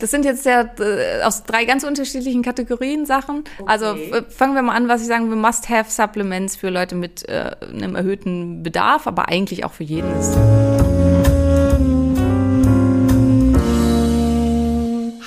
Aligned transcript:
Das 0.00 0.10
sind 0.10 0.24
jetzt 0.24 0.46
ja 0.46 0.62
äh, 0.62 1.22
aus 1.24 1.44
drei 1.44 1.66
ganz 1.66 1.84
unterschiedlichen 1.84 2.40
Kategorien 2.40 3.04
Sachen. 3.04 3.44
Also 3.66 3.84
äh, 3.84 4.22
fangen 4.30 4.54
wir 4.54 4.62
mal 4.62 4.74
an, 4.74 4.88
was 4.88 5.02
ich 5.02 5.06
sagen 5.06 5.28
will, 5.28 5.36
Must-Have-Supplements 5.36 6.56
für 6.56 6.70
Leute 6.70 6.94
mit 6.94 7.28
äh, 7.28 7.54
einem 7.60 7.94
erhöhten 7.96 8.62
Bedarf, 8.62 9.06
aber 9.06 9.28
eigentlich 9.28 9.62
auch 9.66 9.72
für 9.72 9.84
jeden 9.84 10.10
ist. 10.18 10.34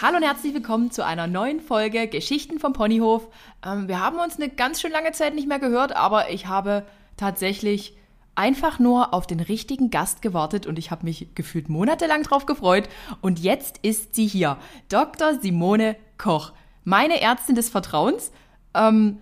Hallo 0.01 0.17
und 0.17 0.23
herzlich 0.23 0.55
willkommen 0.55 0.89
zu 0.89 1.05
einer 1.05 1.27
neuen 1.27 1.59
Folge 1.59 2.07
Geschichten 2.07 2.57
vom 2.57 2.73
Ponyhof. 2.73 3.27
Ähm, 3.63 3.87
wir 3.87 3.99
haben 3.99 4.17
uns 4.17 4.37
eine 4.37 4.49
ganz 4.49 4.81
schön 4.81 4.91
lange 4.91 5.11
Zeit 5.11 5.35
nicht 5.35 5.47
mehr 5.47 5.59
gehört, 5.59 5.95
aber 5.95 6.31
ich 6.31 6.47
habe 6.47 6.83
tatsächlich 7.15 7.95
einfach 8.35 8.79
nur 8.79 9.13
auf 9.13 9.27
den 9.27 9.39
richtigen 9.39 9.89
Gast 9.89 10.21
gewartet 10.21 10.65
und 10.65 10.79
ich 10.79 10.91
habe 10.91 11.05
mich 11.05 11.27
gefühlt 11.35 11.69
monatelang 11.69 12.23
drauf 12.23 12.45
gefreut. 12.45 12.89
Und 13.21 13.39
jetzt 13.39 13.79
ist 13.83 14.15
sie 14.15 14.27
hier, 14.27 14.57
Dr. 14.89 15.39
Simone 15.39 15.95
Koch, 16.17 16.53
meine 16.83 17.21
Ärztin 17.21 17.55
des 17.55 17.69
Vertrauens. 17.69 18.31
Ähm, 18.73 19.19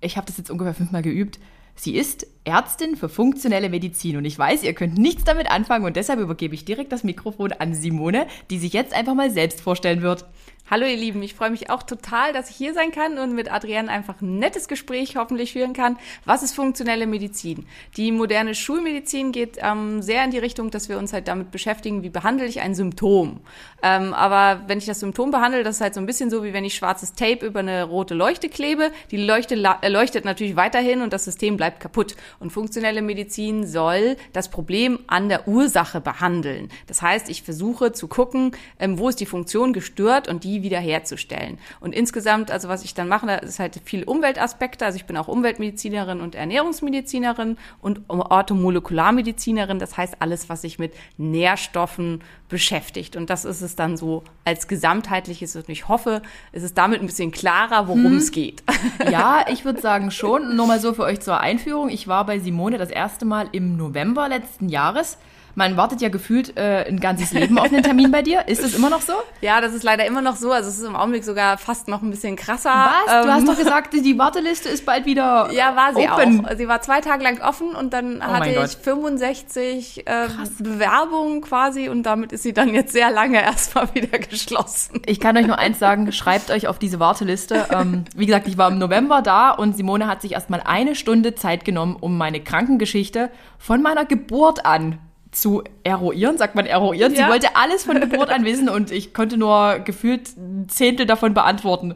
ich 0.00 0.16
habe 0.16 0.26
das 0.26 0.38
jetzt 0.38 0.50
ungefähr 0.50 0.74
fünfmal 0.74 1.02
geübt. 1.02 1.38
Sie 1.74 1.94
ist 1.94 2.26
Ärztin 2.42 2.96
für 2.96 3.08
funktionelle 3.08 3.68
Medizin 3.68 4.16
und 4.16 4.24
ich 4.24 4.36
weiß, 4.36 4.64
ihr 4.64 4.74
könnt 4.74 4.98
nichts 4.98 5.22
damit 5.22 5.48
anfangen 5.48 5.84
und 5.84 5.94
deshalb 5.94 6.18
übergebe 6.18 6.54
ich 6.54 6.64
direkt 6.64 6.90
das 6.90 7.04
Mikrofon 7.04 7.52
an 7.52 7.72
Simone, 7.72 8.26
die 8.50 8.58
sich 8.58 8.72
jetzt 8.72 8.92
einfach 8.92 9.14
mal 9.14 9.30
selbst 9.30 9.60
vorstellen 9.60 10.02
wird. 10.02 10.24
Hallo 10.70 10.84
ihr 10.84 10.98
Lieben, 10.98 11.22
ich 11.22 11.32
freue 11.32 11.48
mich 11.48 11.70
auch 11.70 11.82
total, 11.82 12.34
dass 12.34 12.50
ich 12.50 12.56
hier 12.56 12.74
sein 12.74 12.92
kann 12.92 13.16
und 13.16 13.34
mit 13.34 13.50
Adrienne 13.50 13.90
einfach 13.90 14.20
ein 14.20 14.38
nettes 14.38 14.68
Gespräch 14.68 15.16
hoffentlich 15.16 15.54
führen 15.54 15.72
kann. 15.72 15.96
Was 16.26 16.42
ist 16.42 16.54
funktionelle 16.54 17.06
Medizin? 17.06 17.64
Die 17.96 18.12
moderne 18.12 18.54
Schulmedizin 18.54 19.32
geht 19.32 19.56
ähm, 19.62 20.02
sehr 20.02 20.22
in 20.24 20.30
die 20.30 20.36
Richtung, 20.36 20.70
dass 20.70 20.90
wir 20.90 20.98
uns 20.98 21.14
halt 21.14 21.26
damit 21.26 21.52
beschäftigen, 21.52 22.02
wie 22.02 22.10
behandle 22.10 22.44
ich 22.44 22.60
ein 22.60 22.74
Symptom. 22.74 23.40
Ähm, 23.82 24.12
aber 24.12 24.60
wenn 24.66 24.76
ich 24.76 24.84
das 24.84 25.00
Symptom 25.00 25.30
behandle, 25.30 25.64
das 25.64 25.76
ist 25.76 25.80
halt 25.80 25.94
so 25.94 26.00
ein 26.00 26.06
bisschen 26.06 26.28
so, 26.28 26.44
wie 26.44 26.52
wenn 26.52 26.66
ich 26.66 26.74
schwarzes 26.74 27.14
Tape 27.14 27.46
über 27.46 27.60
eine 27.60 27.84
rote 27.84 28.12
Leuchte 28.12 28.50
klebe. 28.50 28.90
Die 29.10 29.16
Leuchte 29.16 29.54
äh, 29.54 29.88
leuchtet 29.88 30.26
natürlich 30.26 30.54
weiterhin 30.54 31.00
und 31.00 31.14
das 31.14 31.24
System 31.24 31.56
bleibt 31.56 31.80
kaputt. 31.80 32.14
Und 32.40 32.50
funktionelle 32.50 33.00
Medizin 33.00 33.66
soll 33.66 34.18
das 34.34 34.50
Problem 34.50 34.98
an 35.06 35.30
der 35.30 35.48
Ursache 35.48 36.02
behandeln. 36.02 36.68
Das 36.88 37.00
heißt, 37.00 37.30
ich 37.30 37.42
versuche 37.42 37.92
zu 37.92 38.06
gucken, 38.06 38.52
ähm, 38.78 38.98
wo 38.98 39.08
ist 39.08 39.20
die 39.20 39.24
Funktion 39.24 39.72
gestört 39.72 40.28
und 40.28 40.44
die 40.44 40.57
wiederherzustellen. 40.62 41.58
Und 41.80 41.94
insgesamt, 41.94 42.50
also 42.50 42.68
was 42.68 42.84
ich 42.84 42.94
dann 42.94 43.08
mache, 43.08 43.26
da 43.26 43.36
ist 43.36 43.58
halt 43.58 43.80
viel 43.84 44.04
Umweltaspekte. 44.04 44.84
Also 44.84 44.96
ich 44.96 45.06
bin 45.06 45.16
auch 45.16 45.28
Umweltmedizinerin 45.28 46.20
und 46.20 46.34
Ernährungsmedizinerin 46.34 47.56
und 47.80 48.02
Orthomolekularmedizinerin. 48.08 49.78
Das 49.78 49.96
heißt 49.96 50.16
alles, 50.20 50.48
was 50.48 50.62
sich 50.62 50.78
mit 50.78 50.94
Nährstoffen 51.16 52.22
beschäftigt. 52.48 53.16
Und 53.16 53.30
das 53.30 53.44
ist 53.44 53.60
es 53.60 53.76
dann 53.76 53.96
so 53.96 54.24
als 54.44 54.68
gesamtheitliches. 54.68 55.56
Und 55.56 55.68
ich 55.68 55.88
hoffe, 55.88 56.22
es 56.52 56.62
ist 56.62 56.78
damit 56.78 57.00
ein 57.00 57.06
bisschen 57.06 57.30
klarer, 57.30 57.88
worum 57.88 58.04
hm. 58.04 58.16
es 58.16 58.30
geht. 58.30 58.62
Ja, 59.10 59.44
ich 59.48 59.64
würde 59.64 59.80
sagen 59.80 60.10
schon. 60.10 60.56
Nur 60.56 60.66
mal 60.66 60.80
so 60.80 60.92
für 60.92 61.02
euch 61.02 61.20
zur 61.20 61.40
Einführung. 61.40 61.88
Ich 61.88 62.08
war 62.08 62.26
bei 62.26 62.38
Simone 62.38 62.78
das 62.78 62.90
erste 62.90 63.24
Mal 63.24 63.48
im 63.52 63.76
November 63.76 64.28
letzten 64.28 64.68
Jahres. 64.68 65.18
Man 65.58 65.76
wartet 65.76 66.00
ja 66.00 66.08
gefühlt 66.08 66.56
äh, 66.56 66.84
ein 66.86 67.00
ganzes 67.00 67.32
Leben 67.32 67.58
auf 67.58 67.64
einen 67.64 67.82
Termin 67.82 68.12
bei 68.12 68.22
dir. 68.22 68.46
Ist 68.46 68.62
das 68.62 68.74
immer 68.74 68.90
noch 68.90 69.00
so? 69.00 69.14
Ja, 69.40 69.60
das 69.60 69.74
ist 69.74 69.82
leider 69.82 70.06
immer 70.06 70.22
noch 70.22 70.36
so. 70.36 70.52
Also 70.52 70.68
es 70.70 70.78
ist 70.78 70.84
im 70.84 70.94
Augenblick 70.94 71.24
sogar 71.24 71.58
fast 71.58 71.88
noch 71.88 72.00
ein 72.00 72.10
bisschen 72.10 72.36
krasser. 72.36 72.70
Was? 72.70 73.12
Ähm, 73.12 73.26
du 73.26 73.32
hast 73.32 73.40
ähm, 73.40 73.46
doch 73.46 73.58
gesagt, 73.58 73.92
die 73.92 74.16
Warteliste 74.16 74.68
ist 74.68 74.86
bald 74.86 75.04
wieder 75.04 75.50
Ja, 75.50 75.74
war 75.74 75.96
sie 75.96 76.08
open. 76.08 76.46
auch. 76.46 76.56
Sie 76.56 76.68
war 76.68 76.80
zwei 76.80 77.00
Tage 77.00 77.24
lang 77.24 77.40
offen 77.40 77.74
und 77.74 77.92
dann 77.92 78.18
oh 78.18 78.22
hatte 78.22 78.50
ich 78.50 78.76
65 78.76 80.06
äh, 80.06 80.28
Bewerbungen 80.60 81.40
quasi 81.40 81.88
und 81.88 82.04
damit 82.04 82.30
ist 82.30 82.44
sie 82.44 82.52
dann 82.52 82.72
jetzt 82.72 82.92
sehr 82.92 83.10
lange 83.10 83.42
erstmal 83.42 83.92
wieder 83.96 84.16
geschlossen. 84.16 85.02
Ich 85.06 85.18
kann 85.18 85.36
euch 85.36 85.48
nur 85.48 85.58
eins 85.58 85.80
sagen, 85.80 86.12
schreibt 86.12 86.52
euch 86.52 86.68
auf 86.68 86.78
diese 86.78 87.00
Warteliste. 87.00 87.66
Ähm, 87.72 88.04
wie 88.14 88.26
gesagt, 88.26 88.46
ich 88.46 88.58
war 88.58 88.70
im 88.70 88.78
November 88.78 89.22
da 89.22 89.50
und 89.50 89.76
Simone 89.76 90.06
hat 90.06 90.22
sich 90.22 90.34
erstmal 90.34 90.60
eine 90.60 90.94
Stunde 90.94 91.34
Zeit 91.34 91.64
genommen, 91.64 91.96
um 91.98 92.16
meine 92.16 92.38
Krankengeschichte 92.38 93.28
von 93.58 93.82
meiner 93.82 94.04
Geburt 94.04 94.64
an 94.64 95.00
zu 95.30 95.62
eruieren, 95.84 96.38
sagt 96.38 96.54
man 96.54 96.66
eruieren. 96.66 97.14
Ja. 97.14 97.26
Sie 97.26 97.30
wollte 97.30 97.56
alles 97.56 97.84
von 97.84 98.00
Geburt 98.00 98.30
an 98.30 98.44
wissen 98.44 98.68
und 98.68 98.90
ich 98.90 99.12
konnte 99.12 99.36
nur 99.36 99.80
gefühlt 99.80 100.36
ein 100.36 100.68
Zehntel 100.68 101.06
davon 101.06 101.34
beantworten. 101.34 101.94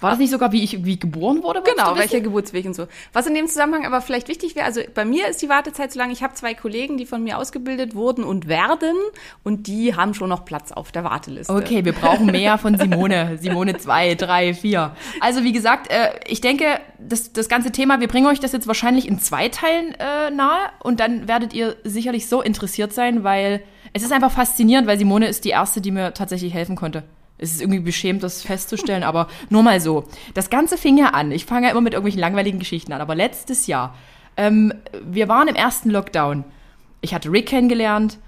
War 0.00 0.10
das 0.10 0.18
nicht 0.18 0.30
sogar, 0.30 0.52
wie 0.52 0.62
ich 0.62 0.84
wie 0.84 0.98
geboren 0.98 1.42
wurde? 1.42 1.62
Genau, 1.62 1.96
welcher 1.96 2.20
Geburtsweg 2.20 2.66
und 2.66 2.74
so. 2.74 2.86
Was 3.12 3.26
in 3.26 3.34
dem 3.34 3.46
Zusammenhang 3.46 3.84
aber 3.86 4.00
vielleicht 4.00 4.28
wichtig 4.28 4.56
wäre, 4.56 4.66
also 4.66 4.80
bei 4.94 5.04
mir 5.04 5.28
ist 5.28 5.42
die 5.42 5.48
Wartezeit 5.48 5.92
so 5.92 5.98
lang, 5.98 6.10
ich 6.10 6.22
habe 6.22 6.34
zwei 6.34 6.54
Kollegen, 6.54 6.96
die 6.96 7.06
von 7.06 7.22
mir 7.22 7.38
ausgebildet 7.38 7.94
wurden 7.94 8.24
und 8.24 8.48
werden 8.48 8.96
und 9.44 9.66
die 9.66 9.94
haben 9.94 10.14
schon 10.14 10.28
noch 10.28 10.44
Platz 10.44 10.72
auf 10.72 10.92
der 10.92 11.04
Warteliste. 11.04 11.52
Okay, 11.52 11.84
wir 11.84 11.92
brauchen 11.92 12.26
mehr 12.26 12.58
von 12.58 12.78
Simone. 12.78 13.38
Simone 13.40 13.76
zwei, 13.76 14.14
drei, 14.14 14.54
vier. 14.54 14.94
Also 15.20 15.44
wie 15.44 15.52
gesagt, 15.52 15.90
äh, 15.90 16.10
ich 16.26 16.40
denke, 16.40 16.80
das, 16.98 17.32
das 17.32 17.48
ganze 17.48 17.70
Thema, 17.72 18.00
wir 18.00 18.08
bringen 18.08 18.26
euch 18.26 18.40
das 18.40 18.52
jetzt 18.52 18.66
wahrscheinlich 18.66 19.08
in 19.08 19.18
zwei 19.18 19.48
Teilen 19.48 19.94
äh, 19.94 20.30
nahe 20.30 20.70
und 20.82 21.00
dann 21.00 21.28
werdet 21.28 21.52
ihr 21.52 21.76
sicherlich 21.84 22.28
so 22.28 22.42
interessiert 22.42 22.92
sein, 22.92 23.24
weil 23.24 23.62
es 23.92 24.02
ist 24.02 24.12
einfach 24.12 24.30
faszinierend, 24.30 24.86
weil 24.86 24.98
Simone 24.98 25.26
ist 25.26 25.44
die 25.44 25.50
erste, 25.50 25.80
die 25.80 25.90
mir 25.90 26.14
tatsächlich 26.14 26.54
helfen 26.54 26.76
konnte. 26.76 27.02
Es 27.42 27.52
ist 27.52 27.62
irgendwie 27.62 27.80
beschämt, 27.80 28.22
das 28.22 28.42
festzustellen, 28.42 29.02
aber 29.02 29.26
nur 29.48 29.62
mal 29.62 29.80
so. 29.80 30.04
Das 30.34 30.50
Ganze 30.50 30.76
fing 30.76 30.98
ja 30.98 31.08
an. 31.08 31.32
Ich 31.32 31.46
fange 31.46 31.66
ja 31.66 31.72
immer 31.72 31.80
mit 31.80 31.94
irgendwelchen 31.94 32.20
langweiligen 32.20 32.58
Geschichten 32.58 32.92
an, 32.92 33.00
aber 33.00 33.14
letztes 33.14 33.66
Jahr, 33.66 33.94
ähm, 34.36 34.74
wir 35.02 35.28
waren 35.28 35.48
im 35.48 35.54
ersten 35.54 35.90
Lockdown. 35.90 36.44
Ich 37.00 37.14
hatte 37.14 37.32
Rick 37.32 37.46
kennengelernt 37.46 38.18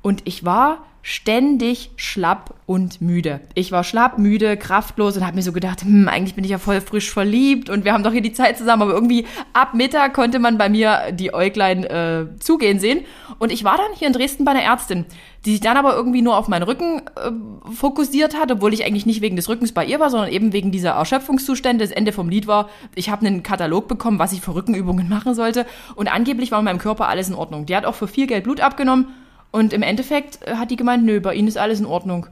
und 0.00 0.22
ich 0.26 0.44
war 0.44 0.84
ständig 1.02 1.90
schlapp 1.96 2.54
und 2.64 3.00
müde. 3.00 3.40
Ich 3.54 3.72
war 3.72 3.82
schlapp, 3.82 4.18
müde, 4.18 4.56
kraftlos 4.56 5.16
und 5.16 5.26
habe 5.26 5.34
mir 5.34 5.42
so 5.42 5.52
gedacht, 5.52 5.82
hm, 5.82 6.08
eigentlich 6.08 6.34
bin 6.34 6.44
ich 6.44 6.50
ja 6.50 6.58
voll 6.58 6.80
frisch 6.80 7.10
verliebt 7.10 7.68
und 7.68 7.84
wir 7.84 7.92
haben 7.92 8.04
doch 8.04 8.12
hier 8.12 8.22
die 8.22 8.32
Zeit 8.32 8.56
zusammen, 8.56 8.82
aber 8.82 8.92
irgendwie 8.92 9.26
ab 9.52 9.74
Mittag 9.74 10.14
konnte 10.14 10.38
man 10.38 10.58
bei 10.58 10.68
mir 10.68 11.10
die 11.12 11.34
Äuglein 11.34 11.82
äh, 11.82 12.26
zugehen 12.38 12.78
sehen 12.78 13.00
und 13.40 13.50
ich 13.50 13.64
war 13.64 13.76
dann 13.76 13.92
hier 13.96 14.06
in 14.06 14.12
Dresden 14.12 14.44
bei 14.44 14.52
einer 14.52 14.62
Ärztin, 14.62 15.04
die 15.44 15.50
sich 15.52 15.60
dann 15.60 15.76
aber 15.76 15.96
irgendwie 15.96 16.22
nur 16.22 16.36
auf 16.36 16.46
meinen 16.46 16.62
Rücken 16.62 17.02
äh, 17.16 17.72
fokussiert 17.72 18.38
hat, 18.38 18.52
obwohl 18.52 18.72
ich 18.72 18.84
eigentlich 18.84 19.06
nicht 19.06 19.22
wegen 19.22 19.34
des 19.34 19.48
Rückens 19.48 19.72
bei 19.72 19.84
ihr 19.84 19.98
war, 19.98 20.08
sondern 20.08 20.30
eben 20.30 20.52
wegen 20.52 20.70
dieser 20.70 20.92
Erschöpfungszustände. 20.92 21.84
Das 21.84 21.92
Ende 21.92 22.12
vom 22.12 22.28
Lied 22.28 22.46
war, 22.46 22.70
ich 22.94 23.10
habe 23.10 23.26
einen 23.26 23.42
Katalog 23.42 23.88
bekommen, 23.88 24.20
was 24.20 24.32
ich 24.32 24.40
für 24.40 24.54
Rückenübungen 24.54 25.08
machen 25.08 25.34
sollte 25.34 25.66
und 25.96 26.12
angeblich 26.12 26.52
war 26.52 26.60
in 26.60 26.64
meinem 26.64 26.78
Körper 26.78 27.08
alles 27.08 27.28
in 27.28 27.34
Ordnung. 27.34 27.66
Die 27.66 27.74
hat 27.74 27.86
auch 27.86 27.96
für 27.96 28.06
viel 28.06 28.28
Geld 28.28 28.44
Blut 28.44 28.60
abgenommen 28.60 29.08
und 29.52 29.72
im 29.72 29.82
Endeffekt 29.82 30.40
äh, 30.46 30.56
hat 30.56 30.70
die 30.70 30.76
gemeint, 30.76 31.04
nö, 31.04 31.20
bei 31.20 31.34
ihnen 31.34 31.46
ist 31.46 31.58
alles 31.58 31.78
in 31.78 31.86
Ordnung. 31.86 32.26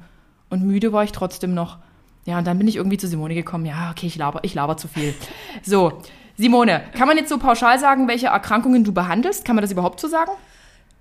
Und 0.49 0.65
müde 0.65 0.93
war 0.93 1.05
ich 1.05 1.13
trotzdem 1.13 1.55
noch. 1.55 1.79
Ja, 2.25 2.39
und 2.39 2.47
dann 2.47 2.59
bin 2.59 2.67
ich 2.67 2.77
irgendwie 2.77 2.99
zu 2.99 3.07
Simone 3.07 3.35
gekommen. 3.35 3.67
Ja, 3.67 3.91
okay, 3.93 4.07
ich 4.07 4.17
laber, 4.17 4.41
ich 4.43 4.55
laber 4.55 4.77
zu 4.77 4.89
viel. 4.89 5.15
So, 5.63 6.01
Simone, 6.37 6.83
kann 6.97 7.07
man 7.07 7.17
jetzt 7.17 7.29
so 7.29 7.39
pauschal 7.39 7.79
sagen, 7.79 8.09
welche 8.09 8.29
Erkrankungen 8.29 8.83
du 8.83 8.93
behandelst? 8.93 9.45
Kann 9.45 9.55
man 9.55 9.63
das 9.63 9.71
überhaupt 9.71 10.01
so 10.01 10.09
sagen? 10.09 10.33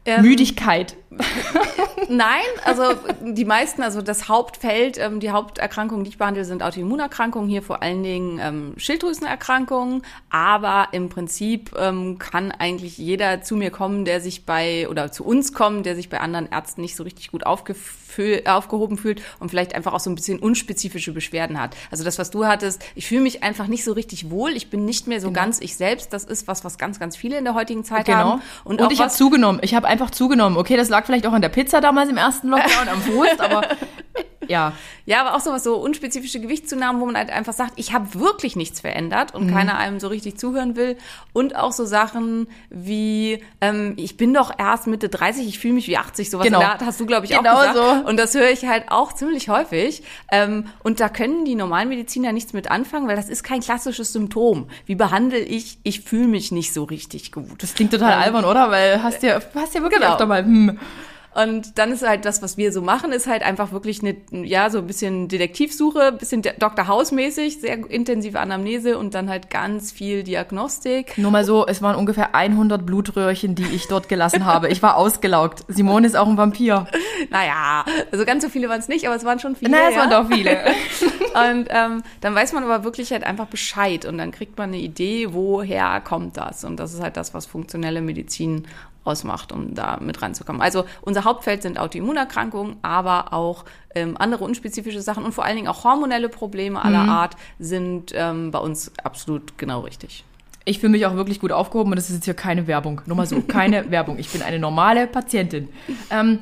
Ähm, 0.05 0.21
Müdigkeit. 0.21 0.95
Nein, 2.07 2.45
also 2.65 2.93
die 3.21 3.45
meisten, 3.45 3.81
also 3.81 4.01
das 4.01 4.29
Hauptfeld, 4.29 4.97
ähm, 4.99 5.19
die 5.19 5.31
Haupterkrankungen, 5.31 6.03
die 6.03 6.11
ich 6.11 6.17
behandle, 6.17 6.45
sind 6.45 6.61
Autoimmunerkrankungen, 6.61 7.49
hier 7.49 7.63
vor 7.63 7.81
allen 7.81 8.03
Dingen 8.03 8.39
ähm, 8.41 8.73
Schilddrüsenerkrankungen. 8.77 10.03
Aber 10.29 10.89
im 10.91 11.09
Prinzip 11.09 11.75
ähm, 11.77 12.19
kann 12.19 12.51
eigentlich 12.51 12.97
jeder 12.97 13.41
zu 13.41 13.55
mir 13.55 13.71
kommen, 13.71 14.05
der 14.05 14.21
sich 14.21 14.45
bei, 14.45 14.87
oder 14.87 15.11
zu 15.11 15.25
uns 15.25 15.53
kommen, 15.53 15.83
der 15.83 15.95
sich 15.95 16.09
bei 16.09 16.19
anderen 16.19 16.51
Ärzten 16.51 16.81
nicht 16.81 16.95
so 16.95 17.03
richtig 17.03 17.31
gut 17.31 17.45
aufgehoben 17.45 18.97
fühlt 18.97 19.21
und 19.39 19.49
vielleicht 19.49 19.73
einfach 19.73 19.93
auch 19.93 19.99
so 19.99 20.09
ein 20.09 20.15
bisschen 20.15 20.39
unspezifische 20.39 21.11
Beschwerden 21.11 21.59
hat. 21.59 21.75
Also 21.89 22.03
das, 22.03 22.19
was 22.19 22.29
du 22.29 22.45
hattest, 22.45 22.83
ich 22.95 23.07
fühle 23.07 23.21
mich 23.21 23.43
einfach 23.43 23.67
nicht 23.67 23.83
so 23.83 23.93
richtig 23.93 24.29
wohl, 24.29 24.51
ich 24.51 24.69
bin 24.69 24.85
nicht 24.85 25.07
mehr 25.07 25.21
so 25.21 25.29
genau. 25.29 25.41
ganz 25.41 25.59
ich 25.59 25.75
selbst. 25.75 26.13
Das 26.13 26.23
ist 26.23 26.47
was, 26.47 26.63
was 26.63 26.77
ganz, 26.77 26.99
ganz 26.99 27.15
viele 27.15 27.37
in 27.37 27.45
der 27.45 27.55
heutigen 27.55 27.83
Zeit 27.83 28.05
genau. 28.05 28.17
haben. 28.17 28.41
Und, 28.63 28.81
und 28.81 28.91
ich 28.91 28.99
habe 28.99 29.11
zugenommen. 29.11 29.59
Ich 29.63 29.73
habe 29.73 29.87
einfach 29.87 30.11
zugenommen. 30.11 30.57
Okay, 30.57 30.77
das 30.77 30.89
lag 30.89 30.98
vielleicht 31.05 31.27
auch 31.27 31.33
an 31.33 31.41
der 31.41 31.49
Pizza 31.49 31.81
damals 31.81 32.09
im 32.09 32.17
ersten 32.17 32.49
Lockdown, 32.49 32.87
am 32.89 33.05
Wurst, 33.07 33.39
aber 33.41 33.61
ja. 34.49 34.73
Ja, 35.05 35.21
aber 35.21 35.35
auch 35.35 35.39
sowas, 35.39 35.63
so 35.63 35.77
unspezifische 35.77 36.39
Gewichtszunahmen, 36.39 37.01
wo 37.01 37.05
man 37.05 37.15
halt 37.15 37.29
einfach 37.29 37.53
sagt, 37.53 37.73
ich 37.77 37.93
habe 37.93 38.13
wirklich 38.15 38.55
nichts 38.55 38.81
verändert 38.81 39.33
und 39.33 39.47
mhm. 39.47 39.53
keiner 39.53 39.77
einem 39.77 39.99
so 39.99 40.07
richtig 40.07 40.37
zuhören 40.37 40.75
will. 40.75 40.97
Und 41.33 41.55
auch 41.55 41.71
so 41.71 41.85
Sachen 41.85 42.47
wie, 42.69 43.43
ähm, 43.61 43.93
ich 43.97 44.17
bin 44.17 44.33
doch 44.33 44.51
erst 44.57 44.87
Mitte 44.87 45.09
30, 45.09 45.47
ich 45.47 45.59
fühle 45.59 45.75
mich 45.75 45.87
wie 45.87 45.97
80, 45.97 46.29
sowas 46.29 46.45
genau. 46.45 46.59
Da 46.59 46.77
hast 46.81 46.99
du, 46.99 47.05
glaube 47.05 47.25
ich, 47.25 47.31
genau 47.31 47.53
auch 47.53 47.67
gesagt. 47.67 47.75
So. 48.03 48.09
Und 48.09 48.17
das 48.17 48.35
höre 48.35 48.49
ich 48.49 48.65
halt 48.65 48.85
auch 48.89 49.13
ziemlich 49.13 49.49
häufig. 49.49 50.03
Ähm, 50.31 50.65
und 50.83 50.99
da 50.99 51.09
können 51.09 51.45
die 51.45 51.55
normalen 51.55 51.89
Mediziner 51.89 52.31
nichts 52.31 52.53
mit 52.53 52.69
anfangen, 52.69 53.07
weil 53.07 53.15
das 53.15 53.29
ist 53.29 53.43
kein 53.43 53.61
klassisches 53.61 54.13
Symptom. 54.13 54.67
Wie 54.85 54.95
behandle 54.95 55.39
ich, 55.39 55.77
ich 55.83 56.01
fühle 56.01 56.27
mich 56.27 56.51
nicht 56.51 56.73
so 56.73 56.83
richtig 56.83 57.31
gut. 57.31 57.61
Das 57.61 57.73
klingt 57.75 57.91
total 57.91 58.13
ähm, 58.13 58.19
albern, 58.19 58.45
oder? 58.45 58.71
Weil 58.71 59.03
hast 59.03 59.23
ja, 59.23 59.39
hast 59.55 59.75
ja 59.75 59.81
wirklich 59.81 59.99
genau. 60.01 60.13
öfter 60.13 60.25
mal, 60.25 60.43
hm. 60.43 60.79
Und 61.35 61.77
dann 61.77 61.91
ist 61.91 62.05
halt 62.05 62.25
das, 62.25 62.41
was 62.41 62.57
wir 62.57 62.71
so 62.71 62.81
machen, 62.81 63.11
ist 63.11 63.27
halt 63.27 63.43
einfach 63.43 63.71
wirklich 63.71 64.01
eine, 64.01 64.15
ja, 64.45 64.69
so 64.69 64.79
ein 64.79 64.87
bisschen 64.87 65.27
Detektivsuche, 65.27 66.07
ein 66.07 66.17
bisschen 66.17 66.41
Dr. 66.41 66.87
House-mäßig, 66.87 67.61
sehr 67.61 67.89
intensive 67.89 68.39
Anamnese 68.39 68.97
und 68.97 69.13
dann 69.13 69.29
halt 69.29 69.49
ganz 69.51 69.91
viel 69.91 70.23
Diagnostik. 70.23 71.17
Nur 71.17 71.29
mal 71.29 71.45
so, 71.45 71.67
es 71.67 71.81
waren 71.81 71.95
ungefähr 71.95 72.33
100 72.33 72.83
Blutröhrchen, 72.83 73.53
die 73.53 73.67
ich 73.67 73.87
dort 73.87 74.09
gelassen 74.09 74.45
habe. 74.45 74.69
Ich 74.69 74.81
war 74.81 74.97
ausgelaugt. 74.97 75.63
Simone 75.67 76.07
ist 76.07 76.15
auch 76.15 76.27
ein 76.27 76.37
Vampir. 76.37 76.87
Naja, 77.29 77.85
also 78.11 78.25
ganz 78.25 78.43
so 78.43 78.49
viele 78.49 78.67
waren 78.69 78.79
es 78.79 78.87
nicht, 78.87 79.05
aber 79.05 79.15
es 79.15 79.23
waren 79.23 79.39
schon 79.39 79.55
viele. 79.55 79.71
Naja, 79.71 79.89
es 79.89 79.95
ja. 79.95 80.01
waren 80.01 80.09
doch 80.09 80.35
viele. 80.35 80.51
und 81.51 81.67
ähm, 81.69 82.03
dann 82.21 82.33
weiß 82.35 82.53
man 82.53 82.63
aber 82.63 82.83
wirklich 82.83 83.11
halt 83.11 83.23
einfach 83.23 83.47
Bescheid 83.47 84.05
und 84.05 84.17
dann 84.17 84.31
kriegt 84.31 84.57
man 84.57 84.69
eine 84.69 84.79
Idee, 84.79 85.27
woher 85.31 86.01
kommt 86.01 86.37
das. 86.37 86.63
Und 86.63 86.77
das 86.77 86.93
ist 86.93 87.01
halt 87.01 87.17
das, 87.17 87.33
was 87.33 87.45
funktionelle 87.45 88.01
Medizin 88.01 88.67
ausmacht, 89.09 89.51
um 89.51 89.73
da 89.73 89.97
mit 89.99 90.21
reinzukommen. 90.21 90.61
Also 90.61 90.85
unser 91.01 91.23
Hauptfeld 91.23 91.63
sind 91.63 91.79
Autoimmunerkrankungen, 91.79 92.77
aber 92.81 93.33
auch 93.33 93.65
ähm, 93.95 94.15
andere 94.17 94.43
unspezifische 94.43 95.01
Sachen 95.01 95.25
und 95.25 95.33
vor 95.33 95.43
allen 95.45 95.55
Dingen 95.55 95.67
auch 95.67 95.83
hormonelle 95.83 96.29
Probleme 96.29 96.81
aller 96.83 97.03
Mhm. 97.03 97.09
Art 97.09 97.35
sind 97.59 98.13
ähm, 98.15 98.51
bei 98.51 98.59
uns 98.59 98.91
absolut 99.03 99.57
genau 99.57 99.81
richtig. 99.81 100.23
Ich 100.65 100.79
fühle 100.79 100.91
mich 100.91 101.05
auch 101.05 101.15
wirklich 101.15 101.39
gut 101.39 101.51
aufgehoben 101.51 101.91
und 101.91 101.95
das 101.97 102.09
ist 102.09 102.17
jetzt 102.17 102.25
hier 102.25 102.35
keine 102.35 102.67
Werbung. 102.67 103.01
Nur 103.05 103.17
mal 103.17 103.25
so, 103.25 103.41
keine 103.47 103.89
Werbung. 103.89 104.19
Ich 104.19 104.29
bin 104.29 104.41
eine 104.43 104.59
normale 104.59 105.07
Patientin. 105.07 105.69
Ähm, 106.11 106.39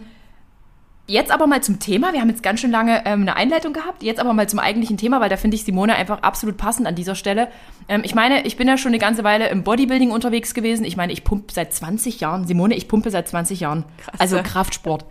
jetzt 1.07 1.31
aber 1.31 1.47
mal 1.47 1.63
zum 1.63 1.79
Thema. 1.79 2.13
Wir 2.13 2.21
haben 2.21 2.29
jetzt 2.29 2.43
ganz 2.43 2.59
schön 2.59 2.71
lange 2.71 3.05
ähm, 3.05 3.21
eine 3.21 3.35
Einleitung 3.35 3.73
gehabt. 3.73 4.03
Jetzt 4.03 4.19
aber 4.19 4.33
mal 4.33 4.47
zum 4.47 4.59
eigentlichen 4.59 4.97
Thema, 4.97 5.19
weil 5.21 5.29
da 5.29 5.37
finde 5.37 5.55
ich 5.55 5.63
Simone 5.63 5.95
einfach 5.95 6.21
absolut 6.21 6.57
passend 6.57 6.85
an 6.87 6.95
dieser 6.95 7.15
Stelle. 7.15 7.47
Ähm, 7.87 8.01
ich 8.03 8.13
meine, 8.13 8.45
ich 8.45 8.57
bin 8.57 8.67
ja 8.67 8.77
schon 8.77 8.89
eine 8.89 8.99
ganze 8.99 9.23
Weile 9.23 9.47
im 9.49 9.63
Bodybuilding 9.63 10.11
unterwegs 10.11 10.53
gewesen. 10.53 10.83
Ich 10.83 10.97
meine, 10.97 11.13
ich 11.13 11.23
pumpe 11.23 11.53
seit 11.53 11.73
20 11.73 12.19
Jahren. 12.19 12.45
Simone, 12.45 12.75
ich 12.75 12.87
pumpe 12.87 13.09
seit 13.09 13.27
20 13.27 13.61
Jahren. 13.61 13.85
Also 14.19 14.37
Kraftsport. 14.43 15.05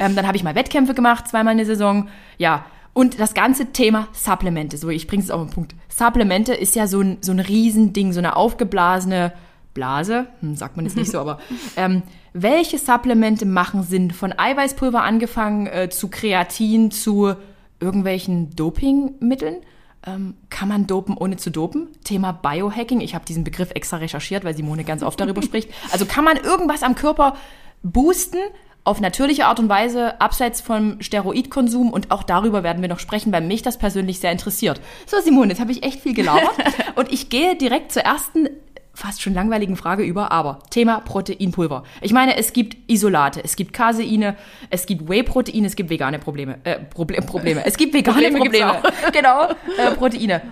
ähm, 0.00 0.16
dann 0.16 0.26
habe 0.26 0.36
ich 0.36 0.42
mal 0.42 0.54
Wettkämpfe 0.54 0.94
gemacht, 0.94 1.28
zweimal 1.28 1.52
eine 1.52 1.66
Saison. 1.66 2.08
Ja. 2.38 2.64
Und 2.94 3.20
das 3.20 3.32
ganze 3.32 3.72
Thema 3.72 4.08
Supplemente, 4.12 4.76
so 4.76 4.90
ich 4.90 5.06
bringe 5.06 5.22
es 5.22 5.30
auf 5.30 5.40
den 5.40 5.50
Punkt. 5.50 5.74
Supplemente 5.88 6.52
ist 6.52 6.74
ja 6.74 6.86
so 6.86 7.00
ein, 7.00 7.18
so 7.22 7.32
ein 7.32 7.40
Riesending, 7.40 8.12
so 8.12 8.18
eine 8.18 8.36
aufgeblasene 8.36 9.32
Blase, 9.72 10.26
hm, 10.40 10.56
sagt 10.56 10.76
man 10.76 10.84
jetzt 10.84 10.96
nicht 10.96 11.10
so, 11.10 11.18
aber 11.18 11.38
ähm, 11.76 12.02
welche 12.32 12.78
Supplemente 12.78 13.46
machen 13.46 13.82
Sinn? 13.82 14.10
Von 14.10 14.32
Eiweißpulver 14.36 15.02
angefangen 15.02 15.66
äh, 15.66 15.88
zu 15.90 16.08
Kreatin, 16.08 16.90
zu 16.90 17.34
irgendwelchen 17.80 18.54
Dopingmitteln? 18.56 19.56
Ähm, 20.04 20.34
kann 20.50 20.68
man 20.68 20.86
dopen, 20.86 21.16
ohne 21.16 21.36
zu 21.36 21.50
dopen? 21.50 21.88
Thema 22.04 22.32
Biohacking. 22.32 23.00
Ich 23.00 23.14
habe 23.14 23.24
diesen 23.24 23.44
Begriff 23.44 23.70
extra 23.74 23.98
recherchiert, 23.98 24.44
weil 24.44 24.56
Simone 24.56 24.84
ganz 24.84 25.02
oft 25.02 25.20
darüber 25.20 25.42
spricht. 25.44 25.70
Also 25.92 26.06
kann 26.06 26.24
man 26.24 26.36
irgendwas 26.38 26.82
am 26.82 26.94
Körper 26.94 27.36
boosten 27.82 28.38
auf 28.84 29.00
natürliche 29.00 29.46
Art 29.46 29.60
und 29.60 29.68
Weise, 29.68 30.20
abseits 30.20 30.60
vom 30.60 31.00
Steroidkonsum 31.00 31.92
und 31.92 32.10
auch 32.10 32.24
darüber 32.24 32.64
werden 32.64 32.82
wir 32.82 32.88
noch 32.88 32.98
sprechen, 32.98 33.32
weil 33.32 33.42
mich 33.42 33.62
das 33.62 33.78
persönlich 33.78 34.18
sehr 34.18 34.32
interessiert. 34.32 34.80
So, 35.06 35.20
Simone, 35.20 35.50
jetzt 35.50 35.60
habe 35.60 35.70
ich 35.70 35.84
echt 35.84 36.00
viel 36.00 36.14
gelabert 36.14 36.50
und 36.96 37.12
ich 37.12 37.28
gehe 37.28 37.54
direkt 37.54 37.92
zur 37.92 38.02
ersten 38.02 38.48
fast 38.94 39.22
schon 39.22 39.34
langweiligen 39.34 39.76
Frage 39.76 40.02
über, 40.02 40.32
aber 40.32 40.58
Thema 40.70 41.00
Proteinpulver. 41.00 41.84
Ich 42.00 42.12
meine, 42.12 42.36
es 42.36 42.52
gibt 42.52 42.76
Isolate, 42.90 43.42
es 43.42 43.56
gibt 43.56 43.72
Caseine, 43.72 44.36
es 44.70 44.86
gibt 44.86 45.08
Whey-Protein, 45.08 45.64
es 45.64 45.76
gibt 45.76 45.90
vegane 45.90 46.18
Probleme, 46.18 46.58
äh, 46.64 46.78
Proble 46.78 47.20
Probleme. 47.22 47.64
Es 47.64 47.76
gibt 47.76 47.94
vegane 47.94 48.30
Probleme 48.30 48.72
Probleme. 48.72 48.94
genau, 49.12 49.48
äh, 49.78 49.94
Proteine. 49.96 50.42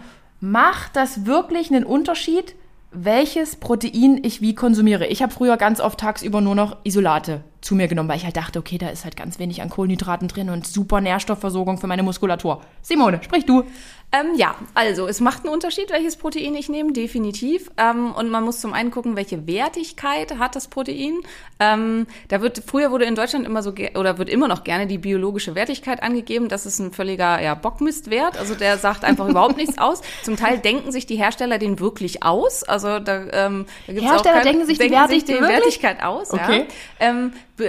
Macht 0.41 0.97
das 0.97 1.27
wirklich 1.27 1.71
einen 1.71 1.85
Unterschied, 1.85 2.55
welches 2.93 3.57
Protein 3.57 4.21
ich 4.23 4.41
wie 4.41 4.55
konsumiere? 4.55 5.07
Ich 5.07 5.23
habe 5.23 5.33
früher 5.33 5.57
ganz 5.57 5.81
oft 5.81 6.01
tagsüber 6.01 6.41
nur 6.41 6.55
noch 6.55 6.77
Isolate 6.83 7.45
zu 7.61 7.75
mir 7.75 7.89
genommen, 7.89 8.09
weil 8.09 8.17
ich 8.17 8.25
halt 8.25 8.37
dachte, 8.37 8.59
okay, 8.59 8.79
da 8.79 8.89
ist 8.89 9.05
halt 9.05 9.17
ganz 9.17 9.39
wenig 9.39 9.63
an 9.63 9.71
Kohlenhydraten 9.71 10.29
drin 10.29 10.51
und 10.51 10.67
super 10.67 11.01
Nährstoffversorgung 11.01 11.79
für 11.79 11.87
meine 11.87 12.03
Muskulatur. 12.03 12.63
Simone, 12.83 13.21
sprich 13.23 13.45
du. 13.45 13.65
Ähm, 14.13 14.35
ja, 14.35 14.57
also 14.75 15.07
es 15.07 15.21
macht 15.21 15.45
einen 15.45 15.53
Unterschied, 15.55 15.91
welches 15.91 16.17
Protein 16.17 16.57
ich 16.57 16.69
nehme, 16.69 16.93
definitiv. 16.93 17.71
Ähm, 17.77 18.13
und 18.13 18.29
man 18.29 18.43
muss 18.45 18.61
zum 18.61 18.73
einen 18.73 18.91
gucken, 18.91 19.15
welche 19.15 19.47
Wertigkeit 19.47 20.37
hat 20.39 20.57
das 20.57 20.67
Protein. 20.67 21.21
Ähm, 21.61 22.09
da 22.27 22.41
wird 22.41 22.61
früher 22.67 22.91
wurde 22.91 23.05
in 23.05 23.15
Deutschland 23.15 23.47
immer 23.47 23.63
so 23.63 23.73
oder 23.95 24.19
wird 24.19 24.29
immer 24.29 24.49
noch 24.49 24.65
gerne 24.65 24.89
die 24.89 24.99
biologische 24.99 25.55
Wertigkeit 25.55 26.03
angegeben. 26.03 26.49
Das 26.49 26.67
ist 26.67 26.81
ein 26.81 26.91
völliger 26.93 27.41
ja, 27.41 27.55
Bockmistwert. 27.55 28.37
Also 28.37 28.57
der 28.57 28.79
sagt 28.79 29.05
einfach 29.05 29.29
überhaupt 29.29 29.57
nichts 29.57 29.79
aus. 29.79 30.01
Zum 30.25 30.37
Teil 30.37 30.59
denken 30.59 30.91
sich 30.91 31.07
die 31.07 31.17
Hersteller 31.17 31.59
den 31.59 31.79
wirklich 31.79 32.25
aus. 32.25 32.65
Also 32.65 32.99
da, 32.99 33.27
ähm, 33.33 33.67
da 33.87 33.93
gibt's 33.93 34.11
Hersteller 34.11 34.35
auch 34.39 34.43
kein- 34.43 34.53
denken 34.53 34.67
sich 34.67 34.79
die 34.79 34.91
Wertig- 34.91 35.25
die 35.25 35.35
wirklich? 35.35 35.51
Wertigkeit 35.51 36.03
aus. 36.03 36.33
Okay. 36.33 36.67
Ja. 37.01 37.07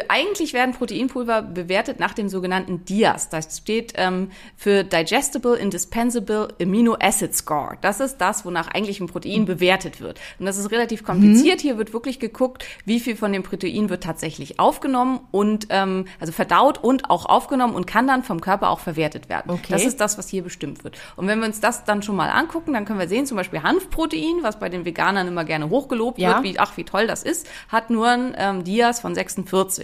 Eigentlich 0.08 0.54
werden 0.54 0.74
Proteinpulver 0.74 1.42
bewertet 1.42 2.00
nach 2.00 2.14
dem 2.14 2.30
sogenannten 2.30 2.86
DIAS. 2.86 3.30
Das 3.30 3.58
steht 3.58 3.94
ähm, 3.96 4.30
für 4.56 4.84
Digestible 4.84 5.56
Indispensable 5.56 6.50
Amino 6.62 6.96
Acid 7.00 7.36
Score. 7.36 7.78
Das 7.82 8.00
ist 8.00 8.18
das, 8.18 8.46
wonach 8.46 8.68
eigentlich 8.70 9.00
ein 9.00 9.08
Protein 9.08 9.46
bewertet 9.46 10.02
wird. 10.02 10.20
Und 10.40 10.46
das 10.46 10.58
ist 10.58 10.72
relativ 10.72 11.04
kompliziert. 11.04 11.62
Hier 11.62 11.78
wird 11.78 11.94
wirklich 11.94 12.20
geguckt, 12.20 12.66
wie 12.86 13.00
viel 13.00 13.16
von 13.16 13.32
dem 13.34 13.44
Protein 13.44 13.90
wird 13.90 14.04
tatsächlich 14.04 14.60
aufgenommen 14.60 15.20
und 15.32 15.68
ähm, 15.70 16.06
also 16.20 16.32
verdaut 16.32 16.84
und 16.84 17.10
auch 17.10 17.26
aufgenommen 17.26 17.74
und 17.76 17.88
kann 17.88 18.08
dann 18.08 18.24
vom 18.24 18.42
Körper 18.42 18.70
auch 18.70 18.80
verwertet 18.80 19.30
werden. 19.30 19.52
Okay. 19.52 19.68
Das 19.70 19.86
ist 19.86 20.00
das, 20.00 20.18
was 20.18 20.30
hier 20.30 20.44
bestimmt 20.44 20.84
wird. 20.84 20.98
Und 21.16 21.28
wenn 21.28 21.40
wir 21.40 21.48
uns 21.48 21.60
das 21.60 21.84
dann 21.86 22.04
schon 22.04 22.16
mal 22.16 22.30
angucken, 22.30 22.74
dann 22.74 22.86
können 22.86 23.00
wir 23.00 23.08
sehen, 23.08 23.26
zum 23.26 23.38
Beispiel 23.38 23.62
Hanfprotein, 23.64 24.40
was 24.42 24.60
bei 24.60 24.70
den 24.70 24.86
Veganern 24.86 25.28
immer 25.28 25.44
gerne 25.44 25.70
hochgelobt 25.70 26.20
Ja. 26.20 26.36
wird, 26.36 26.44
wie 26.44 26.60
ach 26.60 26.78
wie 26.78 26.84
toll 26.84 27.08
das 27.08 27.24
ist, 27.24 27.48
hat 27.70 27.90
nur 27.90 28.08
ein 28.08 28.36
ähm, 28.38 28.64
Dias 28.64 29.00
von 29.00 29.16
46. 29.16 29.81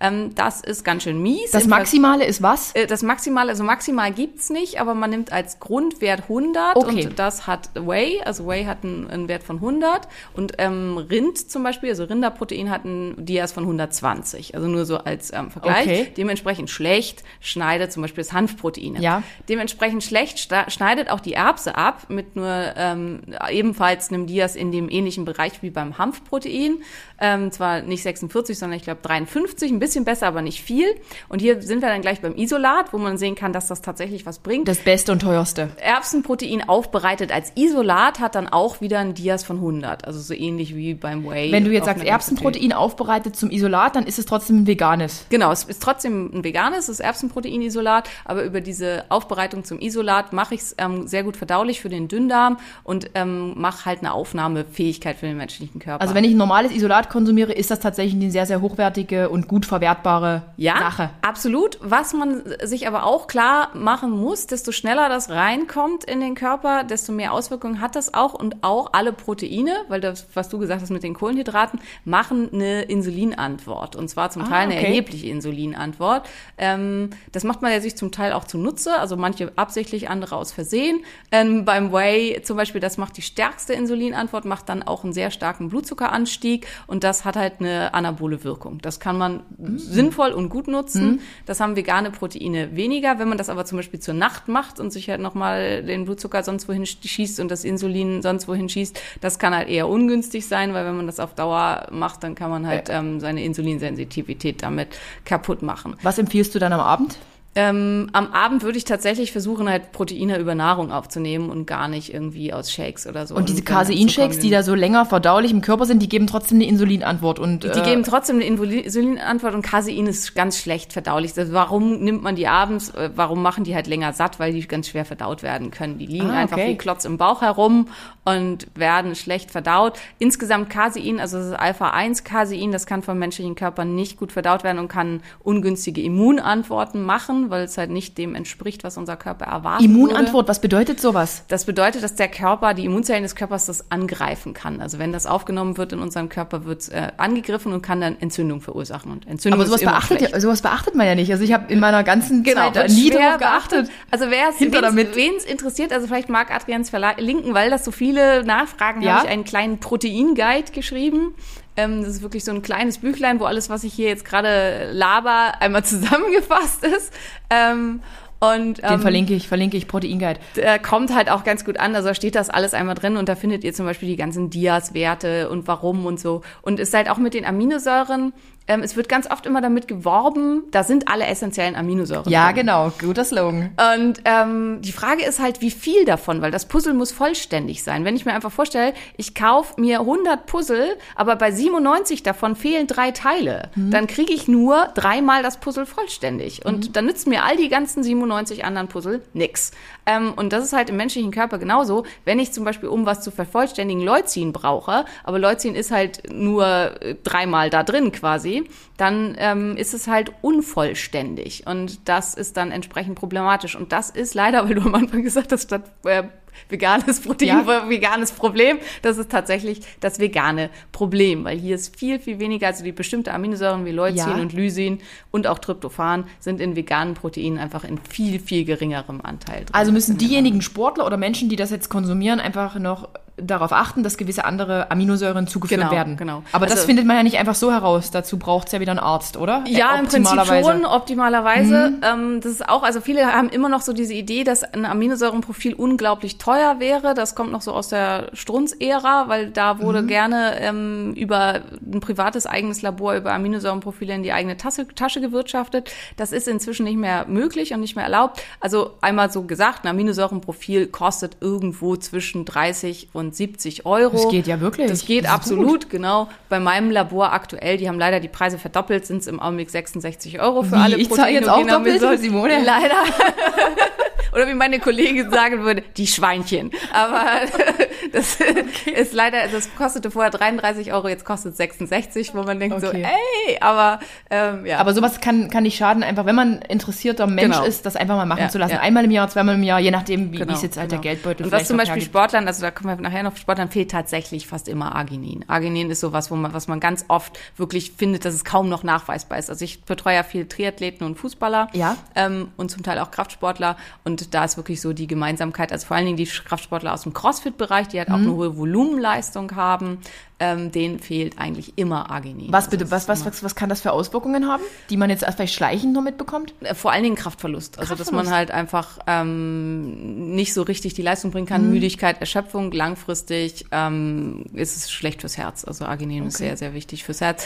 Ähm, 0.00 0.34
das 0.34 0.60
ist 0.60 0.84
ganz 0.84 1.02
schön 1.04 1.20
mies. 1.22 1.50
Das 1.52 1.62
Ver- 1.64 1.68
Maximale 1.70 2.24
ist 2.24 2.42
was? 2.42 2.72
äh, 2.74 2.86
das 2.86 3.02
Maximale, 3.02 3.50
also 3.50 3.64
maximal 3.64 4.12
gibt's 4.12 4.50
nicht, 4.50 4.80
aber 4.80 4.94
man 4.94 5.10
nimmt 5.10 5.32
als 5.32 5.58
Grundwert 5.60 6.22
100 6.22 6.76
Okay. 6.76 7.06
und 7.06 7.18
das 7.18 7.46
hat 7.46 7.70
Whey, 7.74 8.20
also 8.24 8.46
Whey 8.46 8.64
hat 8.64 8.84
einen, 8.84 9.08
einen 9.10 9.28
Wert 9.28 9.42
von 9.42 9.56
100 9.56 10.08
und 10.34 10.52
ähm, 10.58 10.98
Rind 10.98 11.50
zum 11.50 11.62
Beispiel, 11.62 11.88
also 11.90 12.04
Rinderprotein 12.04 12.70
hat 12.70 12.84
einen 12.84 13.24
Dias 13.24 13.52
von 13.52 13.64
120, 13.64 14.54
also 14.54 14.66
nur 14.68 14.84
so 14.84 14.98
als 14.98 15.32
ähm, 15.32 15.50
Vergleich. 15.50 15.86
Okay. 15.86 16.12
Dementsprechend 16.16 16.70
schlecht 16.70 17.22
schneidet 17.40 17.92
zum 17.92 18.02
Beispiel 18.02 18.22
das 18.24 18.32
Hanfprotein. 18.32 18.96
ab. 18.96 19.02
Ja. 19.02 19.22
Dementsprechend 19.48 20.04
schlecht 20.04 20.38
schneidet 20.68 21.10
auch 21.10 21.20
die 21.20 21.32
Erbse 21.34 21.74
ab 21.76 22.06
mit 22.08 22.36
nur 22.36 22.46
ähm, 22.76 23.20
ebenfalls 23.50 24.10
einem 24.10 24.26
Dias 24.26 24.56
in 24.56 24.72
dem 24.72 24.88
ähnlichen 24.88 25.24
Bereich 25.24 25.62
wie 25.62 25.70
beim 25.70 25.98
Hanfprotein. 25.98 26.78
Ähm, 27.20 27.50
zwar 27.50 27.82
nicht 27.82 28.02
46, 28.02 28.58
sondern 28.58 28.76
ich 28.76 28.84
glaube 28.84 29.00
53, 29.02 29.72
ein 29.72 29.78
bisschen 29.78 30.04
besser, 30.04 30.26
aber 30.26 30.42
nicht 30.42 30.62
viel. 30.62 30.86
Und 31.28 31.40
hier 31.40 31.62
sind 31.62 31.82
wir 31.82 31.88
dann 31.88 32.00
gleich 32.00 32.20
beim 32.20 32.36
Isolat, 32.36 32.92
wo 32.92 32.98
man 32.98 33.18
sehen 33.18 33.34
kann, 33.34 33.52
dass 33.52 33.66
das 33.66 33.82
tatsächlich 33.82 34.26
was 34.26 34.38
bringt. 34.38 34.68
Das 34.68 34.78
Beste 34.78 35.12
und 35.12 35.20
teuerste. 35.20 35.70
Erbsenprotein 35.76 36.68
aufbereitet 36.68 37.32
als 37.32 37.52
Isolat 37.56 38.20
hat 38.20 38.34
dann 38.34 38.48
auch 38.48 38.80
wieder 38.80 39.00
ein 39.00 39.14
Dias 39.14 39.44
von 39.44 39.56
100, 39.56 40.06
also 40.06 40.20
so 40.20 40.34
ähnlich 40.34 40.76
wie 40.76 40.94
beim 40.94 41.28
Whey. 41.28 41.50
Wenn 41.52 41.64
du 41.64 41.72
jetzt 41.72 41.86
sagst 41.86 42.04
Erbsenprotein 42.04 42.72
aufbereitet 42.72 43.36
zum 43.36 43.50
Isolat, 43.50 43.96
dann 43.96 44.06
ist 44.06 44.18
es 44.18 44.26
trotzdem 44.26 44.62
ein 44.62 44.66
veganes. 44.66 45.26
Genau, 45.30 45.50
es 45.50 45.64
ist 45.64 45.82
trotzdem 45.82 46.30
ein 46.32 46.44
veganes, 46.44 46.86
das 46.86 47.00
Erbsenproteinisolat, 47.00 48.08
aber 48.24 48.44
über 48.44 48.60
diese 48.60 49.04
Aufbereitung 49.08 49.64
zum 49.64 49.80
Isolat 49.80 50.32
mache 50.32 50.54
ich 50.54 50.60
es 50.60 50.74
ähm, 50.78 51.06
sehr 51.06 51.24
gut 51.24 51.36
verdaulich 51.36 51.80
für 51.80 51.88
den 51.88 52.08
Dünndarm 52.08 52.58
und 52.84 53.10
ähm, 53.14 53.54
mache 53.56 53.86
halt 53.86 54.00
eine 54.00 54.12
Aufnahmefähigkeit 54.12 55.16
für 55.16 55.26
den 55.26 55.36
menschlichen 55.36 55.80
Körper. 55.80 56.00
Also 56.00 56.14
wenn 56.14 56.24
ich 56.24 56.32
ein 56.32 56.36
normales 56.36 56.72
Isolat 56.72 57.07
konsumiere, 57.08 57.52
ist 57.52 57.70
das 57.70 57.80
tatsächlich 57.80 58.14
eine 58.20 58.30
sehr, 58.30 58.46
sehr 58.46 58.60
hochwertige 58.60 59.28
und 59.28 59.48
gut 59.48 59.66
verwertbare 59.66 60.42
ja, 60.56 60.78
Sache. 60.78 61.10
absolut. 61.22 61.78
Was 61.80 62.12
man 62.12 62.42
sich 62.62 62.86
aber 62.86 63.04
auch 63.04 63.26
klar 63.26 63.70
machen 63.74 64.10
muss, 64.10 64.46
desto 64.46 64.72
schneller 64.72 65.08
das 65.08 65.30
reinkommt 65.30 66.04
in 66.04 66.20
den 66.20 66.34
Körper, 66.34 66.84
desto 66.84 67.12
mehr 67.12 67.32
Auswirkungen 67.32 67.80
hat 67.80 67.96
das 67.96 68.14
auch 68.14 68.34
und 68.34 68.62
auch 68.62 68.90
alle 68.92 69.12
Proteine, 69.12 69.72
weil 69.88 70.00
das, 70.00 70.26
was 70.34 70.48
du 70.48 70.58
gesagt 70.58 70.82
hast 70.82 70.90
mit 70.90 71.02
den 71.02 71.14
Kohlenhydraten, 71.14 71.80
machen 72.04 72.50
eine 72.52 72.82
Insulinantwort 72.82 73.96
und 73.96 74.08
zwar 74.08 74.30
zum 74.30 74.42
Ah, 74.42 74.48
Teil 74.48 74.62
eine 74.64 74.74
okay. 74.74 74.86
erhebliche 74.86 75.26
Insulinantwort. 75.28 76.28
Ähm, 76.56 77.10
das 77.32 77.44
macht 77.44 77.62
man 77.62 77.72
ja 77.72 77.80
sich 77.80 77.96
zum 77.96 78.12
Teil 78.12 78.32
auch 78.32 78.44
zunutze, 78.44 78.98
also 78.98 79.16
manche 79.16 79.52
absichtlich, 79.56 80.08
andere 80.08 80.36
aus 80.36 80.52
Versehen. 80.52 81.00
Ähm, 81.32 81.64
beim 81.64 81.92
Whey 81.92 82.40
zum 82.42 82.56
Beispiel, 82.56 82.80
das 82.80 82.96
macht 82.98 83.16
die 83.16 83.22
stärkste 83.22 83.72
Insulinantwort, 83.72 84.44
macht 84.44 84.68
dann 84.68 84.82
auch 84.82 85.04
einen 85.04 85.12
sehr 85.12 85.30
starken 85.30 85.68
Blutzuckeranstieg 85.68 86.66
und 86.86 86.97
das 87.04 87.24
hat 87.24 87.36
halt 87.36 87.54
eine 87.60 87.94
anabole 87.94 88.44
Wirkung. 88.44 88.78
Das 88.82 89.00
kann 89.00 89.18
man 89.18 89.42
sinnvoll 89.76 90.30
und 90.30 90.48
gut 90.48 90.68
nutzen. 90.68 91.20
Das 91.46 91.60
haben 91.60 91.76
vegane 91.76 92.10
Proteine 92.10 92.76
weniger. 92.76 93.18
Wenn 93.18 93.28
man 93.28 93.38
das 93.38 93.48
aber 93.48 93.64
zum 93.64 93.78
Beispiel 93.78 94.00
zur 94.00 94.14
Nacht 94.14 94.48
macht 94.48 94.80
und 94.80 94.92
sich 94.92 95.08
halt 95.10 95.20
nochmal 95.20 95.82
den 95.82 96.04
Blutzucker 96.04 96.42
sonst 96.42 96.68
wohin 96.68 96.86
schießt 96.86 97.40
und 97.40 97.50
das 97.50 97.64
Insulin 97.64 98.22
sonst 98.22 98.48
wohin 98.48 98.68
schießt, 98.68 99.00
das 99.20 99.38
kann 99.38 99.54
halt 99.54 99.68
eher 99.68 99.88
ungünstig 99.88 100.46
sein, 100.46 100.74
weil 100.74 100.84
wenn 100.86 100.96
man 100.96 101.06
das 101.06 101.20
auf 101.20 101.34
Dauer 101.34 101.86
macht, 101.90 102.22
dann 102.22 102.34
kann 102.34 102.50
man 102.50 102.66
halt 102.66 102.88
ähm, 102.90 103.20
seine 103.20 103.44
Insulinsensitivität 103.44 104.62
damit 104.62 104.88
kaputt 105.24 105.62
machen. 105.62 105.96
Was 106.02 106.18
empfiehlst 106.18 106.54
du 106.54 106.58
dann 106.58 106.72
am 106.72 106.80
Abend? 106.80 107.18
Ähm, 107.60 108.08
am 108.12 108.32
Abend 108.32 108.62
würde 108.62 108.78
ich 108.78 108.84
tatsächlich 108.84 109.32
versuchen, 109.32 109.68
halt 109.68 109.90
Proteine 109.90 110.38
über 110.38 110.54
Nahrung 110.54 110.92
aufzunehmen 110.92 111.50
und 111.50 111.66
gar 111.66 111.88
nicht 111.88 112.14
irgendwie 112.14 112.52
aus 112.52 112.70
Shakes 112.70 113.04
oder 113.04 113.26
so. 113.26 113.34
Und 113.34 113.48
diese 113.48 113.62
Casein-Shakes, 113.62 114.38
die 114.38 114.50
da 114.50 114.62
so 114.62 114.76
länger 114.76 115.04
verdaulich 115.04 115.50
im 115.50 115.60
Körper 115.60 115.84
sind, 115.84 116.00
die 116.00 116.08
geben 116.08 116.28
trotzdem 116.28 116.58
eine 116.58 116.68
Insulinantwort. 116.68 117.40
Und, 117.40 117.64
die 117.64 117.68
äh, 117.68 117.82
geben 117.82 118.04
trotzdem 118.04 118.36
eine 118.36 118.44
Insulinantwort 118.44 119.54
und 119.54 119.62
Casein 119.62 120.06
ist 120.06 120.36
ganz 120.36 120.56
schlecht 120.56 120.92
verdaulich. 120.92 121.36
Also 121.36 121.52
warum 121.52 121.98
nimmt 121.98 122.22
man 122.22 122.36
die 122.36 122.46
abends? 122.46 122.90
Äh, 122.90 123.10
warum 123.16 123.42
machen 123.42 123.64
die 123.64 123.74
halt 123.74 123.88
länger 123.88 124.12
satt? 124.12 124.38
Weil 124.38 124.52
die 124.52 124.64
ganz 124.68 124.86
schwer 124.86 125.04
verdaut 125.04 125.42
werden 125.42 125.72
können. 125.72 125.98
Die 125.98 126.06
liegen 126.06 126.30
ah, 126.30 126.38
einfach 126.38 126.58
wie 126.58 126.76
Klotz 126.76 127.06
im 127.06 127.18
Bauch 127.18 127.42
herum 127.42 127.88
und 128.24 128.68
werden 128.76 129.16
schlecht 129.16 129.50
verdaut. 129.50 129.98
Insgesamt 130.20 130.70
Casein, 130.70 131.18
also 131.18 131.38
das 131.38 131.48
ist 131.48 131.54
Alpha-1-Casein, 131.54 132.70
das 132.70 132.86
kann 132.86 133.02
vom 133.02 133.18
menschlichen 133.18 133.56
Körper 133.56 133.84
nicht 133.84 134.16
gut 134.16 134.30
verdaut 134.30 134.62
werden 134.62 134.78
und 134.78 134.86
kann 134.86 135.22
ungünstige 135.42 136.02
Immunantworten 136.02 137.02
machen 137.02 137.47
weil 137.50 137.64
es 137.64 137.78
halt 137.78 137.90
nicht 137.90 138.18
dem 138.18 138.34
entspricht, 138.34 138.84
was 138.84 138.96
unser 138.96 139.16
Körper 139.16 139.46
erwartet. 139.46 139.84
Immunantwort, 139.84 140.34
würde. 140.34 140.48
was 140.48 140.60
bedeutet 140.60 141.00
sowas? 141.00 141.44
Das 141.48 141.64
bedeutet, 141.64 142.02
dass 142.02 142.14
der 142.14 142.28
Körper, 142.28 142.74
die 142.74 142.84
Immunzellen 142.84 143.22
des 143.22 143.34
Körpers 143.34 143.66
das 143.66 143.90
angreifen 143.90 144.54
kann. 144.54 144.80
Also 144.80 144.98
wenn 144.98 145.12
das 145.12 145.26
aufgenommen 145.26 145.76
wird 145.76 145.92
in 145.92 146.00
unserem 146.00 146.28
Körper, 146.28 146.64
wird 146.64 146.80
es 146.80 146.88
äh, 146.88 147.08
angegriffen 147.16 147.72
und 147.72 147.82
kann 147.82 148.00
dann 148.00 148.16
Entzündung 148.20 148.60
verursachen. 148.60 149.12
Und 149.12 149.26
Entzündung 149.26 149.60
Aber 149.60 149.68
sowas 149.68 149.82
beachtet, 149.82 150.20
ja, 150.20 150.40
sowas 150.40 150.62
beachtet 150.62 150.94
man 150.94 151.06
ja 151.06 151.14
nicht. 151.14 151.30
Also 151.30 151.44
ich 151.44 151.52
habe 151.52 151.72
in 151.72 151.80
meiner 151.80 152.04
ganzen 152.04 152.42
genau, 152.42 152.70
Zeit 152.70 152.90
nie 152.90 153.10
darauf 153.10 153.38
geachtet. 153.38 153.90
Also 154.10 154.26
wer 154.30 154.50
es 154.50 155.44
interessiert, 155.44 155.92
also 155.92 156.06
vielleicht 156.06 156.28
mag 156.28 156.50
Adrians 156.54 156.90
verlinken, 156.90 157.54
weil 157.54 157.70
das 157.70 157.84
so 157.84 157.90
viele 157.90 158.44
Nachfragen, 158.44 159.02
ja? 159.02 159.16
habe 159.16 159.26
ich 159.26 159.32
einen 159.32 159.44
kleinen 159.44 159.78
Protein-Guide 159.78 160.72
geschrieben. 160.72 161.34
Ähm, 161.78 162.02
das 162.02 162.14
ist 162.14 162.22
wirklich 162.22 162.44
so 162.44 162.50
ein 162.50 162.60
kleines 162.60 162.98
Büchlein, 162.98 163.38
wo 163.38 163.44
alles, 163.44 163.70
was 163.70 163.84
ich 163.84 163.94
hier 163.94 164.08
jetzt 164.08 164.24
gerade 164.24 164.90
laber, 164.92 165.54
einmal 165.60 165.84
zusammengefasst 165.84 166.84
ist. 166.84 167.12
Ähm, 167.50 168.00
und, 168.40 168.80
ähm, 168.82 168.90
Den 168.90 169.00
verlinke 169.00 169.34
ich, 169.34 169.46
verlinke 169.46 169.76
ich, 169.76 169.86
Protein 169.86 170.18
Guide. 170.18 170.40
Der 170.56 170.80
kommt 170.80 171.14
halt 171.14 171.30
auch 171.30 171.44
ganz 171.44 171.64
gut 171.64 171.78
an. 171.78 171.94
Also 171.94 172.08
da 172.08 172.14
steht 172.14 172.34
das 172.34 172.50
alles 172.50 172.74
einmal 172.74 172.96
drin 172.96 173.16
und 173.16 173.28
da 173.28 173.36
findet 173.36 173.62
ihr 173.62 173.72
zum 173.72 173.86
Beispiel 173.86 174.08
die 174.08 174.16
ganzen 174.16 174.50
Dias-Werte 174.50 175.50
und 175.50 175.68
warum 175.68 176.04
und 176.04 176.18
so. 176.18 176.42
Und 176.62 176.80
ist 176.80 176.94
halt 176.94 177.08
auch 177.08 177.18
mit 177.18 177.34
den 177.34 177.44
Aminosäuren 177.44 178.32
ähm, 178.68 178.82
es 178.82 178.96
wird 178.96 179.08
ganz 179.08 179.30
oft 179.30 179.46
immer 179.46 179.60
damit 179.60 179.88
geworben, 179.88 180.64
da 180.70 180.84
sind 180.84 181.08
alle 181.08 181.26
essentiellen 181.26 181.74
Aminosäuren. 181.74 182.30
Ja, 182.30 182.46
drin. 182.46 182.56
genau, 182.56 182.92
guter 183.00 183.24
Slogan. 183.24 183.70
Und 183.94 184.20
ähm, 184.24 184.80
die 184.82 184.92
Frage 184.92 185.24
ist 185.24 185.40
halt, 185.40 185.60
wie 185.60 185.70
viel 185.70 186.04
davon, 186.04 186.42
weil 186.42 186.50
das 186.50 186.66
Puzzle 186.66 186.94
muss 186.94 187.10
vollständig 187.10 187.82
sein. 187.82 188.04
Wenn 188.04 188.14
ich 188.14 188.24
mir 188.24 188.34
einfach 188.34 188.52
vorstelle, 188.52 188.92
ich 189.16 189.34
kaufe 189.34 189.80
mir 189.80 190.00
100 190.00 190.46
Puzzle, 190.46 190.96
aber 191.16 191.36
bei 191.36 191.50
97 191.50 192.22
davon 192.22 192.54
fehlen 192.56 192.86
drei 192.86 193.10
Teile, 193.10 193.70
mhm. 193.74 193.90
dann 193.90 194.06
kriege 194.06 194.32
ich 194.32 194.48
nur 194.48 194.88
dreimal 194.94 195.42
das 195.42 195.58
Puzzle 195.58 195.86
vollständig. 195.86 196.64
Und 196.64 196.88
mhm. 196.88 196.92
dann 196.92 197.06
nützen 197.06 197.30
mir 197.30 197.44
all 197.44 197.56
die 197.56 197.68
ganzen 197.68 198.02
97 198.02 198.64
anderen 198.64 198.88
Puzzle 198.88 199.22
nix. 199.32 199.72
Ähm, 200.08 200.32
und 200.34 200.54
das 200.54 200.64
ist 200.64 200.72
halt 200.72 200.88
im 200.88 200.96
menschlichen 200.96 201.30
Körper 201.30 201.58
genauso. 201.58 202.04
Wenn 202.24 202.38
ich 202.38 202.52
zum 202.52 202.64
Beispiel, 202.64 202.88
um 202.88 203.04
was 203.04 203.20
zu 203.20 203.30
vervollständigen, 203.30 204.02
Leucin 204.02 204.54
brauche, 204.54 205.04
aber 205.22 205.38
Leucin 205.38 205.74
ist 205.74 205.90
halt 205.90 206.32
nur 206.32 206.66
äh, 207.02 207.14
dreimal 207.22 207.68
da 207.68 207.82
drin 207.82 208.10
quasi, 208.10 208.64
dann 208.96 209.36
ähm, 209.38 209.76
ist 209.76 209.92
es 209.92 210.08
halt 210.08 210.32
unvollständig. 210.40 211.66
Und 211.66 212.08
das 212.08 212.32
ist 212.32 212.56
dann 212.56 212.72
entsprechend 212.72 213.16
problematisch. 213.16 213.76
Und 213.76 213.92
das 213.92 214.08
ist 214.08 214.34
leider, 214.34 214.64
weil 214.68 214.76
du 214.76 214.80
am 214.80 214.94
Anfang 214.94 215.22
gesagt 215.22 215.52
hast, 215.52 215.64
statt 215.64 215.92
äh, 216.04 216.22
veganes 216.68 217.20
Protein, 217.20 217.66
ja. 217.66 217.66
veganes 217.88 218.32
Problem. 218.32 218.78
Das 219.02 219.18
ist 219.18 219.30
tatsächlich 219.30 219.80
das 220.00 220.18
vegane 220.18 220.70
Problem, 220.92 221.44
weil 221.44 221.58
hier 221.58 221.74
ist 221.74 221.96
viel, 221.96 222.18
viel 222.18 222.38
weniger, 222.38 222.68
also 222.68 222.84
die 222.84 222.92
bestimmte 222.92 223.32
Aminosäuren 223.32 223.84
wie 223.84 223.92
Leucin 223.92 224.16
ja. 224.16 224.34
und 224.36 224.52
Lysin 224.52 225.00
und 225.30 225.46
auch 225.46 225.58
Tryptophan 225.58 226.24
sind 226.40 226.60
in 226.60 226.76
veganen 226.76 227.14
Proteinen 227.14 227.58
einfach 227.58 227.84
in 227.84 227.98
viel, 227.98 228.40
viel 228.40 228.64
geringerem 228.64 229.20
Anteil 229.20 229.64
drin. 229.64 229.74
Also 229.74 229.92
müssen 229.92 230.18
diejenigen 230.18 230.62
Sportler 230.62 231.06
oder 231.06 231.16
Menschen, 231.16 231.48
die 231.48 231.56
das 231.56 231.70
jetzt 231.70 231.88
konsumieren, 231.88 232.40
einfach 232.40 232.78
noch 232.78 233.08
darauf 233.40 233.72
achten, 233.72 234.02
dass 234.02 234.16
gewisse 234.16 234.44
andere 234.44 234.90
Aminosäuren 234.90 235.46
zugeführt 235.46 235.80
genau, 235.80 235.92
werden. 235.92 236.16
Genau. 236.16 236.42
Aber 236.52 236.64
also, 236.64 236.76
das 236.76 236.84
findet 236.84 237.06
man 237.06 237.16
ja 237.16 237.22
nicht 237.22 237.38
einfach 237.38 237.54
so 237.54 237.72
heraus. 237.72 238.10
Dazu 238.10 238.38
braucht 238.38 238.68
es 238.68 238.72
ja 238.72 238.80
wieder 238.80 238.92
einen 238.92 238.98
Arzt, 238.98 239.36
oder? 239.36 239.64
Ja, 239.66 239.96
im 239.96 240.06
Prinzip 240.06 240.44
schon, 240.46 240.84
optimalerweise. 240.84 241.90
Mhm. 241.90 242.00
Ähm, 242.02 242.40
das 242.40 242.52
ist 242.52 242.68
auch, 242.68 242.82
also 242.82 243.00
viele 243.00 243.32
haben 243.32 243.48
immer 243.48 243.68
noch 243.68 243.82
so 243.82 243.92
diese 243.92 244.14
Idee, 244.14 244.44
dass 244.44 244.64
ein 244.64 244.84
Aminosäurenprofil 244.84 245.74
unglaublich 245.74 246.38
teuer 246.38 246.80
wäre. 246.80 247.14
Das 247.14 247.34
kommt 247.34 247.52
noch 247.52 247.62
so 247.62 247.72
aus 247.72 247.88
der 247.88 248.30
Strunz-Ära, 248.32 249.28
weil 249.28 249.50
da 249.50 249.80
wurde 249.80 250.02
mhm. 250.02 250.06
gerne 250.08 250.60
ähm, 250.60 251.14
über 251.14 251.60
ein 251.80 252.00
privates 252.00 252.46
eigenes 252.46 252.82
Labor 252.82 253.14
über 253.14 253.32
Aminosäurenprofile 253.32 254.14
in 254.14 254.22
die 254.22 254.32
eigene 254.32 254.56
Tasse, 254.56 254.86
Tasche 254.88 255.20
gewirtschaftet. 255.20 255.90
Das 256.16 256.32
ist 256.32 256.48
inzwischen 256.48 256.84
nicht 256.84 256.98
mehr 256.98 257.26
möglich 257.28 257.72
und 257.72 257.80
nicht 257.80 257.96
mehr 257.96 258.04
erlaubt. 258.04 258.42
Also 258.60 258.94
einmal 259.00 259.30
so 259.30 259.42
gesagt, 259.42 259.84
ein 259.84 259.88
Aminosäurenprofil 259.88 260.88
kostet 260.88 261.36
irgendwo 261.40 261.96
zwischen 261.96 262.44
30 262.44 263.10
und 263.12 263.27
70 263.34 263.86
Euro. 263.86 264.12
Das 264.12 264.28
geht 264.28 264.46
ja 264.46 264.60
wirklich. 264.60 264.88
Das 264.88 265.04
geht 265.04 265.24
das 265.24 265.32
absolut, 265.32 265.82
gut. 265.82 265.90
genau. 265.90 266.28
Bei 266.48 266.60
meinem 266.60 266.90
Labor 266.90 267.32
aktuell, 267.32 267.76
die 267.76 267.88
haben 267.88 267.98
leider 267.98 268.20
die 268.20 268.28
Preise 268.28 268.58
verdoppelt, 268.58 269.06
sind 269.06 269.18
es 269.18 269.26
im 269.26 269.40
Augenblick 269.40 269.70
66 269.70 270.40
Euro 270.40 270.62
für 270.62 270.72
Wie? 270.72 270.80
alle 270.80 270.96
Ich 270.96 271.10
zahle 271.10 271.32
jetzt 271.32 271.48
auch 271.48 271.66
doppelt, 271.66 272.20
Simone? 272.20 272.62
Leider. 272.64 272.96
Oder 274.32 274.48
wie 274.48 274.54
meine 274.54 274.78
Kollegin 274.78 275.30
sagen 275.30 275.64
würde, 275.64 275.82
die 275.96 276.06
Schweinchen. 276.06 276.70
Aber 276.92 277.24
das 278.12 278.38
okay. 278.40 278.90
ist 278.92 279.12
leider, 279.12 279.48
das 279.48 279.74
kostete 279.76 280.10
vorher 280.10 280.30
33 280.30 280.92
Euro, 280.92 281.08
jetzt 281.08 281.24
kostet 281.24 281.56
66, 281.56 282.34
wo 282.34 282.42
man 282.42 282.58
denkt 282.58 282.76
okay. 282.76 282.86
so, 282.86 282.92
ey, 282.92 283.58
aber 283.60 284.00
ähm, 284.30 284.66
ja. 284.66 284.78
Aber 284.78 284.94
sowas 284.94 285.20
kann, 285.20 285.50
kann 285.50 285.62
nicht 285.62 285.76
schaden, 285.76 286.02
einfach 286.02 286.26
wenn 286.26 286.34
man 286.34 286.60
interessierter 286.62 287.26
Mensch 287.26 287.56
genau. 287.56 287.64
ist, 287.64 287.86
das 287.86 287.96
einfach 287.96 288.16
mal 288.16 288.26
machen 288.26 288.42
ja, 288.42 288.48
zu 288.48 288.58
lassen. 288.58 288.74
Ja. 288.74 288.80
Einmal 288.80 289.04
im 289.04 289.10
Jahr, 289.10 289.28
zweimal 289.28 289.54
im 289.54 289.62
Jahr, 289.62 289.80
je 289.80 289.90
nachdem, 289.90 290.32
wie, 290.32 290.38
genau, 290.38 290.54
es 290.54 290.62
jetzt 290.62 290.76
halt 290.76 290.90
genau. 290.90 291.02
der 291.02 291.12
Geldbeutel 291.12 291.46
Und 291.46 291.52
was 291.52 291.66
zum 291.66 291.76
Beispiel 291.76 292.02
Sportlern, 292.02 292.46
also 292.46 292.62
da 292.62 292.70
kommen 292.70 292.96
wir 292.96 293.02
nachher 293.02 293.22
noch, 293.22 293.36
Sportlern 293.36 293.70
fehlt 293.70 293.90
tatsächlich 293.90 294.46
fast 294.46 294.68
immer 294.68 294.94
Arginin. 294.94 295.44
Arginin 295.48 295.90
ist 295.90 296.00
sowas, 296.00 296.30
wo 296.30 296.36
man, 296.36 296.52
was 296.52 296.68
man 296.68 296.80
ganz 296.80 297.04
oft 297.08 297.38
wirklich 297.56 297.92
findet, 297.92 298.24
dass 298.24 298.34
es 298.34 298.44
kaum 298.44 298.68
noch 298.68 298.82
nachweisbar 298.82 299.38
ist. 299.38 299.50
Also 299.50 299.64
ich 299.64 299.82
betreue 299.82 300.14
ja 300.14 300.22
viel 300.22 300.46
Triathleten 300.46 301.06
und 301.06 301.16
Fußballer. 301.16 301.68
Ja. 301.72 301.96
Ähm, 302.14 302.48
und 302.56 302.70
zum 302.70 302.82
Teil 302.82 302.98
auch 302.98 303.10
Kraftsportler. 303.10 303.76
Und 304.04 304.07
da 304.16 304.44
ist 304.44 304.56
wirklich 304.56 304.80
so 304.80 304.92
die 304.92 305.06
Gemeinsamkeit, 305.06 305.72
also 305.72 305.86
vor 305.86 305.96
allen 305.96 306.06
Dingen 306.06 306.16
die 306.16 306.26
Kraftsportler 306.26 306.92
aus 306.92 307.02
dem 307.02 307.12
CrossFit-Bereich, 307.12 307.88
die 307.88 307.98
halt 307.98 308.08
mhm. 308.08 308.14
auch 308.14 308.18
eine 308.18 308.32
hohe 308.32 308.56
Volumenleistung 308.56 309.54
haben, 309.56 309.98
ähm, 310.40 310.70
denen 310.70 311.00
fehlt 311.00 311.38
eigentlich 311.38 311.76
immer 311.76 312.10
Arginin. 312.10 312.52
Was 312.52 312.70
bitte, 312.70 312.84
also 312.84 312.92
was, 312.92 313.08
was, 313.08 313.24
was, 313.24 313.42
was 313.42 313.54
kann 313.56 313.68
das 313.68 313.80
für 313.80 313.92
Auswirkungen 313.92 314.46
haben, 314.46 314.62
die 314.88 314.96
man 314.96 315.10
jetzt 315.10 315.24
vielleicht 315.24 315.54
schleichend 315.54 315.92
nur 315.92 316.02
mitbekommt? 316.02 316.54
Äh, 316.60 316.74
vor 316.74 316.92
allen 316.92 317.02
Dingen 317.02 317.16
Kraftverlust. 317.16 317.78
Also 317.78 317.96
dass 317.96 318.12
man 318.12 318.30
halt 318.30 318.50
einfach 318.52 318.98
ähm, 319.06 320.34
nicht 320.34 320.54
so 320.54 320.62
richtig 320.62 320.94
die 320.94 321.02
Leistung 321.02 321.32
bringen 321.32 321.46
kann. 321.46 321.66
Mhm. 321.66 321.72
Müdigkeit, 321.72 322.20
Erschöpfung, 322.20 322.70
langfristig 322.70 323.66
ähm, 323.72 324.44
ist 324.52 324.76
es 324.76 324.90
schlecht 324.90 325.22
fürs 325.22 325.36
Herz. 325.36 325.64
Also 325.64 325.86
Arginin 325.86 326.20
okay. 326.20 326.28
ist 326.28 326.38
sehr, 326.38 326.56
sehr 326.56 326.74
wichtig 326.74 327.02
fürs 327.02 327.20
Herz. 327.20 327.44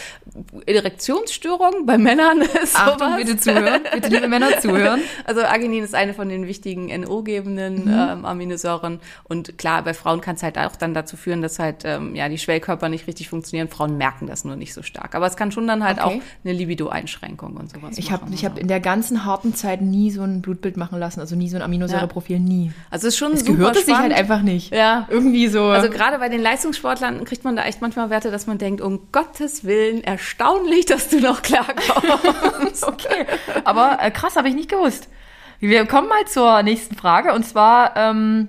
Erektionsstörung 0.67 1.87
bei 1.87 1.97
Männern 1.97 2.43
ist 2.63 2.77
Achtung, 2.77 2.99
sowas. 2.99 3.17
bitte 3.17 3.37
zuhören. 3.39 3.83
Bitte 3.95 4.09
liebe 4.09 4.29
Männer 4.29 4.59
zuhören. 4.61 5.01
Also 5.25 5.43
Arginin 5.43 5.83
ist 5.83 5.95
eine 5.95 6.13
von 6.13 6.29
den 6.29 6.47
wichtigen 6.47 6.89
NO-gebenden 7.01 7.87
mhm. 7.87 7.91
ähm, 7.91 8.25
Aminosäuren. 8.27 9.01
Und 9.25 9.57
klar, 9.57 9.83
bei 9.83 9.95
Frauen 9.95 10.21
kann 10.21 10.37
es 10.37 10.43
halt 10.43 10.59
auch 10.59 10.77
dann 10.77 10.93
dazu 10.93 11.17
führen, 11.17 11.41
dass 11.41 11.59
halt 11.59 11.85
ähm, 11.85 12.15
ja 12.15 12.29
die 12.29 12.39
Schwellkörper 12.39 12.82
Körper 12.83 12.89
nicht 12.89 13.07
richtig 13.07 13.29
funktionieren. 13.29 13.69
Frauen 13.69 13.97
merken 13.97 14.27
das 14.27 14.45
nur 14.45 14.57
nicht 14.57 14.75
so 14.75 14.83
stark. 14.83 15.15
Aber 15.15 15.27
es 15.27 15.37
kann 15.37 15.53
schon 15.53 15.69
dann 15.69 15.85
halt 15.85 15.99
okay. 15.99 16.21
auch 16.21 16.23
eine 16.45 16.53
Libido-Einschränkung 16.53 17.57
und 17.57 17.71
sowas 17.71 17.97
Ich 17.97 18.11
habe 18.11 18.27
ich 18.33 18.45
hab 18.45 18.59
in 18.59 18.67
der 18.67 18.81
ganzen 18.81 19.25
harten 19.25 19.55
Zeit 19.55 19.83
nie 19.83 20.11
so 20.11 20.23
ein 20.23 20.43
Blutbild 20.43 20.77
machen 20.77 20.99
lassen, 20.99 21.21
also 21.21 21.37
nie 21.37 21.49
so 21.49 21.57
ein 21.57 21.63
Aminosäureprofil, 21.63 22.37
ja. 22.37 22.43
nie. 22.43 22.73
Also 22.91 23.07
es 23.07 23.15
ist 23.15 23.19
schon 23.19 23.33
es 23.35 23.41
super 23.41 23.53
gehört 23.53 23.77
sich 23.77 23.97
halt 23.97 24.13
einfach 24.13 24.43
nicht. 24.43 24.75
Ja. 24.75 25.07
Irgendwie 25.11 25.47
so. 25.47 25.67
Also 25.67 25.91
gerade 25.91 26.19
bei 26.19 26.29
den 26.29 26.41
Leistungssportlern 26.41 27.25
kriegt 27.25 27.45
man 27.45 27.55
da 27.55 27.65
echt 27.65 27.81
manchmal 27.81 28.11
Werte, 28.11 28.33
dass 28.33 28.49
man 28.49 28.59
denkt, 28.59 28.81
um 28.81 29.01
Gottes 29.13 29.63
Willen, 29.65 30.03
erstaunlich, 30.03 30.87
dass 30.87 31.09
du 31.09 31.21
noch 31.21 31.43
klarkommst. 31.43 32.85
okay. 32.87 33.27
Aber 33.65 33.99
äh, 34.01 34.11
krass, 34.11 34.35
habe 34.35 34.49
ich 34.49 34.55
nicht 34.55 34.69
gewusst. 34.69 35.09
Wir 35.61 35.87
kommen 35.87 36.09
mal 36.09 36.25
zur 36.27 36.65
nächsten 36.65 36.97
Frage 36.97 37.33
und 37.33 37.45
zwar 37.47 37.97
ähm, 37.97 38.49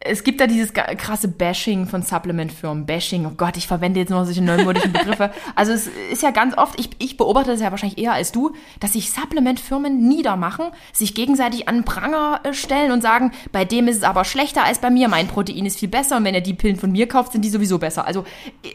es 0.00 0.22
gibt 0.22 0.40
da 0.40 0.46
dieses 0.46 0.72
krasse 0.72 1.26
Bashing 1.26 1.86
von 1.86 2.02
Supplement-Firmen. 2.02 2.86
Bashing, 2.86 3.26
oh 3.26 3.32
Gott, 3.36 3.56
ich 3.56 3.66
verwende 3.66 3.98
jetzt 3.98 4.10
noch 4.10 4.24
solche 4.24 4.42
neumodischen 4.42 4.92
Begriffe. 4.92 5.30
Also 5.54 5.72
es 5.72 5.88
ist 6.12 6.22
ja 6.22 6.30
ganz 6.30 6.56
oft, 6.56 6.78
ich, 6.78 6.90
ich 6.98 7.16
beobachte 7.16 7.50
das 7.50 7.60
ja 7.60 7.70
wahrscheinlich 7.70 7.98
eher 7.98 8.12
als 8.12 8.30
du, 8.30 8.52
dass 8.78 8.92
sich 8.92 9.10
Supplement-Firmen 9.10 10.06
niedermachen, 10.08 10.66
sich 10.92 11.14
gegenseitig 11.14 11.68
an 11.68 11.84
Pranger 11.84 12.40
äh, 12.44 12.54
stellen 12.54 12.92
und 12.92 13.02
sagen, 13.02 13.32
bei 13.50 13.64
dem 13.64 13.88
ist 13.88 13.96
es 13.96 14.02
aber 14.04 14.24
schlechter 14.24 14.64
als 14.64 14.78
bei 14.78 14.90
mir, 14.90 15.08
mein 15.08 15.26
Protein 15.26 15.66
ist 15.66 15.78
viel 15.80 15.88
besser 15.88 16.16
und 16.16 16.24
wenn 16.24 16.34
er 16.34 16.40
die 16.40 16.54
Pillen 16.54 16.76
von 16.76 16.92
mir 16.92 17.08
kauft, 17.08 17.32
sind 17.32 17.44
die 17.44 17.48
sowieso 17.48 17.78
besser. 17.78 18.06
Also 18.06 18.24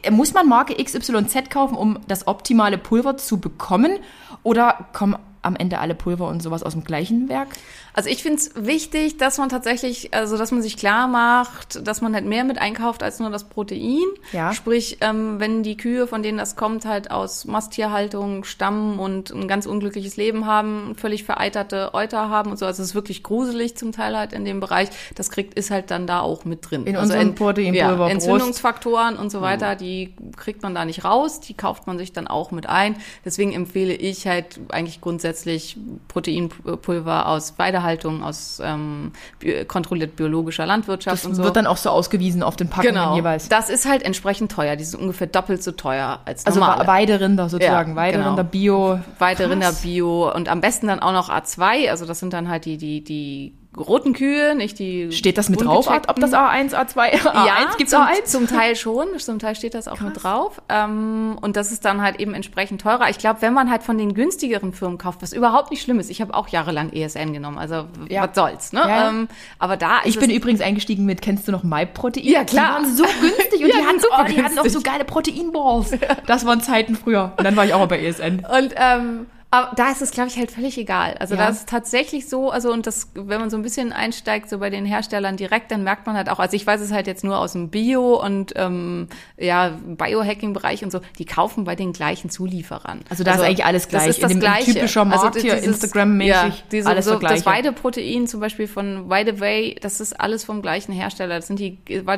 äh, 0.03 0.12
muss 0.12 0.34
man 0.34 0.48
Marke 0.48 0.75
XYZ 0.75 1.50
kaufen, 1.50 1.75
um 1.75 2.00
das 2.08 2.27
optimale 2.27 2.77
Pulver 2.77 3.15
zu 3.15 3.39
bekommen? 3.39 4.00
Oder 4.44 4.88
kommen 4.92 5.15
am 5.42 5.56
Ende 5.56 5.80
alle 5.80 5.96
Pulver 5.96 6.27
und 6.27 6.42
sowas 6.42 6.63
aus 6.63 6.74
dem 6.74 6.84
gleichen 6.84 7.30
Werk? 7.30 7.50
Also 7.93 8.09
ich 8.09 8.23
finde 8.23 8.39
es 8.39 8.51
wichtig, 8.55 9.17
dass 9.17 9.38
man 9.38 9.50
tatsächlich, 9.50 10.13
also 10.13 10.38
dass 10.38 10.51
man 10.51 10.62
sich 10.62 10.77
klar 10.77 11.07
macht, 11.07 11.88
dass 11.88 12.01
man 12.01 12.13
halt 12.15 12.25
mehr 12.25 12.43
mit 12.43 12.57
einkauft 12.57 13.03
als 13.03 13.19
nur 13.19 13.29
das 13.29 13.43
Protein. 13.43 14.01
Ja. 14.31 14.53
Sprich, 14.53 14.97
ähm, 15.01 15.39
wenn 15.39 15.62
die 15.63 15.77
Kühe, 15.77 16.07
von 16.07 16.23
denen 16.23 16.38
das 16.38 16.55
kommt, 16.55 16.85
halt 16.85 17.12
aus 17.12 17.45
Masttierhaltung 17.45 18.43
stammen 18.45 18.97
und 18.97 19.31
ein 19.31 19.47
ganz 19.47 19.65
unglückliches 19.65 20.17
Leben 20.17 20.45
haben, 20.45 20.95
völlig 20.95 21.23
vereiterte 21.23 21.93
Euter 21.93 22.29
haben 22.29 22.51
und 22.51 22.57
so, 22.57 22.65
also 22.65 22.81
es 22.81 22.89
ist 22.89 22.95
wirklich 22.95 23.21
gruselig 23.21 23.75
zum 23.77 23.91
Teil 23.91 24.17
halt 24.17 24.33
in 24.33 24.43
dem 24.43 24.59
Bereich. 24.59 24.89
Das 25.15 25.29
kriegt 25.29 25.53
ist 25.53 25.69
halt 25.69 25.91
dann 25.91 26.07
da 26.07 26.21
auch 26.21 26.45
mit 26.45 26.69
drin. 26.69 26.85
In 26.85 26.95
also 26.95 27.13
unserem 27.13 27.29
Ent- 27.29 27.35
Proteinpulver 27.35 28.07
ja. 28.07 28.12
Entzündungsfaktoren 28.12 29.17
und 29.17 29.31
so 29.31 29.41
weiter, 29.41 29.75
die 29.75 30.15
kriegt 30.35 30.63
man 30.63 30.73
da 30.73 30.85
nicht 30.85 31.05
raus, 31.05 31.41
die 31.41 31.53
kauft 31.53 31.85
man 31.85 31.97
sich 31.97 32.12
dann 32.12 32.27
auch 32.27 32.51
mit 32.51 32.67
ein. 32.67 32.95
Deswegen 33.23 33.53
empfehle 33.53 33.93
ich 33.93 34.25
halt 34.25 34.59
eigentlich 34.69 35.00
grundsätzlich 35.00 35.77
Proteinpulver 36.07 37.27
aus 37.27 37.51
Weidehaltung, 37.83 38.23
aus 38.23 38.61
ähm, 38.63 39.11
bi 39.39 39.65
kontrolliert 39.65 40.15
biologischer 40.15 40.65
Landwirtschaft 40.65 41.17
Das 41.17 41.25
und 41.25 41.35
so. 41.35 41.43
wird 41.43 41.55
dann 41.55 41.67
auch 41.67 41.77
so 41.77 41.89
ausgewiesen 41.89 42.41
auf 42.43 42.55
den 42.55 42.69
Packungen 42.69 42.93
genau. 42.95 43.15
jeweils. 43.15 43.49
Das 43.49 43.69
ist 43.69 43.87
halt 43.87 44.03
entsprechend 44.03 44.51
teuer. 44.51 44.75
Die 44.75 44.83
sind 44.83 44.99
ungefähr 45.01 45.27
doppelt 45.27 45.63
so 45.63 45.71
teuer 45.71 46.19
als 46.25 46.45
Also 46.45 46.59
normale. 46.59 46.81
Wa- 46.81 46.87
Weiderinder 46.87 47.49
sozusagen, 47.49 47.91
Ja, 47.91 47.95
Weiderinder 47.95 48.31
genau. 48.37 48.43
Bio. 48.49 48.99
Weite 49.19 49.43
Krass. 49.43 49.51
Rinder 49.51 49.71
Bio 49.73 50.31
und 50.33 50.49
am 50.49 50.61
besten 50.61 50.87
dann 50.87 50.99
auch 50.99 51.13
noch 51.13 51.29
A2, 51.29 51.89
also 51.89 52.05
das 52.05 52.19
sind 52.19 52.33
dann 52.33 52.49
halt 52.49 52.65
die, 52.65 52.77
die, 52.77 53.03
die 53.03 53.53
roten 53.77 54.13
Kühe, 54.13 54.56
nicht 54.56 54.80
die. 54.80 55.12
Steht 55.12 55.38
das 55.38 55.50
mit 55.50 55.62
drauf, 55.63 55.88
ob 55.89 56.15
das 56.20 56.34
A1, 56.34 56.72
A2, 56.74 56.96
A1? 56.96 57.46
ja, 57.46 57.72
Gibt's 57.77 57.92
zum, 57.92 58.01
A1? 58.01 58.25
zum 58.25 58.48
Teil 58.48 58.75
schon, 58.75 59.08
zum 59.20 59.39
Teil 59.39 59.56
steht 59.56 59.74
das 59.74 59.88
auch 59.88 60.00
mit 60.01 60.22
drauf. 60.24 60.62
Ähm, 60.70 61.38
und 61.42 61.56
das 61.56 61.72
ist 61.72 61.86
dann 61.86 62.01
halt 62.01 62.20
eben 62.20 62.34
entsprechend 62.34 62.82
teurer. 62.82 63.10
Ich 63.10 63.18
glaube, 63.18 63.42
wenn 63.42 63.53
man 63.53 63.70
halt 63.72 63.84
von 63.84 63.98
den 63.98 64.13
günstigeren 64.13 64.74
Firmen 64.74 64.98
kauft, 64.98 65.22
was 65.22 65.34
überhaupt 65.34 65.72
nicht 65.72 65.82
schlimm 65.82 66.00
ist, 66.00 66.10
ich 66.10 66.22
habe 66.22 66.34
auch 66.34 66.48
jahrelang 66.48 66.92
ESN 66.94 67.34
genommen, 67.34 67.58
also 67.58 67.86
Ja. 68.10 68.27
was 68.27 68.36
soll's, 68.36 68.74
ne? 68.74 68.82
Ja. 68.88 69.10
Ähm, 69.10 69.27
aber 69.60 69.77
da 69.77 70.00
ist 70.00 70.08
Ich 70.10 70.20
bin 70.20 70.30
es, 70.30 70.36
übrigens 70.38 70.62
eingestiegen 70.62 71.06
mit, 71.06 71.22
kennst 71.22 71.48
du 71.48 71.51
noch 71.51 71.63
MyProtein? 71.63 72.24
Ja, 72.25 72.44
klar. 72.44 72.80
Die 72.80 72.86
waren 72.86 72.96
so 72.96 73.03
günstig 73.22 73.53
und 73.63 73.68
Ja, 73.68 73.75
die, 73.77 73.86
hatten, 73.86 74.00
oh, 74.12 74.24
die 74.34 74.44
hatten 74.44 74.60
auch 74.60 74.68
so 74.68 74.82
geile 74.82 75.03
Proteinballs. 75.06 75.92
Das 76.27 76.46
waren 76.46 76.62
Zeiten 76.62 76.96
früher. 76.96 77.34
Und 77.38 77.44
dann 77.44 77.56
war 77.56 77.65
ich 77.65 77.74
auch 77.74 77.88
bei 77.88 78.00
ESN. 78.03 78.46
Und 78.46 78.74
ähm, 78.75 79.27
aber 79.53 79.75
da 79.75 79.91
ist 79.91 80.01
es, 80.01 80.10
glaube 80.12 80.29
ich, 80.29 80.38
halt 80.38 80.50
völlig 80.51 80.77
egal. 80.77 81.15
Also 81.19 81.36
Ja. 81.36 81.41
da 81.43 81.50
ist 81.50 81.57
es 81.60 81.65
tatsächlich 81.65 82.27
so, 82.27 82.50
also 82.50 82.72
und 82.72 82.88
das, 82.88 83.10
wenn 83.13 83.39
man 83.39 83.50
so 83.50 83.57
ein 83.57 83.62
bisschen 83.62 83.93
einsteigt, 83.93 84.50
so 84.50 84.57
bei 84.57 84.69
den 84.72 84.86
Herstellern 84.86 85.38
direkt, 85.38 85.69
dann 85.72 85.83
merkt 85.83 86.07
man 86.07 86.15
halt 86.17 86.29
auch, 86.29 86.39
also 86.39 86.55
ich 86.55 86.65
weiß 86.65 86.81
es 86.81 86.91
halt 86.91 87.05
jetzt 87.07 87.24
nur 87.24 87.38
aus 87.38 87.53
dem 87.53 87.69
Bio- 87.69 88.19
und 88.19 88.53
ähm, 88.55 89.07
ja, 89.38 89.72
Biohacking-Bereich 89.86 90.83
und 90.83 90.91
so, 90.91 91.01
die 91.19 91.25
kaufen 91.25 91.63
bei 91.65 91.75
den 91.75 91.93
gleichen 91.93 92.29
Zulieferern. 92.29 93.01
Also 93.10 93.24
da 93.24 93.36
ist 93.36 93.41
eigentlich 93.41 93.65
alles 93.65 93.83
das 93.83 93.89
gleich. 93.89 94.07
ist 94.10 94.24
das 94.24 94.31
In 94.31 94.38
dem- 94.39 94.41
Gleiche. 94.41 94.74
typischer 94.74 95.05
Markt 95.05 95.39
hier, 95.39 95.57
Instagram-mäßig, 95.62 96.29
ja, 96.29 96.51
diese, 96.72 96.89
alles 96.89 97.05
so, 97.05 97.12
das 97.12 97.19
Gleiche. 97.19 97.36
Das 97.36 97.45
Weideprotein 97.45 98.27
zum 98.27 98.39
Beispiel 98.39 98.67
von 98.67 99.10
Weideway, 99.10 99.75
das 99.81 100.01
ist 100.01 100.19
alles 100.19 100.43
vom 100.43 100.62
gleichen 100.62 100.91
Hersteller. 100.93 101.36
Das 101.36 101.48
sind 101.48 101.60
die, 101.60 101.77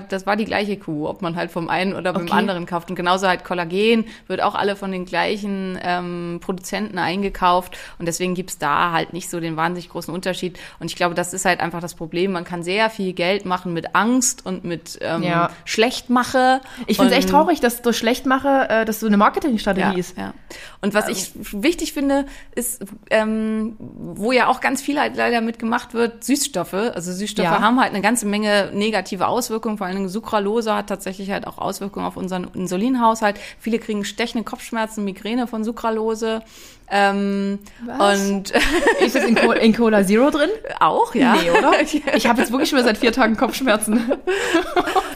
das 0.10 0.26
war 0.26 0.36
die 0.36 0.46
gleiche 0.46 0.78
Kuh, 0.78 1.08
ob 1.08 1.22
man 1.22 1.36
halt 1.36 1.52
vom 1.52 1.70
einen 1.70 1.94
oder 1.94 2.14
beim 2.14 2.24
Okay. 2.24 2.34
anderen 2.34 2.66
kauft. 2.66 2.90
Und 2.90 2.96
genauso 2.96 3.28
halt 3.28 3.44
Kollagen 3.44 4.06
wird 4.28 4.42
auch 4.42 4.56
alle 4.56 4.76
von 4.76 4.92
den 4.92 5.06
gleichen 5.06 5.78
ähm, 5.84 6.40
Produzenten 6.42 6.98
eingekauft. 7.26 7.78
Und 8.00 8.06
deswegen 8.06 8.36
gibt's 8.36 8.58
da 8.58 8.92
halt 8.92 9.14
nicht 9.14 9.30
so 9.30 9.40
den 9.40 9.58
wahnsinnig 9.58 9.90
großen 9.90 10.14
Unterschied. 10.14 10.60
Und 10.80 10.88
ich 10.88 10.96
glaube, 10.96 11.16
das 11.16 11.34
ist 11.34 11.46
halt 11.46 11.60
einfach 11.60 11.82
das 11.82 11.96
Problem. 11.96 12.32
Man 12.32 12.44
kann 12.44 12.64
sehr 12.64 12.90
viel 12.90 13.14
Geld 13.14 13.46
machen 13.46 13.74
mit 13.74 13.96
Angst 13.96 14.46
und 14.46 14.64
mit 14.64 14.98
ähm, 15.02 15.24
Ja. 15.24 15.50
Schlechtmache. 15.66 16.62
Ich 16.88 16.98
finde 16.98 17.12
es 17.12 17.18
echt 17.18 17.30
traurig, 17.30 17.60
dass 17.60 17.82
durch 17.82 17.98
Schlechtmache 17.98 18.70
äh, 18.70 18.86
das 18.86 19.00
so 19.00 19.08
eine 19.08 19.18
Marketingstrategie 19.18 19.94
ja, 19.94 19.98
ist. 19.98 20.18
Ja. 20.18 20.34
Und 20.82 20.94
was 20.94 21.08
ich 21.08 21.32
wichtig 21.36 21.94
finde, 21.94 22.26
ist, 22.54 22.86
ähm, 23.10 23.76
wo 23.80 24.32
ja 24.32 24.48
auch 24.48 24.62
ganz 24.62 24.82
viel 24.82 25.00
halt 25.00 25.16
leider 25.16 25.42
mitgemacht 25.42 25.94
wird, 25.94 26.24
Süßstoffe. 26.24 26.74
Also 26.74 27.12
Süßstoffe 27.12 27.46
Ja. 27.46 27.62
haben 27.62 27.80
halt 27.80 27.92
eine 27.92 28.02
ganze 28.02 28.26
Menge 28.26 28.72
negative 28.74 29.28
Auswirkungen. 29.28 29.78
Vor 29.78 29.88
allen 29.88 29.96
Dingen 29.96 30.10
Sucralose 30.10 30.76
hat 30.76 30.88
tatsächlich 30.88 31.32
halt 31.32 31.48
auch 31.48 31.58
Auswirkungen 31.58 32.06
auf 32.06 32.18
unseren 32.18 32.46
Insulinhaushalt. 32.54 33.40
Viele 33.60 33.80
kriegen 33.80 34.06
stechende 34.06 34.44
Kopfschmerzen, 34.44 35.04
Migräne 35.04 35.48
von 35.48 35.64
Sucralose. 35.64 36.42
Ähm, 36.90 37.60
Was? 37.86 38.20
Und 38.22 38.52
Ist 39.04 39.16
das 39.16 39.24
in, 39.26 39.36
Co 39.36 39.52
in 39.54 39.76
Cola 39.76 40.06
Zero 40.06 40.30
drin? 40.30 40.50
auch, 40.80 41.16
ja. 41.16 41.36
Nee, 41.36 41.50
oder? 41.52 41.74
Ich 42.16 42.28
habe 42.28 42.42
jetzt 42.42 42.52
wirklich 42.52 42.70
schon 42.70 42.84
seit 42.84 42.98
vier 42.98 43.12
Tagen 43.12 43.36
Kopfschmerzen. 43.38 44.12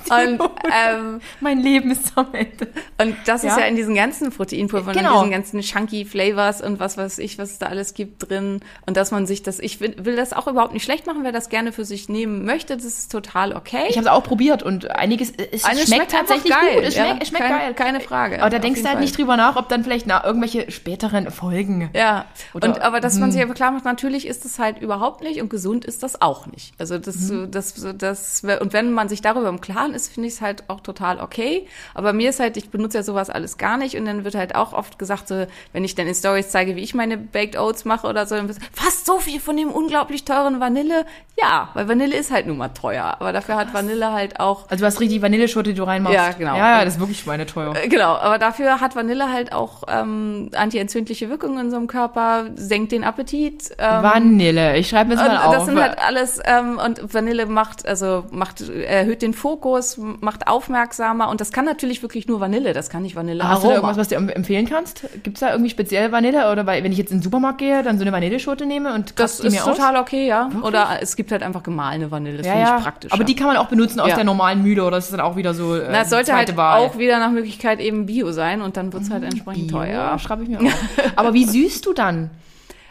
Und, 0.09 0.41
ähm, 0.41 1.21
mein 1.39 1.59
Leben 1.59 1.91
ist 1.91 2.13
am 2.15 2.33
Ende. 2.33 2.67
Und 2.99 3.15
das 3.27 3.43
ist 3.43 3.51
Ja. 3.55 3.59
ja 3.59 3.65
in 3.65 3.75
diesen 3.75 3.93
ganzen 3.93 4.31
Proteinpulvern, 4.31 4.95
Genau. 4.95 5.21
in 5.23 5.29
diesen 5.29 5.31
ganzen 5.31 5.61
chunky 5.61 6.03
Flavors 6.03 6.61
und 6.63 6.79
was 6.79 6.97
weiß 6.97 7.19
ich, 7.19 7.37
was 7.37 7.51
es 7.51 7.59
da 7.59 7.67
alles 7.67 7.93
gibt 7.93 8.27
drin. 8.27 8.61
Und 8.87 8.97
dass 8.97 9.11
man 9.11 9.27
sich 9.27 9.43
das, 9.43 9.59
ich 9.59 9.79
will, 9.81 9.93
will 9.99 10.15
das 10.15 10.33
auch 10.33 10.47
überhaupt 10.47 10.73
nicht 10.73 10.83
schlecht 10.83 11.05
machen, 11.05 11.19
wer 11.23 11.31
das 11.31 11.49
gerne 11.49 11.71
für 11.71 11.85
sich 11.85 12.09
nehmen 12.09 12.43
möchte, 12.43 12.75
das 12.75 12.85
ist 12.85 13.11
total 13.11 13.53
okay. 13.53 13.83
Ich 13.87 13.97
habe 13.97 14.07
es 14.07 14.11
auch 14.11 14.23
probiert 14.23 14.63
und 14.63 14.89
einiges 14.89 15.31
es 15.51 15.63
Eines 15.63 15.85
schmeckt, 15.87 16.01
einfach 16.13 16.19
tatsächlich 16.25 16.53
geil. 16.53 16.75
gut. 16.75 16.83
Es 16.85 16.95
ja. 16.95 17.05
schmeckt, 17.05 17.21
es 17.23 17.29
schmeckt 17.29 17.43
keine, 17.45 17.59
geil. 17.59 17.73
Keine 17.75 17.99
Frage. 17.99 18.41
Aber 18.41 18.49
da 18.49 18.57
denkst 18.57 18.81
du 18.81 18.85
halt 18.87 18.95
Fall. 18.95 19.01
nicht 19.03 19.15
drüber 19.15 19.37
nach, 19.37 19.57
ob 19.57 19.69
dann 19.69 19.83
vielleicht 19.83 20.07
na, 20.07 20.25
irgendwelche 20.25 20.71
späteren 20.71 21.29
Folgen. 21.29 21.58
Ja, 21.93 22.25
Oder- 22.53 22.67
hm. 22.67 22.73
und 22.75 22.81
aber 22.81 22.99
dass 22.99 23.17
man 23.19 23.31
sich 23.31 23.41
aber 23.41 23.53
klar 23.53 23.71
macht, 23.71 23.85
natürlich 23.85 24.27
ist 24.27 24.45
das 24.45 24.59
halt 24.59 24.79
überhaupt 24.79 25.21
nicht 25.21 25.41
und 25.41 25.49
gesund 25.49 25.85
ist 25.85 26.03
das 26.03 26.21
auch 26.21 26.47
nicht. 26.47 26.73
Also 26.79 26.97
das, 26.97 27.15
Mhm. 27.29 27.51
das, 27.51 27.73
das, 27.97 28.43
und 28.59 28.73
wenn 28.73 28.91
man 28.93 29.09
sich 29.09 29.21
darüber 29.21 29.49
im 29.49 29.61
Klaren 29.61 29.93
ist, 29.93 30.11
finde 30.13 30.27
ich 30.27 30.35
es 30.35 30.41
halt 30.41 30.63
auch 30.69 30.81
total 30.81 31.19
okay. 31.19 31.67
Aber 31.93 32.13
mir 32.13 32.29
ist 32.29 32.39
halt, 32.39 32.57
ich 32.57 32.69
benutze 32.69 32.97
ja 32.97 33.03
sowas 33.03 33.29
alles 33.29 33.57
gar 33.57 33.77
nicht 33.77 33.95
und 33.97 34.05
dann 34.05 34.23
wird 34.23 34.35
halt 34.35 34.55
auch 34.55 34.73
oft 34.73 34.99
gesagt, 34.99 35.27
so, 35.27 35.45
wenn 35.73 35.83
ich 35.83 35.95
dann 35.95 36.07
in 36.07 36.15
Stories 36.15 36.49
zeige, 36.49 36.75
wie 36.75 36.81
ich 36.81 36.93
meine 36.93 37.17
Baked 37.17 37.57
Oats 37.57 37.85
mache 37.85 38.07
oder 38.07 38.25
so, 38.25 38.35
dann 38.35 38.49
fast 38.71 39.05
so 39.05 39.19
viel 39.19 39.39
von 39.39 39.57
dem 39.57 39.69
unglaublich 39.71 40.25
teuren 40.25 40.59
Vanille. 40.59 41.05
Ja, 41.39 41.69
weil 41.73 41.87
Vanille 41.87 42.15
ist 42.15 42.31
halt 42.31 42.47
nun 42.47 42.57
mal 42.57 42.69
teuer. 42.69 43.17
Aber 43.19 43.31
dafür 43.33 43.55
hat 43.55 43.73
Vanille 43.73 44.11
halt 44.11 44.39
auch 44.39 44.69
Also 44.69 44.81
du 44.83 44.85
hast 44.85 44.99
richtig 44.99 45.21
Vanilleschote, 45.21 45.69
die 45.71 45.75
du 45.75 45.83
reinmachst. 45.83 46.15
Ja, 46.15 46.31
genau. 46.31 46.55
Ja, 46.57 46.83
das 46.83 46.95
ist 46.95 46.99
wirklich 46.99 47.19
schweineteuer. 47.19 47.75
Äh, 47.75 47.87
Genau, 47.87 48.15
aber 48.15 48.37
dafür 48.37 48.79
hat 48.81 48.95
Vanille 48.95 49.31
halt 49.31 49.51
auch 49.53 49.83
ähm, 49.87 50.49
antientzündliche 50.55 51.29
Wirkungen 51.29 51.48
in 51.57 51.65
unserem 51.65 51.87
Körper, 51.87 52.45
senkt 52.55 52.91
den 52.91 53.03
Appetit. 53.03 53.71
Ähm, 53.77 54.03
Vanille, 54.03 54.77
ich 54.77 54.89
schreibe 54.89 55.09
mir 55.09 55.15
das 55.15 55.27
mal 55.27 55.37
auf. 55.37 55.53
das 55.55 55.65
sind 55.65 55.79
halt 55.81 55.97
alles 55.99 56.39
ähm, 56.45 56.79
und 56.83 57.13
Vanille 57.13 57.45
macht 57.45 57.87
also 57.87 58.25
macht 58.31 58.67
erhöht 58.69 59.21
den 59.21 59.33
Fokus, 59.33 59.97
macht 59.97 60.47
aufmerksamer 60.47 61.29
und 61.29 61.41
das 61.41 61.51
kann 61.51 61.65
natürlich 61.65 62.01
wirklich 62.01 62.27
nur 62.27 62.39
Vanille, 62.39 62.73
das 62.73 62.89
kann 62.89 63.01
nicht 63.03 63.15
Vanille 63.15 63.47
Hast 63.47 63.63
du 63.63 63.67
da 63.67 63.75
irgendwas, 63.75 63.97
was 63.97 64.07
du 64.09 64.15
em- 64.15 64.29
empfehlen 64.29 64.67
kannst? 64.67 65.03
Gibt's 65.23 65.39
da 65.39 65.51
irgendwie 65.51 65.69
speziell 65.69 66.11
Vanille? 66.11 66.51
Oder 66.51 66.65
weil, 66.65 66.83
wenn 66.83 66.91
ich 66.91 66.97
jetzt 66.97 67.11
in 67.11 67.17
den 67.17 67.23
Supermarkt 67.23 67.57
gehe, 67.59 67.83
dann 67.83 67.97
so 67.97 68.03
eine 68.03 68.11
Vanilleschote 68.11 68.65
nehme 68.65 68.93
und 68.93 69.19
das 69.19 69.39
ist 69.39 69.57
total 69.63 69.95
aus? 69.95 70.01
okay, 70.01 70.27
ja. 70.27 70.49
Oder 70.63 70.87
es 71.01 71.15
gibt 71.15 71.31
halt 71.31 71.43
einfach 71.43 71.63
gemahlene 71.63 72.11
Vanille, 72.11 72.37
das 72.37 72.45
Ja, 72.47 72.53
finde 72.53 72.67
ja. 72.69 72.77
ich 72.77 72.83
praktisch. 72.83 73.11
Aber 73.11 73.23
die 73.23 73.35
kann 73.35 73.47
man 73.47 73.57
auch 73.57 73.67
benutzen 73.67 73.99
aus 73.99 74.09
Ja. 74.09 74.15
der 74.15 74.23
normalen 74.23 74.61
Mühle 74.63 74.83
oder 74.83 74.97
das 74.97 75.05
ist 75.05 75.11
dann 75.13 75.19
auch 75.21 75.35
wieder 75.35 75.53
so 75.53 75.75
äh, 75.75 75.87
Na, 75.91 76.01
es 76.01 76.09
sollte 76.09 76.35
halt 76.35 76.55
Wahl. 76.57 76.81
auch 76.81 76.97
wieder 76.97 77.19
nach 77.19 77.31
Möglichkeit 77.31 77.79
eben 77.79 78.05
Bio 78.05 78.31
sein 78.31 78.61
und 78.61 78.77
dann 78.77 78.91
wird's 78.93 79.09
halt 79.11 79.23
entsprechend 79.23 79.67
Bio, 79.67 79.77
teuer. 79.77 80.17
schreibe 80.19 80.43
ich 80.43 80.49
mir 80.49 80.59
auf. 80.59 80.73
Aber 81.15 81.33
wie 81.33 81.38
süßt 81.45 81.85
du 81.85 81.93
dann? 81.93 82.29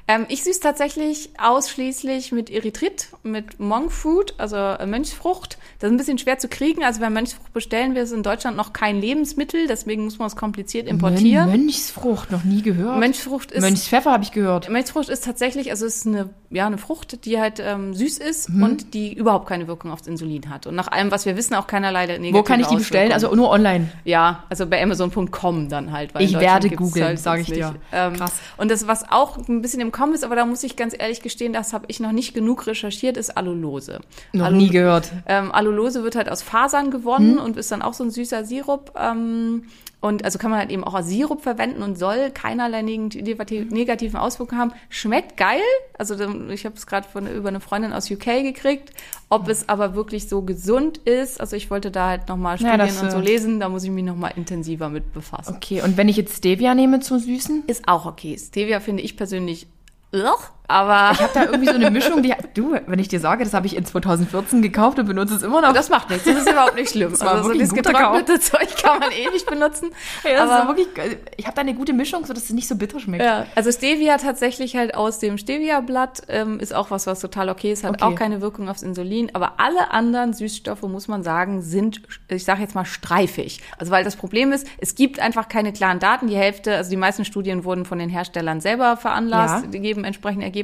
Ähm, 0.08 0.24
ich 0.28 0.42
süße 0.42 0.60
tatsächlich 0.60 1.30
ausschließlich 1.38 2.32
mit 2.32 2.48
Erythrit, 2.50 3.08
mit 3.22 3.60
Monk 3.60 3.92
Fruit, 3.92 4.34
also 4.38 4.56
äh, 4.56 4.86
Mönchsfrucht. 4.86 5.58
Das 5.78 5.88
ist 5.88 5.94
ein 5.94 5.98
bisschen 5.98 6.16
schwer 6.18 6.38
zu 6.38 6.48
kriegen. 6.48 6.82
Also 6.82 7.00
bei 7.00 7.10
Mönchsfrucht 7.10 7.52
bestellen 7.52 7.94
wir 7.94 8.02
es 8.02 8.12
in 8.12 8.22
Deutschland 8.22 8.56
noch 8.56 8.72
kein 8.72 9.00
Lebensmittel, 9.00 9.66
deswegen 9.68 10.04
muss 10.04 10.18
man 10.18 10.26
es 10.28 10.34
kompliziert 10.34 10.88
importieren. 10.88 11.50
Mön 11.50 11.60
Mönchsfrucht, 11.66 12.30
noch 12.32 12.42
nie 12.44 12.62
gehört. 12.62 12.98
Mönchsfrucht 12.98 13.52
ist 13.52 13.60
Mönchspfeffer 13.60 14.10
habe 14.10 14.24
ich 14.24 14.32
gehört. 14.32 14.70
Mönchsfrucht 14.70 15.10
ist 15.10 15.24
tatsächlich, 15.24 15.70
also 15.70 15.84
es 15.84 15.96
ist 15.96 16.06
eine, 16.06 16.30
ja, 16.48 16.66
eine 16.66 16.78
Frucht, 16.78 17.26
die 17.26 17.38
halt 17.38 17.60
ähm, 17.60 17.92
süß 17.94 18.16
ist 18.18 18.48
Mhm. 18.48 18.62
und 18.62 18.94
die 18.94 19.12
überhaupt 19.12 19.46
keine 19.46 19.68
Wirkung 19.68 19.90
aufs 19.90 20.06
Insulin 20.06 20.48
hat. 20.48 20.66
Und 20.66 20.74
nach 20.74 20.88
allem, 20.88 21.10
was 21.10 21.26
wir 21.26 21.36
wissen, 21.36 21.54
auch 21.54 21.66
keinerlei 21.66 22.06
negative 22.06 22.32
Wo 22.38 22.42
kann 22.42 22.60
ich 22.60 22.66
die 22.66 22.76
bestellen? 22.76 23.12
Also 23.12 23.34
nur 23.34 23.50
online. 23.50 23.88
Ja, 24.04 24.44
also 24.48 24.66
bei 24.66 24.82
Amazon.com 24.82 25.68
dann 25.68 25.92
halt. 25.92 26.12
Ich 26.18 26.38
werde 26.38 26.70
googeln, 26.70 27.04
halt 27.04 27.18
sag 27.18 27.36
sonst 27.36 27.48
ich 27.50 27.54
dir. 27.56 27.74
Ähm, 27.92 28.14
Krass. 28.14 28.32
Und 28.56 28.70
das, 28.70 28.86
was 28.86 29.10
auch 29.10 29.36
ein 29.48 29.60
bisschen 29.60 29.80
im 29.80 29.92
Kommen 29.98 30.14
ist, 30.14 30.22
aber 30.24 30.36
da 30.36 30.46
muss 30.46 30.62
ich 30.62 30.76
ganz 30.76 30.94
ehrlich 30.96 31.22
gestehen, 31.22 31.52
das 31.52 31.72
habe 31.72 31.86
ich 31.88 31.98
noch 31.98 32.12
nicht 32.12 32.32
genug 32.32 32.66
recherchiert, 32.68 33.16
ist 33.16 33.36
Allulose. 33.36 34.00
Noch 34.32 34.46
Allu- 34.46 34.56
nie 34.56 34.68
gehört. 34.70 35.10
Ähm, 35.26 35.50
Allulose 35.50 36.04
wird 36.04 36.14
halt 36.14 36.28
aus 36.30 36.42
Fasern 36.42 36.90
gewonnen 36.92 37.38
und 37.38 37.56
ist 37.56 37.72
dann 37.72 37.82
auch 37.82 37.94
so 37.94 38.04
ein 38.04 38.10
süßer 38.10 38.44
Sirup. 38.44 38.92
Ähm, 38.96 39.64
und 40.00 40.24
also 40.24 40.38
kann 40.38 40.52
man 40.52 40.60
halt 40.60 40.70
eben 40.70 40.84
auch 40.84 40.94
als 40.94 41.08
Sirup 41.08 41.42
verwenden 41.42 41.82
und 41.82 41.98
soll 41.98 42.30
keinerlei 42.30 42.82
negati- 42.82 43.64
negativen 43.68 44.16
Auswirkungen 44.20 44.60
haben. 44.60 44.72
Schmeckt 44.90 45.36
geil. 45.36 45.58
Also 45.98 46.14
ich 46.50 46.64
habe 46.64 46.76
es 46.76 46.86
gerade 46.86 47.08
von 47.08 47.26
über 47.26 47.48
eine 47.48 47.58
Freundin 47.58 47.92
aus 47.92 48.08
UK 48.08 48.44
gekriegt. 48.44 48.92
Ob 49.28 49.48
es 49.48 49.68
aber 49.68 49.96
wirklich 49.96 50.28
so 50.28 50.42
gesund 50.42 50.98
ist, 50.98 51.40
also 51.40 51.56
ich 51.56 51.68
wollte 51.72 51.90
da 51.90 52.10
halt 52.10 52.28
nochmal 52.28 52.58
Ja, 52.60 52.68
Studien 52.74 52.78
das, 52.78 53.02
und 53.02 53.10
so 53.10 53.18
äh, 53.18 53.22
lesen, 53.22 53.58
da 53.58 53.68
muss 53.68 53.82
ich 53.82 53.90
mich 53.90 54.04
nochmal 54.04 54.32
intensiver 54.36 54.88
mit 54.88 55.12
befassen. 55.12 55.56
Okay, 55.56 55.82
und 55.82 55.96
wenn 55.96 56.08
ich 56.08 56.16
jetzt 56.16 56.36
Stevia 56.36 56.76
nehme 56.76 57.00
zum 57.00 57.18
Süßen? 57.18 57.64
Ist 57.66 57.88
auch 57.88 58.06
okay. 58.06 58.38
Stevia 58.38 58.78
finde 58.78 59.02
ich 59.02 59.16
persönlich 59.16 59.66
ugh, 60.12 60.40
Aber 60.68 61.12
Ich 61.14 61.20
habe 61.22 61.32
da 61.34 61.44
irgendwie 61.46 61.66
so 61.66 61.74
eine 61.74 61.90
Mischung, 61.90 62.22
die, 62.22 62.34
du, 62.54 62.76
wenn 62.86 62.98
ich 62.98 63.08
dir 63.08 63.20
sage, 63.20 63.42
das 63.42 63.54
habe 63.54 63.66
ich 63.66 63.74
in 63.74 63.84
2014 63.86 64.60
gekauft 64.60 64.98
und 64.98 65.06
benutze 65.06 65.34
es 65.34 65.42
immer 65.42 65.62
noch. 65.62 65.72
das 65.72 65.88
macht 65.88 66.10
nichts, 66.10 66.24
das 66.26 66.36
ist 66.36 66.50
überhaupt 66.50 66.74
nicht 66.76 66.90
schlimm. 66.90 67.10
Das 67.10 67.22
also 67.22 67.42
so 67.44 67.48
wirklich 67.48 67.68
das 67.70 67.74
getrocknete 67.74 68.38
Zeug 68.40 68.76
kann 68.82 68.98
man 69.00 69.10
ewig 69.10 69.46
benutzen. 69.46 69.90
Ja, 70.30 70.44
aber 70.44 70.68
wirklich, 70.68 70.92
geil. 70.94 71.16
ich 71.38 71.46
habe 71.46 71.54
da 71.54 71.62
eine 71.62 71.72
gute 71.74 71.94
Mischung, 71.94 72.26
so 72.26 72.34
dass 72.34 72.44
es 72.44 72.50
nicht 72.50 72.68
so 72.68 72.76
bitter 72.76 73.00
schmeckt. 73.00 73.24
Ja, 73.24 73.46
also 73.54 73.72
Stevia 73.72 74.18
tatsächlich 74.18 74.76
halt 74.76 74.94
aus 74.94 75.18
dem 75.18 75.38
Stevia-Blatt 75.38 76.22
ähm, 76.28 76.60
ist 76.60 76.74
auch 76.74 76.90
was, 76.90 77.06
was 77.06 77.20
total 77.20 77.48
okay 77.48 77.72
ist, 77.72 77.82
hat 77.84 77.94
Okay. 77.94 78.04
auch 78.04 78.14
keine 78.14 78.42
Wirkung 78.42 78.68
aufs 78.68 78.82
Insulin. 78.82 79.30
Aber 79.32 79.54
alle 79.56 79.90
anderen 79.90 80.34
Süßstoffe, 80.34 80.82
muss 80.82 81.08
man 81.08 81.22
sagen, 81.22 81.62
sind, 81.62 82.02
ich 82.28 82.44
sage 82.44 82.60
jetzt 82.60 82.74
mal, 82.74 82.84
streifig. 82.84 83.62
Also 83.78 83.90
weil 83.90 84.04
das 84.04 84.16
Problem 84.16 84.52
ist, 84.52 84.66
es 84.76 84.94
gibt 84.94 85.18
einfach 85.18 85.48
keine 85.48 85.72
klaren 85.72 85.98
Daten. 85.98 86.26
Die 86.28 86.36
Hälfte, 86.36 86.76
also 86.76 86.90
die 86.90 86.96
meisten 86.98 87.24
Studien 87.24 87.64
wurden 87.64 87.86
von 87.86 87.98
den 87.98 88.10
Herstellern 88.10 88.60
selber 88.60 88.98
veranlasst, 88.98 89.64
Ja. 89.64 89.70
die 89.70 89.80
geben 89.80 90.04
entsprechende 90.04 90.44
Ergebnisse. 90.44 90.57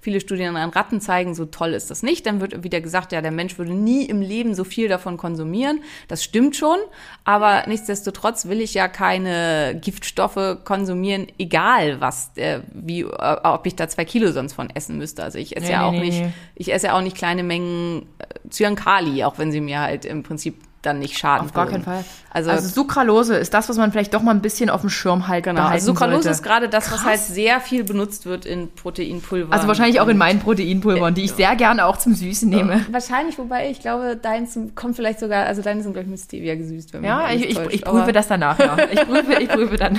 Viele 0.00 0.20
Studien 0.20 0.56
an 0.56 0.70
Ratten 0.70 1.00
zeigen, 1.00 1.34
so 1.34 1.44
toll 1.44 1.74
ist 1.74 1.90
das 1.90 2.02
nicht. 2.02 2.26
Dann 2.26 2.40
wird 2.40 2.64
wieder 2.64 2.80
gesagt, 2.80 3.12
ja, 3.12 3.20
der 3.20 3.30
Mensch 3.30 3.58
würde 3.58 3.74
nie 3.74 4.04
im 4.04 4.20
Leben 4.20 4.54
so 4.54 4.64
viel 4.64 4.88
davon 4.88 5.16
konsumieren. 5.16 5.80
Das 6.08 6.24
stimmt 6.24 6.56
schon, 6.56 6.78
aber 7.24 7.64
nichtsdestotrotz 7.66 8.46
will 8.46 8.60
ich 8.60 8.74
ja 8.74 8.88
keine 8.88 9.78
Giftstoffe 9.80 10.58
konsumieren, 10.64 11.26
egal 11.38 12.00
was, 12.00 12.30
äh, 12.36 12.60
wie, 12.72 13.02
äh, 13.02 13.36
ob 13.42 13.66
ich 13.66 13.76
da 13.76 13.88
zwei 13.88 14.04
Kilo 14.04 14.32
sonst 14.32 14.54
von 14.54 14.70
essen 14.70 14.98
müsste. 14.98 15.22
Also 15.22 15.38
ich 15.38 15.56
esse 15.56 15.66
Nee, 15.66 15.72
ja 15.72 15.80
nee, 15.80 15.86
auch 15.86 15.92
nee, 15.92 16.00
nicht, 16.00 16.24
ich 16.54 16.72
esse 16.72 16.86
ja 16.86 16.96
auch 16.96 17.02
nicht 17.02 17.16
kleine 17.16 17.42
Mengen 17.42 18.06
äh, 18.18 18.48
Zyankali, 18.48 19.24
auch 19.24 19.38
wenn 19.38 19.52
sie 19.52 19.60
mir 19.60 19.80
halt 19.80 20.04
im 20.04 20.22
Prinzip 20.22 20.56
dann 20.86 20.98
nicht 21.00 21.18
schaden 21.18 21.46
Auf 21.46 21.52
gar 21.52 21.66
keinen 21.66 21.82
Fall. 21.84 22.04
Also, 22.30 22.50
Also, 22.50 22.68
Sucralose 22.68 23.36
ist 23.36 23.52
das, 23.54 23.68
was 23.68 23.76
man 23.76 23.92
vielleicht 23.92 24.12
doch 24.14 24.22
mal 24.22 24.30
ein 24.32 24.40
bisschen 24.42 24.70
auf 24.70 24.82
dem 24.82 24.90
Schirm 24.90 25.26
halt 25.28 25.44
genau, 25.44 25.56
behalten 25.56 25.74
also 25.74 25.86
Sucralose 25.92 26.22
sollte. 26.24 26.28
ist 26.36 26.42
gerade 26.42 26.68
das, 26.68 26.90
was 26.90 26.98
Krass. 27.00 27.06
halt 27.08 27.20
sehr 27.20 27.60
viel 27.60 27.82
benutzt 27.84 28.26
wird 28.26 28.44
in 28.46 28.70
Proteinpulver. 28.74 29.52
Also 29.52 29.68
wahrscheinlich 29.68 30.00
auch 30.00 30.08
in 30.08 30.16
meinen 30.18 30.40
Proteinpulvern, 30.40 31.14
die 31.14 31.24
ich 31.24 31.32
sehr 31.32 31.56
gerne 31.56 31.84
auch 31.86 31.96
zum 31.96 32.14
Süßen 32.14 32.48
nehme. 32.48 32.84
Wahrscheinlich, 32.90 33.38
wobei 33.38 33.70
ich 33.70 33.80
glaube, 33.80 34.16
deins 34.16 34.58
kommt 34.74 34.96
vielleicht 34.96 35.20
sogar, 35.20 35.46
also 35.46 35.62
deine 35.62 35.82
sind, 35.82 35.92
glaube 35.92 36.04
ich, 36.04 36.10
mit 36.10 36.20
Stevia 36.20 36.54
gesüßt. 36.54 36.92
Wenn 36.92 37.04
Ja, 37.04 37.30
ich, 37.32 37.50
ich, 37.50 37.58
alles 37.58 37.72
ich 37.74 37.80
täuscht. 37.82 37.92
prüfe 37.94 38.12
das 38.12 38.28
danach, 38.28 38.58
ja. 38.58 38.76
Ich 38.90 39.00
prüfe, 39.06 39.34
ich 39.42 39.48
prüfe 39.48 39.76
dann. 39.76 39.98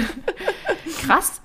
Krass. 1.05 1.41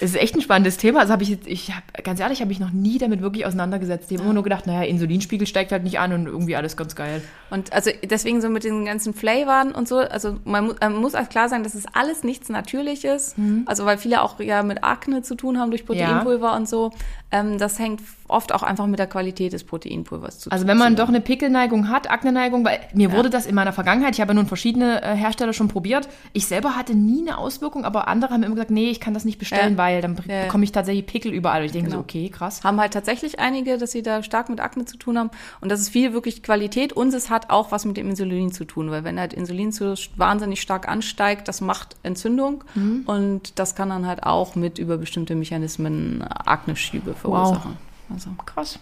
Es 0.00 0.10
ist 0.10 0.16
echt 0.16 0.34
ein 0.34 0.42
spannendes 0.42 0.76
Thema. 0.76 1.00
Also 1.00 1.12
habe 1.12 1.22
ich 1.22 1.30
jetzt, 1.30 1.46
ich 1.46 1.74
hab, 1.74 2.04
ganz 2.04 2.20
ehrlich, 2.20 2.40
habe 2.40 2.52
ich 2.52 2.60
noch 2.60 2.70
nie 2.70 2.98
damit 2.98 3.22
wirklich 3.22 3.46
auseinandergesetzt. 3.46 4.10
Ich 4.10 4.18
habe 4.18 4.24
immer 4.24 4.34
nur 4.34 4.42
gedacht, 4.42 4.66
naja, 4.66 4.82
Insulinspiegel 4.82 5.46
steigt 5.46 5.72
halt 5.72 5.84
nicht 5.84 5.98
an 5.98 6.12
und 6.12 6.26
irgendwie 6.26 6.56
alles 6.56 6.76
ganz 6.76 6.94
geil. 6.94 7.22
Und 7.50 7.72
also 7.72 7.90
deswegen 8.04 8.40
so 8.40 8.48
mit 8.48 8.64
den 8.64 8.84
ganzen 8.84 9.14
Flavoren 9.14 9.72
und 9.72 9.88
so, 9.88 9.98
also 9.98 10.36
man, 10.44 10.66
mu 10.66 10.74
man 10.80 10.96
muss 10.96 11.14
auch 11.14 11.28
klar 11.28 11.48
sagen, 11.48 11.62
das 11.62 11.74
ist 11.74 11.88
alles 11.94 12.24
nichts 12.24 12.48
Natürliches. 12.48 13.34
Also 13.66 13.84
weil 13.84 13.98
viele 13.98 14.22
auch 14.22 14.38
ja 14.40 14.62
mit 14.62 14.84
Akne 14.84 15.22
zu 15.22 15.34
tun 15.34 15.58
haben 15.58 15.70
durch 15.70 15.86
Proteinpulver 15.86 16.54
und 16.56 16.68
so. 16.68 16.92
Ähm, 17.30 17.58
das 17.58 17.78
hängt 17.78 18.00
oft 18.28 18.52
auch 18.52 18.62
einfach 18.62 18.86
mit 18.86 18.98
der 18.98 19.06
Qualität 19.06 19.52
des 19.52 19.64
Proteinpulvers 19.64 20.38
zu 20.40 20.50
Also 20.50 20.66
wenn 20.66 20.76
man 20.78 20.96
zu- 20.96 21.02
doch 21.02 21.08
eine 21.08 21.20
Pickelneigung 21.20 21.88
hat, 21.88 22.10
Akneneigung, 22.10 22.64
weil 22.64 22.80
mir 22.94 23.12
wurde 23.12 23.30
das 23.30 23.46
in 23.46 23.54
meiner 23.54 23.72
Vergangenheit, 23.72 24.14
ich 24.14 24.20
habe 24.20 24.30
ja 24.30 24.34
nun 24.34 24.46
verschiedene 24.46 25.02
äh, 25.02 25.14
Hersteller 25.16 25.52
schon 25.52 25.68
probiert. 25.68 26.08
Ich 26.32 26.46
selber 26.46 26.76
hatte 26.76 26.94
nie 26.94 27.20
eine 27.26 27.38
Auswirkung, 27.38 27.84
aber 27.84 28.08
andere 28.08 28.32
haben 28.34 28.42
immer 28.42 28.54
gesagt, 28.54 28.70
nee, 28.70 28.90
ich 28.90 29.00
kann 29.00 29.14
das 29.14 29.24
nicht 29.24 29.38
bestellen, 29.38 29.72
Ja. 29.72 29.78
weil 29.78 30.00
dann 30.02 30.16
Ja, 30.26 30.34
ja. 30.34 30.42
bekomme 30.44 30.64
ich 30.64 30.72
tatsächlich 30.72 31.06
Pickel 31.06 31.32
überall. 31.32 31.60
Und 31.60 31.66
ich 31.66 31.72
denke 31.72 31.86
Genau. 31.90 31.98
so, 31.98 32.04
okay, 32.04 32.28
krass. 32.30 32.62
haben 32.64 32.80
halt 32.80 32.92
tatsächlich 32.92 33.38
einige, 33.38 33.78
dass 33.78 33.92
sie 33.92 34.02
da 34.02 34.22
stark 34.22 34.48
mit 34.48 34.60
Akne 34.60 34.84
zu 34.84 34.96
tun 34.96 35.18
haben. 35.18 35.30
Und 35.60 35.70
das 35.70 35.80
ist 35.80 35.88
viel 35.90 36.12
wirklich 36.12 36.42
Qualität. 36.42 36.92
Und 36.92 37.14
es 37.14 37.30
hat 37.30 37.50
auch 37.50 37.72
was 37.72 37.84
mit 37.84 37.96
dem 37.96 38.08
Insulin 38.10 38.52
zu 38.52 38.64
tun, 38.64 38.90
weil 38.90 39.04
wenn 39.04 39.18
halt 39.20 39.32
Insulin 39.32 39.72
so 39.72 39.94
wahnsinnig 40.16 40.60
stark 40.60 40.88
ansteigt, 40.88 41.48
das 41.48 41.60
macht 41.60 41.96
Entzündung. 42.02 42.64
Und 43.06 43.58
das 43.58 43.74
kann 43.74 43.88
dann 43.90 44.06
halt 44.06 44.22
auch 44.24 44.54
mit 44.54 44.78
über 44.78 44.98
bestimmte 44.98 45.34
Mechanismen 45.34 46.22
Akne-Schiebe 46.22 47.14
verursachen. 47.14 47.76
Also. 48.10 48.30
Krass. 48.44 48.78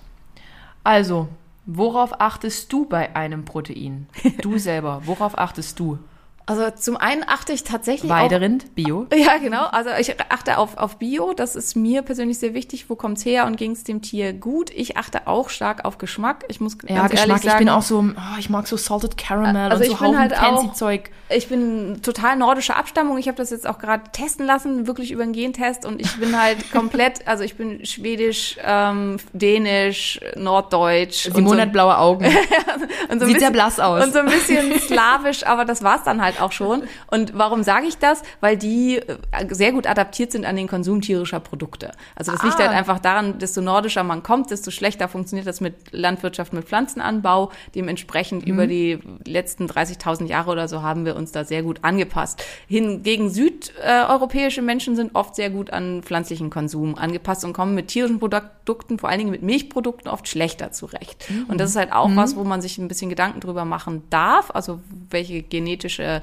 Also, 0.83 1.29
worauf 1.67 2.21
achtest 2.21 2.73
du 2.73 2.87
bei 2.87 3.15
einem 3.17 3.45
Protein? 3.45 4.07
Du 4.43 4.59
selber, 4.59 5.03
worauf 5.05 5.39
achtest 5.39 5.81
du? 5.81 5.99
Also 6.47 6.69
zum 6.71 6.97
einen 6.99 7.25
achte 7.27 7.53
ich 7.55 7.65
tatsächlich 7.65 8.11
auch 8.13 8.17
Weiderind, 8.17 8.75
Bio? 8.75 9.07
Ja, 9.15 9.39
genau. 9.39 9.65
Also 9.65 9.91
ich 9.99 10.15
achte 10.31 10.59
auf, 10.59 10.77
auf 10.77 10.99
Bio. 10.99 11.33
Das 11.33 11.57
ist 11.57 11.75
mir 11.75 12.03
persönlich 12.03 12.39
sehr 12.39 12.53
wichtig. 12.53 12.91
Wo 12.91 12.97
kommt's 12.97 13.25
her 13.25 13.47
und 13.47 13.57
ging's 13.57 13.83
dem 13.85 14.03
Tier 14.03 14.35
gut? 14.35 14.71
Ich 14.71 14.99
achte 14.99 15.27
auch 15.27 15.49
stark 15.49 15.85
auf 15.87 15.97
Geschmack. 15.97 16.45
Ich 16.49 16.61
muss 16.61 16.77
Ja, 16.87 16.97
ganz 16.97 17.13
Geschmack. 17.13 17.29
ehrlich 17.29 17.43
sagen, 17.43 17.55
ich 17.55 17.59
bin 17.61 17.69
auch 17.71 17.81
so, 17.83 18.05
oh, 18.15 18.39
ich 18.39 18.51
mag 18.51 18.67
so 18.67 18.77
Salted 18.77 19.17
Caramel 19.17 19.71
Also 19.73 19.77
und 19.77 19.83
ich 19.83 19.89
so 19.89 19.97
bin 19.97 20.07
Haufen 20.09 20.19
halt 20.21 20.35
auch- 20.35 20.61
fancy 20.61 20.73
Zeug. 20.75 21.11
ich 21.31 21.49
bin 21.49 22.03
total 22.03 22.37
nordische 22.37 22.77
Abstammung. 22.77 23.17
Ich 23.17 23.27
habe 23.29 23.39
das 23.39 23.49
jetzt 23.51 23.67
auch 23.67 23.79
gerade 23.79 24.03
testen 24.13 24.45
lassen, 24.45 24.87
wirklich 24.87 25.13
über 25.13 25.23
einen 25.23 25.33
Gentest. 25.33 25.87
Und 25.87 26.01
ich 26.03 26.15
bin 26.19 26.39
halt 26.39 26.71
komplett, 26.73 27.27
also 27.27 27.43
ich 27.43 27.57
bin 27.57 27.87
schwedisch, 27.87 28.59
ähm, 28.63 29.17
dänisch, 29.33 30.21
norddeutsch. 30.37 31.31
Simone 31.33 31.57
so, 31.57 31.63
hat 31.63 31.73
blaue 31.73 31.97
Augen. 31.97 32.27
und 33.11 33.21
so 33.21 33.27
sieht 33.27 33.41
sehr 33.41 33.51
bisschen- 33.51 33.53
blass 33.55 33.81
aus. 33.81 34.05
Und 34.05 34.13
so 34.13 34.19
ein 34.19 34.27
bisschen 34.27 34.79
slawisch, 34.79 35.47
aber 35.47 35.65
das 35.65 35.83
war's 35.83 36.03
dann 36.05 36.21
halt 36.21 36.34
auch 36.41 36.53
schon. 36.53 36.85
Und 37.11 37.37
warum 37.37 37.63
sage 37.63 37.87
ich 37.87 37.99
das? 37.99 38.23
Weil 38.41 38.57
die 38.57 38.97
äh, 38.99 39.17
sehr 39.51 39.73
gut 39.73 39.87
adaptiert 39.87 40.33
sind 40.33 40.45
an 40.45 40.57
den 40.57 40.69
Konsum 40.69 41.01
tierischer 41.01 41.41
Produkte. 41.41 41.93
Also 42.15 42.33
das 42.33 42.43
liegt 42.43 42.57
Ah. 42.57 42.61
halt 42.61 42.71
einfach 42.71 42.99
daran, 43.01 43.39
desto 43.39 43.61
nordischer 43.61 44.03
man 44.05 44.23
kommt, 44.23 44.51
desto 44.51 44.71
schlechter 44.71 45.09
funktioniert 45.09 45.47
das 45.47 45.61
mit 45.61 45.75
Landwirtschaft, 45.93 46.53
mit 46.53 46.65
Pflanzenanbau. 46.67 47.51
Dementsprechend 47.75 48.45
über 48.47 48.67
die 48.67 48.99
letzten 49.27 49.67
30.000 49.67 50.27
Jahre 50.27 50.51
oder 50.51 50.69
so 50.69 50.83
haben 50.83 51.05
wir 51.05 51.17
uns 51.17 51.33
da 51.33 51.45
sehr 51.45 51.63
gut 51.63 51.79
angepasst. 51.83 52.43
Hingegen 52.69 53.31
südeuropäische 53.31 54.63
Menschen 54.63 54.97
sind 54.97 55.15
oft 55.15 55.35
sehr 55.37 55.51
gut 55.51 55.71
an 55.71 56.03
pflanzlichen 56.03 56.51
Konsum 56.51 56.97
angepasst 56.97 57.45
und 57.45 57.53
kommen 57.53 57.75
mit 57.75 57.89
tierischen 57.89 58.19
Produkten, 58.19 58.99
vor 58.99 59.09
allen 59.09 59.19
Dingen 59.19 59.31
mit 59.31 59.43
Milchprodukten, 59.43 60.11
oft 60.11 60.29
schlechter 60.29 60.73
zurecht. 60.73 61.27
Und 61.49 61.61
das 61.61 61.71
ist 61.71 61.77
halt 61.77 61.93
auch 61.93 62.11
was, 62.15 62.37
wo 62.37 62.45
man 62.45 62.61
sich 62.61 62.79
ein 62.79 62.89
bisschen 62.89 63.11
Gedanken 63.11 63.41
drüber 63.41 63.65
machen 63.65 64.03
darf. 64.11 64.51
Also 64.55 64.81
welche 65.11 65.43
genetische, 65.43 66.23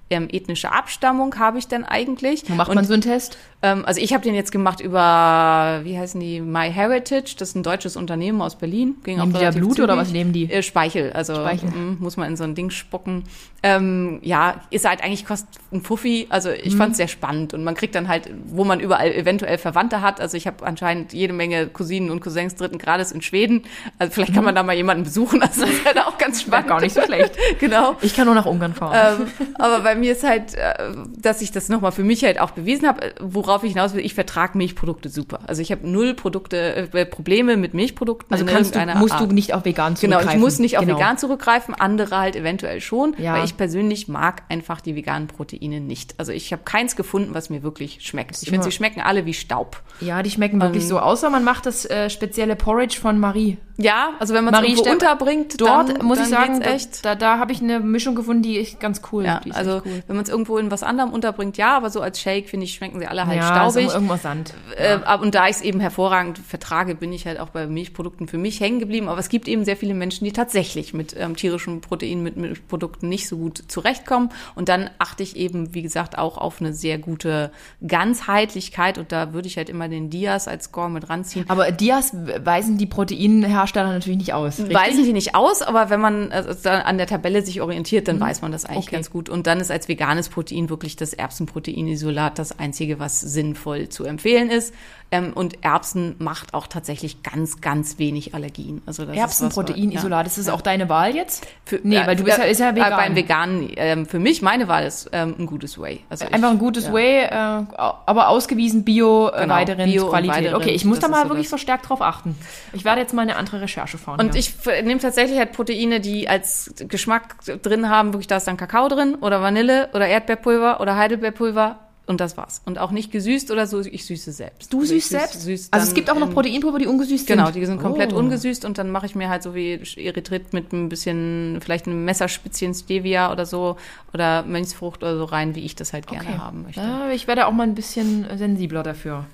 ähm, 0.11 0.27
ethnische 0.31 0.71
Abstammung 0.71 1.37
habe 1.39 1.57
ich 1.57 1.67
denn 1.67 1.83
eigentlich? 1.85 2.43
Wo 2.47 2.53
macht 2.55 2.69
und 2.69 2.75
man 2.75 2.85
so 2.85 2.93
einen 2.93 3.01
Test? 3.01 3.37
ähm, 3.63 3.83
also 3.85 3.99
ich 4.01 4.13
habe 4.13 4.23
den 4.23 4.35
jetzt 4.35 4.51
gemacht 4.51 4.79
über, 4.81 5.81
wie 5.83 5.97
heißen 5.97 6.19
die, 6.19 6.41
MyHeritage, 6.41 7.35
das 7.37 7.49
ist 7.49 7.55
ein 7.55 7.63
deutsches 7.63 7.95
Unternehmen 7.95 8.41
aus 8.41 8.55
Berlin. 8.57 8.95
Ging 9.03 9.17
Nehmen 9.17 9.33
auch 9.35 9.39
die 9.39 9.45
da 9.45 9.51
Blut 9.51 9.79
oder 9.79 9.93
zügig. 9.93 9.97
was 10.07 10.11
nehmen 10.11 10.33
die? 10.33 10.51
Äh, 10.51 10.63
Speichel, 10.63 11.11
also 11.13 11.33
Speichel. 11.35 11.69
mm, 11.69 11.97
muss 11.99 12.17
man 12.17 12.27
in 12.29 12.35
so 12.37 12.43
ein 12.43 12.55
Ding 12.55 12.69
spucken. 12.69 13.23
Ähm, 13.63 14.19
ja, 14.23 14.55
ist 14.71 14.87
halt 14.87 15.03
eigentlich 15.03 15.25
kostet 15.25 15.49
ein 15.71 15.81
Fuffi. 15.81 16.27
Also 16.29 16.49
Mhm. 16.49 16.55
ich 16.63 16.75
fand's 16.75 16.97
sehr 16.97 17.07
spannend 17.07 17.53
und 17.53 17.63
man 17.63 17.75
kriegt 17.75 17.93
dann 17.95 18.07
halt, 18.07 18.29
wo 18.47 18.63
man 18.63 18.79
überall 18.79 19.11
eventuell 19.13 19.57
Verwandte 19.59 20.01
hat. 20.01 20.19
Also 20.19 20.35
ich 20.37 20.47
habe 20.47 20.65
anscheinend 20.65 21.13
jede 21.13 21.33
Menge 21.33 21.67
Cousinen 21.67 22.09
und 22.09 22.21
Cousins 22.21 22.55
dritten 22.55 22.77
Grades 22.79 23.11
in 23.11 23.21
Schweden. 23.21 23.63
Also 23.99 24.13
vielleicht 24.13 24.33
kann 24.33 24.43
man 24.43 24.55
da 24.55 24.63
mal 24.63 24.75
jemanden 24.75 25.03
besuchen. 25.03 25.41
Also 25.43 25.61
das 25.65 25.69
ist 25.69 25.85
halt 25.85 25.99
auch 25.99 26.17
ganz 26.17 26.41
spannend. 26.41 26.65
Mhm. 26.65 26.69
gar 26.69 26.81
nicht 26.81 26.95
so 26.95 27.01
schlecht. 27.03 27.35
genau. 27.59 27.95
Ich 28.01 28.15
kann 28.15 28.25
nur 28.25 28.33
nach 28.35 28.45
Ungarn 28.47 28.73
fahren. 28.73 29.21
Ähm, 29.21 29.27
aber 29.59 29.81
bei 29.81 29.93
mir 30.01 30.11
ist 30.11 30.23
halt, 30.23 30.53
äh, 30.55 30.73
dass 31.17 31.41
ich 31.41 31.51
das 31.51 31.69
nochmal 31.69 31.91
für 31.93 32.03
mich 32.03 32.23
halt 32.25 32.39
auch 32.39 32.51
bewiesen 32.51 32.87
habe, 32.87 33.01
äh, 33.01 33.13
worauf 33.21 33.63
ich 33.63 33.71
hinaus 33.71 33.93
will, 33.93 34.05
ich 34.05 34.13
vertrage 34.13 34.57
Milchprodukte 34.57 35.07
super. 35.09 35.39
Also 35.47 35.61
ich 35.61 35.71
habe 35.71 35.87
null 35.87 36.13
Produkte, 36.13 36.89
äh, 36.93 37.05
Probleme 37.05 37.55
mit 37.55 37.73
Milchprodukten. 37.73 38.33
also 38.33 38.45
kannst 38.45 38.75
du, 38.75 38.85
musst 38.97 39.13
Art. 39.13 39.21
du 39.29 39.33
nicht 39.33 39.53
auf 39.53 39.63
vegan 39.65 39.93
Genau, 39.95 40.15
zurückgreifen. 40.17 40.39
ich 40.39 40.43
muss 40.43 40.59
nicht 40.59 40.77
auf 40.77 40.85
Genau. 40.85 40.97
vegan 40.97 41.17
zurückgreifen, 41.17 41.73
andere 41.73 42.17
halt 42.17 42.35
eventuell 42.35 42.81
schon, 42.81 43.15
Ja. 43.17 43.33
weil 43.35 43.45
ich 43.45 43.55
persönlich 43.55 44.07
mag 44.07 44.43
einfach 44.49 44.81
die 44.81 44.95
veganen 44.95 45.27
Proteine 45.27 45.79
nicht. 45.79 46.15
Also 46.17 46.31
ich 46.33 46.51
habe 46.51 46.63
keins 46.65 46.95
gefunden, 46.95 47.33
was 47.33 47.49
mir 47.49 47.63
wirklich 47.63 47.99
schmeckt. 48.01 48.37
Ich 48.41 48.49
finde, 48.49 48.63
sie 48.65 48.71
schmecken 48.71 49.01
alle 49.01 49.25
wie 49.25 49.33
Staub. 49.33 49.81
Ja, 50.01 50.21
die 50.23 50.29
schmecken 50.31 50.59
wirklich 50.61 50.83
Ähm, 50.83 50.89
so. 50.89 50.99
Außer 50.99 51.29
man 51.29 51.43
macht 51.43 51.65
das 51.65 51.85
äh, 51.85 52.09
spezielle 52.09 52.55
Porridge 52.55 52.97
von 52.99 53.19
Marie. 53.19 53.57
Ja, 53.77 54.11
also 54.19 54.33
wenn 54.33 54.43
man 54.43 54.53
es 54.53 54.59
Marie 54.61 54.77
Stepp- 54.77 54.93
unterbringt, 54.93 55.59
Dort 55.59 55.89
dann, 55.97 56.05
muss 56.05 56.17
dann 56.17 56.25
ich 56.27 56.31
sagen, 56.33 56.53
geht's 56.59 56.65
da, 56.65 56.71
echt. 56.73 57.05
da, 57.05 57.15
da 57.15 57.39
habe 57.39 57.51
ich 57.51 57.61
eine 57.61 57.79
Mischung 57.79 58.15
gefunden, 58.15 58.43
die 58.43 58.57
ist 58.57 58.79
ganz 58.79 59.01
cool. 59.11 59.25
Ja, 59.25 59.41
also 59.53 59.77
echt 59.77 59.85
cool. 59.91 60.03
wenn 60.07 60.15
man 60.15 60.23
es 60.23 60.29
irgendwo 60.29 60.57
in 60.57 60.71
was 60.71 60.83
anderem 60.83 61.11
unterbringt, 61.11 61.57
ja, 61.57 61.75
aber 61.77 61.89
so 61.89 62.01
als 62.01 62.19
Shake, 62.19 62.49
finde 62.49 62.65
ich, 62.65 62.73
schmecken 62.73 62.99
sie 62.99 63.07
alle 63.07 63.25
halt 63.27 63.37
ja, 63.37 63.47
staubig. 63.47 63.87
Ist 63.87 63.93
irgendwas 63.93 64.21
Sand. 64.21 64.53
Äh, 64.77 64.97
und 65.17 65.35
da 65.35 65.45
ich 65.47 65.57
es 65.57 65.61
eben 65.61 65.79
hervorragend 65.79 66.37
vertrage, 66.37 66.95
bin 66.95 67.11
ich 67.13 67.25
halt 67.25 67.39
auch 67.39 67.49
bei 67.49 67.67
Milchprodukten 67.67 68.27
für 68.27 68.37
mich 68.37 68.59
hängen 68.59 68.79
geblieben. 68.79 69.07
Aber 69.09 69.19
es 69.19 69.29
gibt 69.29 69.47
eben 69.47 69.65
sehr 69.65 69.77
viele 69.77 69.93
Menschen, 69.93 70.25
die 70.25 70.31
tatsächlich 70.31 70.93
mit 70.93 71.15
ähm, 71.17 71.35
tierischen 71.35 71.81
Proteinen, 71.81 72.23
mit 72.23 72.37
Milchprodukten 72.37 73.09
nicht 73.09 73.27
so 73.27 73.37
gut 73.37 73.63
zurechtkommen. 73.67 74.29
Und 74.55 74.69
dann 74.69 74.89
achte 74.99 75.23
ich 75.23 75.35
eben, 75.35 75.73
wie 75.73 75.81
gesagt, 75.81 76.17
auch 76.17 76.37
auf 76.37 76.59
eine 76.61 76.73
sehr 76.73 76.97
gute 76.97 77.51
Ganzheitlichkeit. 77.85 78.97
Und 78.97 79.11
da 79.11 79.33
würde 79.33 79.47
ich 79.47 79.57
halt 79.57 79.69
immer 79.69 79.87
den 79.87 80.09
Dias 80.09 80.47
als 80.47 80.65
Score 80.65 80.89
mit 80.89 81.09
ranziehen. 81.09 81.45
Aber 81.47 81.71
Dias 81.71 82.13
weisen 82.43 82.77
die 82.77 82.85
Proteinhersteller 82.85 83.89
natürlich 83.91 84.17
nicht 84.19 84.33
aus. 84.33 84.59
richtig? 84.59 84.75
Weisen 84.75 85.03
die 85.05 85.13
nicht 85.13 85.35
aus, 85.35 85.61
aber 85.61 85.89
wenn 85.89 86.01
man 86.01 86.31
also 86.31 86.69
an 86.69 86.97
der 86.97 87.07
Tabelle 87.07 87.41
sich 87.41 87.61
orientiert, 87.61 88.07
dann 88.07 88.19
weiß 88.19 88.41
man 88.41 88.51
das 88.51 88.65
eigentlich 88.65 88.81
Mhm. 88.81 88.87
Okay. 88.87 88.95
ganz 88.95 89.09
gut. 89.11 89.29
Und 89.29 89.47
dann 89.47 89.59
ist 89.59 89.69
als 89.71 89.87
veganes 89.87 90.29
Protein 90.29 90.69
wirklich 90.69 90.95
das 90.95 91.13
Erbsenproteinisolat 91.13 92.37
das 92.37 92.59
einzige, 92.59 92.99
was 92.99 93.21
sinnvoll 93.21 93.89
zu 93.89 94.03
empfehlen 94.03 94.49
ist. 94.49 94.73
Ähm, 95.13 95.33
und 95.33 95.63
Erbsen 95.63 96.15
macht 96.19 96.53
auch 96.53 96.67
tatsächlich 96.67 97.21
ganz, 97.21 97.59
ganz 97.59 97.99
wenig 97.99 98.33
Allergien. 98.33 98.81
Also 98.85 99.03
das 99.03 99.17
Erbsenproteinisolat, 99.17 100.25
ist 100.25 100.37
das 100.37 100.47
ja. 100.47 100.53
auch 100.53 100.61
deine 100.61 100.87
Wahl 100.87 101.13
jetzt? 101.13 101.45
Für, 101.65 101.81
nee, 101.83 101.99
weil 102.05 102.15
du 102.15 102.23
bist 102.23 102.37
ja, 102.37 102.45
ist 102.45 102.59
ja 102.59 102.73
vegan. 102.73 102.93
Äh, 102.93 102.95
beim 102.95 103.15
Veganen, 103.15 103.69
ähm, 103.75 104.05
für 104.05 104.19
mich, 104.19 104.41
meine 104.41 104.69
Wahl 104.69 104.85
ist 104.85 105.09
ähm, 105.11 105.35
ein 105.37 105.47
gutes 105.47 105.77
Whey. 105.77 105.99
Also 106.09 106.23
Einfach 106.25 106.37
ich, 106.37 106.45
ein 106.45 106.59
gutes 106.59 106.85
ja. 106.85 106.93
Whey, 106.93 107.25
äh, 107.25 107.65
aber 107.75 108.29
ausgewiesen 108.29 108.85
Bio, 108.85 109.27
äh, 109.27 109.41
genau, 109.41 109.55
Weiterrindqualität. 109.55 110.47
Bio 110.47 110.55
okay, 110.55 110.71
ich 110.71 110.85
muss 110.85 110.99
da 110.99 111.09
mal 111.09 111.23
so 111.23 111.29
wirklich 111.29 111.49
verstärkt 111.49 111.89
drauf 111.89 112.01
achten. 112.01 112.37
Ich 112.71 112.85
werde 112.85 113.01
jetzt 113.01 113.13
mal 113.13 113.23
eine 113.23 113.35
andere 113.35 113.59
Recherche 113.59 113.97
fahren. 113.97 114.19
Und 114.21 114.35
ich 114.35 114.53
nehme 114.65 115.01
tatsächlich 115.01 115.37
halt 115.37 115.51
Proteine, 115.51 115.99
die 115.99 116.29
als 116.29 116.73
Geschmack 116.87 117.35
drin 117.61 117.89
haben, 117.89 118.13
wirklich 118.13 118.27
da 118.27 118.37
ist 118.37 118.47
dann 118.47 118.55
Kakao 118.55 118.87
drin 118.87 119.15
oder 119.15 119.41
Vanille 119.41 119.89
oder 119.93 120.07
Erdbeerpulver 120.07 120.79
oder 120.79 120.95
Heidelbeerpulver 120.95 121.79
und 122.11 122.21
das 122.21 122.37
war's. 122.37 122.61
Und 122.65 122.77
auch 122.77 122.91
nicht 122.91 123.11
gesüßt 123.11 123.49
oder 123.51 123.65
so, 123.65 123.79
ich 123.79 124.05
süße 124.05 124.31
selbst. 124.31 124.71
Du 124.71 124.81
also 124.81 124.93
süßt 124.93 125.09
selbst? 125.09 125.41
Süß 125.41 125.69
also 125.71 125.87
es 125.87 125.93
gibt 125.93 126.11
auch 126.11 126.19
noch 126.19 126.31
Proteinpulver, 126.31 126.77
die 126.77 126.85
ungesüßt 126.85 127.25
genau, 127.25 127.45
sind? 127.45 127.53
Genau, 127.53 127.59
die 127.59 127.65
sind 127.65 127.81
komplett 127.81 128.13
oh. 128.13 128.17
ungesüßt 128.17 128.65
und 128.65 128.77
dann 128.77 128.91
mache 128.91 129.05
ich 129.05 129.15
mir 129.15 129.29
halt 129.29 129.41
so 129.41 129.55
wie 129.55 129.81
Erythrit 129.95 130.53
mit 130.53 130.73
ein 130.73 130.89
bisschen, 130.89 131.59
vielleicht 131.61 131.87
einem 131.87 132.05
Messerspitzchen 132.05 132.73
Stevia 132.73 133.31
oder 133.31 133.45
so 133.45 133.77
oder 134.13 134.43
Mönchsfrucht 134.43 135.01
oder 135.01 135.17
so 135.17 135.23
rein, 135.23 135.55
wie 135.55 135.65
ich 135.65 135.75
das 135.75 135.93
halt 135.93 136.05
gerne 136.05 136.29
okay. 136.29 136.37
haben 136.37 136.63
möchte. 136.63 136.81
Ja, 136.81 137.09
ich 137.09 137.27
werde 137.27 137.47
auch 137.47 137.51
mal 137.51 137.63
ein 137.63 137.75
bisschen 137.75 138.27
sensibler 138.37 138.83
dafür. 138.83 139.25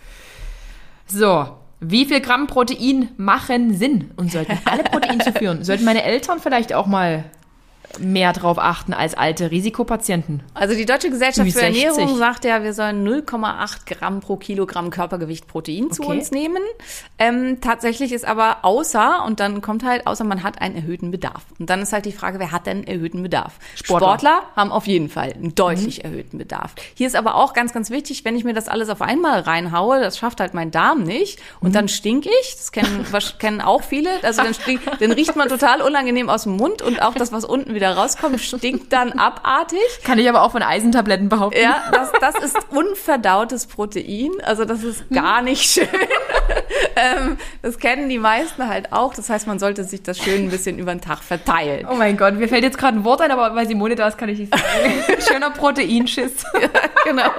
So, 1.07 1.47
wie 1.79 2.05
viel 2.05 2.21
Gramm 2.21 2.47
Protein 2.47 3.09
machen 3.17 3.73
Sinn 3.73 4.11
und 4.15 4.31
sollten 4.31 4.57
alle 4.65 4.83
Protein 4.83 5.19
zuführen? 5.21 5.63
Sollten 5.63 5.85
meine 5.85 6.03
Eltern 6.03 6.39
vielleicht 6.39 6.73
auch 6.73 6.85
mal 6.85 7.25
mehr 7.99 8.33
drauf 8.33 8.57
achten 8.59 8.93
als 8.93 9.15
alte 9.15 9.51
Risikopatienten. 9.51 10.43
Also 10.53 10.75
die 10.75 10.85
Deutsche 10.85 11.09
Gesellschaft 11.09 11.51
für 11.51 11.61
Ernährung 11.61 12.17
sagt 12.17 12.45
ja, 12.45 12.63
wir 12.63 12.73
sollen 12.73 13.07
0,8 13.07 13.85
Gramm 13.85 14.19
pro 14.19 14.35
Kilogramm 14.37 14.89
Körpergewicht 14.89 15.47
Protein 15.47 15.85
okay. 15.85 15.93
zu 15.93 16.03
uns 16.03 16.31
nehmen. 16.31 16.61
Ähm, 17.17 17.59
tatsächlich 17.61 18.11
ist 18.11 18.25
aber 18.25 18.59
außer, 18.63 19.23
und 19.25 19.39
dann 19.39 19.61
kommt 19.61 19.83
halt, 19.83 20.05
außer 20.05 20.23
man 20.23 20.43
hat 20.43 20.61
einen 20.61 20.75
erhöhten 20.75 21.11
Bedarf. 21.11 21.43
Und 21.59 21.69
dann 21.69 21.81
ist 21.81 21.93
halt 21.93 22.05
die 22.05 22.11
Frage, 22.11 22.39
wer 22.39 22.51
hat 22.51 22.67
denn 22.67 22.85
erhöhten 22.85 23.23
Bedarf? 23.23 23.53
Sportler, 23.75 24.07
Sportler 24.07 24.41
haben 24.55 24.71
auf 24.71 24.87
jeden 24.87 25.09
Fall 25.09 25.33
einen 25.33 25.55
deutlich 25.55 25.99
mhm. 25.99 26.11
erhöhten 26.11 26.37
Bedarf. 26.37 26.75
Hier 26.95 27.07
ist 27.07 27.15
aber 27.15 27.35
auch 27.35 27.53
ganz, 27.53 27.73
ganz 27.73 27.89
wichtig, 27.89 28.25
wenn 28.25 28.35
ich 28.35 28.43
mir 28.43 28.53
das 28.53 28.67
alles 28.67 28.89
auf 28.89 29.01
einmal 29.01 29.41
reinhaue, 29.41 29.99
das 29.99 30.17
schafft 30.17 30.39
halt 30.39 30.53
mein 30.53 30.71
Darm 30.71 31.03
nicht. 31.03 31.39
Und 31.59 31.69
mhm. 31.69 31.73
dann 31.73 31.87
stink 31.87 32.25
ich, 32.25 32.55
das 32.55 32.71
kennen, 32.71 33.05
kennen 33.39 33.61
auch 33.61 33.83
viele, 33.83 34.09
also 34.23 34.43
dann, 34.43 34.53
stink, 34.53 34.81
dann 34.99 35.11
riecht 35.11 35.35
man 35.35 35.49
total 35.49 35.81
unangenehm 35.81 36.29
aus 36.29 36.43
dem 36.43 36.57
Mund 36.57 36.81
und 36.81 37.01
auch 37.01 37.15
das, 37.15 37.31
was 37.31 37.45
unten 37.45 37.73
wieder 37.77 37.95
rauskommt, 37.95 38.41
stinkt 38.41 38.91
dann 38.91 39.13
abartig. 39.13 39.79
Kann 40.03 40.19
ich 40.19 40.27
aber 40.27 40.41
auch 40.41 40.51
von 40.51 40.63
Eisentabletten 40.63 41.29
behaupten. 41.29 41.61
Ja, 41.61 41.83
das, 41.91 42.11
das 42.19 42.43
ist 42.43 42.57
unverdautes 42.71 43.67
Protein. 43.67 44.31
Also 44.43 44.65
das 44.65 44.83
ist 44.83 45.09
gar 45.09 45.41
nicht 45.41 45.63
schön. 45.63 45.87
ähm, 46.95 47.37
das 47.61 47.79
kennen 47.79 48.09
die 48.09 48.17
meisten 48.17 48.67
halt 48.67 48.91
auch. 48.91 49.13
Das 49.13 49.29
heißt, 49.29 49.47
man 49.47 49.59
sollte 49.59 49.83
sich 49.83 50.03
das 50.03 50.17
schön 50.17 50.45
ein 50.45 50.49
bisschen 50.49 50.79
über 50.79 50.93
den 50.93 51.01
Tag 51.01 51.19
verteilen. 51.19 51.87
Oh 51.89 51.95
mein 51.95 52.17
Gott, 52.17 52.33
mir 52.35 52.47
fällt 52.47 52.63
jetzt 52.63 52.77
gerade 52.77 52.97
ein 52.97 53.03
Wort 53.03 53.21
ein, 53.21 53.31
aber 53.31 53.55
weil 53.55 53.67
Simone 53.67 53.95
da 53.95 54.07
ist, 54.07 54.17
kann 54.17 54.29
ich 54.29 54.39
nicht 54.39 54.53
sagen. 54.53 55.21
Schöner 55.27 55.51
Proteinschiss. 55.51 56.43
ja, 56.53 56.69
genau. 57.05 57.31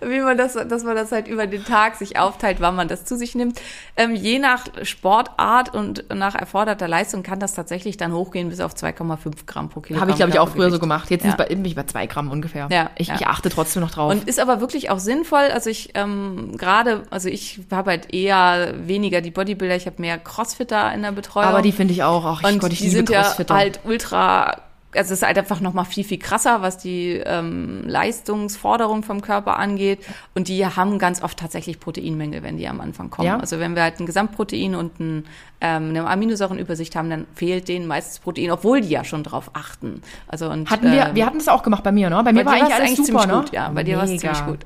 Wie 0.00 0.20
man 0.20 0.36
das, 0.36 0.54
dass 0.54 0.84
man 0.84 0.96
das 0.96 1.12
halt 1.12 1.28
über 1.28 1.46
den 1.46 1.64
Tag 1.64 1.96
sich 1.96 2.18
aufteilt, 2.18 2.60
wann 2.60 2.76
man 2.76 2.88
das 2.88 3.04
zu 3.04 3.16
sich 3.16 3.34
nimmt. 3.34 3.60
Ähm, 3.96 4.14
je 4.14 4.38
nach 4.38 4.66
Sportart 4.82 5.74
und 5.74 6.04
nach 6.12 6.34
erforderter 6.34 6.88
Leistung 6.88 7.22
kann 7.22 7.40
das 7.40 7.54
tatsächlich 7.54 7.96
dann 7.96 8.12
hochgehen 8.12 8.48
bis 8.48 8.60
auf 8.60 8.74
2,5 8.74 9.21
Gramm 9.46 9.68
pro 9.68 9.80
Kilogramm. 9.80 10.02
Habe 10.02 10.10
ich, 10.10 10.16
glaube 10.16 10.32
ich, 10.32 10.38
auch 10.38 10.48
früher 10.48 10.70
so 10.70 10.78
gemacht. 10.78 11.10
Jetzt 11.10 11.24
ja. 11.24 11.34
bin 11.34 11.64
ich 11.64 11.74
bei 11.74 11.84
zwei 11.84 12.06
Gramm 12.06 12.30
ungefähr. 12.30 12.68
Ja, 12.70 12.90
ich, 12.96 13.08
ja. 13.08 13.14
ich 13.16 13.26
achte 13.26 13.48
trotzdem 13.48 13.82
noch 13.82 13.90
drauf. 13.90 14.10
Und 14.10 14.28
ist 14.28 14.40
aber 14.40 14.60
wirklich 14.60 14.90
auch 14.90 14.98
sinnvoll. 14.98 15.48
Also 15.52 15.70
ich 15.70 15.90
ähm, 15.94 16.56
gerade, 16.56 17.04
also 17.10 17.28
ich 17.28 17.60
habe 17.70 17.90
halt 17.90 18.12
eher 18.12 18.74
weniger 18.86 19.20
die 19.20 19.30
Bodybuilder, 19.30 19.76
ich 19.76 19.86
habe 19.86 19.96
mehr 20.00 20.18
Crossfitter 20.18 20.92
in 20.92 21.02
der 21.02 21.12
Betreuung. 21.12 21.46
Aber 21.46 21.62
die 21.62 21.72
finde 21.72 21.94
ich 21.94 22.02
auch. 22.02 22.24
Ach, 22.24 22.42
und 22.42 22.58
Gott, 22.58 22.72
ich 22.72 22.80
die 22.80 22.90
sind 22.90 23.10
ja 23.10 23.36
halt 23.48 23.80
ultra 23.84 24.56
also 24.94 25.14
es 25.14 25.22
ist 25.22 25.26
halt 25.26 25.38
einfach 25.38 25.60
noch 25.60 25.72
mal 25.72 25.84
viel, 25.84 26.04
viel 26.04 26.18
krasser, 26.18 26.62
was 26.62 26.78
die 26.78 27.12
ähm, 27.24 27.82
Leistungsforderung 27.86 29.02
vom 29.02 29.22
Körper 29.22 29.58
angeht. 29.58 30.00
Und 30.34 30.48
die 30.48 30.66
haben 30.66 30.98
ganz 30.98 31.22
oft 31.22 31.38
tatsächlich 31.38 31.80
Proteinmängel, 31.80 32.42
wenn 32.42 32.58
die 32.58 32.68
am 32.68 32.80
Anfang 32.80 33.10
kommen. 33.10 33.28
Ja. 33.28 33.38
Also 33.38 33.58
wenn 33.58 33.74
wir 33.74 33.82
halt 33.82 34.00
ein 34.00 34.06
Gesamtprotein 34.06 34.74
und 34.74 35.00
ein, 35.00 35.24
ähm, 35.62 35.90
eine 35.90 36.06
Aminosäurenübersicht 36.08 36.96
haben, 36.96 37.08
dann 37.08 37.26
fehlt 37.34 37.68
denen 37.68 37.86
meistens 37.86 38.18
Protein, 38.18 38.50
obwohl 38.50 38.80
die 38.80 38.88
ja 38.88 39.04
schon 39.04 39.22
drauf 39.22 39.50
achten. 39.52 40.02
Also 40.26 40.50
und, 40.50 40.68
hatten 40.68 40.90
wir, 40.90 41.06
ähm, 41.06 41.14
wir 41.14 41.24
hatten 41.24 41.38
das 41.38 41.46
auch 41.46 41.62
gemacht 41.62 41.84
bei 41.84 41.92
mir, 41.92 42.10
ne? 42.10 42.20
Bei 42.24 42.32
mir 42.32 42.44
war 42.44 42.54
eigentlich 42.54 42.74
alles 42.74 42.88
eigentlich 42.90 43.06
super, 43.06 43.26
ne? 43.26 43.34
Gut, 43.34 43.52
ja, 43.52 43.68
bei 43.68 43.84
dir 43.84 43.96
war 43.96 44.04
es 44.04 44.16
ziemlich 44.18 44.44
gut. 44.44 44.58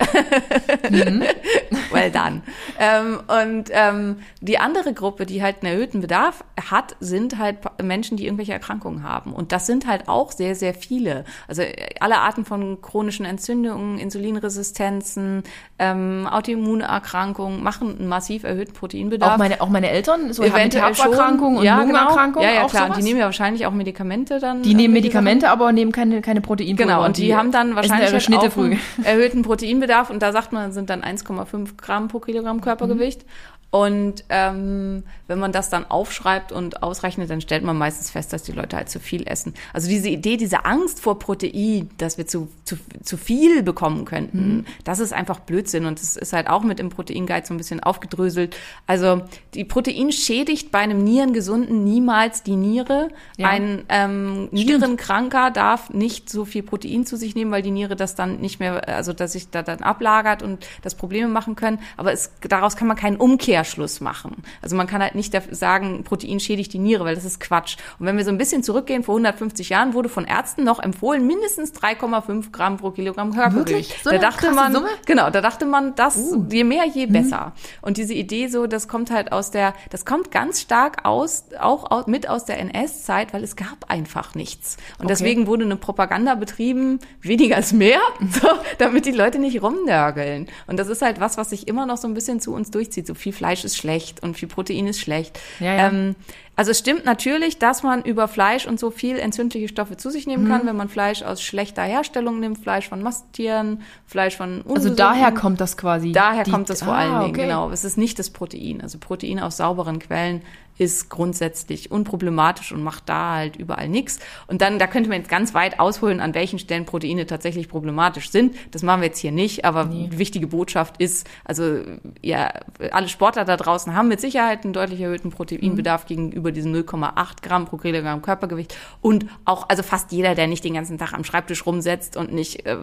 mhm. 0.90 1.22
well 1.92 2.11
done. 2.11 2.40
ähm, 2.80 3.20
und 3.28 3.70
ähm, 3.72 4.16
die 4.40 4.59
andere 4.59 4.94
Gruppe, 4.94 5.26
die 5.26 5.42
halt 5.42 5.62
einen 5.62 5.74
erhöhten 5.74 6.00
Bedarf 6.00 6.44
hat, 6.70 6.96
sind 7.00 7.37
halt 7.37 7.59
Menschen, 7.82 8.16
die 8.16 8.24
irgendwelche 8.24 8.54
Erkrankungen 8.54 9.02
haben. 9.02 9.35
Und 9.35 9.52
das 9.52 9.66
sind 9.66 9.87
halt 9.87 10.09
auch 10.09 10.32
sehr, 10.32 10.54
sehr 10.54 10.72
viele. 10.72 11.26
Also 11.46 11.61
äh, 11.61 11.74
alle 12.00 12.18
Arten 12.20 12.46
von 12.46 12.80
chronischen 12.80 13.26
Entzündungen, 13.26 13.98
Insulinresistenzen, 13.98 15.42
ähm, 15.78 16.26
Autoimmunerkrankungen 16.30 17.62
machen 17.62 17.98
einen 17.98 18.09
massiv 18.09 18.44
erhöhten 18.44 18.72
Proteinbedarf. 18.72 19.35
Auch 19.35 19.38
meine, 19.38 19.61
auch 19.61 19.68
meine 19.68 19.90
Eltern, 19.90 20.32
so 20.32 20.42
Herz-Erkrankungen 20.87 21.59
und 21.59 21.64
ja, 21.64 21.79
Lungenerkrankungen. 21.79 22.49
Genau. 22.49 22.55
Ja, 22.57 22.62
ja, 22.62 22.68
klar. 22.68 22.88
Und 22.88 22.96
die 22.96 23.03
nehmen 23.03 23.20
ja 23.20 23.27
wahrscheinlich 23.27 23.66
auch 23.66 23.72
Medikamente 23.72 24.38
dann. 24.38 24.62
Die 24.62 24.75
nehmen 24.75 24.94
Medikamente, 24.94 25.51
aber 25.51 25.72
nehmen 25.72 25.92
keine, 25.92 26.20
keine 26.20 26.40
Proteinpulver. 26.40 26.92
Genau, 26.92 27.05
und 27.05 27.16
die, 27.16 27.27
die 27.27 27.37
haben 27.37 27.53
dann 27.53 27.77
wahrscheinlich 27.77 28.12
halt 28.12 28.35
auch 28.35 28.57
einen 28.57 28.79
erhöhten 29.03 29.42
Proteinbedarf. 29.42 30.11
Und 30.11 30.22
da 30.22 30.33
sagt 30.33 30.53
man, 30.53 30.72
sind 30.72 30.90
dann 30.90 31.03
1,5 31.03 31.77
Gramm 31.77 32.09
pro 32.09 32.20
Kilogramm 32.20 32.61
Körpergewicht. 32.61 33.22
Mhm. 33.22 33.56
Und 33.77 34.25
ähm, 34.31 35.03
wenn 35.27 35.39
man 35.39 35.53
das 35.53 35.69
dann 35.69 35.85
aufschreibt 35.85 36.51
und 36.51 36.83
ausrechnet, 36.83 37.29
dann 37.29 37.43
stellt 37.43 37.62
man 37.62 37.77
meistens 37.77 38.11
fest, 38.11 38.33
dass 38.33 38.43
die 38.43 38.53
Leute 38.53 38.75
halt 38.75 38.89
zu 38.89 39.01
viel 39.01 39.29
essen. 39.29 39.53
Also 39.75 39.87
diese 39.87 40.09
Idee, 40.09 40.39
diese 40.39 40.65
Angst 40.65 40.99
vor 40.99 41.19
Protein, 41.19 41.91
dass 41.99 42.17
wir 42.17 42.27
zu, 42.27 42.49
zu, 42.65 42.77
zu 43.03 43.19
viel 43.19 43.62
bekommen 43.62 44.07
könnten, 44.07 44.39
mhm. 44.39 44.65
das 44.85 44.99
ist 44.99 45.12
einfach 45.12 45.41
Blödsinn. 45.41 45.85
Und 45.85 46.01
das 46.01 46.17
ist 46.17 46.33
halt 46.33 46.49
auch 46.49 46.62
mit 46.62 46.81
im 46.81 46.89
Proteinguide 46.89 47.47
so 47.47 47.53
ein 47.53 47.59
bisschen 47.59 47.81
aufgedröselt. 47.81 48.57
Also 48.87 49.21
die 49.53 49.65
Protein 49.65 50.11
schädigt 50.11 50.73
bei 50.73 50.79
einem 50.79 51.05
Nierengesunden 51.05 51.85
niemals 51.85 52.45
die 52.45 52.57
Niere. 52.57 53.11
Ja. 53.37 53.49
Ein 53.49 53.85
ähm, 53.91 54.49
Nierenkranker 54.53 55.51
darf 55.51 55.91
nicht 55.91 56.31
so 56.31 56.47
viel 56.47 56.62
Protein 56.62 57.05
zu 57.05 57.19
sich 57.19 57.35
nehmen, 57.35 57.51
weil 57.51 57.61
die 57.61 57.73
Niere 57.73 57.95
das 57.95 58.15
dann 58.15 58.39
nicht 58.39 58.59
mehr, 58.59 58.89
also 58.89 59.12
dass 59.12 59.33
sich 59.33 59.51
da 59.51 59.62
dann 59.62 59.81
ablagert 59.81 60.43
und 60.43 60.67
das 60.81 60.95
Probleme 60.95 61.29
machen 61.29 61.57
können. 61.57 61.79
Aber 61.99 62.15
es, 62.15 62.31
daraus 62.41 62.75
kann 62.77 62.89
man 62.89 62.97
keinen 62.97 63.19
Umkehr 63.19 63.65
Umkehrschluss 63.66 64.00
machen. 64.00 64.42
Also 64.62 64.76
man 64.76 64.87
kann 64.87 65.02
halt 65.02 65.14
nicht 65.14 65.35
sagen, 65.50 66.05
Protein 66.05 66.40
schädigt 66.40 66.72
die 66.72 66.79
Niere, 66.79 67.05
weil 67.05 67.14
das 67.14 67.24
ist 67.24 67.40
Quatsch. 67.40 67.76
Und 67.98 68.07
wenn 68.07 68.16
wir 68.16 68.24
so 68.24 68.31
ein 68.31 68.38
bisschen 68.38 68.62
zurückgehen, 68.62 69.02
vor 69.02 69.14
150 69.14 69.68
Jahren 69.68 69.94
wurde 69.94 70.09
von 70.09 70.24
Ärzten 70.24 70.64
noch 70.64 70.79
empfohlen, 70.79 71.26
mindestens 71.26 71.72
3,5 71.72 72.52
Gramm 72.52 72.76
pro 72.76 72.90
Kilogramm 72.90 73.35
Körpergewicht. 73.35 74.05
So 74.05 74.11
da 74.11 74.18
dachte 74.18 74.52
man, 74.52 74.72
Summe? 74.72 74.88
genau, 75.05 75.31
da 75.31 75.40
dachte 75.40 75.66
man, 75.66 75.94
dass 75.94 76.16
uh. 76.16 76.44
je 76.50 76.64
mehr, 76.64 76.85
je 76.87 77.07
mhm. 77.07 77.12
besser. 77.12 77.52
Und 77.83 77.96
diese 77.96 78.14
Idee 78.14 78.48
so, 78.48 78.66
das 78.66 78.88
kommt 78.88 79.11
halt 79.11 79.33
aus 79.33 79.50
der, 79.50 79.74
das 79.90 80.05
kommt 80.05 80.31
ganz 80.31 80.61
stark 80.61 81.05
aus, 81.05 81.44
auch 81.59 82.07
mit 82.07 82.29
aus 82.29 82.44
der 82.44 82.59
NS-Zeit, 82.59 83.33
weil 83.33 83.42
es 83.42 83.57
gab 83.57 83.88
einfach 83.90 84.35
nichts. 84.35 84.76
Und 84.98 85.07
okay. 85.07 85.09
deswegen 85.09 85.46
wurde 85.46 85.64
eine 85.64 85.76
Propaganda 85.76 86.35
betrieben, 86.35 87.00
weniger 87.20 87.57
als 87.57 87.72
mehr, 87.72 88.00
so, 88.20 88.48
damit 88.79 89.07
die 89.07 89.12
Leute 89.12 89.38
nicht 89.38 89.62
rumnörgeln. 89.62 90.48
Und 90.66 90.79
das 90.79 90.88
ist 90.88 91.02
halt 91.02 91.20
was, 91.20 91.37
was 91.37 91.50
sich 91.50 91.68
immer 91.68 91.87
noch 91.87 91.96
so 91.96 92.07
ein 92.09 92.14
bisschen 92.14 92.40
zu 92.40 92.52
uns 92.52 92.70
durchzieht. 92.70 93.07
So 93.07 93.14
viel 93.14 93.33
Fleisch 93.33 93.56
Fleisch 93.57 93.64
ist 93.64 93.77
schlecht 93.77 94.23
und 94.23 94.37
viel 94.37 94.49
Protein 94.49 94.87
ist 94.87 95.01
schlecht. 95.01 95.38
Ja, 95.61 95.75
ja. 95.75 95.88
Ähm, 95.88 96.14
also 96.57 96.71
es 96.71 96.79
stimmt 96.79 97.05
natürlich, 97.05 97.59
dass 97.59 97.83
man 97.83 98.03
über 98.03 98.29
Fleisch 98.29 98.66
und 98.66 98.81
so 98.81 98.90
viel 98.90 99.19
entzündliche 99.19 99.69
Stoffe 99.69 99.99
zu 99.99 100.11
sich 100.11 100.27
nehmen 100.27 100.45
mhm. 100.45 100.49
kann, 100.49 100.66
wenn 100.66 100.77
man 100.77 100.88
Fleisch 100.88 101.23
aus 101.23 101.42
schlechter 101.42 101.83
Herstellung 101.83 102.40
nimmt, 102.40 102.59
Fleisch 102.59 102.88
von 102.88 103.03
Masttieren, 103.03 103.83
Fleisch 104.07 104.37
von 104.37 104.64
Also 104.66 104.88
daher 104.88 105.33
kommt 105.33 105.61
das 105.61 105.77
quasi. 105.77 106.12
Daher 106.12 106.45
die, 106.45 106.51
kommt 106.51 106.71
das 106.71 106.83
vor 106.83 106.95
ah, 106.95 106.99
allen 106.99 107.21
Dingen, 107.21 107.31
okay. 107.31 107.42
genau. 107.42 107.71
Es 107.71 107.85
ist 107.85 107.99
nicht 107.99 108.19
das 108.19 108.31
Protein. 108.31 108.81
Also 108.81 108.99
Protein 108.99 109.38
aus 109.38 109.59
sauberen 109.59 109.99
Quellen 109.99 110.40
ist 110.79 111.09
grundsätzlich 111.09 111.90
unproblematisch 111.90 112.73
und 112.73 112.83
macht 112.83 113.09
da 113.09 113.37
halt 113.37 113.57
überall 113.57 113.88
nichts. 113.88 114.19
Und 114.47 114.61
dann, 114.61 114.79
da 114.79 114.87
könnte 114.87 115.09
man 115.09 115.19
jetzt 115.19 115.31
ganz 115.31 115.55
weit 115.55 115.81
ausholen, 115.81 116.21
an 116.21 116.35
welchen 116.35 116.59
Stellen 116.59 116.85
Proteine 116.85 117.27
tatsächlich 117.27 117.69
problematisch 117.69 118.31
sind. 118.31 118.55
Das 118.73 118.83
machen 118.83 119.01
wir 119.01 119.09
jetzt 119.09 119.19
hier 119.19 119.33
nicht, 119.33 119.64
aber 119.64 119.87
nee. 119.87 120.09
die 120.11 120.19
wichtige 120.19 120.47
Botschaft 120.47 120.97
ist, 120.99 121.27
also 121.45 121.81
ja, 122.23 122.53
alle 122.90 123.09
Sportler 123.09 123.45
da 123.45 123.57
draußen 123.57 123.95
haben 123.95 124.09
mit 124.09 124.21
Sicherheit 124.21 124.64
einen 124.64 124.73
deutlich 124.73 125.01
erhöhten 125.01 125.31
Proteinbedarf 125.31 126.05
mhm. 126.05 126.09
gegenüber 126.09 126.45
diesen 126.52 126.74
0,8 126.74 127.42
Gramm 127.42 127.66
pro 127.66 127.76
Kilogramm 127.76 128.22
Körpergewicht. 128.22 128.76
Und 129.00 129.26
auch, 129.44 129.68
also 129.68 129.82
fast 129.82 130.12
jeder, 130.12 130.35
der 130.35 130.46
nicht 130.46 130.64
den 130.64 130.74
ganzen 130.74 130.98
Tag 130.98 131.12
am 131.12 131.24
Schreibtisch 131.24 131.66
rumsetzt 131.66 132.16
und 132.16 132.32
nicht, 132.32 132.66
äh, 132.66 132.78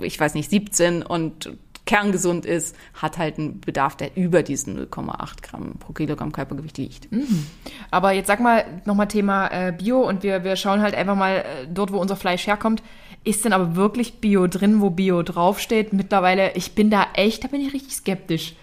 ich 0.00 0.18
weiß 0.18 0.34
nicht, 0.34 0.50
17 0.50 1.02
und 1.02 1.50
kerngesund 1.86 2.46
ist, 2.46 2.76
hat 2.94 3.18
halt 3.18 3.38
einen 3.38 3.60
Bedarf, 3.60 3.96
der 3.96 4.16
über 4.16 4.42
diesen 4.42 4.78
0,8 4.88 5.42
Gramm 5.42 5.74
pro 5.78 5.92
Kilogramm 5.92 6.32
Körpergewicht 6.32 6.78
liegt. 6.78 7.12
Mhm. 7.12 7.46
Aber 7.90 8.12
jetzt 8.12 8.26
sag 8.26 8.40
mal 8.40 8.64
nochmal 8.84 9.08
Thema 9.08 9.48
äh, 9.48 9.72
Bio 9.72 10.00
und 10.00 10.22
wir, 10.22 10.44
wir 10.44 10.56
schauen 10.56 10.80
halt 10.80 10.94
einfach 10.94 11.16
mal 11.16 11.38
äh, 11.38 11.66
dort, 11.68 11.92
wo 11.92 11.98
unser 11.98 12.16
Fleisch 12.16 12.46
herkommt. 12.46 12.82
Ist 13.22 13.44
denn 13.44 13.52
aber 13.52 13.74
wirklich 13.74 14.20
Bio 14.20 14.46
drin, 14.46 14.80
wo 14.80 14.90
Bio 14.90 15.22
draufsteht? 15.22 15.92
Mittlerweile, 15.92 16.52
ich 16.54 16.74
bin 16.74 16.90
da 16.90 17.06
echt, 17.14 17.44
da 17.44 17.48
bin 17.48 17.60
ich 17.60 17.72
richtig 17.72 17.94
skeptisch. 17.94 18.54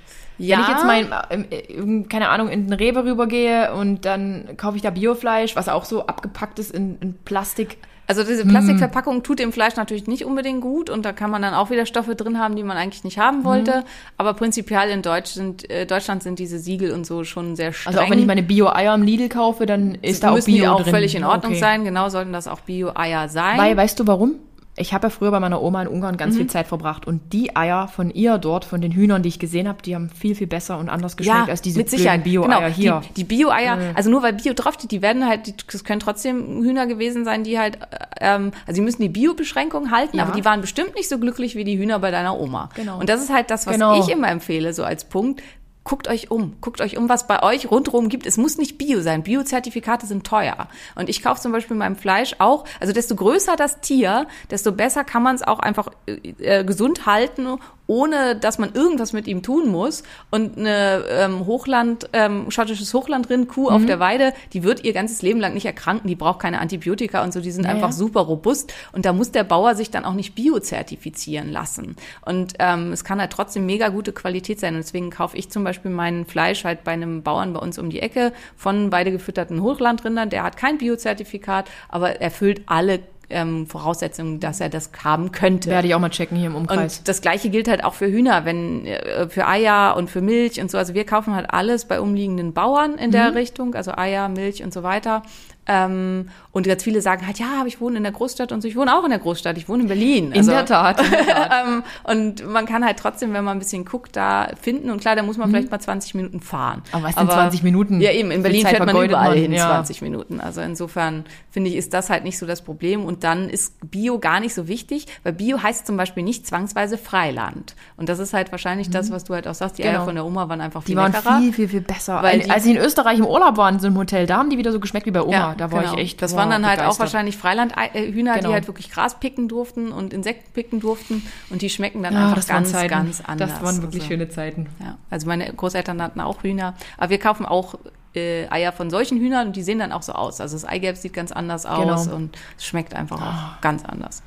Ja. 0.41 0.57
Wenn 0.57 0.63
ich 0.63 0.69
jetzt 0.69 0.85
mal, 0.85 1.25
ähm, 1.29 1.45
äh, 1.49 2.03
keine 2.07 2.29
Ahnung, 2.29 2.49
in 2.49 2.67
den 2.67 2.73
Rewe 2.73 3.03
rübergehe 3.05 3.73
und 3.73 4.05
dann 4.05 4.45
kaufe 4.57 4.75
ich 4.77 4.81
da 4.81 4.89
Biofleisch, 4.89 5.55
was 5.55 5.69
auch 5.69 5.85
so 5.85 6.05
abgepackt 6.07 6.59
ist 6.59 6.71
in, 6.71 6.97
in 6.99 7.13
Plastik. 7.25 7.77
Also 8.07 8.23
Mm. 8.23 8.27
diese 8.27 8.45
Plastikverpackung 8.45 9.23
tut 9.23 9.39
dem 9.39 9.53
Fleisch 9.53 9.77
natürlich 9.77 10.05
nicht 10.07 10.25
unbedingt 10.25 10.59
gut 10.59 10.89
und 10.89 11.05
da 11.05 11.13
kann 11.13 11.31
man 11.31 11.41
dann 11.41 11.53
auch 11.53 11.69
wieder 11.69 11.85
Stoffe 11.85 12.15
drin 12.15 12.39
haben, 12.39 12.57
die 12.57 12.63
man 12.63 12.75
eigentlich 12.75 13.05
nicht 13.05 13.17
haben 13.19 13.45
wollte. 13.45 13.71
Mm. 13.81 13.83
Aber 14.17 14.33
prinzipiell 14.33 14.89
in 14.89 15.01
Deutsch 15.01 15.29
sind, 15.31 15.69
äh, 15.69 15.85
Deutschland 15.85 16.21
sind 16.21 16.37
diese 16.37 16.59
Siegel 16.59 16.91
und 16.91 17.05
so 17.05 17.23
schon 17.23 17.55
sehr 17.55 17.71
streng. 17.71 17.93
Also 17.93 18.05
auch 18.05 18.09
wenn 18.09 18.19
ich 18.19 18.25
meine 18.25 18.43
Bio-Eier 18.43 18.95
im 18.95 19.03
Lidl 19.03 19.29
kaufe, 19.29 19.65
dann 19.65 19.95
ist 20.01 20.23
da 20.25 20.31
auch 20.31 20.43
Bio 20.43 20.55
die 20.55 20.67
auch 20.67 20.81
drin. 20.81 20.93
völlig 20.93 21.15
in 21.15 21.23
Ordnung 21.23 21.53
Okay. 21.53 21.61
sein. 21.61 21.85
Genau 21.85 22.09
sollten 22.09 22.33
das 22.33 22.49
auch 22.49 22.59
Bio-Eier 22.61 23.29
sein. 23.29 23.57
Weil, 23.57 23.77
weißt 23.77 23.97
du 23.99 24.07
warum? 24.07 24.35
Ich 24.77 24.93
habe 24.93 25.07
ja 25.07 25.09
früher 25.09 25.31
bei 25.31 25.39
meiner 25.41 25.61
Oma 25.61 25.81
in 25.81 25.87
Ungarn 25.89 26.15
ganz 26.15 26.33
Mhm. 26.35 26.39
viel 26.39 26.47
Zeit 26.47 26.65
verbracht 26.67 27.05
und 27.05 27.33
die 27.33 27.55
Eier 27.57 27.89
von 27.89 28.09
ihr 28.09 28.37
dort, 28.37 28.63
von 28.63 28.79
den 28.79 28.93
Hühnern, 28.93 29.21
die 29.21 29.27
ich 29.29 29.37
gesehen 29.37 29.67
habe, 29.67 29.81
die 29.81 29.95
haben 29.95 30.09
viel, 30.09 30.33
viel 30.33 30.47
besser 30.47 30.77
und 30.79 30.87
anders 30.87 31.17
geschmeckt 31.17 31.49
als 31.49 31.61
diese 31.61 31.83
Bio-Eier 31.83 32.61
genau. 32.61 32.67
hier. 32.73 33.01
Die, 33.09 33.13
die 33.15 33.23
Bio-Eier, 33.25 33.77
also 33.95 34.09
nur 34.09 34.23
weil 34.23 34.33
Bio 34.33 34.53
draufsteht, 34.53 34.91
die 34.91 35.01
werden 35.01 35.27
halt, 35.27 35.47
die, 35.47 35.53
das 35.69 35.83
können 35.83 35.99
trotzdem 35.99 36.63
Hühner 36.63 36.87
gewesen 36.87 37.25
sein, 37.25 37.43
die 37.43 37.59
halt, 37.59 37.75
äh, 37.81 37.97
ähm, 38.21 38.51
also 38.65 38.77
sie 38.77 38.81
müssen 38.81 39.01
die 39.01 39.09
Bio-Beschränkung 39.09 39.91
halten, 39.91 40.17
Ja. 40.17 40.23
aber 40.23 40.33
die 40.33 40.45
waren 40.45 40.61
bestimmt 40.61 40.95
nicht 40.95 41.09
so 41.09 41.19
glücklich 41.19 41.55
wie 41.55 41.65
die 41.65 41.77
Hühner 41.77 41.99
bei 41.99 42.11
deiner 42.11 42.39
Oma. 42.39 42.69
Genau. 42.75 42.97
Und 42.99 43.09
das 43.09 43.21
ist 43.21 43.31
halt 43.31 43.51
das, 43.51 43.67
was 43.67 43.73
Genau. 43.73 43.99
ich 43.99 44.07
immer 44.09 44.29
empfehle, 44.29 44.73
so 44.73 44.83
als 44.85 45.03
Punkt. 45.03 45.41
Guckt 45.83 46.07
euch 46.07 46.29
um, 46.29 46.57
guckt 46.61 46.79
euch 46.79 46.95
um, 46.97 47.09
was 47.09 47.25
bei 47.25 47.41
euch 47.41 47.71
rundherum 47.71 48.07
gibt. 48.07 48.27
Es 48.27 48.37
muss 48.37 48.59
nicht 48.59 48.77
Bio 48.77 49.01
sein. 49.01 49.23
Bio-Zertifikate 49.23 50.05
sind 50.05 50.25
teuer. 50.25 50.67
Und 50.95 51.09
ich 51.09 51.23
kaufe 51.23 51.41
zum 51.41 51.51
Beispiel 51.51 51.75
meinem 51.75 51.95
Fleisch 51.95 52.35
auch, 52.37 52.65
also 52.79 52.93
desto 52.93 53.15
größer 53.15 53.55
das 53.55 53.81
Tier, 53.81 54.27
desto 54.51 54.71
besser 54.71 55.03
kann 55.03 55.23
man 55.23 55.35
es 55.35 55.41
auch 55.41 55.57
einfach 55.57 55.89
äh, 56.05 56.63
gesund 56.63 57.07
halten, 57.07 57.57
ohne 57.91 58.37
dass 58.37 58.57
man 58.57 58.71
irgendwas 58.73 59.11
mit 59.11 59.27
ihm 59.27 59.43
tun 59.43 59.67
muss. 59.69 60.03
Und 60.29 60.57
eine 60.57 61.03
ähm, 61.09 61.45
Hochland, 61.45 62.07
ähm, 62.13 62.49
schottisches 62.49 62.93
Hochlandrind-Kuh 62.93 63.69
Mhm. 63.69 63.75
auf 63.75 63.85
der 63.85 63.99
Weide, 63.99 64.31
die 64.53 64.63
wird 64.63 64.85
ihr 64.85 64.93
ganzes 64.93 65.21
Leben 65.21 65.41
lang 65.41 65.53
nicht 65.53 65.65
erkranken, 65.65 66.07
die 66.07 66.15
braucht 66.15 66.39
keine 66.39 66.61
Antibiotika 66.61 67.21
und 67.21 67.33
so, 67.33 67.41
die 67.41 67.51
sind 67.51 67.65
Ja, 67.65 67.71
einfach 67.71 67.91
super 67.91 68.21
robust. 68.21 68.73
Und 68.93 69.05
da 69.05 69.11
muss 69.11 69.31
der 69.31 69.43
Bauer 69.43 69.75
sich 69.75 69.91
dann 69.91 70.05
auch 70.05 70.13
nicht 70.13 70.35
biozertifizieren 70.35 71.51
lassen. 71.51 71.97
Und 72.25 72.53
ähm, 72.59 72.93
es 72.93 73.03
kann 73.03 73.19
halt 73.19 73.31
trotzdem 73.33 73.65
mega 73.65 73.89
gute 73.89 74.13
Qualität 74.13 74.61
sein. 74.61 74.75
Und 74.75 74.81
deswegen 74.83 75.09
kaufe 75.09 75.35
ich 75.35 75.49
zum 75.49 75.65
Beispiel 75.65 75.91
mein 75.91 76.25
Fleisch 76.25 76.63
halt 76.63 76.85
bei 76.85 76.91
einem 76.93 77.23
Bauern 77.23 77.51
bei 77.51 77.59
uns 77.59 77.77
um 77.77 77.89
die 77.89 77.99
Ecke 77.99 78.31
von 78.55 78.91
weidegefütterten 78.93 79.61
Hochlandrindern. 79.61 80.29
Der 80.29 80.43
hat 80.43 80.55
kein 80.55 80.77
Biozertifikat, 80.77 81.69
aber 81.89 82.21
erfüllt 82.21 82.61
alle 82.67 83.01
ähm, 83.31 83.67
Voraussetzungen, 83.67 84.39
dass 84.39 84.59
er 84.59 84.69
das 84.69 84.91
haben 85.03 85.31
könnte. 85.31 85.69
Werde 85.69 85.87
ich 85.87 85.95
auch 85.95 85.99
mal 85.99 86.09
checken 86.09 86.37
hier 86.37 86.47
im 86.47 86.55
Umkreis. 86.55 86.99
Und 86.99 87.07
das 87.07 87.21
gleiche 87.21 87.49
gilt 87.49 87.67
halt 87.67 87.83
auch 87.83 87.93
für 87.93 88.07
Hühner, 88.07 88.45
wenn 88.45 88.85
äh, 88.85 89.27
für 89.29 89.47
Eier 89.47 89.95
und 89.97 90.09
für 90.09 90.21
Milch 90.21 90.59
und 90.61 90.69
so. 90.69 90.77
Also 90.77 90.93
wir 90.93 91.05
kaufen 91.05 91.35
halt 91.35 91.51
alles 91.53 91.85
bei 91.85 91.99
umliegenden 91.99 92.53
Bauern 92.53 92.97
in 92.97 93.07
Mhm. 93.07 93.11
der 93.11 93.35
Richtung, 93.35 93.75
also 93.75 93.91
Eier, 93.95 94.29
Milch 94.29 94.63
und 94.63 94.73
so 94.73 94.83
weiter. 94.83 95.23
Ähm, 95.67 96.29
und 96.51 96.65
ganz 96.67 96.83
viele 96.83 97.01
sagen 97.01 97.25
halt, 97.25 97.37
ja, 97.39 97.45
aber 97.59 97.67
ich 97.67 97.79
wohne 97.79 97.97
in 97.97 98.03
der 98.03 98.11
Großstadt 98.11 98.51
und 98.51 98.61
so. 98.61 98.67
Ich 98.67 98.75
wohne 98.75 98.93
auch 98.97 99.03
in 99.03 99.11
der 99.11 99.19
Großstadt. 99.19 99.57
Ich 99.57 99.69
wohne 99.69 99.83
in 99.83 99.87
Berlin. 99.87 100.31
in 100.31 100.39
Also, 100.39 100.51
der 100.51 100.65
Tat. 100.65 100.99
In 101.05 101.11
der 101.11 101.25
Tat. 101.25 101.51
ähm, 101.67 101.83
und 102.03 102.47
man 102.51 102.65
kann 102.65 102.83
halt 102.83 102.97
trotzdem, 102.97 103.31
wenn 103.33 103.43
man 103.45 103.57
ein 103.57 103.59
bisschen 103.59 103.85
guckt, 103.85 104.15
da 104.15 104.49
finden. 104.59 104.89
Und 104.89 104.99
klar, 105.01 105.15
da 105.15 105.23
muss 105.23 105.37
man 105.37 105.49
vielleicht 105.49 105.69
mal 105.71 105.79
20 105.79 106.15
Minuten 106.15 106.41
fahren. 106.41 106.79
Mhm. 106.87 106.95
Aber 106.95 107.03
was 107.07 107.15
sind 107.15 107.31
20 107.31 107.63
Minuten? 107.63 108.01
Ja, 108.01 108.11
eben. 108.11 108.31
In 108.31 108.41
Berlin 108.43 108.65
fährt 108.65 108.85
man 108.85 109.05
überall 109.05 109.37
hin 109.37 109.53
Ja. 109.53 109.67
20 109.69 110.01
Minuten. 110.01 110.41
Also 110.41 110.61
insofern 110.61 111.25
finde 111.51 111.69
ich, 111.69 111.75
ist 111.77 111.93
das 111.93 112.09
halt 112.09 112.23
nicht 112.23 112.37
so 112.39 112.45
das 112.47 112.63
Problem. 112.63 113.05
Und 113.05 113.23
dann 113.23 113.47
ist 113.47 113.75
Bio 113.91 114.17
gar 114.19 114.39
nicht 114.39 114.53
so 114.55 114.67
wichtig, 114.67 115.05
weil 115.23 115.33
Bio 115.33 115.61
heißt 115.61 115.85
zum 115.85 115.95
Beispiel 115.95 116.23
nicht 116.23 116.47
zwangsweise 116.47 116.97
Freiland. 116.97 117.75
Und 117.97 118.09
das 118.09 118.19
ist 118.19 118.33
halt 118.33 118.51
wahrscheinlich 118.51 118.89
das, 118.89 119.11
was 119.11 119.23
du 119.25 119.35
halt 119.35 119.47
auch 119.47 119.53
sagst. 119.55 119.77
Die 119.77 119.83
Eier 119.83 119.91
Genau. 119.93 120.05
von 120.05 120.15
der 120.15 120.25
Oma 120.25 120.49
waren 120.49 120.59
einfach 120.59 120.81
Die 120.81 120.87
viel 120.87 120.95
waren 120.97 121.11
leckerer. 121.11 121.37
viel, 121.39 121.53
viel, 121.53 121.67
viel 121.69 121.81
besser. 121.81 122.21
Weil 122.23 122.39
die- 122.39 122.49
als 122.49 122.65
ich 122.65 122.71
in 122.75 122.81
Österreich 122.81 123.19
im 123.19 123.25
Urlaub 123.27 123.57
war 123.57 123.69
in 123.69 123.79
so 123.79 123.87
einem 123.87 123.97
Hotel, 123.97 124.25
da 124.25 124.37
haben 124.37 124.49
die 124.49 124.57
wieder 124.57 124.71
so 124.71 124.79
geschmeckt 124.79 125.05
wie 125.05 125.11
bei 125.11 125.21
Oma. 125.21 125.55
Da 125.61 125.71
war 125.71 125.81
genau. 125.83 125.93
ich 125.93 125.99
echt. 125.99 126.21
Das 126.21 126.31
boah, 126.33 126.39
waren 126.39 126.49
dann 126.49 126.65
halt 126.67 126.81
auch 126.81 126.99
wahrscheinlich 126.99 127.37
Freilandhühner, 127.37 128.35
Genau. 128.35 128.47
die 128.49 128.53
halt 128.53 128.67
wirklich 128.67 128.91
Gras 128.91 129.19
picken 129.19 129.47
durften 129.47 129.91
und 129.91 130.13
Insekten 130.13 130.51
picken 130.53 130.79
durften. 130.79 131.23
Und 131.49 131.61
die 131.61 131.69
schmecken 131.69 132.03
dann 132.03 132.13
Ja, 132.13 132.29
einfach 132.29 132.45
ganz, 132.47 132.71
ganz 132.73 133.21
anders. 133.21 133.49
Das 133.51 133.61
waren 133.63 133.81
wirklich 133.81 134.03
Also- 134.03 134.13
schöne 134.13 134.29
Zeiten. 134.29 134.67
Ja, 134.79 134.97
also 135.09 135.27
meine 135.27 135.51
Großeltern 135.53 136.01
hatten 136.01 136.19
auch 136.19 136.43
Hühner, 136.43 136.73
aber 136.97 137.09
wir 137.11 137.19
kaufen 137.19 137.45
auch 137.45 137.75
äh, 138.13 138.47
Eier 138.49 138.73
von 138.73 138.89
solchen 138.89 139.19
Hühnern 139.19 139.47
und 139.47 139.55
die 139.55 139.63
sehen 139.63 139.79
dann 139.79 139.91
auch 139.93 140.01
so 140.03 140.11
aus. 140.11 140.41
Also 140.41 140.55
das 140.55 140.65
Eigelb 140.65 140.97
sieht 140.97 141.13
ganz 141.13 141.31
anders 141.31 141.65
aus 141.65 142.05
Genau. 142.05 142.15
und 142.17 142.37
es 142.57 142.65
schmeckt 142.65 142.93
einfach 142.93 143.21
auch 143.21 143.61
ganz 143.61 143.85
anders. 143.85 144.21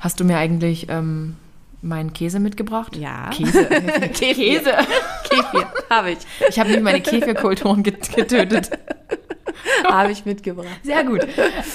Hast 0.00 0.18
du 0.18 0.24
mir 0.24 0.38
eigentlich 0.38 0.88
ähm, 0.88 1.36
meinen 1.82 2.12
Käse 2.14 2.40
mitgebracht? 2.40 2.96
Ja. 2.96 3.28
Käse. 3.30 3.66
Käse. 4.14 4.72
Kefir, 5.28 5.66
habe 5.90 6.12
ich, 6.12 6.18
Ich 6.48 6.58
habe 6.58 6.70
nicht 6.70 6.82
meine 6.82 7.00
Käfirkulturen 7.02 7.82
get 7.82 8.14
getötet. 8.14 8.70
habe 9.88 10.12
ich 10.12 10.24
mitgebracht. 10.24 10.80
Sehr 10.82 11.04
gut. 11.04 11.26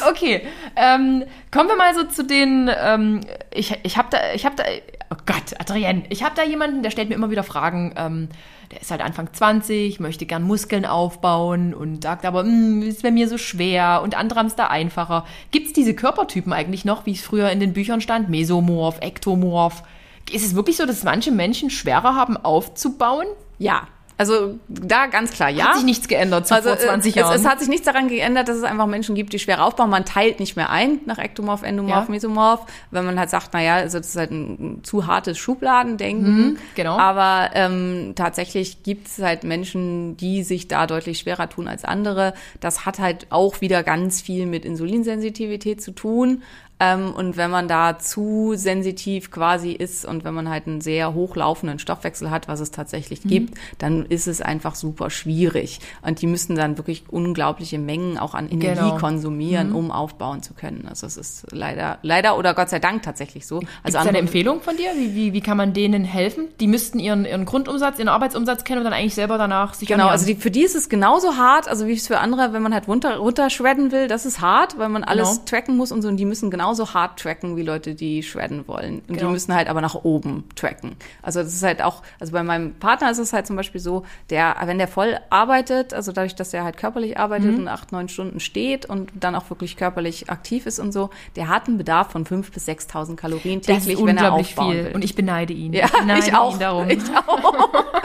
Okay, 0.10 0.42
ähm, 0.76 1.24
kommen 1.52 1.70
wir 1.70 1.76
mal 1.76 1.94
so 1.94 2.04
zu 2.04 2.24
den. 2.24 2.70
Ähm, 2.80 3.22
ich 3.54 3.74
ich 3.84 3.98
habe 3.98 4.08
da, 4.12 4.18
ich 4.34 4.46
habe 4.46 4.56
da. 4.56 4.64
Oh 5.10 5.18
Gott, 5.26 5.60
Adrienne, 5.60 6.04
ich 6.10 6.24
habe 6.24 6.36
da 6.36 6.44
jemanden, 6.44 6.84
der 6.84 6.92
stellt 6.92 7.10
mir 7.10 7.16
immer 7.16 7.30
wieder 7.30 7.44
Fragen. 7.44 7.94
Ähm, 7.96 8.30
der 8.72 8.82
ist 8.82 8.92
halt 8.92 9.02
Anfang 9.02 9.32
20, 9.32 10.02
möchte 10.02 10.26
gern 10.26 10.44
Muskeln 10.44 10.86
aufbauen 10.86 11.74
und 11.74 12.04
sagt 12.04 12.26
aber, 12.26 12.42
"Hm, 12.42 12.82
ist 12.82 13.04
bei 13.04 13.12
mir 13.12 13.30
so 13.30 13.38
schwer 13.38 14.02
und 14.04 14.18
andere 14.18 14.40
haben 14.40 14.48
es 14.48 14.56
da 14.56 14.68
einfacher. 14.68 15.26
Gibt 15.52 15.68
es 15.68 15.74
diese 15.74 15.94
Körpertypen 15.94 16.52
eigentlich 16.52 16.84
noch, 16.84 17.06
wie 17.06 17.14
es 17.14 17.22
früher 17.22 17.50
in 17.50 17.62
den 17.62 17.72
Büchern 17.72 18.02
stand? 18.02 18.30
Mesomorph, 18.30 19.00
Ektomorph. 19.02 19.84
Ist 20.32 20.46
es 20.46 20.56
wirklich 20.56 20.76
so, 20.76 20.86
dass 20.86 21.04
manche 21.04 21.32
Menschen 21.32 21.70
schwerer 21.70 22.16
haben 22.16 22.36
aufzubauen? 22.36 23.28
Ja, 23.58 23.88
also 24.18 24.58
da 24.68 25.06
ganz 25.06 25.32
klar, 25.32 25.50
ja. 25.50 25.68
Hat 25.68 25.76
sich 25.76 25.84
nichts 25.84 26.08
geändert 26.08 26.48
zu 26.48 26.56
vor 26.56 26.78
20 26.78 27.16
äh, 27.16 27.20
Jahren. 27.20 27.36
Es, 27.36 27.42
es 27.42 27.48
hat 27.48 27.60
sich 27.60 27.68
nichts 27.68 27.86
daran 27.86 28.08
geändert, 28.08 28.48
dass 28.48 28.58
es 28.58 28.64
einfach 28.64 28.88
Menschen 28.88 29.14
gibt, 29.14 29.32
die 29.34 29.40
schwer 29.40 29.64
aufbauen. 29.64 29.92
Man 29.92 30.06
teilt 30.06 30.40
nicht 30.40 30.56
mehr 30.56 30.72
ein 30.72 31.00
nach 31.06 31.20
Ektomorph, 31.20 31.62
Endomorph, 31.62 32.08
Ja. 32.08 32.12
Mesomorph, 32.12 32.66
wenn 32.90 33.06
man 33.06 33.20
halt 33.20 33.30
sagt, 33.30 33.54
naja, 33.54 33.76
also 33.76 34.00
das 34.00 34.08
ist 34.08 34.16
halt 34.16 34.32
ein, 34.32 34.80
zu 34.84 35.06
hartes 35.06 35.38
Schubladendenken. 35.38 36.58
genau. 36.76 36.98
Aber 36.98 37.52
ähm, 37.54 38.14
tatsächlich 38.16 38.82
gibt 38.82 39.08
es 39.08 39.20
halt 39.20 39.44
Menschen, 39.44 40.18
die 40.18 40.44
sich 40.44 40.68
da 40.68 40.88
deutlich 40.88 41.20
schwerer 41.20 41.48
tun 41.50 41.68
als 41.68 41.86
andere. 41.86 42.34
Das 42.60 42.86
hat 42.86 42.98
halt 43.00 43.28
auch 43.30 43.62
wieder 43.62 43.84
ganz 43.84 44.22
viel 44.22 44.48
mit 44.48 44.66
Insulinsensitivität 44.66 45.82
zu 45.82 45.92
tun. 45.92 46.42
Ähm, 46.80 47.12
und 47.14 47.38
wenn 47.38 47.50
man 47.50 47.68
da 47.68 47.98
zu 47.98 48.54
sensitiv 48.56 49.32
quasi 49.32 49.72
ist 49.72 50.06
und 50.06 50.24
wenn 50.24 50.36
man 50.36 50.48
halt 50.48 50.68
einen 50.68 50.80
sehr 50.80 51.14
hochlaufenden 51.16 51.80
Stoffwechsel 51.80 52.30
hat, 52.30 52.48
was 52.48 52.60
es 52.60 52.70
tatsächlich 52.70 53.26
Mhm. 53.26 53.30
gibt, 53.30 53.58
dann 53.80 54.06
ist 54.06 54.28
es 54.28 54.42
einfach 54.42 54.76
super 54.76 55.10
schwierig. 55.10 55.80
Und 56.04 56.22
die 56.22 56.28
müssen 56.28 56.56
dann 56.56 56.78
wirklich 56.78 57.06
unglaubliche 57.10 57.80
Mengen 57.80 58.20
auch 58.20 58.36
an 58.36 58.48
Energie 58.50 58.76
Genau. 58.82 58.98
konsumieren, 58.98 59.72
um 59.72 59.92
aufbauen 59.92 60.44
zu 60.44 60.54
können. 60.54 60.86
Also 60.88 61.08
es 61.08 61.18
ist 61.18 61.48
leider, 61.52 61.98
leider 62.04 62.38
oder 62.38 62.54
Gott 62.54 62.70
sei 62.70 62.78
Dank 62.80 63.02
tatsächlich 63.02 63.48
so. 63.48 63.62
Also 63.82 63.98
es 63.98 64.06
eine 64.06 64.20
Empfehlung 64.20 64.62
von 64.62 64.78
dir? 64.78 64.92
Wie, 64.96 65.16
wie, 65.16 65.34
wie 65.34 65.42
kann 65.42 65.58
man 65.58 65.74
denen 65.74 66.04
helfen? 66.04 66.48
Die 66.60 66.68
müssten 66.68 67.00
ihren, 67.00 67.26
ihren 67.26 67.46
Grundumsatz, 67.46 67.98
ihren 67.98 68.08
Arbeitsumsatz 68.10 68.64
kennen 68.66 68.80
und 68.80 68.84
dann 68.86 68.94
eigentlich 68.94 69.16
selber 69.16 69.38
danach 69.40 69.74
sich 69.74 69.88
Genau, 69.88 70.08
also 70.10 70.26
die, 70.28 70.36
für 70.36 70.52
die 70.52 70.62
ist 70.62 70.76
es 70.76 70.90
genauso 70.90 71.38
hart, 71.38 71.68
also 71.68 71.88
wie 71.88 71.94
es 71.94 72.06
für 72.08 72.20
andere, 72.20 72.54
wenn 72.54 72.62
man 72.62 72.74
halt 72.74 72.88
runter, 72.88 73.18
runter 73.18 73.50
shredden 73.50 73.92
will, 73.92 74.08
das 74.08 74.26
ist 74.28 74.42
hart, 74.42 74.78
weil 74.78 74.90
man 74.90 75.04
alles 75.04 75.30
Genau. 75.30 75.42
tracken 75.46 75.76
muss 75.76 75.92
und 75.92 76.02
so, 76.04 76.08
und 76.08 76.18
die 76.18 76.26
müssen 76.26 76.52
genauso 76.68 76.94
hart 76.94 77.20
tracken 77.20 77.56
wie 77.56 77.64
Leute, 77.64 77.96
die 77.96 78.22
shredden 78.24 78.68
wollen. 78.68 79.00
Und 79.08 79.08
Genau. 79.16 79.20
die 79.20 79.26
müssen 79.34 79.54
halt 79.56 79.70
aber 79.70 79.80
nach 79.82 79.96
oben 79.96 80.44
tracken. 80.56 80.96
Also 81.22 81.42
das 81.42 81.54
ist 81.54 81.64
halt 81.64 81.82
auch, 81.82 82.04
also 82.20 82.34
bei 82.34 82.44
meinem 82.44 82.74
Partner 82.76 83.10
ist 83.10 83.20
es 83.20 83.32
halt 83.32 83.48
zum 83.48 83.56
Beispiel 83.56 83.80
so, 83.80 84.04
der, 84.30 84.56
wenn 84.66 84.78
der 84.78 84.88
voll 84.90 85.18
arbeitet, 85.30 85.94
also 85.94 86.12
dadurch, 86.12 86.36
dass 86.36 86.54
er 86.54 86.64
halt 86.66 86.76
körperlich 86.78 87.18
arbeitet 87.18 87.52
Mhm. 87.54 87.60
und 87.60 87.68
acht, 87.70 87.92
neun 87.94 88.10
Stunden 88.10 88.40
steht 88.42 88.86
und 88.86 89.12
dann 89.16 89.34
auch 89.36 89.50
wirklich 89.50 89.78
körperlich 89.78 90.30
aktiv 90.30 90.66
ist 90.66 90.80
und 90.80 90.92
so, 90.92 91.10
der 91.38 91.48
hat 91.48 91.68
einen 91.68 91.78
Bedarf 91.78 92.12
von 92.12 92.26
fünf 92.26 92.52
bis 92.52 92.68
6.000 92.68 93.16
Kalorien 93.16 93.62
das 93.62 93.78
ist 93.78 93.86
täglich, 93.88 94.06
wenn 94.06 94.18
er 94.18 94.34
aufbauen 94.34 94.72
viel. 94.74 94.86
will. 94.86 94.92
Und 94.96 95.04
ich 95.04 95.16
beneide 95.16 95.54
ihn. 95.54 95.72
Ja, 95.74 95.88
beneide 96.00 96.28
ich 96.28 96.36
auch. 96.36 96.54
Ihn 96.54 96.60
darum. 96.60 96.90
Ich 96.90 97.00
auch. 97.28 97.54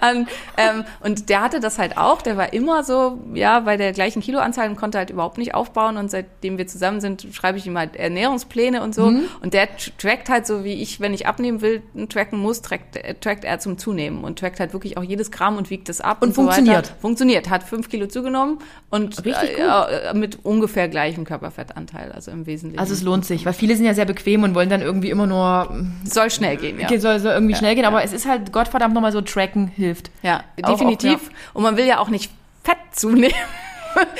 und, 0.00 0.28
ähm, 0.56 0.84
und 1.00 1.28
der 1.28 1.42
hatte 1.42 1.60
das 1.60 1.78
halt 1.78 1.96
auch. 1.96 2.22
Der 2.22 2.36
war 2.36 2.52
immer 2.52 2.84
so, 2.84 3.18
ja, 3.34 3.60
bei 3.60 3.76
der 3.76 3.92
gleichen 3.92 4.22
Kiloanzahl 4.22 4.68
und 4.68 4.76
konnte 4.76 4.98
halt 4.98 5.10
überhaupt 5.10 5.38
nicht 5.38 5.54
aufbauen. 5.54 5.96
Und 5.96 6.10
seitdem 6.10 6.58
wir 6.58 6.66
zusammen 6.66 7.00
sind, 7.00 7.26
schreibe 7.32 7.58
ich 7.58 7.66
ihm 7.66 7.78
halt 7.78 7.96
Ernährungspläne 7.96 8.82
und 8.82 8.94
so. 8.94 9.10
Mhm. 9.10 9.24
Und 9.42 9.54
der 9.54 9.68
tr- 9.76 9.90
trackt 9.98 10.28
halt 10.28 10.46
so, 10.46 10.64
wie 10.64 10.74
ich, 10.74 11.00
wenn 11.00 11.14
ich 11.14 11.26
abnehmen 11.26 11.60
will, 11.60 11.82
tracken 12.08 12.38
muss, 12.38 12.62
trackt, 12.62 12.96
äh, 12.96 13.14
trackt 13.14 13.44
er 13.44 13.58
zum 13.58 13.78
Zunehmen 13.78 14.24
und 14.24 14.38
trackt 14.38 14.60
halt 14.60 14.72
wirklich 14.72 14.96
auch 14.96 15.02
jedes 15.04 15.30
Gramm 15.30 15.56
und 15.56 15.70
wiegt 15.70 15.88
es 15.88 16.00
ab. 16.00 16.22
Und 16.22 16.34
so 16.34 16.42
weiter. 16.42 16.54
funktioniert. 16.54 16.92
Funktioniert. 17.00 17.50
Hat 17.50 17.62
fünf 17.62 17.88
Kilo 17.88 18.06
zugenommen 18.06 18.58
und 18.90 19.24
Richtig 19.24 19.58
äh, 19.58 20.10
äh, 20.10 20.14
mit 20.14 20.44
ungefähr 20.44 20.88
gleichem 20.88 21.24
Körperfettanteil, 21.24 22.12
also 22.12 22.30
im 22.30 22.46
Wesentlichen. 22.46 22.78
Also 22.80 22.94
es 22.94 23.02
lohnt 23.02 23.24
sich, 23.24 23.44
weil 23.46 23.52
viele 23.52 23.76
sind 23.76 23.84
ja 23.86 23.94
sehr 23.94 24.04
bequem 24.04 24.42
und 24.42 24.54
wollen 24.54 24.70
dann 24.70 24.80
irgendwie 24.80 25.10
immer 25.10 25.26
nur, 25.26 25.68
soll 26.04 26.30
schnell 26.30 26.56
gehen, 26.56 26.78
ja. 26.78 26.88
soll, 26.98 27.18
soll 27.20 27.32
irgendwie 27.32 27.54
schnell 27.54 27.74
gehen, 27.74 27.84
aber 27.84 28.02
es 28.02 28.12
ist 28.12 28.26
halt 28.26 28.52
Gottverdammt 28.52 28.94
nochmal 28.94 29.12
so 29.12 29.20
tracken 29.20 29.68
hilft. 29.76 30.10
Ja, 30.22 30.42
Auch 30.62 30.72
definitiv. 30.72 31.14
oft, 31.14 31.30
Und 31.54 31.62
man 31.62 31.76
will 31.76 31.86
ja 31.86 31.98
auch 31.98 32.08
nicht 32.08 32.30
Fett 32.64 32.78
zunehmen. 32.92 33.34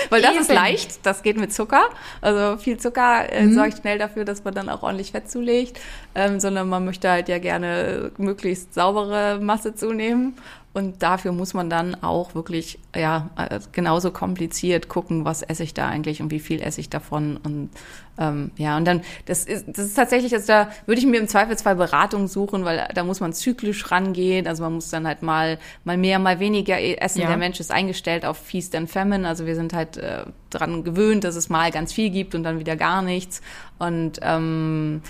Weil 0.09 0.23
das 0.23 0.37
ist 0.37 0.49
Eben. 0.49 0.55
leicht, 0.59 1.05
das 1.05 1.23
geht 1.23 1.37
mit 1.37 1.53
Zucker. 1.53 1.83
Also 2.23 2.57
viel 2.57 2.79
Zucker 2.79 3.31
äh, 3.31 3.43
Mhm. 3.43 3.55
sorgt 3.55 3.79
schnell 3.81 3.99
dafür, 3.99 4.25
dass 4.25 4.43
man 4.43 4.55
dann 4.55 4.71
auch 4.71 4.83
ordentlich 4.83 5.11
Fett 5.13 5.31
zulegt, 5.31 5.79
ähm, 6.15 6.41
sondern 6.41 6.69
man 6.71 6.85
möchte 6.87 7.11
halt 7.11 7.29
ja 7.29 7.39
gerne 7.39 8.11
möglichst 8.17 8.73
saubere 8.73 9.39
Masse 9.39 9.75
zunehmen. 9.75 10.39
Und 10.77 11.03
dafür 11.03 11.33
muss 11.33 11.55
man 11.55 11.71
dann 11.71 11.95
auch 12.03 12.35
wirklich, 12.35 12.79
ja, 12.95 13.31
äh, 13.39 13.61
genauso 13.73 14.11
kompliziert 14.11 14.91
gucken, 14.91 15.25
was 15.25 15.41
esse 15.41 15.63
ich 15.63 15.73
da 15.73 15.89
eigentlich 15.89 16.21
und 16.21 16.31
wie 16.31 16.39
viel 16.39 16.61
esse 16.61 16.83
ich 16.83 16.91
davon. 16.91 17.39
Und 17.39 17.71
ähm, 18.19 18.51
ja, 18.59 18.77
und 18.77 18.85
dann, 18.85 19.01
das 19.25 19.47
ist, 19.47 19.65
das 19.69 19.87
ist 19.87 19.95
tatsächlich, 19.95 20.35
also 20.35 20.47
da 20.47 20.69
würde 20.85 21.01
ich 21.01 21.07
mir 21.07 21.19
im 21.19 21.29
Zweifelsfall 21.29 21.77
Beratung 21.77 22.29
suchen, 22.29 22.67
weil 22.67 22.87
da 22.93 23.05
muss 23.05 23.21
man 23.21 23.33
zyklisch 23.33 23.91
rangehen. 23.91 24.47
Also 24.47 24.65
man 24.65 24.75
muss 24.75 24.91
dann 24.91 25.07
halt 25.07 25.23
mal, 25.23 25.59
mal 25.85 25.97
mehr, 25.97 26.19
mal 26.19 26.41
weniger 26.41 26.79
essen. 26.79 27.23
Ja. 27.23 27.29
Der 27.29 27.39
Mensch 27.39 27.59
ist 27.59 27.73
eingestellt 27.73 28.27
auf 28.27 28.37
Feast 28.37 28.75
and 28.75 28.91
Famine. 28.91 29.27
Also 29.27 29.47
wir 29.47 29.55
sind 29.55 29.73
halt 29.73 29.97
äh, 29.97 30.25
daran 30.51 30.85
gewöhnt, 30.85 31.25
dass 31.25 31.37
es 31.37 31.49
mal 31.49 31.71
ganz 31.71 31.95
viel 31.95 32.11
gibt 32.11 32.35
und 32.35 32.43
dann 32.43 32.59
wieder 32.59 32.77
gar 32.77 33.01
nichts. 33.01 33.41
Und 33.79 34.19
ähm, 34.21 35.01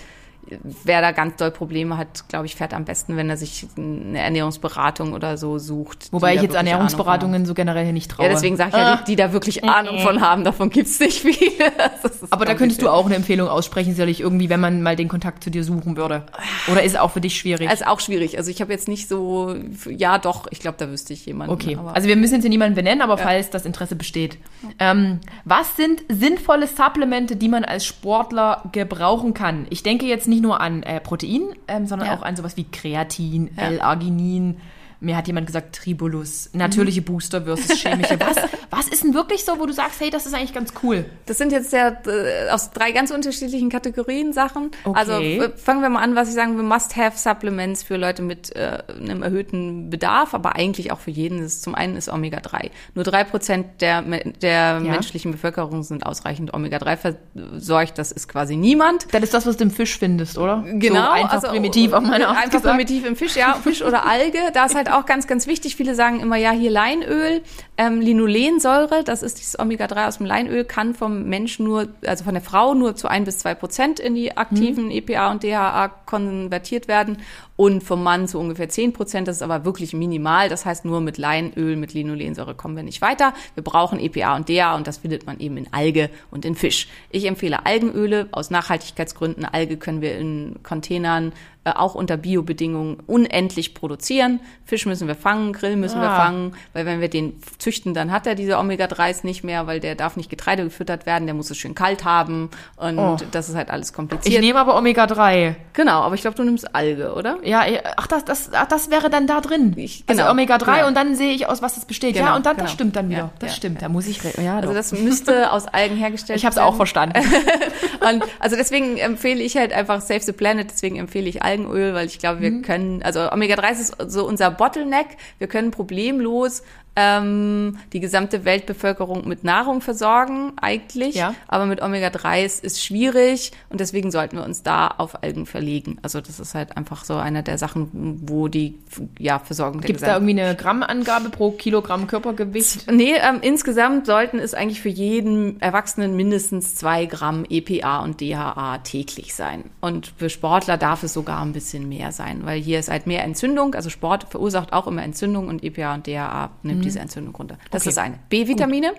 wer 0.84 1.00
da 1.00 1.12
ganz 1.12 1.36
doll 1.36 1.50
Probleme 1.50 1.96
hat, 1.96 2.28
glaube 2.28 2.46
ich, 2.46 2.56
fährt 2.56 2.74
am 2.74 2.84
besten, 2.84 3.16
wenn 3.16 3.28
er 3.28 3.36
sich 3.36 3.66
eine 3.76 4.18
Ernährungsberatung 4.18 5.12
oder 5.12 5.36
so 5.36 5.58
sucht. 5.58 6.08
Wobei 6.12 6.34
ich 6.34 6.42
jetzt 6.42 6.54
Ernährungsberatungen 6.54 7.46
so 7.46 7.54
generell 7.54 7.84
hier 7.84 7.92
nicht 7.92 8.10
traue. 8.10 8.26
Ja, 8.26 8.32
deswegen 8.32 8.56
sage 8.56 8.70
ich 8.70 8.76
ja, 8.76 8.96
die, 8.96 9.04
die 9.04 9.16
da 9.16 9.32
wirklich 9.32 9.64
Ahnung 9.64 9.98
von 10.00 10.20
haben, 10.20 10.44
davon 10.44 10.70
gibt's 10.70 11.00
nicht 11.00 11.20
viele. 11.20 11.36
Ist 12.04 12.32
Aber 12.32 12.44
da 12.44 12.54
könntest 12.54 12.82
du 12.82 12.88
auch 12.88 13.06
eine 13.06 13.16
Empfehlung 13.16 13.48
aussprechen, 13.48 13.92
sicherlich 13.92 14.20
irgendwie, 14.20 14.48
wenn 14.48 14.60
man 14.60 14.82
mal 14.82 14.96
den 14.96 15.08
Kontakt 15.08 15.42
zu 15.42 15.50
dir 15.50 15.64
suchen 15.64 15.96
würde. 15.96 16.24
Oder 16.70 16.82
ist 16.82 16.98
auch 16.98 17.10
für 17.10 17.20
dich 17.20 17.36
schwierig? 17.36 17.68
Also 17.68 17.86
auch 17.86 18.00
schwierig. 18.00 18.38
Also 18.38 18.50
ich 18.50 18.60
habe 18.60 18.72
jetzt 18.72 18.88
nicht 18.88 19.08
so, 19.08 19.54
ja 19.88 20.18
doch, 20.18 20.46
ich 20.50 20.60
glaube, 20.60 20.76
da 20.78 20.90
wüsste 20.90 21.12
ich 21.12 21.26
jemanden. 21.26 21.52
Okay, 21.52 21.78
also 21.92 22.08
wir 22.08 22.16
müssen 22.16 22.34
jetzt 22.34 22.42
hier 22.42 22.50
niemanden 22.50 22.74
benennen, 22.74 23.02
aber 23.02 23.18
falls 23.18 23.50
das 23.50 23.64
Interesse 23.64 23.96
besteht. 23.96 24.38
Ähm, 24.78 25.20
was 25.44 25.76
sind 25.76 26.02
sinnvolle 26.08 26.66
Supplemente, 26.66 27.36
die 27.36 27.48
man 27.48 27.64
als 27.64 27.84
Sportler 27.84 28.62
gebrauchen 28.72 29.34
kann? 29.34 29.66
Ich 29.70 29.82
denke 29.82 30.06
jetzt 30.06 30.28
nicht 30.28 30.35
nur 30.40 30.60
an 30.60 30.82
äh, 30.82 31.00
Protein, 31.00 31.42
ähm, 31.68 31.86
sondern 31.86 32.08
Ja. 32.08 32.14
auch 32.16 32.22
an 32.22 32.36
sowas 32.36 32.56
wie 32.56 32.64
Kreatin, 32.64 33.50
Ja. 33.56 33.64
L-Arginin. 33.64 34.56
Mir 35.00 35.16
hat 35.16 35.26
jemand 35.26 35.46
gesagt 35.46 35.76
Tribulus, 35.76 36.50
natürliche 36.52 37.02
Booster 37.02 37.42
versus 37.42 37.78
chemische. 37.78 38.18
Was, 38.26 38.36
was 38.70 38.88
ist 38.88 39.04
denn 39.04 39.14
wirklich 39.14 39.44
so, 39.44 39.58
wo 39.58 39.66
du 39.66 39.72
sagst, 39.72 40.00
hey, 40.00 40.10
das 40.10 40.26
ist 40.26 40.34
eigentlich 40.34 40.52
ganz 40.52 40.72
cool? 40.82 41.04
Das 41.26 41.38
sind 41.38 41.52
jetzt 41.52 41.72
ja 41.72 41.88
äh, 41.88 42.50
aus 42.50 42.70
drei 42.70 42.92
ganz 42.92 43.10
unterschiedlichen 43.10 43.68
Kategorien 43.68 44.32
Sachen. 44.32 44.70
Okay. 44.84 44.98
Also 44.98 45.12
äh, 45.12 45.50
fangen 45.56 45.82
wir 45.82 45.88
mal 45.88 46.02
an, 46.02 46.14
was 46.14 46.28
ich 46.28 46.34
sagen 46.34 46.56
will, 46.56 46.64
Must-Have-Supplements 46.64 47.82
für 47.82 47.96
Leute 47.96 48.22
mit 48.22 48.54
äh, 48.56 48.82
einem 48.88 49.22
erhöhten 49.22 49.90
Bedarf, 49.90 50.34
aber 50.34 50.56
eigentlich 50.56 50.92
auch 50.92 50.98
für 50.98 51.10
jeden. 51.10 51.38
Ist, 51.38 51.62
zum 51.62 51.74
einen 51.74 51.96
ist 51.96 52.08
Omega-3. 52.08 52.70
Nur 52.94 53.04
drei 53.04 53.24
Prozent 53.24 53.80
der, 53.80 54.02
der 54.02 54.80
menschlichen 54.80 55.32
Bevölkerung 55.32 55.82
sind 55.82 56.06
ausreichend 56.06 56.54
Omega-3 56.54 57.16
versorgt. 57.52 57.98
Das 57.98 58.12
ist 58.12 58.28
quasi 58.28 58.56
niemand. 58.56 59.06
Das 59.12 59.22
ist 59.22 59.34
das, 59.34 59.46
was 59.46 59.56
du 59.56 59.64
im 59.64 59.70
Fisch 59.70 59.98
findest, 59.98 60.38
oder? 60.38 60.64
Genau, 60.66 61.02
So 61.02 61.10
einfach 61.10 61.32
also, 61.34 61.48
primitiv 61.48 61.92
auf 61.92 62.02
meine 62.02 62.28
Art 62.28 62.36
Einfach 62.36 62.58
gesagt. 62.58 62.76
primitiv 62.76 63.06
im 63.06 63.16
Fisch, 63.16 63.36
ja, 63.36 63.54
Fisch 63.54 63.82
oder 63.82 64.06
Alge. 64.06 64.38
Da 64.52 64.66
ist 64.66 64.74
halt 64.74 64.85
auch 64.88 65.06
ganz, 65.06 65.26
ganz 65.26 65.46
wichtig. 65.46 65.76
Viele 65.76 65.94
sagen 65.94 66.20
immer, 66.20 66.36
ja, 66.36 66.50
hier 66.50 66.70
Leinöl, 66.70 67.42
ähm, 67.76 68.00
Linolensäure, 68.00 69.04
das 69.04 69.22
ist 69.22 69.38
dieses 69.38 69.58
Omega-3 69.58 70.08
aus 70.08 70.18
dem 70.18 70.26
Leinöl, 70.26 70.64
kann 70.64 70.94
vom 70.94 71.24
Mensch 71.24 71.58
nur, 71.58 71.88
also 72.04 72.24
von 72.24 72.34
der 72.34 72.42
Frau 72.42 72.74
nur 72.74 72.96
zu 72.96 73.08
ein 73.08 73.24
bis 73.24 73.38
zwei 73.38 73.54
Prozent 73.54 74.00
in 74.00 74.14
die 74.14 74.36
aktiven 74.36 74.90
EPA 74.90 75.30
und 75.30 75.42
DHA 75.42 75.88
konvertiert 76.06 76.88
werden 76.88 77.18
und 77.56 77.82
vom 77.82 78.02
Mann 78.02 78.28
zu 78.28 78.38
ungefähr 78.38 78.68
10 78.68 78.92
Prozent. 78.92 79.28
Das 79.28 79.36
ist 79.36 79.42
aber 79.42 79.64
wirklich 79.64 79.92
minimal. 79.94 80.48
Das 80.48 80.66
heißt, 80.66 80.84
nur 80.84 81.00
mit 81.00 81.16
Leinöl, 81.18 81.76
mit 81.76 81.94
Linolensäure 81.94 82.54
kommen 82.54 82.76
wir 82.76 82.82
nicht 82.82 83.00
weiter. 83.02 83.32
Wir 83.54 83.64
brauchen 83.64 83.98
EPA 83.98 84.36
und 84.36 84.48
DHA 84.48 84.74
und 84.76 84.86
das 84.86 84.98
findet 84.98 85.26
man 85.26 85.40
eben 85.40 85.56
in 85.56 85.72
Alge 85.72 86.10
und 86.30 86.44
in 86.44 86.54
Fisch. 86.54 86.88
Ich 87.10 87.24
empfehle 87.26 87.64
Algenöle 87.66 88.28
aus 88.32 88.50
Nachhaltigkeitsgründen. 88.50 89.44
Alge 89.44 89.76
können 89.76 90.00
wir 90.02 90.18
in 90.18 90.56
Containern 90.62 91.32
äh, 91.64 91.70
auch 91.70 91.94
unter 91.96 92.16
Biobedingungen 92.16 92.98
unendlich 93.06 93.74
produzieren. 93.74 94.40
Fisch 94.64 94.86
müssen 94.86 95.08
wir 95.08 95.14
fangen, 95.16 95.52
Grill 95.52 95.76
müssen 95.76 96.00
wir 96.00 96.10
Ah. 96.10 96.16
fangen, 96.24 96.54
weil 96.74 96.86
wenn 96.86 97.00
wir 97.00 97.08
den 97.08 97.40
züchten, 97.58 97.92
dann 97.94 98.12
hat 98.12 98.26
er 98.26 98.34
diese 98.36 98.58
Omega-3s 98.58 99.24
nicht 99.24 99.42
mehr, 99.42 99.66
weil 99.66 99.80
der 99.80 99.94
darf 99.96 100.16
nicht 100.16 100.30
Getreide 100.30 100.62
gefüttert 100.64 101.06
werden, 101.06 101.24
der 101.26 101.34
muss 101.34 101.50
es 101.50 101.56
schön 101.56 101.74
kalt 101.74 102.04
haben 102.04 102.50
und 102.76 102.98
Oh. 102.98 103.16
das 103.32 103.48
ist 103.48 103.56
halt 103.56 103.70
alles 103.70 103.88
Ich 103.88 103.94
kompliziert. 103.94 104.40
nehme 104.40 104.60
aber 104.60 104.76
Omega-3. 104.76 105.54
genau, 105.72 106.02
aber 106.02 106.14
ich 106.14 106.20
glaube, 106.20 106.36
du 106.36 106.44
nimmst 106.44 106.72
Alge, 106.74 107.14
oder? 107.14 107.38
Ja, 107.46 107.64
ach, 107.96 108.06
das, 108.06 108.24
das, 108.24 108.50
ach, 108.52 108.66
das 108.66 108.90
wäre 108.90 109.08
dann 109.08 109.26
da 109.26 109.40
drin. 109.40 109.72
Ich- 109.76 110.04
also 110.06 110.20
genau, 110.20 110.32
Omega-3 110.32 110.74
genau. 110.76 110.86
und 110.88 110.94
dann 110.96 111.14
sehe 111.14 111.32
ich 111.32 111.46
aus, 111.46 111.62
was 111.62 111.74
das 111.76 111.84
besteht. 111.84 112.16
ja, 112.16 112.22
Genau, 112.24 112.36
und 112.36 112.44
dann, 112.44 112.56
genau. 112.56 112.64
das 112.64 112.72
stimmt 112.72 112.96
dann 112.96 113.08
wieder. 113.08 113.18
Ja, 113.18 113.30
das 113.38 113.50
ja, 113.52 113.56
stimmt, 113.56 113.76
ja. 113.76 113.80
da 113.82 113.88
muss 113.88 114.06
ich, 114.06 114.20
ja, 114.42 114.56
Also 114.56 114.74
das 114.74 114.92
müsste 114.92 115.52
aus 115.52 115.66
Algen 115.68 115.96
hergestellt 115.96 116.36
Ich 116.40 116.44
habe 116.44 116.50
es 116.52 116.56
werden. 116.56 116.68
auch 116.68 116.76
verstanden. 116.76 117.20
Und 118.10 118.24
also 118.40 118.56
deswegen 118.56 118.96
empfehle 118.98 119.42
ich 119.42 119.56
halt 119.56 119.72
einfach 119.72 120.00
Save 120.00 120.20
the 120.20 120.32
Planet, 120.32 120.68
deswegen 120.70 120.96
empfehle 120.96 121.28
ich 121.28 121.42
Algenöl, 121.42 121.94
weil 121.94 122.06
ich 122.06 122.18
glaube, 122.18 122.40
wir 122.40 122.50
Mhm. 122.50 122.62
können, 122.62 123.02
also 123.02 123.30
Omega-3 123.32 123.70
ist 123.72 123.96
so 124.10 124.26
unser 124.26 124.50
Bottleneck. 124.50 125.06
Wir 125.38 125.46
können 125.48 125.70
problemlos 125.70 126.62
ähm, 126.96 127.76
die 127.92 128.00
gesamte 128.00 128.46
Weltbevölkerung 128.46 129.28
mit 129.28 129.44
Nahrung 129.44 129.82
versorgen, 129.82 130.52
eigentlich. 130.56 131.14
Ja. 131.14 131.34
Aber 131.46 131.66
mit 131.66 131.82
Omega-3 131.82 132.44
ist, 132.44 132.64
ist 132.64 132.82
schwierig 132.82 133.52
und 133.68 133.80
deswegen 133.80 134.10
sollten 134.10 134.36
wir 134.38 134.44
uns 134.44 134.62
da 134.62 134.88
auf 134.88 135.22
Algen 135.22 135.44
verlegen. 135.44 135.98
Also 136.02 136.22
das 136.22 136.40
ist 136.40 136.54
halt 136.54 136.76
einfach 136.76 137.04
so 137.04 137.16
einer 137.16 137.42
der 137.42 137.58
Sachen, 137.58 138.22
wo 138.26 138.48
die 138.48 138.78
ja, 139.18 139.38
Versorgung 139.38 139.82
der 139.82 139.88
Gibt 139.88 140.00
es 140.00 140.06
da 140.06 140.14
irgendwie 140.14 140.40
eine 140.40 140.56
Grammangabe 140.56 141.28
pro 141.28 141.50
Kilogramm 141.50 142.06
Körpergewicht? 142.06 142.90
Nee, 142.90 143.14
ähm, 143.16 143.40
insgesamt 143.42 144.06
sollten 144.06 144.38
es 144.38 144.54
eigentlich 144.54 144.80
für 144.80 144.88
jeden 144.88 145.60
Erwachsenen 145.60 146.16
mindestens 146.16 146.74
zwei 146.74 147.04
Gramm 147.04 147.44
EPA 147.48 147.98
und 147.98 148.22
DHA 148.22 148.78
täglich 148.78 149.34
sein. 149.34 149.64
Und 149.82 150.14
für 150.16 150.30
Sportler 150.30 150.78
darf 150.78 151.02
es 151.02 151.12
sogar 151.12 151.42
ein 151.42 151.52
bisschen 151.52 151.88
mehr 151.88 152.10
sein, 152.12 152.46
weil 152.46 152.58
hier 152.58 152.78
ist 152.78 152.88
halt 152.88 153.06
mehr 153.06 153.22
Entzündung. 153.22 153.74
Also 153.74 153.90
Sport 153.90 154.24
verursacht 154.30 154.72
auch 154.72 154.86
immer 154.86 155.02
Entzündung 155.02 155.48
und 155.48 155.62
EPA 155.62 155.94
und 155.94 156.06
DHA 156.06 156.50
nimmt 156.62 156.85
diese 156.86 157.00
Entzündung 157.00 157.34
runter. 157.34 157.58
Das 157.70 157.82
Okay. 157.82 157.90
ist 157.90 157.98
eine. 157.98 158.18
B-Vitamine. 158.28 158.92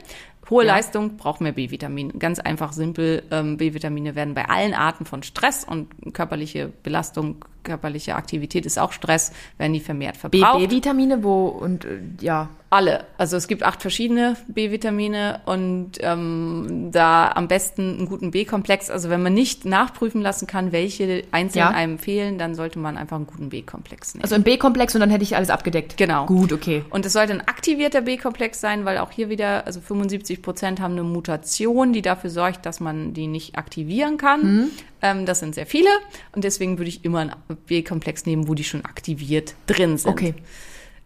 Hohe 0.50 0.66
Ja. 0.66 0.76
Leistung 0.76 1.18
braucht 1.18 1.42
mehr 1.42 1.52
B-Vitamine. 1.52 2.14
Ganz 2.14 2.40
einfach, 2.40 2.72
simpel. 2.72 3.24
Ähm, 3.32 3.58
B-Vitamine 3.58 4.16
werden 4.16 4.34
bei 4.34 4.48
allen 4.48 4.74
Arten 4.74 5.06
von 5.06 5.24
Stress 5.24 5.66
und 5.66 5.90
körperliche 6.14 6.72
Belastung, 6.84 7.44
körperliche 7.68 8.16
Aktivität 8.16 8.66
ist 8.66 8.80
auch 8.80 8.92
Stress, 8.92 9.32
werden 9.60 9.74
die 9.74 9.80
vermehrt 9.80 10.18
verbraucht. 10.18 10.58
B-Vitamine, 10.60 11.24
wo 11.24 11.48
und 11.48 11.86
äh, 11.86 12.00
ja. 12.22 12.50
Alle. 12.70 13.06
Also 13.18 13.38
es 13.38 13.48
gibt 13.48 13.64
acht 13.64 13.82
verschiedene 13.82 14.36
B-Vitamine 14.50 15.40
und 15.46 15.92
ähm, 16.02 16.90
da 16.92 17.32
am 17.32 17.48
besten 17.48 17.98
einen 18.00 18.06
guten 18.08 18.32
B-Komplex. 18.32 18.90
Also 18.90 19.10
wenn 19.10 19.24
man 19.24 19.34
nicht 19.34 19.64
nachprüfen 19.64 20.22
lassen 20.22 20.48
kann, 20.48 20.74
welche 20.74 21.24
einzeln 21.32 21.60
Ja. 21.62 21.70
einem 21.70 21.98
fehlen, 21.98 22.38
dann 22.38 22.56
sollte 22.56 22.78
man 22.78 22.98
einfach 22.98 23.16
einen 23.16 23.26
guten 23.26 23.48
B-Komplex 23.48 24.16
nehmen. 24.16 24.24
Also 24.24 24.36
im 24.36 24.44
B-Komplex 24.44 24.94
und 24.96 25.00
dann 25.00 25.10
hätte 25.10 25.24
ich 25.24 25.38
alles 25.38 25.50
abgedeckt. 25.50 25.96
Genau. 25.96 26.26
Gut, 26.26 26.52
okay. 26.52 26.84
Und 26.90 27.06
es 27.06 27.14
sollte 27.14 27.32
ein 27.32 27.42
aktivierter 27.42 28.02
B-Komplex 28.02 28.60
sein, 28.60 28.84
weil 28.84 28.98
auch 28.98 29.12
hier 29.12 29.30
wieder, 29.30 29.66
also 29.66 29.80
75 29.80 30.42
Prozent 30.42 30.82
haben 30.82 30.92
eine 30.92 31.04
Mutation, 31.04 31.94
die 31.94 32.02
dafür 32.02 32.30
sorgt, 32.30 32.66
dass 32.66 32.82
man 32.82 33.14
die 33.14 33.28
nicht 33.28 33.58
aktivieren 33.58 34.18
kann. 34.18 34.42
Mhm. 34.42 34.70
Ähm, 35.02 35.26
das 35.26 35.40
sind 35.40 35.56
sehr 35.56 35.66
viele 35.66 35.90
und 36.34 36.44
deswegen 36.44 36.78
würde 36.78 36.90
ich 36.90 37.06
immer 37.06 37.20
einen 37.20 37.36
B-Komplex 37.68 38.26
nehmen, 38.26 38.48
wo 38.48 38.54
die 38.54 38.64
schon 38.64 38.84
aktiviert 38.86 39.56
drin 39.68 39.98
sind. 39.98 40.12
Okay. 40.12 40.34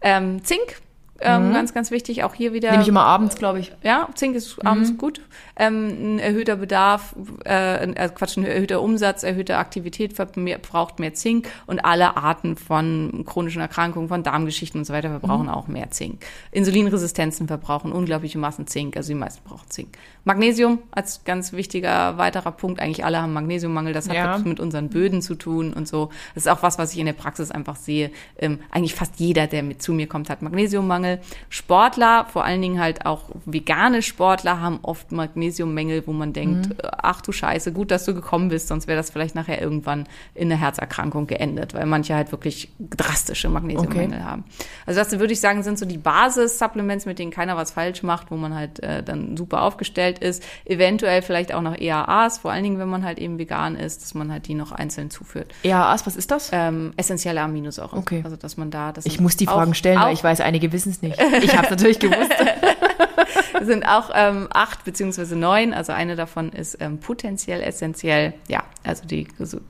Ähm, 0.00 0.42
Zink, 0.44 0.80
ähm, 1.20 1.52
ganz, 1.52 1.72
ganz 1.72 1.90
wichtig, 1.90 2.24
auch 2.24 2.34
hier 2.34 2.52
wieder. 2.52 2.70
Nehme 2.70 2.82
ich 2.82 2.88
immer 2.88 3.04
abends, 3.04 3.36
glaube 3.36 3.60
ich. 3.60 3.72
Ja, 3.82 4.08
Zink 4.14 4.34
ist 4.34 4.64
abends 4.66 4.96
gut. 4.98 5.20
Ähm, 5.56 6.16
ein 6.16 6.18
erhöhter 6.18 6.56
Bedarf, 6.56 7.14
äh, 7.44 7.84
äh, 7.92 8.08
Quatsch, 8.08 8.36
ein 8.36 8.44
erhöhter 8.44 8.80
Umsatz, 8.80 9.22
erhöhte 9.22 9.58
Aktivität 9.58 10.14
ver- 10.14 10.28
mehr, 10.34 10.58
braucht 10.58 10.98
mehr 10.98 11.14
Zink 11.14 11.48
und 11.66 11.84
alle 11.84 12.16
Arten 12.16 12.56
von 12.56 13.24
chronischen 13.26 13.60
Erkrankungen, 13.60 14.08
von 14.08 14.22
Darmgeschichten 14.22 14.80
und 14.80 14.84
so 14.84 14.92
weiter 14.92 15.10
verbrauchen 15.10 15.48
auch 15.48 15.68
mehr 15.68 15.90
Zink. 15.90 16.24
Insulinresistenzen 16.50 17.46
verbrauchen 17.46 17.92
unglaubliche 17.92 18.38
Massen 18.38 18.66
Zink, 18.66 18.96
also 18.96 19.08
die 19.08 19.14
meisten 19.18 19.42
brauchen 19.44 19.68
Zink. 19.68 19.98
Magnesium 20.24 20.78
als 20.92 21.24
ganz 21.24 21.52
wichtiger 21.52 22.16
weiterer 22.16 22.52
Punkt. 22.52 22.80
Eigentlich 22.80 23.04
alle 23.04 23.20
haben 23.20 23.32
Magnesiummangel. 23.32 23.92
Das 23.92 24.08
hat 24.08 24.14
Ja. 24.14 24.38
mit 24.38 24.60
unseren 24.60 24.88
Böden 24.88 25.20
zu 25.20 25.34
tun 25.34 25.72
und 25.72 25.86
so. 25.88 26.10
Das 26.34 26.44
ist 26.44 26.48
auch 26.48 26.62
was, 26.62 26.78
was 26.78 26.92
ich 26.92 26.98
in 27.00 27.06
der 27.06 27.12
Praxis 27.12 27.50
einfach 27.50 27.76
sehe. 27.76 28.10
Ähm, 28.38 28.60
eigentlich 28.70 28.94
fast 28.94 29.16
jeder, 29.18 29.46
der 29.48 29.62
mit 29.62 29.82
zu 29.82 29.92
mir 29.92 30.06
kommt, 30.06 30.30
hat 30.30 30.40
Magnesiummangel. 30.40 31.01
Sportler, 31.48 32.26
vor 32.32 32.44
allen 32.44 32.62
Dingen 32.62 32.80
halt 32.80 33.06
auch 33.06 33.24
vegane 33.44 34.02
Sportler, 34.02 34.60
haben 34.60 34.78
oft 34.82 35.12
Magnesiummängel, 35.12 36.06
wo 36.06 36.12
man 36.12 36.32
denkt, 36.32 36.68
Mhm. 36.68 36.72
äh, 36.82 36.88
ach 37.02 37.20
du 37.20 37.32
Scheiße, 37.32 37.72
gut, 37.72 37.90
dass 37.90 38.04
du 38.04 38.14
gekommen 38.14 38.48
bist, 38.48 38.68
sonst 38.68 38.86
wäre 38.86 38.96
das 38.96 39.10
vielleicht 39.10 39.34
nachher 39.34 39.60
irgendwann 39.60 40.06
in 40.34 40.50
einer 40.50 40.60
Herzerkrankung 40.60 41.26
geendet, 41.26 41.74
weil 41.74 41.86
manche 41.86 42.14
halt 42.14 42.32
wirklich 42.32 42.72
drastische 42.78 43.48
Magnesiummängel 43.48 44.24
haben. 44.24 44.44
Also 44.86 45.00
das 45.00 45.10
würde 45.18 45.32
ich 45.32 45.40
sagen, 45.40 45.62
sind 45.62 45.78
so 45.78 45.86
die 45.86 45.98
Basis-Supplements, 45.98 47.06
mit 47.06 47.18
denen 47.18 47.30
keiner 47.30 47.56
was 47.56 47.70
falsch 47.72 48.02
macht, 48.02 48.30
wo 48.30 48.36
man 48.36 48.54
halt 48.54 48.80
äh, 48.82 49.02
dann 49.02 49.36
super 49.36 49.62
aufgestellt 49.62 50.18
ist. 50.18 50.42
Eventuell 50.64 51.22
vielleicht 51.22 51.52
auch 51.54 51.62
noch 51.62 51.76
EAAs, 51.78 52.38
vor 52.38 52.52
allen 52.52 52.62
Dingen, 52.64 52.78
wenn 52.78 52.88
man 52.88 53.04
halt 53.04 53.18
eben 53.18 53.38
vegan 53.38 53.76
ist, 53.76 54.02
dass 54.02 54.14
man 54.14 54.30
halt 54.32 54.46
die 54.48 54.54
noch 54.54 54.72
einzeln 54.72 55.10
zuführt. 55.10 55.52
EAAs, 55.62 56.06
was 56.06 56.16
ist 56.16 56.30
das? 56.30 56.50
Ähm, 56.52 56.92
essentielle 56.96 57.40
Aminosäuren. 57.40 57.98
Okay. 57.98 58.20
Also 58.24 58.36
dass 58.36 58.56
man 58.56 58.70
da, 58.70 58.92
das 58.92 59.06
Ich 59.06 59.20
muss 59.20 59.36
die 59.36 59.46
Fragen 59.46 59.74
stellen, 59.74 60.00
weil 60.00 60.12
ich 60.14 60.22
weiß, 60.24 60.40
einige 60.40 60.72
wissen 60.72 60.91
es 60.92 61.02
nicht. 61.02 61.20
Ich 61.42 61.56
habe 61.56 61.64
es 61.64 61.70
natürlich 61.70 61.98
gewusst. 61.98 62.32
sind 63.64 63.84
auch 63.86 64.10
ähm, 64.14 64.48
acht 64.52 64.84
beziehungsweise 64.84 65.36
neun. 65.36 65.72
Also 65.72 65.92
eine 65.92 66.16
davon 66.16 66.50
ist 66.50 66.78
ähm, 66.80 66.98
potenziell 66.98 67.62
essentiell. 67.62 68.34
Ja, 68.48 68.64
also 68.84 69.06
die 69.06 69.26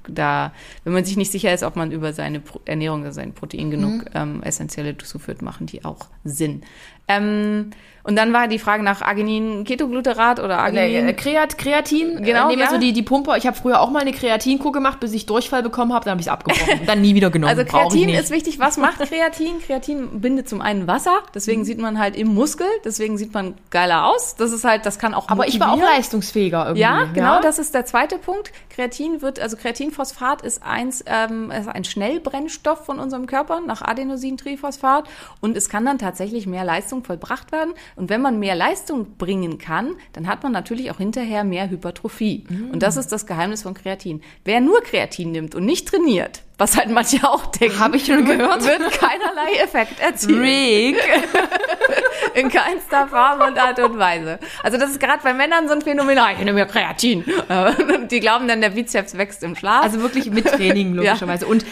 da, 0.09 0.53
wenn 0.85 0.93
man 0.93 1.05
sich 1.05 1.17
nicht 1.17 1.33
sicher 1.33 1.53
ist, 1.53 1.63
ob 1.63 1.77
man 1.77 1.93
über 1.93 2.13
seine 2.13 2.41
Pro 2.41 2.61
Ernährung, 2.65 3.05
also 3.05 3.17
sein 3.17 3.33
Protein 3.33 3.71
genug 3.71 4.05
mhm. 4.05 4.11
ähm, 4.15 4.43
essentielle 4.43 4.97
zuführt, 4.99 5.43
machen 5.43 5.67
die 5.67 5.85
auch 5.85 6.07
Sinn. 6.25 6.63
Ähm, 7.09 7.71
und 8.05 8.17
dann 8.17 8.33
war 8.33 8.49
die 8.49 8.59
Frage 8.59 8.83
nach 8.83 9.01
Arginin, 9.01 9.65
Ketogluterat 9.65 10.41
oder 10.41 10.59
Arginin. 10.59 11.09
Äh, 11.09 11.13
Kreat, 11.15 11.57
Kreatin. 11.57 12.19
Äh, 12.19 12.23
genau. 12.23 12.49
Nehmen 12.49 12.59
wir 12.59 12.67
ja. 12.67 12.71
so 12.71 12.79
die, 12.79 12.93
die 12.93 13.03
Pumpe. 13.03 13.37
Ich 13.39 13.47
habe 13.47 13.57
früher 13.57 13.81
auch 13.81 13.91
mal 13.91 14.01
eine 14.01 14.13
Kreatinkur 14.13 14.73
gemacht, 14.73 14.99
bis 14.99 15.13
ich 15.13 15.27
Durchfall 15.27 15.63
bekommen 15.63 15.93
habe. 15.93 16.05
Dann 16.05 16.13
habe 16.13 16.21
ich 16.21 16.27
es 16.27 16.33
abgebrochen. 16.33 16.81
dann 16.87 17.01
nie 17.01 17.15
wieder 17.15 17.31
genommen. 17.31 17.57
Also 17.57 17.65
Kreatin 17.65 18.09
ist 18.09 18.31
wichtig. 18.31 18.59
Was 18.59 18.77
macht 18.77 18.99
Kreatin? 18.99 19.61
Kreatin 19.65 20.21
bindet 20.21 20.49
zum 20.49 20.61
einen 20.61 20.89
Wasser. 20.89 21.23
Deswegen 21.35 21.61
mhm. 21.61 21.65
sieht 21.65 21.79
man 21.79 21.99
halt 21.99 22.17
im 22.17 22.35
Muskel. 22.35 22.67
Deswegen 22.85 23.19
sieht 23.19 23.33
man 23.33 23.55
geiler 23.71 24.07
aus. 24.07 24.35
Das 24.35 24.51
ist 24.51 24.65
halt, 24.65 24.85
das 24.85 24.99
kann 24.99 25.15
auch 25.15 25.29
Aber 25.29 25.45
motivieren. 25.45 25.71
ich 25.71 25.81
war 25.81 25.89
auch 25.89 25.95
leistungsfähiger 25.95 26.63
irgendwie. 26.65 26.83
Ja, 26.83 27.05
genau. 27.05 27.35
Ja? 27.35 27.41
Das 27.41 27.61
ist 27.61 27.73
der 27.73 27.87
zweite 27.87 28.19
Punkt. 28.19 28.51
Kreatin 28.71 29.23
wird, 29.23 29.39
also 29.39 29.57
Kreatinphosphat 29.57 30.43
ist 30.43 30.65
eins, 30.65 31.05
ähm, 31.07 31.53
ist 31.53 31.69
ein 31.69 31.85
Schnellbrennstoff 31.85 32.85
von 32.85 32.99
unserem 32.99 33.27
Körper 33.27 33.61
nach 33.61 33.83
Adenosintriphosphat. 33.83 35.05
Und 35.41 35.57
es 35.57 35.69
kann 35.69 35.85
dann 35.85 35.99
tatsächlich 35.99 36.49
mehr 36.49 36.65
Leistung 36.65 36.92
vollbracht 37.05 37.53
werden. 37.53 37.75
Und 37.97 38.11
wenn 38.11 38.21
man 38.21 38.39
mehr 38.39 38.55
Leistung 38.55 38.73
Leistung 38.83 39.17
bringen 39.17 39.59
kann, 39.59 39.97
dann 40.13 40.27
hat 40.27 40.43
man 40.43 40.53
natürlich 40.53 40.91
auch 40.91 40.99
hinterher 40.99 41.45
mehr 41.45 41.71
Hypertrophie. 41.71 42.45
Mm. 42.49 42.71
Und 42.73 42.83
das 42.83 42.97
ist 42.97 43.13
das 43.13 43.27
Geheimnis 43.27 43.63
von 43.63 43.75
Kreatin. 43.75 44.23
Wer 44.45 44.61
nur 44.61 44.83
Kreatin 44.83 45.31
nimmt 45.33 45.55
und 45.55 45.65
nicht 45.65 45.89
trainiert, 45.89 46.43
was 46.59 46.77
halt 46.77 46.91
manche 46.91 47.29
auch 47.29 47.47
denken. 47.47 47.79
Habe 47.79 47.97
ich 47.97 48.07
schon 48.07 48.25
gehört. 48.25 48.65
Wird 48.65 48.93
keinerlei 48.93 49.55
Effekt 49.63 50.01
erzielen. 50.01 50.41
Rick. 50.41 50.97
In 52.35 52.49
keinster 52.49 53.09
Form 53.09 53.41
und 53.41 53.59
Art 53.59 53.79
und 53.81 53.99
Weise. 53.99 54.39
Also 54.63 54.79
das 54.79 54.91
ist 54.91 55.01
gerade 55.01 55.23
bei 55.23 55.35
Männern 55.35 55.69
so 55.69 55.75
ein 55.75 55.83
Phänomen, 55.83 56.17
ah, 56.19 56.31
ich 56.33 56.39
nehme 56.39 56.59
ja 56.59 56.65
Kreatin. 56.65 57.25
Die 58.11 58.21
glauben 58.21 58.49
dann, 58.49 58.61
der 58.61 58.71
Bizeps 58.71 59.19
wächst 59.19 59.43
im 59.43 59.55
Schlaf. 59.55 59.83
Also 59.83 60.01
wirklich 60.01 60.31
mit 60.31 60.47
Training, 60.47 60.95
logischerweise. 60.95 61.45
Ja. 61.45 61.51
Und 61.51 61.65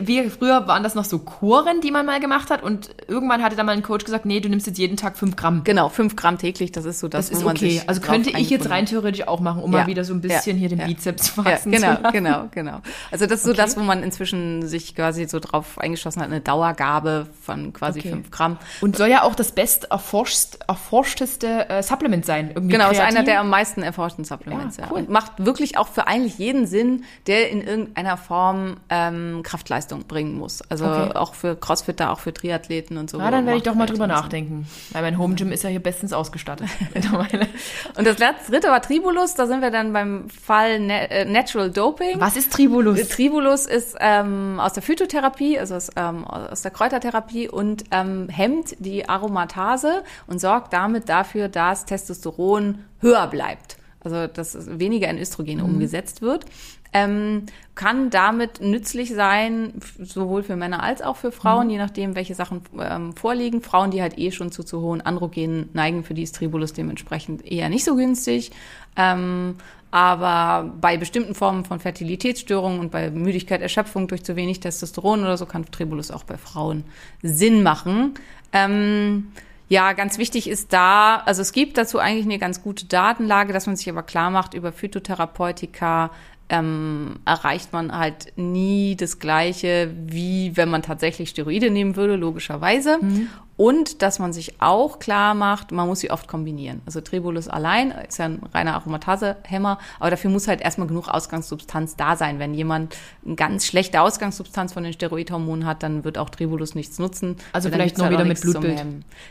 wie 0.00 0.30
früher 0.30 0.66
waren 0.66 0.82
das 0.82 0.94
noch 0.94 1.04
so 1.04 1.18
Kuren, 1.18 1.80
die 1.80 1.90
man 1.90 2.06
mal 2.06 2.20
gemacht 2.20 2.50
hat. 2.50 2.62
Und 2.62 2.90
irgendwann 3.08 3.42
hatte 3.42 3.56
dann 3.56 3.66
mal 3.66 3.72
ein 3.72 3.82
Coach 3.82 4.04
gesagt, 4.04 4.26
nee, 4.26 4.40
du 4.40 4.48
nimmst 4.48 4.66
jetzt 4.66 4.78
jeden 4.78 4.96
Tag 4.96 5.18
fünf 5.18 5.36
Gramm. 5.36 5.64
Genau, 5.64 5.88
fünf 5.88 6.16
Gramm 6.16 6.38
täglich, 6.38 6.72
das 6.72 6.84
ist 6.84 7.00
so 7.00 7.08
das, 7.08 7.28
das 7.28 7.38
ist 7.38 7.44
okay. 7.44 7.82
Also 7.86 8.00
könnte 8.00 8.30
ich 8.30 8.50
jetzt 8.50 8.70
rein 8.70 8.86
theoretisch 8.86 9.26
auch 9.26 9.40
machen, 9.40 9.62
um 9.62 9.72
ja. 9.72 9.80
mal 9.80 9.86
wieder 9.86 10.04
so 10.04 10.14
ein 10.14 10.20
bisschen 10.20 10.56
ja. 10.56 10.68
hier 10.68 10.76
den 10.76 10.86
Bizeps 10.86 11.36
wachsen 11.36 11.72
ja, 11.72 11.96
genau, 11.96 12.10
Genau, 12.12 12.48
genau. 12.52 12.80
Also 13.10 13.26
das 13.26 13.40
ist 13.40 13.44
so 13.44 13.50
okay. 13.50 13.60
das, 13.60 13.76
wo 13.76 13.80
man 13.80 14.02
inzwischen 14.20 14.68
sich 14.68 14.94
quasi 14.94 15.26
so 15.26 15.40
drauf 15.40 15.78
eingeschossen 15.78 16.20
hat, 16.20 16.28
eine 16.28 16.40
Dauergabe 16.40 17.26
von 17.40 17.72
quasi 17.72 18.00
okay. 18.00 18.10
5 18.10 18.30
Gramm. 18.30 18.58
Und 18.82 18.96
soll 18.96 19.08
ja 19.08 19.22
auch 19.22 19.34
das 19.34 19.52
best 19.52 19.84
erforscht, 19.90 20.58
erforschteste 20.68 21.68
äh, 21.68 21.82
Supplement 21.82 22.26
sein. 22.26 22.50
Irgendwie 22.54 22.72
genau, 22.72 22.88
Kreatin. 22.88 23.08
ist 23.08 23.16
einer 23.16 23.24
der 23.24 23.40
am 23.40 23.48
meisten 23.48 23.82
erforschten 23.82 24.24
Supplements. 24.24 24.76
Ja, 24.76 24.84
cool. 24.90 24.98
ja. 24.98 25.04
Und 25.04 25.10
macht 25.10 25.44
wirklich 25.44 25.78
auch 25.78 25.88
für 25.88 26.06
eigentlich 26.06 26.36
jeden 26.38 26.66
Sinn, 26.66 27.04
der 27.26 27.50
in 27.50 27.62
irgendeiner 27.62 28.18
Form 28.18 28.76
ähm, 28.90 29.40
Kraftleistung 29.42 30.04
bringen 30.06 30.36
muss. 30.36 30.60
Also 30.62 30.84
okay. 30.86 31.12
auch 31.14 31.34
für 31.34 31.56
Crossfitter, 31.56 32.10
auch 32.10 32.20
für 32.20 32.34
Triathleten 32.34 32.98
und 32.98 33.08
so. 33.08 33.18
Ja, 33.18 33.30
dann 33.30 33.46
werde 33.46 33.58
ich 33.58 33.64
doch 33.64 33.74
mal 33.74 33.86
drüber 33.86 34.06
nachdenken. 34.06 34.66
Weil 34.92 35.02
mein 35.02 35.18
Home 35.18 35.34
Gym 35.34 35.50
ist 35.50 35.64
ja 35.64 35.70
hier 35.70 35.80
bestens 35.82 36.12
ausgestattet. 36.12 36.68
und 37.96 38.06
das 38.06 38.18
letzte, 38.18 38.52
dritte 38.52 38.68
war 38.68 38.82
Tribulus. 38.82 39.34
Da 39.34 39.46
sind 39.46 39.62
wir 39.62 39.70
dann 39.70 39.94
beim 39.94 40.28
Fall 40.28 40.90
äh, 40.90 41.24
Natural 41.24 41.70
Doping. 41.70 42.20
Was 42.20 42.36
ist 42.36 42.52
Tribulus? 42.52 43.08
Tribulus 43.08 43.64
ist 43.64 43.99
ähm, 44.00 44.58
aus 44.58 44.72
der 44.72 44.82
Phytotherapie, 44.82 45.58
also 45.58 45.74
aus, 45.74 45.90
ähm, 45.96 46.24
aus 46.24 46.62
der 46.62 46.70
Kräutertherapie 46.70 47.48
und 47.48 47.84
ähm, 47.90 48.28
hemmt 48.28 48.76
die 48.78 49.08
Aromatase 49.08 50.02
und 50.26 50.40
sorgt 50.40 50.72
damit 50.72 51.08
dafür, 51.08 51.48
dass 51.48 51.84
Testosteron 51.84 52.84
höher 53.00 53.26
bleibt. 53.26 53.76
Also 54.02 54.26
dass 54.26 54.56
weniger 54.78 55.08
in 55.08 55.18
Östrogen 55.18 55.58
mhm. 55.58 55.64
umgesetzt 55.64 56.22
wird. 56.22 56.46
Ähm, 56.92 57.46
kann 57.76 58.10
damit 58.10 58.60
nützlich 58.60 59.14
sein, 59.14 59.74
sowohl 60.02 60.42
für 60.42 60.56
Männer 60.56 60.82
als 60.82 61.02
auch 61.02 61.16
für 61.16 61.30
Frauen, 61.30 61.66
mhm. 61.66 61.70
je 61.70 61.78
nachdem, 61.78 62.16
welche 62.16 62.34
Sachen 62.34 62.62
ähm, 62.80 63.14
vorliegen. 63.14 63.62
Frauen, 63.62 63.92
die 63.92 64.02
halt 64.02 64.18
eh 64.18 64.32
schon 64.32 64.50
zu 64.50 64.64
zu 64.64 64.80
hohen 64.80 65.00
Androgenen 65.00 65.68
neigen, 65.72 66.02
für 66.02 66.14
die 66.14 66.22
ist 66.22 66.34
Tribulus 66.34 66.72
dementsprechend 66.72 67.46
eher 67.46 67.68
nicht 67.68 67.84
so 67.84 67.94
günstig. 67.94 68.50
Ähm, 68.96 69.56
aber 69.90 70.72
bei 70.80 70.96
bestimmten 70.96 71.34
Formen 71.34 71.64
von 71.64 71.80
Fertilitätsstörungen 71.80 72.80
und 72.80 72.90
bei 72.90 73.10
Müdigkeit, 73.10 73.60
Erschöpfung 73.60 74.08
durch 74.08 74.22
zu 74.22 74.36
wenig 74.36 74.60
Testosteron 74.60 75.22
oder 75.22 75.36
so 75.36 75.46
kann 75.46 75.64
Tribulus 75.70 76.10
auch 76.10 76.24
bei 76.24 76.36
Frauen 76.36 76.84
Sinn 77.22 77.62
machen. 77.62 78.14
Ähm, 78.52 79.32
ja, 79.68 79.92
ganz 79.92 80.18
wichtig 80.18 80.48
ist 80.48 80.72
da, 80.72 81.16
also 81.26 81.42
es 81.42 81.52
gibt 81.52 81.78
dazu 81.78 81.98
eigentlich 81.98 82.24
eine 82.24 82.38
ganz 82.38 82.62
gute 82.62 82.86
Datenlage, 82.86 83.52
dass 83.52 83.66
man 83.66 83.76
sich 83.76 83.88
aber 83.88 84.02
klar 84.02 84.30
macht, 84.30 84.54
über 84.54 84.72
Phytotherapeutika 84.72 86.10
ähm, 86.50 87.20
erreicht 87.24 87.72
man 87.72 87.96
halt 87.96 88.32
nie 88.36 88.96
das 88.96 89.20
Gleiche, 89.20 89.92
wie 90.06 90.56
wenn 90.56 90.68
man 90.68 90.82
tatsächlich 90.82 91.30
Steroide 91.30 91.70
nehmen 91.70 91.94
würde, 91.94 92.16
logischerweise. 92.16 92.98
Mhm. 93.00 93.28
Und 93.60 94.00
dass 94.00 94.18
man 94.18 94.32
sich 94.32 94.62
auch 94.62 95.00
klar 95.00 95.34
macht, 95.34 95.70
man 95.70 95.86
muss 95.86 96.00
sie 96.00 96.10
oft 96.10 96.26
kombinieren. 96.26 96.80
Also 96.86 97.02
Tribulus 97.02 97.46
allein 97.46 97.90
ist 97.90 98.18
ja 98.18 98.24
ein 98.24 98.40
reiner 98.54 98.72
Aromatasehemmer, 98.72 99.78
aber 99.98 100.08
dafür 100.08 100.30
muss 100.30 100.48
halt 100.48 100.62
erstmal 100.62 100.88
genug 100.88 101.08
Ausgangssubstanz 101.08 101.94
da 101.94 102.16
sein. 102.16 102.38
Wenn 102.38 102.54
jemand 102.54 102.96
eine 103.22 103.34
ganz 103.34 103.66
schlechte 103.66 104.00
Ausgangssubstanz 104.00 104.72
von 104.72 104.82
den 104.82 104.94
Steroidhormonen 104.94 105.66
hat, 105.66 105.82
dann 105.82 106.04
wird 106.04 106.16
auch 106.16 106.30
Tribulus 106.30 106.74
nichts 106.74 106.98
nutzen. 106.98 107.36
Also 107.52 107.68
vielleicht 107.68 107.98
noch 107.98 108.06
halt 108.06 108.14
wieder 108.14 108.24
mit 108.24 108.40
Blutbild. 108.40 108.82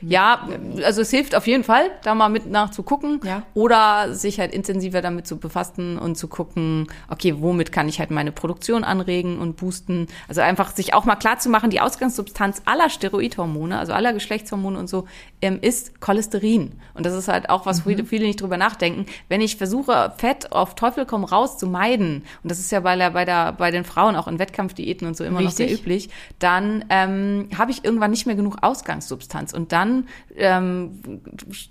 Ja, 0.02 0.48
also 0.84 1.02
es 1.02 1.10
hilft 1.10 1.34
auf 1.34 1.48
jeden 1.48 1.64
Fall, 1.64 1.90
da 2.04 2.14
mal 2.14 2.30
mit 2.30 2.46
nachzugucken 2.46 3.22
ja. 3.24 3.42
oder 3.56 4.14
sich 4.14 4.40
halt 4.40 4.54
intensiver 4.54 5.02
damit 5.02 5.26
zu 5.26 5.38
befassen 5.38 5.98
und 5.98 6.20
zu 6.20 6.28
gucken, 6.28 6.86
okay, 7.08 7.34
womit 7.40 7.72
kann 7.72 7.90
ich 7.90 8.00
halt 8.00 8.12
meine 8.12 8.32
Produktion 8.32 8.84
anregen 8.84 9.40
und 9.40 9.58
boosten. 9.58 10.06
Also 10.28 10.42
einfach 10.42 10.76
sich 10.76 10.94
auch 10.94 11.06
mal 11.06 11.16
klar 11.16 11.40
zu 11.40 11.50
machen, 11.50 11.72
die 11.72 11.82
Ausgangssubstanz 11.82 12.62
aller 12.66 12.92
Steroidhormone, 12.92 13.80
also 13.80 13.94
aller 13.94 14.19
Geschlechtshormone 14.20 14.78
und 14.78 14.88
so, 14.88 15.06
ähm, 15.42 15.60
ist 15.62 16.00
Cholesterin. 16.02 16.74
Und 16.94 17.06
das 17.06 17.14
ist 17.14 17.28
halt 17.28 17.50
auch, 17.50 17.66
was 17.66 17.86
mhm. 17.86 18.06
viele 18.06 18.26
nicht 18.26 18.42
drüber 18.42 18.58
nachdenken. 18.58 19.06
Wenn 19.28 19.42
ich 19.42 19.58
versuche, 19.58 20.14
Fett 20.18 20.52
auf 20.52 20.76
Teufel 20.76 21.06
komm 21.06 21.24
raus 21.24 21.58
zu 21.58 21.68
meiden, 21.68 22.24
und 22.44 22.52
das 22.52 22.60
ist 22.60 22.72
ja 22.72 22.82
bei, 22.82 22.96
der, 22.96 23.12
bei, 23.12 23.26
der, 23.26 23.54
bei 23.54 23.72
den 23.72 23.84
Frauen 23.84 24.16
auch 24.16 24.28
in 24.28 24.40
Wettkampfdiäten 24.40 25.08
und 25.08 25.18
so 25.18 25.24
immer 25.24 25.40
Richtig. 25.40 25.60
noch 25.60 25.68
sehr 25.68 25.72
üblich, 25.72 26.10
dann 26.40 26.86
ähm, 26.90 27.50
habe 27.58 27.72
ich 27.72 27.84
irgendwann 27.84 28.12
nicht 28.12 28.26
mehr 28.26 28.36
genug 28.36 28.58
Ausgangssubstanz. 28.62 29.54
Und 29.54 29.72
dann 29.72 30.08
ähm, 30.36 31.02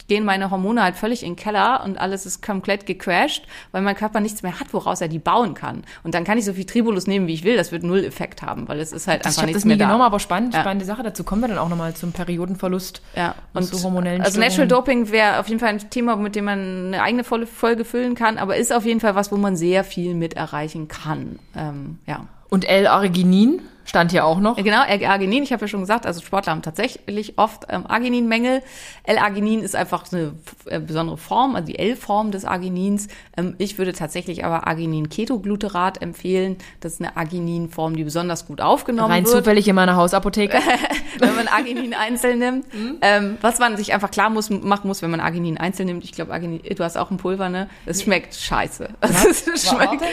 gehen 0.09 0.25
meine 0.25 0.51
Hormone 0.51 0.83
halt 0.83 0.97
völlig 0.97 1.23
in 1.23 1.31
den 1.31 1.37
Keller 1.37 1.83
und 1.85 1.99
alles 1.99 2.27
ist 2.27 2.43
komplett 2.43 2.87
gecrashed, 2.87 3.47
weil 3.73 3.83
mein 3.83 3.97
Körper 3.97 4.21
nichts 4.21 4.43
mehr 4.43 4.59
hat, 4.59 4.73
woraus 4.73 5.01
er 5.01 5.09
die 5.09 5.19
bauen 5.19 5.55
kann. 5.55 5.85
Und 6.03 6.15
dann 6.15 6.25
kann 6.25 6.39
ich 6.39 6.45
so 6.45 6.53
viel 6.53 6.65
Tribulus 6.65 7.07
nehmen, 7.07 7.27
wie 7.27 7.35
ich 7.35 7.45
will. 7.45 7.57
Das 7.57 7.73
wird 7.73 7.83
null 7.83 8.05
Effekt 8.05 8.43
haben, 8.43 8.69
weil 8.69 8.81
es 8.81 8.93
ist 8.93 9.07
halt 9.07 9.25
das, 9.25 9.39
einfach 9.39 9.47
nichts 9.47 9.65
mehr 9.65 9.77
da. 9.77 9.85
Ich 9.85 9.87
habe 9.87 9.89
das 9.89 9.89
nie 9.89 9.93
genommen, 9.93 10.03
aber 10.03 10.21
spannend, 10.21 10.55
ja. 10.55 10.61
spannende 10.61 10.87
Sache. 10.87 11.03
Dazu 11.03 11.25
kommen 11.25 11.43
wir 11.43 11.49
dann 11.49 11.59
auch 11.59 11.69
nochmal 11.69 11.95
zum 11.95 12.13
Period 12.13 12.38
Periodenverlust 12.39 13.03
ja. 13.17 13.35
und 13.53 13.65
so 13.65 13.83
hormonellen 13.83 14.23
Also 14.23 14.39
Natural 14.39 14.69
Doping 14.69 15.11
wäre 15.11 15.41
auf 15.41 15.49
jeden 15.49 15.61
Fall 15.61 15.71
ein 15.71 15.91
Thema, 15.91 16.17
mit 16.17 16.37
dem 16.37 16.45
man 16.45 16.87
eine 16.87 17.03
eigene 17.03 17.25
Folge 17.25 17.85
füllen 17.85 18.15
kann, 18.15 18.39
aber 18.39 18.57
ist 18.57 18.73
auf 18.73 18.85
jeden 18.85 19.01
Fall 19.01 19.15
was, 19.15 19.33
wo 19.33 19.37
man 19.37 19.57
sehr 19.57 19.85
viel 19.85 20.15
mit 20.15 20.35
erreichen 20.35 20.89
kann. 20.89 21.39
Ähm, 21.57 21.99
ja. 22.07 22.27
Und 22.49 22.65
L-Arginin? 22.65 23.61
Stand 23.89 24.11
hier 24.11 24.27
auch 24.27 24.39
noch. 24.39 24.57
Genau, 24.57 24.83
Arginin, 24.83 25.43
ich 25.43 25.53
habe 25.53 25.63
ja 25.63 25.69
schon 25.69 25.81
gesagt, 25.81 26.05
also 26.05 26.21
Sportler 26.21 26.53
haben 26.53 26.61
tatsächlich 26.61 27.39
oft 27.39 27.65
ähm, 27.71 27.87
Argininmängel. 27.87 28.63
L-Arginin 29.05 29.63
ist 29.63 29.75
einfach 29.75 30.05
eine 30.13 30.35
äh, 30.67 30.79
besondere 30.79 31.17
Form, 31.17 31.57
also 31.57 31.69
die 31.69 31.79
L-Form 31.79 32.31
des 32.31 32.45
Arginins. 32.45 33.09
Ähm, 33.35 33.55
ich 33.57 33.79
würde 33.79 33.95
tatsächlich 33.95 34.45
aber 34.45 34.67
Arginin-Ketogluterat 34.67 36.03
empfehlen. 36.03 36.59
Das 36.81 36.93
ist 36.93 37.01
eine 37.01 37.17
Arginin-Form, 37.17 37.97
die 37.97 38.05
besonders 38.05 38.47
gut 38.47 38.61
aufgenommen 38.61 39.11
Rein 39.11 39.25
wird. 39.25 39.35
Rein 39.35 39.41
zufällig 39.41 39.67
in 39.67 39.75
meiner 39.75 39.97
Hausapotheke. 39.97 40.59
wenn 41.19 41.35
man 41.35 41.49
Arginin 41.49 41.95
einzeln 41.95 42.39
nimmt. 42.39 42.67
Mhm. 42.79 42.99
Ähm, 43.01 43.39
was 43.41 43.59
man 43.59 43.77
sich 43.77 43.93
einfach 43.95 44.11
klar 44.11 44.31
muss, 44.31 44.51
machen 44.51 44.89
muss, 44.89 45.01
wenn 45.01 45.11
man 45.11 45.21
Arginin 45.21 45.59
einzeln 45.59 45.87
nimmt. 45.87 46.05
Ich 46.05 46.13
glaube, 46.13 46.33
Arginin, 46.33 46.61
du 46.63 46.85
hast 46.85 46.97
auch 46.97 47.11
ein 47.11 47.17
Pulver, 47.17 47.49
ne? 47.49 47.69
Es 47.87 48.03
schmeckt 48.03 48.35
scheiße. 48.35 48.89
Es 49.01 49.69
schmeckt, 49.69 50.05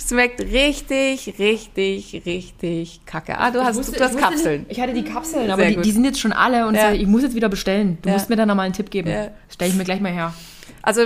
schmeckt 0.00 0.40
richtig, 0.40 1.34
richtig, 1.38 2.22
richtig 2.24 2.77
richtig 2.78 3.04
kacke. 3.06 3.38
Ah, 3.38 3.50
du 3.50 3.62
hast, 3.62 3.76
wusste, 3.76 3.92
du 3.92 4.04
hast 4.04 4.18
Kapseln. 4.18 4.62
Nicht, 4.62 4.72
ich 4.72 4.80
hatte 4.80 4.94
die 4.94 5.04
Kapseln, 5.04 5.50
aber 5.50 5.66
die, 5.66 5.76
die, 5.76 5.90
sind 5.92 6.04
jetzt 6.04 6.20
schon 6.20 6.32
alle 6.32 6.66
und 6.66 6.74
ja. 6.74 6.92
ich 6.92 7.06
muss 7.06 7.22
jetzt 7.22 7.34
wieder 7.34 7.48
bestellen. 7.48 7.98
Du 8.02 8.08
ja. 8.08 8.14
musst 8.14 8.30
mir 8.30 8.36
da 8.36 8.46
nochmal 8.46 8.66
einen 8.66 8.74
Tipp 8.74 8.90
geben. 8.90 9.10
Ja. 9.10 9.28
Stell 9.48 9.68
ich 9.68 9.74
mir 9.74 9.84
gleich 9.84 10.00
mal 10.00 10.12
her. 10.12 10.32
Also 10.82 11.02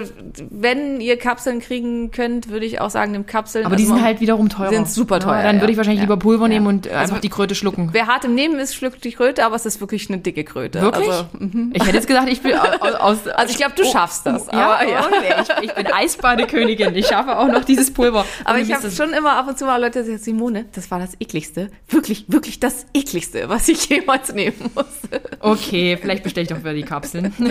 wenn 0.50 1.00
ihr 1.00 1.16
Kapseln 1.16 1.60
kriegen 1.60 2.10
könnt, 2.10 2.48
würde 2.48 2.66
ich 2.66 2.80
auch 2.80 2.90
sagen, 2.90 3.12
nimm 3.12 3.26
Kapseln. 3.26 3.66
Aber 3.66 3.76
die 3.76 3.84
also 3.84 3.94
sind 3.94 4.04
halt 4.04 4.20
wiederum 4.20 4.48
teurer. 4.48 4.70
Sind 4.70 4.88
super 4.88 5.20
teuer. 5.20 5.38
Ja, 5.38 5.42
dann 5.44 5.60
würde 5.60 5.72
ich 5.72 5.76
wahrscheinlich 5.76 6.00
ja. 6.00 6.04
lieber 6.04 6.18
Pulver 6.18 6.48
nehmen 6.48 6.66
und 6.66 6.86
also 6.88 6.98
einfach 6.98 7.20
die 7.20 7.28
Kröte 7.28 7.54
schlucken. 7.54 7.90
Wer 7.92 8.06
hart 8.06 8.24
im 8.24 8.34
Nehmen 8.34 8.58
ist, 8.58 8.74
schluckt 8.74 9.04
die 9.04 9.12
Kröte, 9.12 9.44
aber 9.44 9.56
es 9.56 9.66
ist 9.66 9.80
wirklich 9.80 10.08
eine 10.08 10.18
dicke 10.18 10.44
Kröte. 10.44 10.80
Wirklich? 10.80 11.08
Also, 11.08 11.26
mhm. 11.38 11.72
Ich 11.74 11.82
hätte 11.84 11.96
jetzt 11.96 12.06
gesagt, 12.06 12.28
ich 12.28 12.42
bin 12.42 12.54
aus. 12.98 13.26
also 13.26 13.50
ich 13.50 13.56
glaube, 13.56 13.74
du 13.76 13.82
oh, 13.82 13.92
schaffst 13.92 14.26
das. 14.26 14.48
Oh, 14.48 14.52
ja, 14.52 14.82
ja. 14.82 15.06
Okay. 15.06 15.54
Ich, 15.62 15.70
ich, 15.70 15.74
bin 15.74 15.86
Eisbadekönigin. 15.86 16.94
Ich 16.94 17.06
schaffe 17.06 17.38
auch 17.38 17.48
noch 17.48 17.64
dieses 17.64 17.92
Pulver. 17.92 18.24
Aber 18.44 18.58
ich 18.58 18.72
habe 18.72 18.90
schon 18.90 19.12
immer 19.12 19.32
ab 19.32 19.48
und 19.48 19.58
zu 19.58 19.64
mal 19.64 19.80
Leute, 19.80 20.02
die 20.02 20.10
sagen, 20.10 20.22
Simone, 20.22 20.66
das 20.72 20.90
war 20.90 20.98
das 20.98 21.20
ekligste, 21.20 21.70
wirklich, 21.88 22.26
wirklich 22.28 22.60
das 22.60 22.86
ekligste, 22.94 23.48
was 23.48 23.68
ich 23.68 23.88
jemals 23.88 24.32
nehmen 24.32 24.70
musste. 24.74 25.20
Okay, 25.40 25.98
vielleicht 26.00 26.22
bestelle 26.22 26.44
ich 26.44 26.48
doch 26.48 26.58
wieder 26.58 26.74
die 26.74 26.82
Kapseln. 26.82 27.32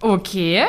Okay. 0.00 0.64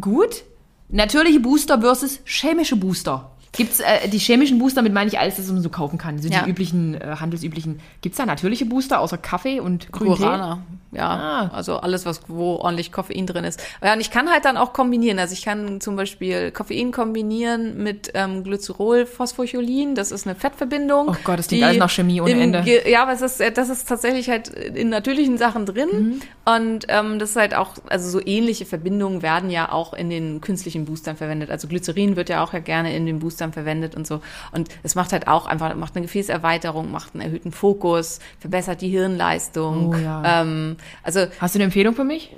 Gut. 0.00 0.44
Natürliche 0.88 1.40
Booster 1.40 1.80
versus 1.80 2.20
chemische 2.24 2.76
Booster. 2.76 3.30
Gibt's 3.52 3.80
äh, 3.80 4.08
die 4.08 4.18
chemischen 4.18 4.58
Booster, 4.58 4.82
mit 4.82 4.92
meine 4.92 5.08
ich 5.08 5.18
alles, 5.18 5.36
das 5.36 5.48
man 5.50 5.62
so 5.62 5.70
kaufen 5.70 5.98
kann. 5.98 6.18
So 6.20 6.28
Ja. 6.28 6.42
die 6.44 6.50
üblichen, 6.50 6.94
äh, 6.94 7.16
handelsüblichen. 7.18 7.80
Gibt's 8.02 8.18
da 8.18 8.26
natürliche 8.26 8.66
Booster 8.66 9.00
außer 9.00 9.18
Kaffee 9.18 9.60
und 9.60 9.90
grünen 9.90 10.14
Tee? 10.14 10.22
Guarana. 10.22 10.62
Ja, 10.90 11.08
Ah. 11.08 11.50
also 11.54 11.76
alles, 11.76 12.06
was 12.06 12.22
wo 12.28 12.56
ordentlich 12.56 12.92
Koffein 12.92 13.26
drin 13.26 13.44
ist. 13.44 13.62
Ja, 13.84 13.92
und 13.92 14.00
ich 14.00 14.10
kann 14.10 14.30
halt 14.30 14.46
dann 14.46 14.56
auch 14.56 14.72
kombinieren. 14.72 15.18
Also 15.18 15.34
ich 15.34 15.42
kann 15.44 15.80
zum 15.82 15.96
Beispiel 15.96 16.50
Koffein 16.50 16.92
kombinieren 16.92 17.82
mit 17.82 18.10
ähm, 18.14 18.42
Glycerol, 18.42 19.04
Phosphocholin. 19.04 19.94
Das 19.94 20.10
ist 20.12 20.26
eine 20.26 20.34
Fettverbindung. 20.34 21.08
Oh 21.10 21.16
Gott, 21.24 21.38
das 21.40 21.48
klingt 21.48 21.64
alles 21.64 21.76
nach 21.78 21.90
Chemie 21.90 22.22
ohne 22.22 22.32
Ende. 22.32 22.62
Ge- 22.62 22.90
Ja, 22.90 23.02
aber 23.02 23.12
es 23.12 23.20
ist, 23.20 23.38
äh, 23.40 23.52
das 23.52 23.68
ist 23.68 23.86
tatsächlich 23.86 24.30
halt 24.30 24.48
in 24.48 24.88
natürlichen 24.88 25.36
Sachen 25.36 25.66
drin. 25.66 25.88
Mhm. 25.92 26.20
Und 26.46 26.86
ähm, 26.88 27.18
das 27.18 27.30
ist 27.30 27.36
halt 27.36 27.54
auch, 27.54 27.72
also 27.90 28.08
so 28.08 28.24
ähnliche 28.24 28.64
Verbindungen 28.64 29.20
werden 29.20 29.50
ja 29.50 29.70
auch 29.70 29.92
in 29.92 30.08
den 30.08 30.40
künstlichen 30.40 30.86
Boostern 30.86 31.16
verwendet. 31.16 31.50
Also 31.50 31.68
Glycerin 31.68 32.16
wird 32.16 32.30
ja 32.30 32.42
auch 32.42 32.54
ja 32.54 32.60
gerne 32.60 32.96
in 32.96 33.04
den 33.04 33.18
Boostern 33.18 33.52
verwendet 33.52 33.94
und 33.94 34.06
so. 34.06 34.20
Und 34.52 34.70
es 34.82 34.94
macht 34.94 35.12
halt 35.12 35.28
auch 35.28 35.44
einfach, 35.44 35.74
macht 35.74 35.94
eine 35.96 36.06
Gefäßerweiterung, 36.06 36.90
macht 36.90 37.12
einen 37.14 37.20
erhöhten 37.20 37.52
Fokus, 37.52 38.20
verbessert 38.40 38.80
die 38.80 38.88
Hirnleistung. 38.88 39.90
Oh 39.90 39.94
ja. 39.94 40.40
ähm, 40.42 40.76
also 41.02 41.26
Hast 41.40 41.54
du 41.54 41.58
eine 41.58 41.64
Empfehlung 41.64 41.94
für 41.94 42.04
mich? 42.04 42.34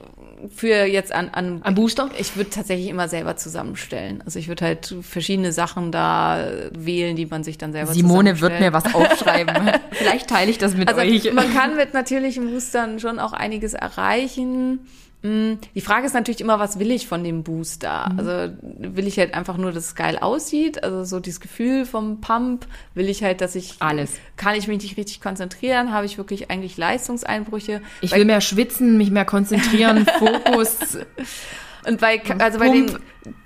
für 0.57 0.85
jetzt 0.87 1.13
an, 1.13 1.29
an 1.31 1.63
Ein 1.65 1.75
Booster? 1.75 2.09
ich 2.19 2.35
würde 2.35 2.49
tatsächlich 2.49 2.89
immer 2.89 3.09
selber 3.09 3.37
zusammenstellen. 3.37 4.23
Also 4.25 4.39
ich 4.39 4.49
würde 4.49 4.65
halt 4.65 4.95
verschiedene 5.03 5.53
Sachen 5.53 5.93
da 5.93 6.47
wählen, 6.73 7.15
die 7.15 7.27
man 7.27 7.45
sich 7.45 7.59
dann 7.59 7.73
selber 7.73 7.93
Simone 7.93 8.41
wird 8.41 8.59
mir 8.59 8.73
was 8.73 8.95
aufschreiben. 8.95 9.71
Vielleicht 9.91 10.31
teile 10.31 10.51
ich 10.51 10.57
das 10.57 10.75
mit 10.75 10.89
Also 10.89 11.01
euch. 11.03 11.33
man 11.35 11.53
kann 11.53 11.77
mit 11.77 11.93
natürlichen 11.93 12.51
Boostern 12.51 12.99
schon 13.01 13.19
auch 13.19 13.35
einiges 13.35 13.75
erreichen. 13.75 14.81
Mm, 15.23 15.55
Die 15.75 15.81
Frage 15.81 16.07
ist 16.07 16.15
natürlich 16.15 16.41
immer, 16.41 16.59
was 16.59 16.79
will 16.79 16.91
ich 16.91 17.07
von 17.07 17.23
dem 17.23 17.43
Booster? 17.43 18.09
Mhm. 18.13 18.19
Also 18.19 18.55
will 18.63 19.07
ich 19.07 19.19
halt 19.19 19.35
einfach 19.35 19.57
nur, 19.59 19.71
dass 19.73 19.87
es 19.89 19.95
geil 19.95 20.19
aussieht, 20.19 20.83
also 20.83 21.05
so 21.05 21.21
dieses 21.21 21.41
Gefühl 21.41 21.85
vom 21.85 22.21
Pump, 22.21 22.67
will 22.95 23.09
ich 23.09 23.23
halt, 23.23 23.41
dass 23.41 23.55
ich 23.55 23.77
Alles. 23.81 24.13
kann 24.37 24.55
ich 24.55 24.67
mich 24.67 24.83
nicht 24.83 24.97
richtig 24.97 25.21
konzentrieren, 25.21 25.93
habe 25.93 26.07
ich 26.07 26.17
wirklich 26.19 26.51
eigentlich 26.51 26.77
Leistungseinbrüche? 26.77 27.83
Ich 28.01 28.13
Weil- 28.13 28.21
will 28.21 28.25
mehr 28.27 28.41
schwitzen, 28.41 28.97
mich 28.97 29.11
mehr 29.11 29.25
konzentrieren, 29.27 30.07
Fokus. 30.19 30.77
Und 31.87 32.01
bei, 32.01 32.21
also 32.39 32.59
bei 32.59 32.69
den 32.71 32.99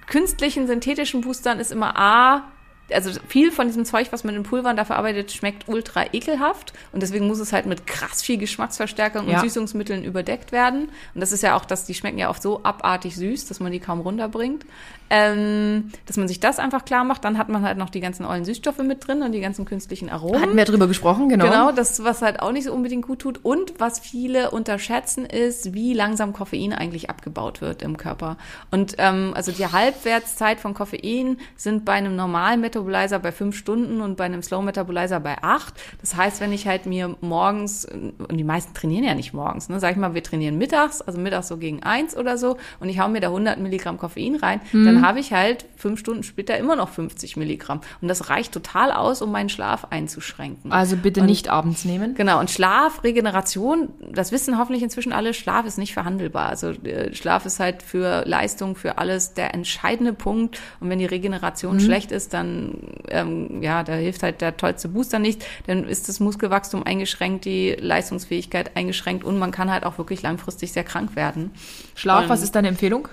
künstlichen, 0.07 0.67
synthetischen 0.67 1.21
Boostern 1.23 1.59
ist 1.61 1.73
immer 1.73 1.99
A, 1.99 2.45
also 2.93 3.19
viel 3.29 3.51
von 3.51 3.67
diesem 3.67 3.85
Zeug, 3.85 4.09
was 4.11 4.25
man 4.25 4.35
in 4.35 4.43
Pulvern 4.43 4.77
da 4.77 4.85
verarbeitet, 4.85 5.33
schmeckt 5.33 5.69
ultra 5.69 6.05
ekelhaft. 6.13 6.73
Und 6.93 7.03
deswegen 7.03 7.27
muss 7.27 7.39
es 7.39 7.53
halt 7.53 7.67
mit 7.67 7.87
krass 7.87 8.23
viel 8.23 8.37
Geschmacksverstärkung 8.37 9.29
Ja. 9.29 9.37
und 9.37 9.45
Süßungsmitteln 9.45 10.05
überdeckt 10.05 10.53
werden. 10.53 10.91
Und 11.15 11.21
das 11.21 11.33
ist 11.33 11.43
ja 11.43 11.57
auch, 11.57 11.65
dass 11.65 11.87
die 11.87 11.95
schmecken 11.95 12.19
ja 12.19 12.29
oft 12.29 12.43
so 12.43 12.63
abartig 12.63 13.17
süß, 13.17 13.47
dass 13.47 13.61
man 13.61 13.73
die 13.73 13.81
kaum 13.81 14.01
runterbringt. 14.01 14.67
Ähm, 15.11 15.91
dass 16.07 16.17
man 16.17 16.29
sich 16.29 16.41
das 16.41 16.59
einfach 16.59 16.85
klar 16.85 17.05
macht, 17.05 17.25
dann 17.25 17.39
hat 17.39 17.49
man 17.49 17.63
halt 17.63 17.79
noch 17.79 17.91
die 17.91 18.01
ganzen 18.01 18.25
ollen 18.25 18.45
Süßstoffe 18.45 18.79
mit 18.79 19.07
drin 19.07 19.23
und 19.23 19.33
die 19.33 19.41
ganzen 19.41 19.65
künstlichen 19.65 20.09
Aromen. 20.09 20.41
Hatten 20.41 20.57
wir 20.57 20.65
drüber 20.65 20.87
gesprochen, 20.87 21.29
genau. 21.29 21.45
Genau, 21.45 21.73
das, 21.73 22.03
was 22.03 22.23
halt 22.23 22.41
auch 22.41 22.53
nicht 22.53 22.65
so 22.65 22.73
unbedingt 22.73 23.07
gut 23.07 23.21
tut. 23.21 23.41
Und 23.43 23.75
was 23.79 23.99
viele 23.99 24.51
unterschätzen, 24.51 25.27
ist, 25.27 25.75
wie 25.75 25.93
langsam 25.93 26.33
Koffein 26.33 26.73
eigentlich 26.73 27.11
abgebaut 27.11 27.61
wird 27.61 27.83
im 27.83 27.97
Körper. 27.97 28.37
Und 28.71 28.97
ähm, 28.99 29.33
also 29.35 29.53
die 29.53 29.67
Halbwertszeit 29.67 30.59
von 30.59 30.75
Koffein 30.75 31.39
sind 31.57 31.85
bei 31.85 31.93
einem 31.93 32.17
normalen 32.17 32.61
Metabolizer 32.61 33.19
bei 33.19 33.33
fünf 33.33 33.57
Stunden 33.57 34.01
und 34.01 34.17
bei 34.17 34.25
einem 34.25 34.43
Slow 34.43 34.65
Metabolizer 34.65 35.21
bei 35.21 35.37
acht. 35.43 35.75
Das 36.01 36.17
heißt, 36.17 36.41
wenn 36.41 36.53
ich 36.53 36.67
halt 36.67 36.87
mir 36.87 37.17
morgens, 37.21 37.87
und 37.87 38.37
die 38.37 38.45
meisten 38.45 38.75
trainieren 38.75 39.05
ja 39.05 39.15
nicht 39.15 39.35
morgens, 39.35 39.69
ne, 39.69 39.81
sag 39.81 39.93
ich 39.93 39.97
mal, 39.97 40.15
wir 40.15 40.23
trainieren 40.23 40.59
mittags, 40.59 41.03
also 41.03 41.21
mittags 41.21 41.49
so 41.49 41.57
gegen 41.57 41.83
eins 41.83 42.17
oder 42.17 42.39
so, 42.39 42.57
und 42.81 42.89
ich 42.89 42.99
hau 42.99 43.09
mir 43.09 43.21
da 43.21 43.29
100 43.29 43.59
Milligramm 43.59 43.99
Koffein 43.99 44.37
rein, 44.37 44.61
dann 44.95 45.07
habe 45.07 45.21
ich 45.21 45.33
halt 45.33 45.65
fünf 45.77 46.01
Stunden 46.01 46.23
später 46.23 46.57
immer 46.59 46.77
noch 46.77 46.89
50 46.89 47.37
Milligramm. 47.37 47.81
Und 48.01 48.09
das 48.09 48.31
reicht 48.31 48.53
total 48.53 48.93
aus, 48.93 49.21
um 49.23 49.31
meinen 49.33 49.49
Schlaf 49.49 49.87
einzuschränken. 49.91 50.73
Also 50.73 50.97
bitte 50.97 51.21
Und- 51.21 51.27
nicht 51.27 51.49
abends 51.49 51.85
nehmen. 51.85 52.15
Genau, 52.15 52.41
und 52.41 52.51
Schlaf, 52.51 53.03
Regeneration, 53.05 53.89
das 54.13 54.33
wissen 54.33 54.59
hoffentlich 54.59 54.83
inzwischen 54.83 55.13
alle, 55.13 55.35
Schlaf 55.35 55.67
ist 55.67 55.79
nicht 55.79 55.93
verhandelbar. 55.95 56.49
Also 56.49 56.71
äh, 56.71 57.15
Schlaf 57.15 57.45
ist 57.47 57.61
halt 57.61 57.83
für 57.83 58.25
Leistung, 58.27 58.77
für 58.77 58.99
alles 58.99 59.35
der 59.35 59.55
entscheidende 59.55 60.13
Punkt. 60.13 60.61
Und 60.81 60.89
wenn 60.91 60.99
die 60.99 61.07
Regeneration 61.07 61.81
schlecht 61.81 62.13
ist, 62.13 62.33
dann 62.35 62.79
ähm, 63.09 63.63
ja, 63.63 63.83
da 63.83 63.95
hilft 63.95 64.23
halt 64.23 64.41
der 64.41 64.57
tollste 64.57 64.89
Booster 64.89 65.19
nicht. 65.19 65.45
Dann 65.67 65.85
ist 65.85 66.09
das 66.09 66.21
Muskelwachstum 66.21 66.83
eingeschränkt, 66.85 67.45
die 67.45 67.77
Leistungsfähigkeit 67.79 68.77
eingeschränkt 68.77 69.25
und 69.25 69.39
man 69.39 69.51
kann 69.51 69.71
halt 69.71 69.85
auch 69.85 69.99
wirklich 69.99 70.23
langfristig 70.23 70.73
sehr 70.73 70.85
krank 70.85 71.17
werden. 71.17 71.51
Schlaf, 71.95 72.25
Und- 72.25 72.29
was 72.31 72.43
ist 72.43 72.55
deine 72.55 72.69
Empfehlung? 72.69 73.09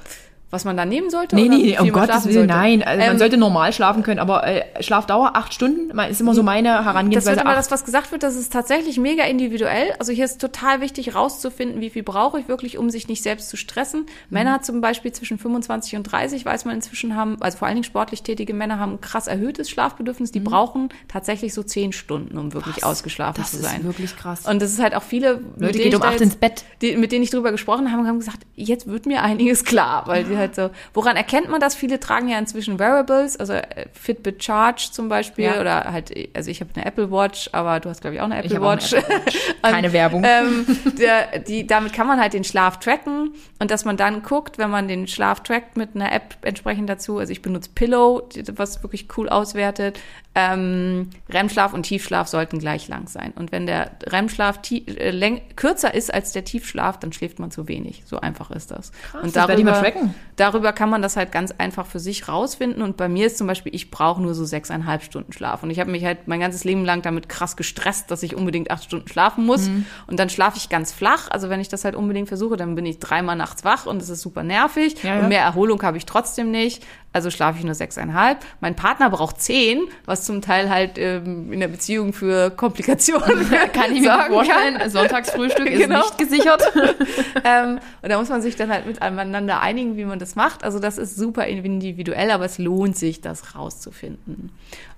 Was 0.51 0.65
man 0.65 0.75
da 0.77 0.85
nehmen 0.85 1.09
sollte? 1.09 1.35
Nee, 1.35 1.45
oder 1.47 1.57
nee, 1.57 1.79
um 1.79 1.89
man 1.91 2.07
Gottes 2.07 2.25
Willen, 2.25 2.33
sollte? 2.35 2.47
nein. 2.53 2.83
Also 2.83 2.99
man 2.99 3.11
Ähm, 3.13 3.17
sollte 3.19 3.37
normal 3.37 3.71
schlafen 3.73 4.03
können, 4.03 4.19
aber 4.19 4.45
äh, 4.45 4.83
Schlafdauer 4.83 5.31
acht 5.35 5.53
Stunden 5.53 5.97
ist 5.99 6.19
immer 6.21 6.33
so 6.33 6.43
meine 6.43 6.67
Das 6.69 6.75
wird 6.77 6.85
Herangehensweise. 6.85 7.39
immer 7.41 7.49
acht. 7.51 7.57
das, 7.57 7.71
was 7.71 7.85
gesagt 7.85 8.11
wird, 8.11 8.21
das 8.23 8.35
ist 8.35 8.51
tatsächlich 8.51 8.97
mega 8.99 9.23
individuell. 9.23 9.93
Also 9.99 10.11
hier 10.11 10.25
ist 10.25 10.41
total 10.41 10.81
wichtig 10.81 11.15
rauszufinden, 11.15 11.79
wie 11.81 11.89
viel 11.89 12.03
brauche 12.03 12.39
ich 12.39 12.47
wirklich, 12.47 12.77
um 12.77 12.89
sich 12.89 13.07
nicht 13.07 13.23
selbst 13.23 13.49
zu 13.49 13.55
stressen. 13.57 14.05
Männer 14.29 14.61
zum 14.61 14.81
Beispiel 14.81 15.11
zwischen 15.13 15.37
25 15.39 15.95
und 15.95 16.03
30, 16.03 16.45
weiß 16.45 16.65
man 16.65 16.75
inzwischen 16.75 17.15
haben, 17.15 17.37
also 17.41 17.57
vor 17.57 17.67
allen 17.67 17.75
Dingen 17.75 17.85
sportlich 17.85 18.21
tätige 18.23 18.53
Männer 18.53 18.77
haben 18.77 18.93
ein 18.95 19.01
krass 19.01 19.27
erhöhtes 19.27 19.69
Schlafbedürfnis. 19.69 20.31
Die 20.33 20.41
brauchen 20.41 20.89
tatsächlich 21.07 21.53
so 21.53 21.63
zehn 21.63 21.93
Stunden, 21.93 22.37
um 22.37 22.53
wirklich 22.53 22.83
ausgeschlafen 22.83 23.41
das 23.41 23.51
zu 23.51 23.57
ist 23.57 23.63
sein. 23.63 23.83
wirklich 23.85 24.17
krass. 24.17 24.45
Und 24.45 24.61
das 24.61 24.71
ist 24.73 24.81
halt 24.81 24.95
auch 24.95 25.03
viele, 25.03 25.37
mit 25.37 25.61
Leute, 25.61 25.71
denen 25.73 25.83
geht 25.85 25.95
um 25.95 26.01
acht 26.01 26.11
jetzt- 26.11 26.21
ins 26.21 26.35
Bett. 26.35 26.65
die, 26.81 26.97
mit 26.97 27.13
denen 27.13 27.23
ich 27.23 27.29
drüber 27.29 27.51
gesprochen 27.51 27.89
habe, 27.91 28.05
haben 28.05 28.19
gesagt, 28.19 28.39
jetzt 28.55 28.87
wird 28.87 29.05
mir 29.05 29.23
einiges 29.23 29.63
klar, 29.63 30.03
weil 30.07 30.25
die 30.25 30.37
halt 30.41 30.55
so, 30.55 30.69
woran 30.93 31.15
erkennt 31.15 31.49
man 31.49 31.61
das? 31.61 31.73
Viele 31.75 31.99
tragen 31.99 32.27
ja 32.27 32.37
inzwischen 32.37 32.77
Wearables, 32.79 33.37
also 33.37 33.53
äh, 33.53 33.85
Fitbit 33.93 34.43
Charge 34.43 34.89
zum 34.91 35.07
Beispiel 35.07 35.45
Ja. 35.45 35.61
oder 35.61 35.85
halt, 35.93 36.13
also 36.33 36.51
ich 36.51 36.59
habe 36.59 36.71
eine 36.75 36.85
Apple 36.85 37.09
Watch, 37.11 37.49
aber 37.53 37.79
du 37.79 37.89
hast 37.89 38.01
glaube 38.01 38.15
ich 38.15 38.21
auch 38.21 38.25
eine 38.25 38.37
Apple 38.39 38.51
Ich 38.51 38.57
auch 38.57 38.63
eine 38.63 38.81
Watch. 38.81 38.93
Apple 38.93 39.15
Watch. 39.25 39.37
Keine 39.61 39.93
Werbung. 39.93 40.23
Ähm, 40.25 40.65
der, 40.99 41.39
die, 41.39 41.65
damit 41.65 41.93
kann 41.93 42.07
man 42.07 42.19
halt 42.19 42.33
den 42.33 42.43
Schlaf 42.43 42.79
tracken 42.79 43.31
und 43.59 43.71
dass 43.71 43.85
man 43.85 43.95
dann 43.95 44.23
guckt, 44.23 44.57
wenn 44.57 44.69
man 44.69 44.87
den 44.87 45.07
Schlaf 45.07 45.41
trackt 45.41 45.77
mit 45.77 45.95
einer 45.95 46.11
App 46.11 46.35
entsprechend 46.41 46.89
dazu. 46.89 47.19
Also 47.19 47.31
ich 47.31 47.41
benutze 47.41 47.69
Pillow, 47.73 48.27
was 48.55 48.83
wirklich 48.83 49.07
cool 49.17 49.29
auswertet. 49.29 49.99
Ähm, 50.33 51.09
REM-Schlaf 51.29 51.73
und 51.73 51.83
Tiefschlaf 51.83 52.29
sollten 52.29 52.57
gleich 52.57 52.87
lang 52.87 53.09
sein. 53.09 53.33
Und 53.35 53.51
wenn 53.51 53.65
der 53.65 53.91
REM-Schlaf 54.07 54.59
äh, 54.71 55.41
kürzer 55.57 55.93
ist 55.93 56.13
als 56.13 56.31
der 56.31 56.45
Tiefschlaf, 56.45 56.97
dann 56.99 57.11
schläft 57.11 57.39
man 57.39 57.51
zu 57.51 57.67
wenig. 57.67 58.03
So 58.05 58.17
einfach 58.21 58.49
ist 58.49 58.71
das. 58.71 58.93
und 59.21 59.35
das 59.35 59.49
werde 59.49 59.59
ich 59.61 59.65
mal 59.65 59.81
tracken. 59.81 60.15
darüber 60.37 60.71
kann 60.71 60.89
man 60.89 61.01
das 61.01 61.17
halt 61.17 61.33
ganz 61.33 61.51
einfach 61.57 61.85
für 61.85 61.99
sich 61.99 62.29
rausfinden. 62.29 62.81
Und 62.81 62.95
bei 62.95 63.09
mir 63.09 63.27
ist 63.27 63.37
zum 63.37 63.47
Beispiel, 63.47 63.75
ich 63.75 63.91
brauche 63.91 64.21
nur 64.21 64.33
so 64.33 64.45
sechseinhalb 64.45 65.03
Stunden 65.03 65.33
Schlaf. 65.33 65.63
Und 65.63 65.69
ich 65.69 65.81
habe 65.81 65.91
mich 65.91 66.05
halt 66.05 66.29
mein 66.29 66.39
ganzes 66.39 66.63
Leben 66.63 66.85
lang 66.85 67.01
damit 67.01 67.27
krass 67.27 67.57
gestresst, 67.57 68.09
dass 68.09 68.23
ich 68.23 68.33
unbedingt 68.33 68.71
acht 68.71 68.85
Stunden 68.85 69.09
schlafen 69.09 69.45
muss. 69.45 69.67
Mhm. 69.67 69.85
Und 70.07 70.17
dann 70.17 70.29
schlafe 70.29 70.55
ich 70.55 70.69
ganz 70.69 70.93
flach. 70.93 71.29
Also 71.29 71.49
wenn 71.49 71.59
ich 71.59 71.67
das 71.67 71.83
halt 71.83 71.95
unbedingt 71.95 72.29
versuche, 72.29 72.55
dann 72.55 72.75
bin 72.75 72.85
ich 72.85 72.99
dreimal 72.99 73.35
nachts 73.35 73.65
wach 73.65 73.85
und 73.85 74.01
es 74.01 74.07
ist 74.07 74.21
super 74.21 74.43
nervig. 74.43 75.03
Ja, 75.03 75.15
ja. 75.15 75.21
Und 75.23 75.27
mehr 75.27 75.41
Erholung 75.41 75.83
habe 75.83 75.97
ich 75.97 76.05
trotzdem 76.05 76.51
nicht. 76.51 76.85
Also 77.13 77.29
schlafe 77.29 77.59
ich 77.59 77.65
nur 77.65 77.75
sechseinhalb. 77.75 78.39
Mein 78.61 78.75
Partner 78.75 79.09
braucht 79.09 79.41
zehn, 79.41 79.81
was 80.05 80.23
zum 80.23 80.41
Teil 80.41 80.69
halt 80.69 80.97
ähm, 80.97 81.51
in 81.51 81.59
der 81.59 81.67
Beziehung 81.67 82.13
für 82.13 82.51
Komplikationen 82.51 83.49
Kann 83.73 83.93
ich 83.93 84.01
mir 84.01 84.27
vorstellen. 84.29 84.89
Sonntagsfrühstück 84.89 85.67
ist 85.69 85.81
Genau. 85.81 85.99
nicht 85.99 86.17
gesichert. 86.17 86.61
ähm, 87.43 87.79
und 88.01 88.09
da 88.09 88.17
muss 88.17 88.29
man 88.29 88.41
sich 88.41 88.55
dann 88.55 88.69
halt 88.69 88.85
miteinander 88.85 89.59
einigen, 89.61 89.97
wie 89.97 90.05
man 90.05 90.19
das 90.19 90.35
macht. 90.35 90.63
Also 90.63 90.79
das 90.79 90.97
ist 90.97 91.17
super 91.17 91.45
individuell, 91.47 92.31
aber 92.31 92.45
es 92.45 92.57
lohnt 92.57 92.95
sich, 92.97 93.19
das 93.19 93.55
rauszufinden. 93.55 94.51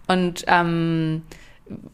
Und 0.08 0.44
ähm, 0.48 1.24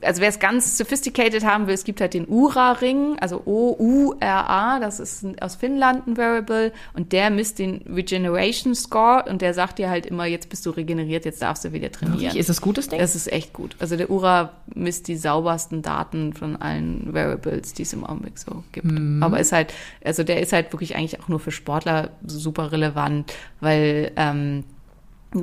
also 0.01 0.21
wer 0.21 0.29
es 0.29 0.39
ganz 0.39 0.77
sophisticated 0.77 1.45
haben 1.45 1.67
will, 1.67 1.73
es 1.73 1.83
gibt 1.83 2.01
halt 2.01 2.13
den 2.13 2.27
Ura-Ring, 2.27 3.17
also 3.19 3.43
O-U-R-A, 3.45 4.79
das 4.79 4.99
ist 4.99 5.25
aus 5.41 5.55
Finnland 5.55 6.07
ein 6.07 6.17
Variable 6.17 6.71
und 6.93 7.11
der 7.11 7.29
misst 7.29 7.59
den 7.59 7.81
Regeneration 7.87 8.73
Score 8.73 9.25
und 9.29 9.41
der 9.41 9.53
sagt 9.53 9.77
dir 9.77 9.89
halt 9.89 10.05
immer, 10.05 10.25
jetzt 10.25 10.49
bist 10.49 10.65
du 10.65 10.71
regeneriert, 10.71 11.25
jetzt 11.25 11.41
darfst 11.41 11.65
du 11.65 11.71
wieder 11.71 11.91
trainieren. 11.91 12.35
Ist 12.35 12.49
das 12.49 12.61
gutes 12.61 12.89
Ding? 12.89 12.99
Das 12.99 13.15
ist 13.15 13.31
echt 13.31 13.53
gut. 13.53 13.75
Also 13.79 13.95
der 13.95 14.09
Ura 14.09 14.53
misst 14.73 15.07
die 15.07 15.15
saubersten 15.15 15.81
Daten 15.81 16.33
von 16.33 16.55
allen 16.55 17.13
Variables, 17.13 17.73
die 17.73 17.83
es 17.83 17.93
im 17.93 18.03
Augenblick 18.03 18.39
so 18.39 18.63
gibt. 18.71 18.87
Aber 19.21 19.39
ist 19.39 19.51
halt, 19.51 19.73
also 20.03 20.23
der 20.23 20.41
ist 20.41 20.51
halt 20.51 20.73
wirklich 20.73 20.95
eigentlich 20.95 21.19
auch 21.19 21.27
nur 21.27 21.39
für 21.39 21.51
Sportler 21.51 22.09
super 22.25 22.71
relevant, 22.71 23.31
weil 23.59 24.11
ähm, 24.15 24.63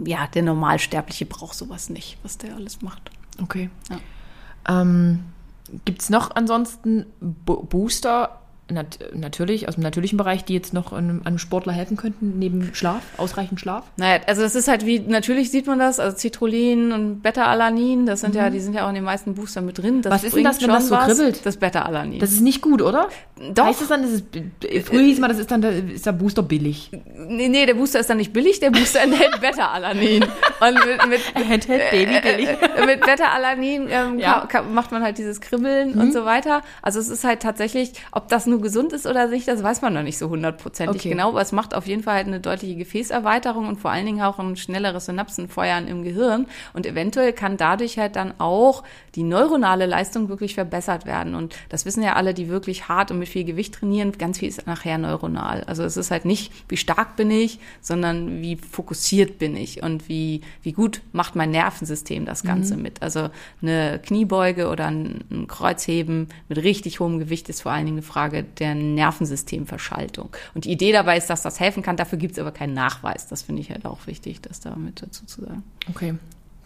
ja, 0.05 0.27
der 0.27 0.43
Normalsterbliche 0.43 1.27
braucht 1.27 1.57
sowas 1.57 1.91
nicht, 1.91 2.19
was 2.25 2.39
der 2.39 2.57
alles 2.57 2.83
macht. 2.83 3.11
Okay. 3.41 3.71
Ja. 3.91 3.99
Ähm, 4.69 5.25
Gibt 5.85 6.03
es 6.03 6.11
noch 6.11 6.31
ansonsten 6.35 7.07
Bo 7.21 7.63
Booster, 7.63 8.41
nat 8.71 8.99
natürlich, 9.15 9.69
aus 9.69 9.75
dem 9.75 9.83
natürlichen 9.83 10.17
Bereich, 10.17 10.45
die 10.45 10.55
jetzt 10.55 10.75
noch 10.75 10.93
einem, 10.93 11.23
einem 11.25 11.39
Sportler 11.39 11.73
helfen 11.73 11.97
könnten, 11.97 12.39
neben 12.39 12.75
Schlaf, 12.75 13.03
ausreichend 13.17 13.61
Schlaf? 13.61 13.85
Naja, 13.97 14.21
also 14.27 14.43
das 14.43 14.55
ist 14.55 14.67
halt 14.67 14.85
wie, 14.85 14.99
natürlich 14.99 15.51
sieht 15.51 15.67
man 15.67 15.79
das, 15.79 16.01
also 16.01 16.17
Citrullin 16.17 16.93
und 16.93 17.23
Beta-Alanin, 17.23 18.07
das 18.07 18.21
sind 18.21 18.35
mhm. 18.35 18.41
ja, 18.41 18.51
die 18.51 18.61
sind 18.61 18.75
ja 18.75 18.85
auch 18.85 18.89
in 18.89 18.97
den 18.97 19.05
meisten 19.05 19.35
Boostern 19.35 19.67
mit 19.67 19.79
drin. 19.79 20.03
Das 20.03 20.13
was 20.13 20.25
ist 20.25 20.37
denn 20.37 20.45
das, 20.45 20.61
wenn 20.61 20.69
das 20.69 20.89
so 20.89 20.95
was? 20.95 21.07
kribbelt? 21.07 21.47
Das 21.47 21.57
Beta-Alanin. 21.57 22.19
Das 22.19 22.33
ist 22.33 22.41
nicht 22.41 22.61
gut, 22.61 22.83
oder? 22.83 23.09
Doch. 23.55 23.67
Heißt 23.67 23.83
das 23.83 23.89
dann, 23.89 24.03
das 24.03 24.11
ist, 24.11 24.25
früher 24.87 25.03
hieß 25.03 25.21
mal, 25.21 25.29
das 25.29 25.39
ist 25.39 25.51
dann, 25.51 25.61
der, 25.61 25.73
ist 25.73 26.07
der 26.07 26.13
Booster 26.13 26.43
billig. 26.43 26.91
Nee, 27.29 27.49
nee, 27.49 27.67
der 27.67 27.75
Booster 27.75 28.01
ist 28.01 28.11
dann 28.11 28.17
nicht 28.17 28.33
billig, 28.33 28.59
der 28.59 28.71
Booster 28.71 29.01
enthält 29.01 29.41
Beta-Alanin. 29.41 30.25
Und 30.25 30.75
mit, 30.87 31.09
mit, 31.09 31.21
enthält 31.51 31.91
Baby 31.91 32.21
billig. 32.21 32.49
Äh, 32.49 32.87
mit 32.87 33.01
Beta-Alanin 33.01 33.87
ähm, 33.91 34.19
ja. 34.19 34.49
macht 34.73 34.91
man 34.91 35.03
halt 35.03 35.19
dieses 35.19 35.41
Kribbeln 35.41 35.95
mhm. 35.95 36.01
und 36.01 36.13
so 36.13 36.25
weiter. 36.25 36.63
Also 36.83 36.99
es 36.99 37.09
ist 37.09 37.23
halt 37.23 37.41
tatsächlich, 37.41 37.93
ob 38.11 38.29
das 38.29 38.47
nur 38.47 38.56
gesund 38.61 38.93
ist 38.93 39.07
oder 39.07 39.29
nicht, 39.29 39.49
das 39.49 39.63
weiß 39.63 39.83
man 39.83 39.95
noch 39.95 40.03
nicht 40.03 40.19
so 40.19 40.29
hundertprozentig 40.29 41.03
okay. 41.03 41.11
genau, 41.11 41.31
aber 41.31 41.41
es 41.41 41.53
macht 41.53 41.75
auf 41.75 41.87
jeden 41.87 42.03
Fall 42.03 42.15
halt 42.17 42.27
eine 42.27 42.41
deutliche 42.41 42.77
Gefäßerweiterung 42.77 43.69
und 43.69 43.81
vor 43.81 43.91
allen 43.91 44.07
Dingen 44.07 44.23
auch 44.23 44.39
ein 44.39 44.57
schnelleres 44.57 45.07
Synapsenfeuern 45.07 45.89
im 45.89 46.03
Gehirn 46.03 46.47
und 46.75 46.87
eventuell 46.87 47.33
kann 47.33 47.57
dadurch 47.57 47.99
halt 47.99 48.17
dann 48.17 48.35
auch 48.39 48.83
die 49.15 49.23
neuronale 49.23 49.87
Leistung 49.87 50.29
wirklich 50.29 50.55
verbessert 50.55 51.07
werden 51.07 51.35
und 51.35 51.57
das 51.69 51.85
wissen 51.85 52.03
ja 52.03 52.15
alle, 52.15 52.35
die 52.35 52.49
wirklich 52.49 52.89
hart 52.89 53.11
und 53.11 53.19
mit 53.19 53.29
viel 53.29 53.45
Gewicht 53.45 53.75
trainieren, 53.75 54.13
ganz 54.13 54.39
viel 54.39 54.49
ist 54.49 54.67
nachher 54.67 54.99
neuronal. 54.99 55.65
Also 55.65 55.85
es 55.85 55.97
ist 55.97 56.11
halt 56.11 56.25
nicht, 56.25 56.53
wie 56.69 56.77
stark 56.77 57.17
bin 57.17 57.31
ich, 57.31 57.59
sondern 57.81 58.43
wie 58.43 58.57
fokussiert 58.57 59.39
bin 59.39 59.57
ich 59.57 59.83
und 59.83 60.09
wie, 60.09 60.43
wie 60.63 60.73
gut 60.73 61.01
macht 61.13 61.37
mein 61.37 61.51
Nervensystem 61.51 62.25
das 62.25 62.43
Ganze 62.43 62.77
mhm. 62.77 62.83
mit. 62.83 63.03
Also 63.03 63.31
eine 63.63 64.01
Kniebeuge 64.03 64.69
oder 64.69 64.87
ein, 64.87 65.25
ein 65.31 65.47
Kreuzheben 65.47 66.29
mit 66.49 66.59
richtig 66.59 67.01
hohem 67.01 67.19
Gewicht 67.19 67.49
ist 67.49 67.63
vor 67.63 67.73
allen 67.73 67.87
Dingen 67.87 67.99
eine 67.99 68.07
Frage 68.07 68.46
der 68.59 68.75
Nervensystemverschaltung. 68.75 70.31
Und 70.55 70.65
die 70.65 70.73
Idee 70.73 70.93
dabei 70.93 71.17
ist, 71.17 71.29
dass 71.29 71.43
das 71.43 71.61
helfen 71.61 71.83
kann. 71.83 71.97
Dafür 71.97 72.19
gibt 72.19 72.33
es 72.33 72.39
aber 72.39 72.53
keinen 72.53 72.75
Nachweis. 72.75 73.27
Das 73.29 73.43
finde 73.43 73.63
ich 73.63 73.71
halt 73.71 73.85
auch 73.85 74.07
wichtig, 74.07 74.41
das 74.41 74.61
da 74.61 74.75
mit 74.77 75.03
dazu 75.03 75.27
zu 75.27 75.43
sagen. 75.43 75.63
Okay. 75.91 76.15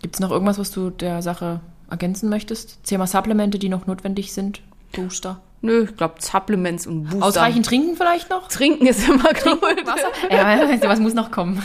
Gibt 0.03 0.15
es 0.15 0.21
noch 0.21 0.31
irgendwas, 0.31 0.59
was 0.59 0.71
du 0.71 0.91
der 0.91 1.23
Sache 1.23 1.61
ergänzen 1.91 2.29
möchtest? 2.29 2.83
Thema 2.85 3.07
Supplemente, 3.07 3.59
die 3.59 3.69
noch 3.69 3.87
notwendig 3.87 4.33
sind? 4.33 4.63
Booster? 4.93 5.41
Nö, 5.63 5.85
ich 5.85 5.97
glaube 5.97 6.15
Supplements 6.19 6.87
und 6.87 7.05
Booster. 7.05 7.27
Ausreichend 7.27 7.67
trinken 7.67 7.95
vielleicht 7.95 8.31
noch? 8.31 8.49
Trinken 8.49 8.87
ist 8.87 9.07
immer 9.07 9.29
gut. 9.29 9.63
Wasser? 9.87 10.11
ja, 10.31 10.89
was 10.89 11.01
muss 11.01 11.13
noch 11.13 11.31
kommen? 11.31 11.63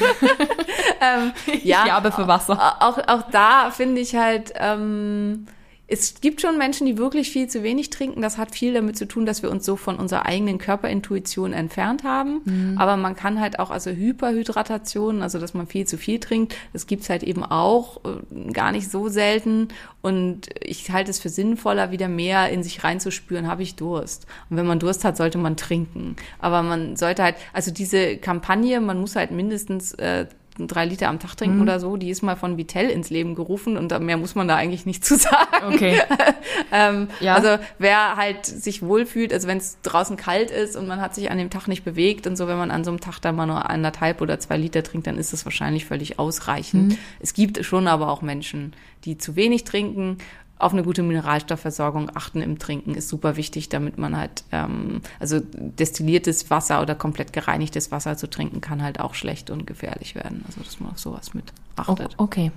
ähm, 1.01 1.31
ja, 1.63 1.83
ich 1.85 1.91
habe 1.91 2.11
für 2.11 2.27
Wasser. 2.27 2.75
Auch, 2.81 2.97
auch 3.07 3.31
da 3.31 3.71
finde 3.71 4.01
ich 4.01 4.15
halt, 4.15 4.53
ähm, 4.57 5.47
es 5.87 6.19
gibt 6.19 6.41
schon 6.41 6.57
Menschen, 6.57 6.87
die 6.87 6.97
wirklich 6.97 7.29
viel 7.29 7.47
zu 7.47 7.61
wenig 7.61 7.91
trinken. 7.91 8.21
Das 8.21 8.39
hat 8.39 8.55
viel 8.55 8.73
damit 8.73 8.97
zu 8.97 9.07
tun, 9.07 9.25
dass 9.25 9.43
wir 9.43 9.51
uns 9.51 9.65
so 9.65 9.75
von 9.75 9.97
unserer 9.97 10.25
eigenen 10.25 10.57
Körperintuition 10.57 11.53
entfernt 11.53 12.03
haben. 12.03 12.41
Mhm. 12.43 12.77
Aber 12.77 12.97
man 12.97 13.15
kann 13.15 13.39
halt 13.39 13.59
auch, 13.59 13.69
also 13.69 13.91
Hyperhydratation, 13.91 15.21
also 15.21 15.39
dass 15.39 15.53
man 15.53 15.67
viel 15.67 15.85
zu 15.85 15.97
viel 15.97 16.19
trinkt, 16.19 16.55
das 16.73 16.87
gibt's 16.87 17.09
halt 17.09 17.21
eben 17.21 17.43
auch 17.43 18.01
äh, 18.03 18.51
gar 18.51 18.71
nicht 18.71 18.89
so 18.89 19.09
selten. 19.09 19.67
Und 20.01 20.49
ich 20.59 20.89
halte 20.89 21.11
es 21.11 21.19
für 21.19 21.29
sinnvoller, 21.29 21.91
wieder 21.91 22.07
mehr 22.07 22.49
in 22.49 22.63
sich 22.63 22.83
reinzuspüren, 22.83 23.47
habe 23.47 23.61
ich 23.61 23.75
Durst. 23.75 24.25
Und 24.49 24.57
wenn 24.57 24.65
man 24.65 24.79
Durst 24.79 25.03
hat, 25.03 25.17
sollte 25.17 25.37
man 25.37 25.55
trinken. 25.55 26.15
Aber 26.39 26.63
man 26.63 26.95
sollte 26.95 27.21
halt, 27.21 27.35
also 27.53 27.69
diese 27.69 28.17
Kampagne, 28.17 28.81
man 28.81 28.99
muss 28.99 29.15
halt 29.15 29.29
mindestens 29.29 29.93
äh, 29.93 30.25
drei 30.57 30.85
Liter 30.85 31.09
am 31.09 31.19
Tag 31.19 31.35
trinken 31.35 31.57
mhm. 31.57 31.61
oder 31.63 31.79
so, 31.79 31.97
die 31.97 32.09
ist 32.09 32.21
mal 32.21 32.35
von 32.35 32.57
Vitell 32.57 32.89
ins 32.89 33.09
Leben 33.09 33.35
gerufen 33.35 33.77
und 33.77 33.97
mehr 33.99 34.17
muss 34.17 34.35
man 34.35 34.47
da 34.47 34.55
eigentlich 34.55 34.85
nicht 34.85 35.03
zu 35.05 35.17
sagen. 35.17 35.73
Okay. 35.73 36.01
ähm, 36.71 37.09
ja. 37.19 37.35
Also 37.35 37.57
wer 37.79 38.15
halt 38.15 38.45
sich 38.45 38.81
wohlfühlt, 38.81 39.33
also 39.33 39.47
wenn 39.47 39.57
es 39.57 39.79
draußen 39.81 40.17
kalt 40.17 40.51
ist 40.51 40.75
und 40.75 40.87
man 40.87 41.01
hat 41.01 41.15
sich 41.15 41.31
an 41.31 41.37
dem 41.37 41.49
Tag 41.49 41.67
nicht 41.67 41.83
bewegt 41.83 42.27
und 42.27 42.35
so, 42.35 42.47
wenn 42.47 42.57
man 42.57 42.71
an 42.71 42.83
so 42.83 42.91
einem 42.91 42.99
Tag 42.99 43.19
dann 43.19 43.35
mal 43.35 43.45
nur 43.45 43.69
anderthalb 43.69 44.21
oder 44.21 44.39
zwei 44.39 44.57
Liter 44.57 44.83
trinkt, 44.83 45.07
dann 45.07 45.17
ist 45.17 45.33
das 45.33 45.45
wahrscheinlich 45.45 45.85
völlig 45.85 46.19
ausreichend. 46.19 46.93
Mhm. 46.93 46.97
Es 47.19 47.33
gibt 47.33 47.63
schon 47.65 47.87
aber 47.87 48.09
auch 48.09 48.21
Menschen, 48.21 48.73
die 49.03 49.17
zu 49.17 49.35
wenig 49.35 49.63
trinken 49.63 50.17
auf 50.57 50.71
eine 50.71 50.83
gute 50.83 51.03
Mineralstoffversorgung 51.03 52.09
achten 52.15 52.41
im 52.41 52.59
Trinken 52.59 52.95
ist 52.95 53.09
super 53.09 53.35
wichtig, 53.35 53.67
damit 53.69 53.97
man 53.97 54.17
halt, 54.17 54.43
ähm, 54.51 55.01
also 55.19 55.41
destilliertes 55.53 56.49
Wasser 56.49 56.81
oder 56.81 56.95
komplett 56.95 57.33
gereinigtes 57.33 57.91
Wasser 57.91 58.15
zu 58.15 58.29
trinken 58.29 58.61
kann 58.61 58.81
halt 58.81 58.99
auch 58.99 59.15
schlecht 59.15 59.49
und 59.49 59.67
gefährlich 59.67 60.15
werden. 60.15 60.43
Also 60.47 60.61
dass 60.61 60.79
man 60.79 60.91
auf 60.91 60.99
sowas 60.99 61.33
mit 61.33 61.51
achtet. 61.75 62.15
Oh, 62.17 62.23
okay. 62.23 62.51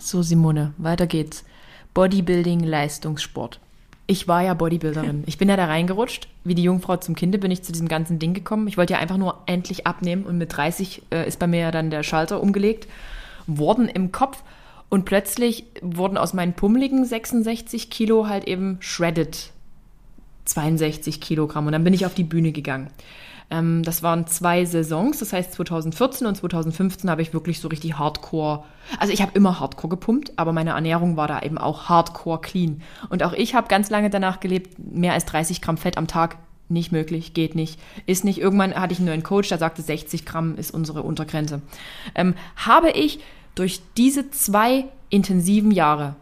So, 0.00 0.22
Simone, 0.22 0.74
weiter 0.76 1.06
geht's. 1.06 1.44
Bodybuilding, 1.94 2.60
Leistungssport. 2.60 3.60
Ich 4.06 4.28
war 4.28 4.42
ja 4.42 4.52
Bodybuilderin. 4.52 5.24
Ich 5.26 5.38
bin 5.38 5.48
ja 5.48 5.56
da 5.56 5.66
reingerutscht. 5.66 6.28
Wie 6.42 6.54
die 6.54 6.62
Jungfrau 6.62 6.96
zum 6.96 7.14
Kinde 7.14 7.38
bin 7.38 7.50
ich 7.50 7.62
zu 7.62 7.72
diesem 7.72 7.88
ganzen 7.88 8.18
Ding 8.18 8.34
gekommen. 8.34 8.68
Ich 8.68 8.76
wollte 8.76 8.94
ja 8.94 8.98
einfach 8.98 9.16
nur 9.16 9.42
endlich 9.46 9.86
abnehmen 9.86 10.24
und 10.24 10.36
mit 10.36 10.54
30 10.54 11.02
äh, 11.10 11.26
ist 11.26 11.38
bei 11.38 11.46
mir 11.46 11.60
ja 11.60 11.70
dann 11.70 11.90
der 11.90 12.02
Schalter 12.02 12.42
umgelegt 12.42 12.86
worden 13.46 13.88
im 13.88 14.12
Kopf. 14.12 14.42
Und 14.88 15.04
plötzlich 15.04 15.64
wurden 15.82 16.16
aus 16.16 16.34
meinen 16.34 16.54
pummeligen 16.54 17.04
66 17.04 17.90
Kilo 17.90 18.28
halt 18.28 18.44
eben 18.44 18.76
shredded 18.80 19.50
62 20.44 21.20
Kilogramm. 21.20 21.66
Und 21.66 21.72
dann 21.72 21.84
bin 21.84 21.94
ich 21.94 22.06
auf 22.06 22.14
die 22.14 22.24
Bühne 22.24 22.52
gegangen. 22.52 22.90
Ähm, 23.50 23.82
das 23.82 24.02
waren 24.02 24.26
zwei 24.26 24.64
Saisons, 24.64 25.18
das 25.18 25.32
heißt 25.32 25.52
2014 25.52 26.26
und 26.26 26.36
2015 26.36 27.10
habe 27.10 27.22
ich 27.22 27.34
wirklich 27.34 27.60
so 27.60 27.68
richtig 27.68 27.98
Hardcore, 27.98 28.64
also 28.98 29.12
ich 29.12 29.22
habe 29.22 29.32
immer 29.34 29.60
Hardcore 29.60 29.90
gepumpt, 29.90 30.32
aber 30.36 30.52
meine 30.52 30.70
Ernährung 30.70 31.16
war 31.16 31.28
da 31.28 31.40
eben 31.40 31.58
auch 31.58 31.88
Hardcore 31.88 32.40
clean. 32.40 32.82
Und 33.10 33.22
auch 33.22 33.32
ich 33.32 33.54
habe 33.54 33.68
ganz 33.68 33.90
lange 33.90 34.10
danach 34.10 34.40
gelebt, 34.40 34.78
mehr 34.78 35.12
als 35.12 35.26
30 35.26 35.60
Gramm 35.60 35.76
Fett 35.76 35.98
am 35.98 36.06
Tag 36.06 36.36
nicht 36.70 36.92
möglich, 36.92 37.34
geht 37.34 37.54
nicht, 37.54 37.78
ist 38.06 38.24
nicht. 38.24 38.40
Irgendwann 38.40 38.74
hatte 38.74 38.94
ich 38.94 38.98
einen 38.98 39.08
neuen 39.08 39.22
Coach, 39.22 39.50
der 39.50 39.58
sagte, 39.58 39.82
60 39.82 40.24
Gramm 40.24 40.56
ist 40.56 40.72
unsere 40.72 41.02
Untergrenze. 41.02 41.60
Ähm, 42.14 42.34
habe 42.56 42.90
ich 42.90 43.20
durch 43.54 43.80
diese 43.96 44.30
zwei 44.30 44.86
intensiven 45.10 45.70
Jahre 45.70 46.16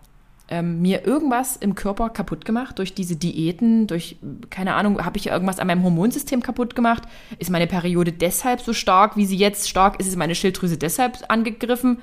ähm, 0.49 0.83
mir 0.83 1.07
irgendwas 1.07 1.57
im 1.57 1.75
Körper 1.75 2.11
kaputt 2.11 2.45
gemacht, 2.45 2.79
durch 2.79 2.93
diese 2.95 3.17
Diäten, 3.17 3.87
durch, 3.87 4.17
keine 4.51 4.75
Ahnung, 4.75 5.03
habe 5.03 5.17
ich 5.17 5.29
irgendwas 5.29 5.59
an 5.59 5.67
meinem 5.67 5.83
Hormonsystem 5.83 6.43
kaputt 6.43 6.75
gemacht? 6.75 7.05
Ist 7.39 7.51
meine 7.51 7.67
Periode 7.67 8.13
deshalb 8.13 8.61
so 8.61 8.75
stark, 8.75 9.17
wie 9.17 9.25
sie 9.25 9.37
jetzt 9.37 9.69
stark 9.69 9.99
ist? 9.99 10.09
Ist 10.09 10.17
meine 10.17 10.35
Schilddrüse 10.35 10.77
deshalb 10.77 11.19
angegriffen? 11.29 11.99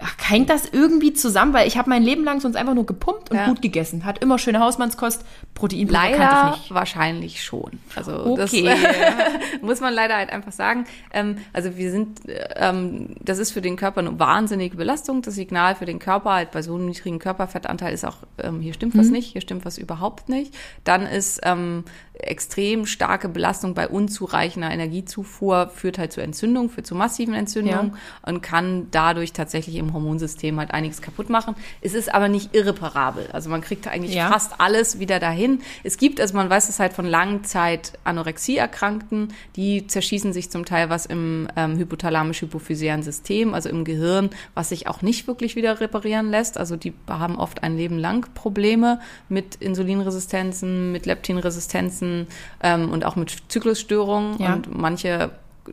Ach, 0.00 0.14
hängt 0.28 0.48
das 0.48 0.68
irgendwie 0.70 1.12
zusammen? 1.12 1.52
Weil 1.52 1.66
ich 1.66 1.76
habe 1.76 1.90
mein 1.90 2.04
Leben 2.04 2.22
lang 2.22 2.40
sonst 2.40 2.54
einfach 2.54 2.74
nur 2.74 2.86
gepumpt 2.86 3.30
und 3.30 3.36
ja. 3.36 3.46
gut 3.46 3.60
gegessen. 3.60 4.04
Hat 4.04 4.22
immer 4.22 4.38
schöne 4.38 4.60
Hausmannskost, 4.60 5.24
Protein 5.54 5.88
Leider 5.88 6.56
wahrscheinlich 6.68 7.42
schon. 7.42 7.80
Also 7.96 8.26
okay. 8.26 8.36
das 8.36 8.52
muss 9.62 9.80
man 9.80 9.92
leider 9.92 10.16
halt 10.16 10.30
einfach 10.30 10.52
sagen. 10.52 10.84
Ähm, 11.12 11.38
also 11.52 11.76
wir 11.76 11.90
sind, 11.90 12.20
ähm, 12.56 13.16
das 13.20 13.38
ist 13.38 13.50
für 13.50 13.60
den 13.60 13.76
Körper 13.76 13.98
eine 13.98 14.18
wahnsinnige 14.20 14.76
Belastung. 14.76 15.20
Das 15.22 15.34
Signal 15.34 15.74
für 15.74 15.86
den 15.86 15.98
Körper 15.98 16.32
halt 16.32 16.52
bei 16.52 16.62
so 16.62 16.76
einem 16.76 16.86
niedrigen 16.86 17.18
Körperfettanteil 17.18 17.92
ist 17.92 18.04
auch, 18.04 18.18
ähm, 18.38 18.60
hier 18.60 18.74
stimmt 18.74 18.96
was 18.96 19.06
mhm. 19.06 19.12
nicht, 19.12 19.32
hier 19.32 19.40
stimmt 19.40 19.64
was 19.64 19.78
überhaupt 19.78 20.28
nicht. 20.28 20.54
Dann 20.84 21.06
ist 21.06 21.40
ähm, 21.42 21.84
extrem 22.18 22.86
starke 22.86 23.28
Belastung 23.28 23.74
bei 23.74 23.88
unzureichender 23.88 24.70
Energiezufuhr 24.70 25.70
führt 25.74 25.98
halt 25.98 26.12
zu 26.12 26.20
Entzündung, 26.20 26.68
führt 26.68 26.86
zu 26.86 26.94
massiven 26.94 27.34
Entzündungen 27.34 27.92
ja. 27.92 28.28
und 28.28 28.42
kann 28.42 28.88
dadurch 28.90 29.32
tatsächlich 29.32 29.76
im 29.76 29.92
Hormonsystem 29.92 30.58
halt 30.58 30.72
einiges 30.72 31.00
kaputt 31.00 31.30
machen. 31.30 31.54
Es 31.80 31.94
ist 31.94 32.12
aber 32.12 32.28
nicht 32.28 32.54
irreparabel. 32.54 33.28
Also 33.32 33.50
man 33.50 33.60
kriegt 33.60 33.86
eigentlich 33.86 34.14
ja. 34.14 34.28
fast 34.28 34.60
alles 34.60 34.98
wieder 34.98 35.20
dahin. 35.20 35.60
Es 35.84 35.96
gibt, 35.96 36.20
also 36.20 36.34
man 36.34 36.50
weiß 36.50 36.68
es 36.68 36.80
halt 36.80 36.92
von 36.92 37.06
Langzeit 37.06 37.92
Anorexie-Erkrankten, 38.04 39.32
die 39.56 39.86
zerschießen 39.86 40.32
sich 40.32 40.50
zum 40.50 40.64
Teil 40.64 40.90
was 40.90 41.06
im 41.06 41.48
ähm, 41.56 41.76
hypothalamisch-hypophysären 41.78 43.02
System, 43.02 43.54
also 43.54 43.68
im 43.68 43.84
Gehirn, 43.84 44.30
was 44.54 44.70
sich 44.70 44.88
auch 44.88 45.02
nicht 45.02 45.26
wirklich 45.28 45.56
wieder 45.56 45.80
reparieren 45.80 46.30
lässt. 46.30 46.58
Also 46.58 46.76
die 46.76 46.94
haben 47.08 47.38
oft 47.38 47.62
ein 47.62 47.76
Leben 47.76 47.98
lang 47.98 48.26
Probleme 48.34 49.00
mit 49.28 49.54
Insulinresistenzen, 49.56 50.90
mit 50.92 51.06
Leptinresistenzen, 51.06 52.07
Schmerzen 52.08 52.26
ähm, 52.62 52.90
und 52.90 53.04
auch 53.04 53.16
mit 53.16 53.36
Zyklusstörungen. 53.48 54.38
Ja. 54.38 54.54
Und 54.54 54.76
manche 54.76 55.30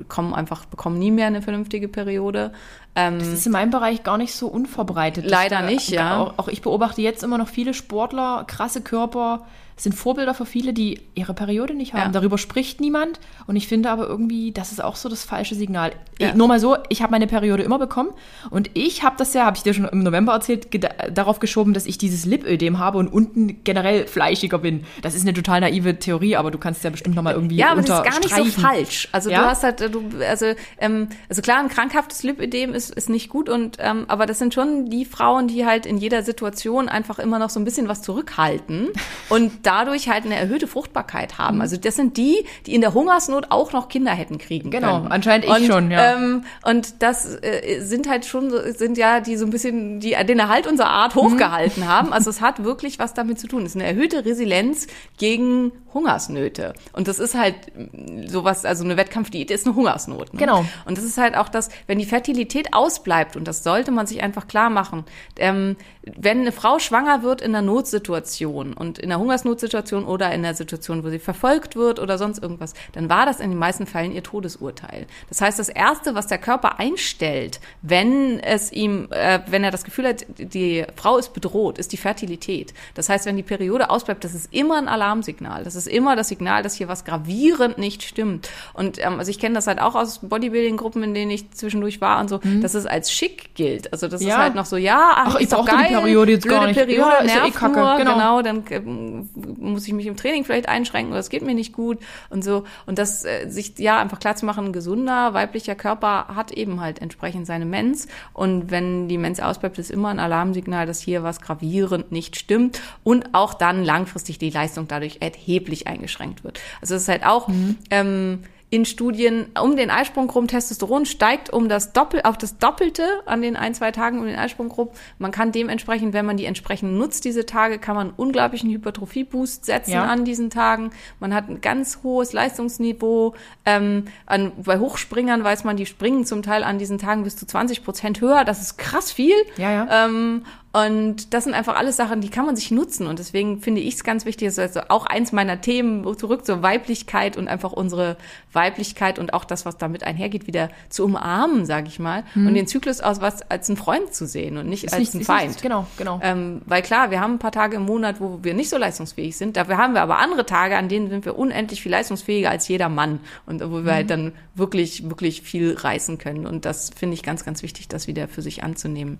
kommen 0.09 0.33
einfach, 0.33 0.65
bekommen 0.65 0.99
nie 0.99 1.11
mehr 1.11 1.27
eine 1.27 1.41
vernünftige 1.41 1.87
Periode. 1.87 2.51
Ähm, 2.95 3.19
das 3.19 3.29
ist 3.29 3.45
in 3.45 3.53
meinem 3.53 3.71
Bereich 3.71 4.03
gar 4.03 4.17
nicht 4.17 4.33
so 4.33 4.47
unverbreitet. 4.47 5.25
Leider 5.25 5.61
nicht, 5.61 5.89
ja. 5.89 6.17
Auch, 6.17 6.33
auch, 6.37 6.47
ich 6.49 6.61
beobachte 6.61 7.01
jetzt 7.01 7.23
immer 7.23 7.37
noch 7.37 7.47
viele 7.47 7.73
Sportler, 7.73 8.43
krasse 8.45 8.81
Körper, 8.81 9.45
sind 9.77 9.93
Vorbilder 9.93 10.33
für 10.33 10.45
viele, 10.45 10.73
die 10.73 11.01
ihre 11.15 11.33
Periode 11.33 11.73
nicht 11.73 11.93
haben. 11.93 12.13
Ja. 12.13 12.19
Darüber 12.19 12.37
spricht 12.37 12.79
niemand. 12.79 13.19
Und 13.45 13.57
ich 13.57 13.67
finde 13.67 13.89
aber 13.89 14.07
irgendwie, 14.07 14.51
das 14.51 14.71
ist 14.71 14.81
auch 14.81 14.95
so 14.95 15.09
das 15.09 15.25
falsche 15.25 15.53
Signal. 15.55 15.91
Ja. 16.17 16.29
Ich, 16.29 16.35
nur 16.35 16.47
mal 16.47 16.59
so, 16.59 16.77
ich 16.87 17.01
habe 17.01 17.11
meine 17.11 17.27
Periode 17.27 17.63
immer 17.63 17.77
bekommen. 17.77 18.09
Und 18.49 18.69
ich 18.73 19.03
habe 19.03 19.15
das 19.17 19.33
ja, 19.33 19.45
habe 19.45 19.57
ich 19.57 19.63
dir 19.63 19.73
schon 19.73 19.85
im 19.85 20.03
November 20.03 20.33
erzählt, 20.33 20.67
darauf 21.13 21.39
geschoben, 21.39 21.73
dass 21.73 21.85
ich 21.85 21.97
dieses 21.97 22.25
Lipödem 22.25 22.79
habe 22.79 22.97
und 22.99 23.09
unten 23.09 23.63
generell 23.65 24.07
fleischiger 24.07 24.59
bin. 24.59 24.85
Das 25.01 25.13
ist 25.13 25.23
eine 25.23 25.33
total 25.33 25.59
naive 25.59 25.99
Theorie, 25.99 26.37
aber 26.37 26.51
du 26.51 26.57
kannst 26.57 26.83
ja 26.85 26.89
bestimmt 26.89 27.15
noch 27.17 27.23
mal 27.23 27.33
irgendwie 27.33 27.57
Ja, 27.57 27.71
aber 27.71 27.81
das 27.81 27.99
ist 27.99 28.05
gar 28.05 28.19
nicht 28.19 28.35
so 28.35 28.61
falsch. 28.61 29.09
Also 29.11 29.29
ja? 29.29 29.41
du 29.41 29.45
hast 29.47 29.63
halt, 29.63 29.93
du, 29.93 30.03
also, 30.25 30.45
ähm, 30.79 31.09
also 31.27 31.41
klar, 31.41 31.59
ein 31.59 31.67
krankhaftes 31.67 32.23
Lipödem 32.23 32.73
ist, 32.73 32.91
ist 32.91 33.09
nicht 33.09 33.29
gut. 33.29 33.49
Und 33.49 33.77
ähm, 33.79 34.05
aber 34.07 34.25
das 34.25 34.39
sind 34.39 34.53
schon 34.53 34.89
die 34.89 35.03
Frauen, 35.03 35.49
die 35.49 35.65
halt 35.65 35.85
in 35.85 35.97
jeder 35.97 36.23
Situation 36.23 36.87
einfach 36.87 37.19
immer 37.19 37.39
noch 37.39 37.49
so 37.49 37.59
ein 37.59 37.65
bisschen 37.65 37.89
was 37.89 38.01
zurückhalten. 38.01 38.89
Und 39.29 39.64
dadurch 39.65 40.09
halt 40.09 40.25
eine 40.25 40.35
erhöhte 40.35 40.67
Fruchtbarkeit 40.67 41.37
haben. 41.37 41.61
Also 41.61 41.77
das 41.77 41.95
sind 41.95 42.17
die, 42.17 42.45
die 42.65 42.75
in 42.75 42.81
der 42.81 42.93
Hungersnot 42.93 43.47
auch 43.49 43.71
noch 43.73 43.89
Kinder 43.89 44.11
hätten 44.11 44.37
kriegen 44.37 44.71
Genau, 44.71 44.99
können. 44.99 45.11
anscheinend 45.11 45.45
ich 45.45 45.51
und, 45.51 45.65
schon, 45.65 45.91
ja. 45.91 46.13
Ähm, 46.15 46.43
und 46.63 47.01
das 47.01 47.25
äh, 47.41 47.79
sind 47.81 48.09
halt 48.09 48.25
schon, 48.25 48.51
sind 48.75 48.97
ja 48.97 49.19
die 49.19 49.37
so 49.37 49.45
ein 49.45 49.51
bisschen, 49.51 49.99
die 49.99 50.15
den 50.25 50.39
Erhalt 50.39 50.67
unserer 50.67 50.89
Art 50.89 51.15
hochgehalten 51.15 51.87
haben. 51.87 52.13
Also 52.13 52.29
es 52.29 52.41
hat 52.41 52.63
wirklich 52.63 52.99
was 52.99 53.13
damit 53.13 53.39
zu 53.39 53.47
tun. 53.47 53.63
Es 53.63 53.71
ist 53.71 53.75
eine 53.75 53.85
erhöhte 53.85 54.25
Resilienz 54.25 54.87
gegen 55.17 55.71
Hungersnöte. 55.93 56.73
Und 56.93 57.07
das 57.07 57.19
ist 57.19 57.35
halt 57.35 57.55
mh, 57.75 58.27
sowas, 58.27 58.65
also 58.65 58.83
eine 58.83 58.97
Wettkampfdiät 58.97 59.49
ist 59.49 59.65
eine 59.65 59.75
Hungersnot. 59.75 60.33
Ne? 60.33 60.39
Genau. 60.39 60.65
Und 60.85 60.97
das 60.97 61.05
ist 61.05 61.17
halt 61.17 61.35
auch 61.37 61.49
das, 61.49 61.69
wenn 61.87 61.97
die 61.99 62.05
Fertilität 62.05 62.73
ausbleibt, 62.73 63.35
und 63.35 63.47
das 63.47 63.63
sollte 63.63 63.91
man 63.91 64.05
sich 64.05 64.21
einfach 64.21 64.47
klar 64.47 64.69
machen, 64.69 65.05
ähm, 65.37 65.77
wenn 66.03 66.41
eine 66.41 66.51
Frau 66.51 66.79
schwanger 66.79 67.23
wird 67.23 67.41
in 67.41 67.55
einer 67.55 67.65
Notsituation 67.65 68.73
und 68.73 68.99
in 68.99 69.11
einer 69.11 69.21
Hungersnotsituation 69.59 70.05
oder 70.05 70.27
in 70.27 70.45
einer 70.45 70.53
Situation, 70.53 71.03
wo 71.03 71.09
sie 71.09 71.19
verfolgt 71.19 71.75
wird 71.75 71.99
oder 71.99 72.17
sonst 72.17 72.41
irgendwas, 72.41 72.73
dann 72.93 73.09
war 73.09 73.25
das 73.25 73.39
in 73.39 73.49
den 73.51 73.59
meisten 73.59 73.85
Fällen 73.85 74.11
ihr 74.11 74.23
Todesurteil. 74.23 75.07
Das 75.29 75.41
heißt, 75.41 75.57
das 75.59 75.69
Erste, 75.69 76.15
was 76.15 76.27
der 76.27 76.37
Körper 76.37 76.79
einstellt, 76.79 77.59
wenn 77.81 78.39
es 78.39 78.71
ihm, 78.71 79.07
äh, 79.11 79.39
wenn 79.47 79.63
er 79.63 79.71
das 79.71 79.83
Gefühl 79.83 80.07
hat, 80.07 80.25
die 80.37 80.85
Frau 80.95 81.17
ist 81.17 81.33
bedroht, 81.33 81.77
ist 81.77 81.91
die 81.93 81.97
Fertilität. 81.97 82.73
Das 82.93 83.09
heißt, 83.09 83.25
wenn 83.25 83.37
die 83.37 83.43
Periode 83.43 83.89
ausbleibt, 83.89 84.23
das 84.23 84.33
ist 84.33 84.53
immer 84.53 84.77
ein 84.77 84.87
Alarmsignal. 84.87 85.63
Das 85.63 85.75
ist 85.75 85.87
immer 85.87 86.15
das 86.15 86.27
Signal, 86.29 86.63
dass 86.63 86.75
hier 86.75 86.87
was 86.87 87.05
gravierend 87.05 87.77
nicht 87.77 88.03
stimmt. 88.03 88.49
Und 88.73 89.03
ähm, 89.03 89.19
also 89.19 89.31
ich 89.31 89.39
kenne 89.39 89.55
das 89.55 89.67
halt 89.67 89.79
auch 89.79 89.95
aus 89.95 90.19
Bodybuilding-Gruppen, 90.19 91.03
in 91.03 91.13
denen 91.13 91.31
ich 91.31 91.51
zwischendurch 91.51 92.01
war 92.01 92.19
und 92.19 92.29
so, 92.29 92.39
dass 92.61 92.73
es 92.73 92.85
als 92.85 93.11
schick 93.11 93.55
gilt. 93.55 93.91
Also 93.93 94.07
das 94.07 94.21
ist 94.21 94.27
Ja. 94.27 94.37
halt 94.39 94.55
noch 94.55 94.65
so, 94.65 94.77
ja, 94.77 95.13
ach, 95.15 95.25
Ach, 95.29 95.35
ich 95.35 95.43
ist 95.43 95.51
brauchte 95.53 95.75
die 95.77 95.93
Periode 95.93 96.31
jetzt 96.33 96.47
gar 96.47 96.67
nicht. 96.67 96.75
Periode, 96.77 96.99
Ja, 97.11 97.17
ist 97.23 97.35
ja 97.35 97.45
eh 97.45 97.51
kacke, 97.51 97.79
nur, 97.79 97.97
genau. 97.97 98.13
genau, 98.13 98.41
dann 98.41 98.63
ähm, 98.71 99.29
muss 99.57 99.87
ich 99.87 99.93
mich 99.93 100.05
im 100.05 100.15
Training 100.15 100.43
vielleicht 100.43 100.67
einschränken 100.67 101.11
oder 101.11 101.19
es 101.19 101.29
geht 101.29 101.43
mir 101.43 101.53
nicht 101.53 101.73
gut 101.73 101.99
und 102.29 102.43
so. 102.43 102.63
Und 102.85 102.99
das 102.99 103.25
äh, 103.25 103.47
sich 103.49 103.77
ja 103.77 103.99
einfach 103.99 104.19
klar 104.19 104.35
zu 104.35 104.45
machen, 104.45 104.65
ein 104.65 104.73
gesunder 104.73 105.33
weiblicher 105.33 105.75
Körper 105.75 106.27
hat 106.35 106.51
eben 106.51 106.81
halt 106.81 107.01
entsprechend 107.01 107.47
seine 107.47 107.65
Mens. 107.65 108.07
Und 108.33 108.71
wenn 108.71 109.07
die 109.07 109.17
Mens 109.17 109.39
ausbleibt, 109.39 109.77
ist 109.77 109.91
immer 109.91 110.09
ein 110.09 110.19
Alarmsignal, 110.19 110.85
dass 110.85 110.99
hier 110.99 111.23
was 111.23 111.41
gravierend 111.41 112.11
nicht 112.11 112.35
stimmt 112.35 112.81
und 113.03 113.33
auch 113.33 113.53
dann 113.53 113.83
langfristig 113.83 114.37
die 114.39 114.49
Leistung 114.49 114.87
dadurch 114.87 115.17
erheblich 115.21 115.87
eingeschränkt 115.87 116.43
wird. 116.43 116.59
Also 116.81 116.95
es 116.95 117.03
ist 117.03 117.07
halt 117.07 117.25
auch 117.25 117.49
ähm, 117.89 118.39
in 118.71 118.83
Studien 118.85 119.47
um 119.61 119.75
den 119.77 119.89
Eisprung 119.91 120.29
rum 120.29 120.47
Testosteron 120.47 121.05
steigt 121.05 121.51
um 121.51 121.69
das 121.69 121.93
Doppel 121.93 122.21
auf 122.23 122.37
das 122.37 122.57
Doppelte 122.57 123.03
an 123.25 123.41
den 123.41 123.55
ein, 123.55 123.73
zwei 123.75 123.91
Tagen 123.91 124.19
um 124.19 124.25
den 124.25 124.35
Eisprung 124.35 124.71
rum. 124.71 124.89
Man 125.19 125.31
kann 125.31 125.51
dementsprechend, 125.51 126.13
wenn 126.13 126.25
man 126.25 126.35
die 126.35 126.45
entsprechend 126.45 126.93
nutzt, 126.97 127.25
diese 127.25 127.45
Tage, 127.45 127.77
kann 127.77 127.95
man 127.95 128.07
einen 128.07 128.15
unglaublichen 128.17 128.69
Hypertrophie-Boost 128.71 129.65
setzen 129.65 129.91
Ja. 129.91 130.05
an 130.05 130.25
diesen 130.25 130.49
Tagen. 130.49 130.89
Man 131.19 131.33
hat 131.33 131.47
ein 131.47 131.61
ganz 131.61 131.99
hohes 132.03 132.33
Leistungsniveau. 132.33 133.35
Ähm, 133.65 134.05
an, 134.25 134.51
bei 134.57 134.79
Hochspringern 134.79 135.43
weiß 135.43 135.63
man, 135.63 135.77
die 135.77 135.85
springen 135.85 136.25
zum 136.25 136.41
Teil 136.41 136.63
an 136.63 136.77
diesen 136.79 136.97
Tagen 136.97 137.23
bis 137.23 137.35
zu 137.35 137.45
20 137.45 137.83
Prozent 137.83 138.19
höher. 138.21 138.43
Das 138.45 138.61
ist 138.61 138.77
krass 138.77 139.11
viel. 139.11 139.35
Ja, 139.57 139.71
ja. 139.71 140.05
Ähm, 140.05 140.43
und 140.83 141.33
das 141.33 141.45
sind 141.45 141.53
einfach 141.53 141.75
alles 141.77 141.95
Sachen, 141.95 142.19
die 142.21 142.29
kann 142.29 142.45
man 142.45 142.55
sich 142.55 142.71
nutzen. 142.71 143.07
Und 143.07 143.19
deswegen 143.19 143.61
finde 143.61 143.81
ich 143.81 143.93
es 143.95 144.03
ganz 144.03 144.25
wichtig, 144.25 144.47
das 144.47 144.57
ist 144.57 144.77
also 144.77 144.81
auch 144.89 145.05
eins 145.05 145.31
meiner 145.31 145.61
Themen, 145.61 146.05
zurück 146.17 146.45
zur 146.45 146.61
Weiblichkeit 146.63 147.37
und 147.37 147.47
einfach 147.47 147.71
unsere 147.71 148.17
Weiblichkeit 148.51 149.19
und 149.19 149.33
auch 149.33 149.45
das, 149.45 149.65
was 149.65 149.77
damit 149.77 150.03
einhergeht, 150.03 150.47
wieder 150.47 150.69
zu 150.89 151.05
umarmen, 151.05 151.65
sage 151.65 151.87
ich 151.87 151.99
mal. 151.99 152.23
Und 152.35 152.53
den 152.55 152.67
Zyklus 152.67 153.01
aus 153.01 153.21
was 153.21 153.49
als 153.49 153.69
einen 153.69 153.77
Freund 153.77 154.13
zu 154.13 154.25
sehen 154.27 154.57
und 154.57 154.67
nicht 154.67 154.85
als 154.85 154.93
Mhm. 154.93 154.99
nicht- 154.99 155.13
einen 155.13 155.21
ist 155.21 155.27
Feind. 155.27 155.47
nicht- 155.49 155.61
genau, 155.61 155.87
genau. 155.97 156.19
Ähm, 156.21 156.61
weil 156.65 156.81
klar, 156.81 157.11
wir 157.11 157.19
haben 157.21 157.33
ein 157.35 157.39
paar 157.39 157.51
Tage 157.51 157.77
im 157.77 157.83
Monat, 157.83 158.19
wo 158.19 158.39
wir 158.43 158.53
nicht 158.53 158.69
so 158.69 158.77
leistungsfähig 158.77 159.37
sind. 159.37 159.55
Dafür 159.57 159.77
haben 159.77 159.93
wir 159.93 160.01
aber 160.01 160.17
andere 160.19 160.45
Tage, 160.45 160.77
an 160.77 160.89
denen 160.89 161.09
sind 161.09 161.25
wir 161.25 161.37
unendlich 161.37 161.81
viel 161.81 161.91
leistungsfähiger 161.91 162.49
als 162.49 162.67
jeder 162.67 162.89
Mann. 162.89 163.19
Und 163.45 163.61
wo 163.61 163.75
wir 163.75 163.81
Mhm. 163.81 163.89
halt 163.91 164.09
dann 164.09 164.31
wirklich, 164.55 165.09
wirklich 165.09 165.41
viel 165.41 165.73
reißen 165.73 166.17
können. 166.17 166.45
Und 166.47 166.65
das 166.65 166.89
finde 166.95 167.13
ich 167.13 167.23
ganz, 167.23 167.45
ganz 167.45 167.63
wichtig, 167.63 167.87
das 167.87 168.07
wieder 168.07 168.27
für 168.27 168.41
sich 168.41 168.63
anzunehmen. 168.63 169.19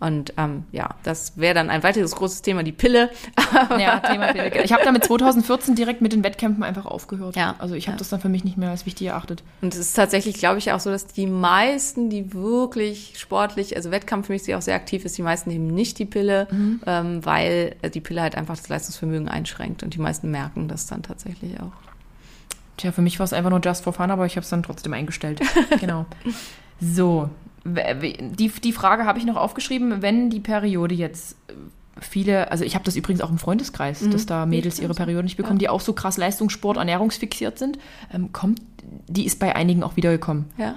Und 0.00 0.32
ähm, 0.36 0.64
ja, 0.70 0.90
das 1.02 1.36
wäre 1.38 1.54
dann 1.54 1.70
ein 1.70 1.82
weiteres 1.82 2.14
großes 2.14 2.42
Thema, 2.42 2.62
die 2.62 2.70
Pille. 2.72 3.10
Ja, 3.78 3.98
Thema 4.00 4.32
Pille. 4.32 4.62
Ich 4.62 4.72
habe 4.72 4.84
damit 4.84 5.04
2014 5.04 5.74
direkt 5.74 6.02
mit 6.02 6.12
den 6.12 6.22
Wettkämpfen 6.22 6.62
einfach 6.62 6.86
aufgehört. 6.86 7.34
Ja, 7.34 7.54
Also 7.58 7.74
ich 7.74 7.86
habe 7.88 7.94
ja. 7.94 7.98
das 7.98 8.08
dann 8.10 8.20
für 8.20 8.28
mich 8.28 8.44
nicht 8.44 8.56
mehr 8.58 8.70
als 8.70 8.86
wichtig 8.86 9.08
erachtet. 9.08 9.42
Und 9.62 9.72
es 9.74 9.80
ist 9.80 9.94
tatsächlich, 9.94 10.36
glaube 10.36 10.58
ich, 10.58 10.70
auch 10.72 10.80
so, 10.80 10.90
dass 10.90 11.06
die 11.06 11.26
meisten, 11.26 12.10
die 12.10 12.32
wirklich 12.34 13.14
sportlich, 13.18 13.74
also 13.76 13.90
wettkampfmäßig 13.90 14.54
auch 14.54 14.60
sehr 14.62 14.74
aktiv 14.76 15.04
ist, 15.04 15.16
die 15.18 15.22
meisten 15.22 15.50
nehmen 15.50 15.68
nicht 15.68 15.98
die 15.98 16.04
Pille, 16.04 16.46
Mhm. 16.50 16.80
ähm, 16.86 17.24
weil 17.24 17.74
äh, 17.82 17.90
die 17.90 18.00
Pille 18.00 18.20
halt 18.22 18.36
einfach 18.36 18.56
das 18.56 18.68
Leistungsvermögen 18.68 19.28
einschränkt. 19.28 19.82
Und 19.82 19.94
die 19.94 19.98
meisten 20.00 20.30
merken 20.30 20.68
das 20.68 20.86
dann 20.86 21.02
tatsächlich 21.02 21.58
auch. 21.60 21.72
Tja, 22.76 22.92
für 22.92 23.02
mich 23.02 23.18
war 23.18 23.24
es 23.24 23.32
einfach 23.32 23.50
nur 23.50 23.60
just 23.60 23.82
for 23.82 23.92
fun, 23.92 24.10
aber 24.10 24.26
ich 24.26 24.36
habe 24.36 24.44
es 24.44 24.50
dann 24.50 24.62
trotzdem 24.62 24.92
eingestellt. 24.92 25.40
genau. 25.80 26.06
So, 26.80 27.28
die, 27.68 28.48
die 28.48 28.72
Frage 28.72 29.04
habe 29.04 29.18
ich 29.18 29.24
noch 29.24 29.36
aufgeschrieben, 29.36 30.02
wenn 30.02 30.30
die 30.30 30.40
Periode 30.40 30.94
jetzt 30.94 31.36
äh, 31.48 31.52
viele, 32.00 32.50
also 32.50 32.64
ich 32.64 32.74
habe 32.74 32.84
das 32.84 32.96
übrigens 32.96 33.20
auch 33.20 33.30
im 33.30 33.38
Freundeskreis, 33.38 34.08
dass 34.10 34.26
da 34.26 34.46
Mädels 34.46 34.78
ihre 34.78 34.94
Periode 34.94 35.24
nicht 35.24 35.36
bekommen, 35.36 35.58
die 35.58 35.68
auch 35.68 35.80
so 35.80 35.92
krass 35.92 36.16
Leistungssport, 36.16 36.76
ernährungsfixiert 36.76 37.58
sind, 37.58 37.78
ähm, 38.12 38.32
kommt, 38.32 38.62
die 39.08 39.26
ist 39.26 39.38
bei 39.38 39.56
einigen 39.56 39.82
auch 39.82 39.96
wiedergekommen. 39.96 40.46
Ja. 40.56 40.74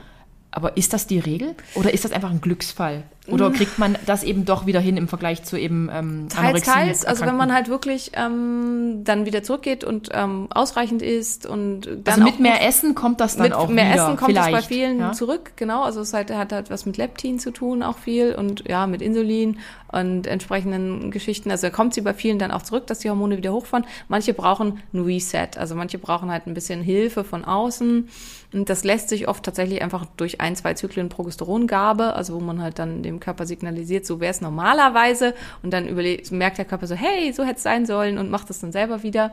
Aber 0.51 0.75
ist 0.75 0.93
das 0.93 1.07
die 1.07 1.19
Regel 1.19 1.55
oder 1.75 1.93
ist 1.93 2.03
das 2.03 2.11
einfach 2.11 2.29
ein 2.29 2.41
Glücksfall? 2.41 3.03
Oder 3.27 3.51
kriegt 3.51 3.77
man 3.77 3.97
das 4.05 4.23
eben 4.23 4.45
doch 4.45 4.65
wieder 4.65 4.79
hin 4.79 4.97
im 4.97 5.07
Vergleich 5.07 5.43
zu 5.43 5.57
eben 5.57 5.89
ähm, 5.93 6.27
Teils, 6.29 6.63
teils. 6.63 7.05
Also 7.05 7.25
wenn 7.25 7.37
man 7.37 7.53
halt 7.53 7.69
wirklich 7.69 8.11
ähm, 8.15 9.03
dann 9.03 9.25
wieder 9.25 9.43
zurückgeht 9.43 9.83
und 9.83 10.09
ähm, 10.11 10.47
ausreichend 10.49 11.03
isst 11.03 11.45
und 11.45 11.85
dann 11.85 12.01
also 12.05 12.23
mit 12.23 12.33
auch 12.33 12.39
mehr 12.39 12.67
Essen 12.67 12.95
kommt 12.95 13.21
das 13.21 13.35
dann 13.35 13.43
mit 13.43 13.53
auch 13.53 13.69
mehr 13.69 13.93
wieder 13.93 14.05
Essen 14.05 14.17
kommt 14.17 14.35
es 14.35 14.51
bei 14.51 14.61
vielen 14.61 14.99
ja? 14.99 15.11
zurück, 15.11 15.53
genau. 15.55 15.83
Also 15.83 16.01
es 16.01 16.13
halt, 16.13 16.31
hat 16.31 16.51
halt 16.51 16.71
was 16.71 16.87
mit 16.87 16.97
Leptin 16.97 17.37
zu 17.37 17.51
tun, 17.51 17.83
auch 17.83 17.97
viel 17.97 18.33
und 18.33 18.67
ja, 18.67 18.87
mit 18.87 19.03
Insulin 19.03 19.59
und 19.91 20.25
entsprechenden 20.25 21.11
Geschichten. 21.11 21.51
Also 21.51 21.69
kommt 21.69 21.93
sie 21.93 22.01
bei 22.01 22.15
vielen 22.15 22.39
dann 22.39 22.51
auch 22.51 22.63
zurück, 22.63 22.87
dass 22.87 22.99
die 22.99 23.09
Hormone 23.09 23.37
wieder 23.37 23.53
hochfahren. 23.53 23.85
Manche 24.07 24.33
brauchen 24.33 24.81
ein 24.93 24.99
Reset, 25.01 25.49
also 25.57 25.75
manche 25.75 25.99
brauchen 25.99 26.31
halt 26.31 26.47
ein 26.47 26.55
bisschen 26.55 26.81
Hilfe 26.81 27.23
von 27.23 27.45
außen. 27.45 28.09
Und 28.53 28.69
das 28.69 28.83
lässt 28.83 29.09
sich 29.09 29.27
oft 29.27 29.43
tatsächlich 29.43 29.81
einfach 29.81 30.05
durch 30.17 30.41
ein, 30.41 30.55
zwei 30.55 30.73
Zyklen 30.73 31.07
Progesterongabe, 31.07 32.13
also 32.13 32.35
wo 32.35 32.39
man 32.39 32.61
halt 32.61 32.79
dann 32.79 33.01
dem 33.01 33.19
Körper 33.19 33.45
signalisiert, 33.45 34.05
so 34.05 34.19
wäre 34.19 34.31
es 34.31 34.41
normalerweise 34.41 35.33
und 35.63 35.71
dann 35.71 35.87
überlegt, 35.87 36.31
merkt 36.31 36.57
der 36.57 36.65
Körper 36.65 36.87
so, 36.87 36.95
hey, 36.95 37.31
so 37.31 37.43
hätte 37.43 37.57
es 37.57 37.63
sein 37.63 37.85
sollen 37.85 38.17
und 38.17 38.29
macht 38.29 38.49
es 38.49 38.59
dann 38.59 38.73
selber 38.73 39.03
wieder. 39.03 39.31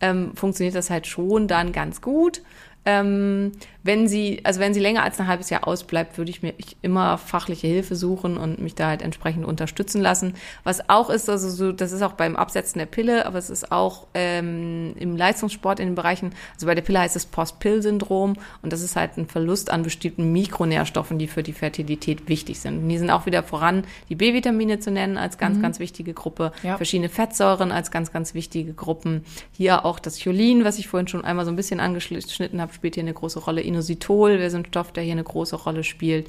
Ähm, 0.00 0.32
funktioniert 0.36 0.76
das 0.76 0.88
halt 0.88 1.06
schon 1.06 1.48
dann 1.48 1.72
ganz 1.72 2.00
gut. 2.00 2.42
Ähm, 2.86 3.52
wenn 3.82 4.08
sie, 4.08 4.40
also 4.44 4.60
wenn 4.60 4.74
sie 4.74 4.80
länger 4.80 5.02
als 5.02 5.18
ein 5.20 5.26
halbes 5.26 5.48
Jahr 5.50 5.66
ausbleibt, 5.66 6.18
würde 6.18 6.30
ich 6.30 6.42
mir 6.42 6.52
immer 6.82 7.16
fachliche 7.16 7.66
Hilfe 7.66 7.96
suchen 7.96 8.36
und 8.36 8.58
mich 8.60 8.74
da 8.74 8.88
halt 8.88 9.00
entsprechend 9.02 9.44
unterstützen 9.46 10.00
lassen. 10.02 10.34
Was 10.64 10.88
auch 10.90 11.08
ist, 11.08 11.30
also 11.30 11.48
so, 11.48 11.72
das 11.72 11.92
ist 11.92 12.02
auch 12.02 12.12
beim 12.12 12.36
Absetzen 12.36 12.78
der 12.78 12.86
Pille, 12.86 13.24
aber 13.24 13.38
es 13.38 13.48
ist 13.48 13.72
auch 13.72 14.06
ähm, 14.14 14.94
im 14.98 15.16
Leistungssport 15.16 15.80
in 15.80 15.86
den 15.86 15.94
Bereichen, 15.94 16.32
also 16.54 16.66
bei 16.66 16.74
der 16.74 16.82
Pille 16.82 16.98
heißt 17.00 17.16
es 17.16 17.24
Post-Pill-Syndrom 17.26 18.34
und 18.62 18.72
das 18.72 18.82
ist 18.82 18.96
halt 18.96 19.16
ein 19.16 19.26
Verlust 19.26 19.70
an 19.70 19.82
bestimmten 19.82 20.30
Mikronährstoffen, 20.32 21.18
die 21.18 21.26
für 21.26 21.42
die 21.42 21.52
Fertilität 21.52 22.28
wichtig 22.28 22.60
sind. 22.60 22.82
Und 22.82 22.88
die 22.88 22.98
sind 22.98 23.10
auch 23.10 23.24
wieder 23.26 23.42
voran, 23.42 23.84
die 24.08 24.14
B-Vitamine 24.14 24.78
zu 24.80 24.90
nennen 24.90 25.16
als 25.16 25.38
ganz, 25.38 25.60
ganz 25.62 25.78
wichtige 25.78 26.12
Gruppe, 26.12 26.52
Ja. 26.62 26.76
verschiedene 26.76 27.08
Fettsäuren 27.08 27.72
als 27.72 27.90
ganz, 27.90 28.12
ganz 28.12 28.34
wichtige 28.34 28.74
Gruppen. 28.74 29.24
Hier 29.52 29.84
auch 29.84 29.98
das 29.98 30.22
Cholin, 30.22 30.64
was 30.64 30.78
ich 30.78 30.88
vorhin 30.88 31.08
schon 31.08 31.24
einmal 31.24 31.44
so 31.44 31.50
ein 31.50 31.56
bisschen 31.56 31.80
angeschnitten 31.80 32.60
habe, 32.60 32.72
spielt 32.74 32.94
hier 32.94 33.04
eine 33.04 33.14
große 33.14 33.38
Rolle. 33.38 33.62
Inositol 33.70 34.38
wäre 34.38 34.50
so 34.50 34.58
ein 34.58 34.66
Stoff, 34.66 34.92
der 34.92 35.02
hier 35.02 35.12
eine 35.12 35.24
große 35.24 35.56
Rolle 35.56 35.84
spielt. 35.84 36.28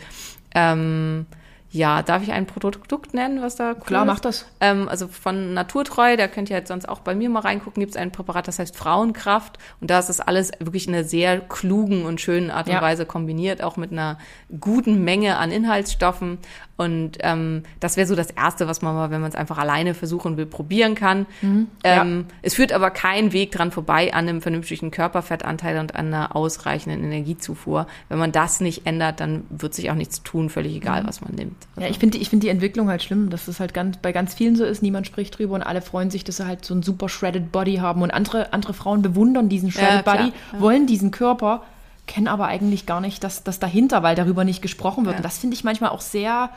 Ähm, 0.53 1.25
ja, 1.73 2.01
darf 2.03 2.21
ich 2.21 2.33
ein 2.33 2.47
Produkt 2.47 3.13
nennen, 3.13 3.41
was 3.41 3.55
da 3.55 3.71
cool 3.71 3.79
Klar, 3.85 4.01
ist? 4.03 4.07
mach 4.07 4.19
das. 4.19 4.45
Ähm, 4.59 4.89
also 4.89 5.07
von 5.07 5.53
Naturtreu, 5.53 6.17
da 6.17 6.27
könnt 6.27 6.49
ihr 6.49 6.57
jetzt 6.57 6.67
sonst 6.67 6.87
auch 6.89 6.99
bei 6.99 7.15
mir 7.15 7.29
mal 7.29 7.39
reingucken, 7.39 7.79
gibt 7.79 7.91
es 7.91 7.95
ein 7.97 8.11
Präparat, 8.11 8.49
das 8.49 8.59
heißt 8.59 8.75
Frauenkraft. 8.75 9.57
Und 9.79 9.89
da 9.89 9.99
ist 9.99 10.09
das 10.09 10.19
alles 10.19 10.51
wirklich 10.59 10.87
in 10.89 10.93
einer 10.93 11.05
sehr 11.05 11.39
klugen 11.39 12.03
und 12.05 12.19
schönen 12.19 12.51
Art 12.51 12.67
und 12.67 12.73
Ja. 12.73 12.81
Weise 12.81 13.05
kombiniert, 13.05 13.63
auch 13.63 13.77
mit 13.77 13.93
einer 13.93 14.17
guten 14.59 15.01
Menge 15.05 15.37
an 15.37 15.49
Inhaltsstoffen. 15.49 16.39
Und 16.77 17.19
ähm, 17.21 17.63
das 17.79 17.95
wäre 17.95 18.07
so 18.07 18.15
das 18.15 18.31
Erste, 18.31 18.67
was 18.67 18.81
man 18.81 18.95
mal, 18.95 19.11
wenn 19.11 19.21
man 19.21 19.29
es 19.29 19.35
einfach 19.35 19.59
alleine 19.59 19.93
versuchen 19.93 20.37
will, 20.37 20.47
probieren 20.47 20.95
kann. 20.95 21.27
Mhm. 21.41 21.67
Ja. 21.85 22.01
Ähm, 22.01 22.25
Es 22.41 22.55
führt 22.55 22.73
aber 22.73 22.89
kein 22.89 23.33
Weg 23.33 23.51
dran 23.51 23.71
vorbei 23.71 24.13
an 24.13 24.27
einem 24.27 24.41
vernünftigen 24.41 24.89
Körperfettanteil 24.89 25.77
und 25.77 25.95
an 25.95 26.07
einer 26.07 26.35
ausreichenden 26.35 27.03
Energiezufuhr. 27.03 27.87
Wenn 28.09 28.17
man 28.17 28.31
das 28.31 28.61
nicht 28.61 28.87
ändert, 28.87 29.19
dann 29.19 29.43
wird 29.49 29.73
sich 29.75 29.91
auch 29.91 29.95
nichts 29.95 30.23
tun, 30.23 30.49
völlig 30.49 30.75
egal, 30.75 31.05
was 31.05 31.21
man 31.21 31.35
nimmt. 31.35 31.55
Mhm. 31.75 31.83
Ja, 31.83 31.89
ich 31.89 31.99
finde 31.99 32.17
ich 32.17 32.29
finde 32.29 32.45
die 32.45 32.49
Entwicklung 32.49 32.89
halt 32.89 33.03
schlimm, 33.03 33.29
dass 33.29 33.47
es 33.47 33.59
halt 33.59 33.73
ganz, 33.73 33.97
bei 33.97 34.11
ganz 34.11 34.33
vielen 34.33 34.55
so 34.55 34.63
ist, 34.63 34.81
niemand 34.81 35.05
spricht 35.05 35.37
drüber 35.37 35.53
und 35.55 35.61
alle 35.61 35.81
freuen 35.81 36.09
sich, 36.09 36.23
dass 36.23 36.37
sie 36.37 36.47
halt 36.47 36.65
so 36.65 36.73
einen 36.73 36.83
super 36.83 37.09
shredded 37.09 37.51
Body 37.51 37.75
haben 37.75 38.01
und 38.01 38.11
andere, 38.11 38.53
andere 38.53 38.73
Frauen 38.73 39.01
bewundern 39.01 39.49
diesen 39.49 39.71
shredded 39.71 40.03
klar, 40.03 40.17
Body, 40.17 40.33
wollen 40.57 40.87
diesen 40.87 41.11
Körper, 41.11 41.63
kennen 42.11 42.27
aber 42.27 42.47
eigentlich 42.47 42.85
gar 42.85 42.99
nicht 42.99 43.23
das, 43.23 43.43
das 43.43 43.59
dahinter, 43.59 44.03
weil 44.03 44.15
darüber 44.15 44.43
nicht 44.43 44.61
gesprochen 44.61 45.05
wird. 45.05 45.13
Ja. 45.13 45.19
Und 45.19 45.23
das 45.23 45.37
finde 45.37 45.55
ich 45.55 45.63
manchmal 45.63 45.91
auch 45.91 46.01
sehr 46.01 46.49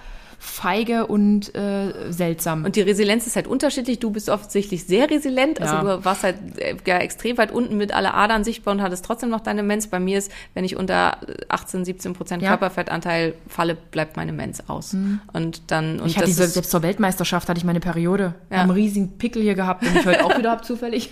feige 0.44 1.06
und 1.06 1.54
äh, 1.54 2.12
seltsam. 2.12 2.64
Und 2.64 2.76
die 2.76 2.82
Resilienz 2.82 3.26
ist 3.26 3.34
halt 3.34 3.46
unterschiedlich. 3.46 3.98
Du 3.98 4.10
bist 4.10 4.28
offensichtlich 4.28 4.84
sehr 4.84 5.10
resilient. 5.10 5.60
Also 5.60 5.74
Ja. 5.74 5.96
du 5.96 6.04
warst 6.04 6.22
halt 6.22 6.36
äh, 6.58 6.76
ja, 6.86 6.98
extrem 6.98 7.38
weit 7.38 7.50
unten 7.50 7.76
mit 7.76 7.92
alle 7.94 8.12
Adern 8.12 8.44
sichtbar 8.44 8.72
und 8.74 8.82
hattest 8.82 9.04
trotzdem 9.06 9.30
noch 9.30 9.40
deine 9.40 9.62
Mens. 9.62 9.86
Bei 9.88 9.98
mir 9.98 10.18
ist, 10.18 10.30
wenn 10.52 10.64
ich 10.64 10.76
unter 10.76 11.16
18, 11.48 11.84
17 11.86 12.12
Prozent 12.12 12.42
Ja. 12.42 12.50
Körperfettanteil 12.50 13.34
falle, 13.48 13.74
bleibt 13.74 14.16
meine 14.16 14.32
Mens 14.32 14.68
aus. 14.68 14.94
Und 15.32 15.62
dann, 15.70 15.98
und 16.00 16.06
ich 16.08 16.16
hatte 16.16 16.26
diese, 16.26 16.44
ist, 16.44 16.54
selbst 16.54 16.70
zur 16.70 16.82
Weltmeisterschaft 16.82 17.48
hatte 17.48 17.58
ich 17.58 17.64
meine 17.64 17.80
Periode. 17.80 18.34
Ja. 18.50 18.58
Einen 18.62 18.70
riesigen 18.70 19.16
Pickel 19.16 19.42
hier 19.42 19.54
gehabt, 19.54 19.82
den 19.84 19.96
ich 19.96 20.04
heute 20.06 20.24
auch 20.24 20.36
wieder 20.36 20.50
habe 20.50 20.62
zufällig. 20.66 21.10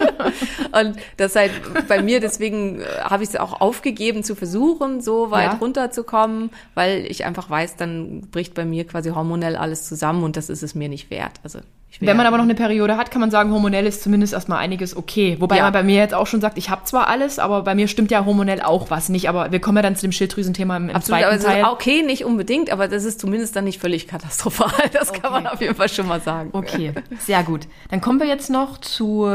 Und 0.73 0.97
das 1.17 1.35
halt 1.37 1.53
bei 1.89 2.03
mir, 2.03 2.21
deswegen 2.21 2.81
äh, 2.81 2.85
habe 3.03 3.23
ich 3.23 3.31
es 3.31 3.37
auch 3.37 3.61
aufgegeben 3.61 4.25
zu 4.25 4.35
versuchen, 4.35 5.01
so 5.01 5.31
weit 5.31 5.61
runterzukommen, 5.61 6.51
weil 6.75 7.07
ich 7.09 7.25
einfach 7.25 7.49
weiß, 7.49 7.77
dann 7.77 8.23
bricht 8.31 8.55
bei 8.55 8.65
mir 8.65 8.87
quasi 8.87 9.09
hormonell 9.23 9.57
alles 9.57 9.87
zusammen 9.89 10.23
und 10.25 10.37
das 10.37 10.49
ist 10.49 10.63
es 10.63 10.75
mir 10.75 10.89
nicht 10.89 11.11
wert. 11.11 11.33
Also 11.43 11.61
Wenn 12.01 12.17
man 12.17 12.27
aber 12.27 12.37
noch 12.39 12.45
eine 12.45 12.55
Periode 12.55 12.97
hat, 12.97 13.11
kann 13.11 13.21
man 13.21 13.31
sagen, 13.31 13.53
hormonell 13.53 13.87
ist 13.87 14.03
zumindest 14.03 14.33
erstmal 14.33 14.59
einiges 14.59 14.97
okay. 14.97 15.37
Wobei 15.41 15.57
Ja. 15.59 15.65
man 15.65 15.73
bei 15.73 15.83
mir 15.83 15.97
jetzt 15.97 16.15
auch 16.15 16.27
schon 16.27 16.41
sagt, 16.41 16.57
ich 16.59 16.71
habe 16.71 16.85
zwar 16.85 17.07
alles, 17.09 17.39
aber 17.39 17.63
bei 17.63 17.75
mir 17.75 17.87
stimmt 17.89 18.11
ja 18.11 18.25
hormonell 18.25 18.63
auch 18.63 18.91
was 18.91 19.09
nicht. 19.09 19.29
Aber 19.29 19.53
wir 19.53 19.61
kommen 19.61 19.77
ja 19.77 19.83
dann 19.83 19.95
zu 19.97 20.03
dem 20.03 20.13
Schilddrüsenthema 20.13 20.77
im, 20.79 20.89
im 20.91 20.97
Absolut, 20.97 21.23
aber 21.23 21.39
zweiten 21.39 21.59
ist 21.59 21.63
Teil. 21.65 21.73
okay, 21.73 22.03
nicht 22.03 22.25
unbedingt, 22.25 22.71
aber 22.71 22.89
das 22.89 23.05
ist 23.05 23.21
zumindest 23.21 23.55
dann 23.57 23.65
nicht 23.65 23.81
völlig 23.81 24.09
katastrophal. 24.09 24.73
Das 24.93 25.13
kann 25.13 25.33
man 25.33 25.47
Okay. 25.47 25.55
auf 25.55 25.61
jeden 25.61 25.75
Fall 25.75 25.89
schon 25.89 26.07
mal 26.09 26.21
sagen. 26.21 26.51
Okay, 26.53 26.93
sehr 27.19 27.43
gut. 27.43 27.63
Dann 27.91 28.01
kommen 28.01 28.21
wir 28.21 28.27
jetzt 28.27 28.51
noch 28.51 28.79
zu 28.79 29.29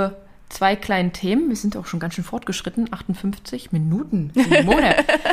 zwei 0.50 0.76
kleinen 0.76 1.14
Themen. 1.14 1.50
Wir 1.50 1.56
sind 1.56 1.76
auch 1.78 1.86
schon 1.86 2.00
ganz 2.00 2.16
schön 2.16 2.24
fortgeschritten. 2.24 2.92
58 2.92 3.72
Minuten. 3.72 4.32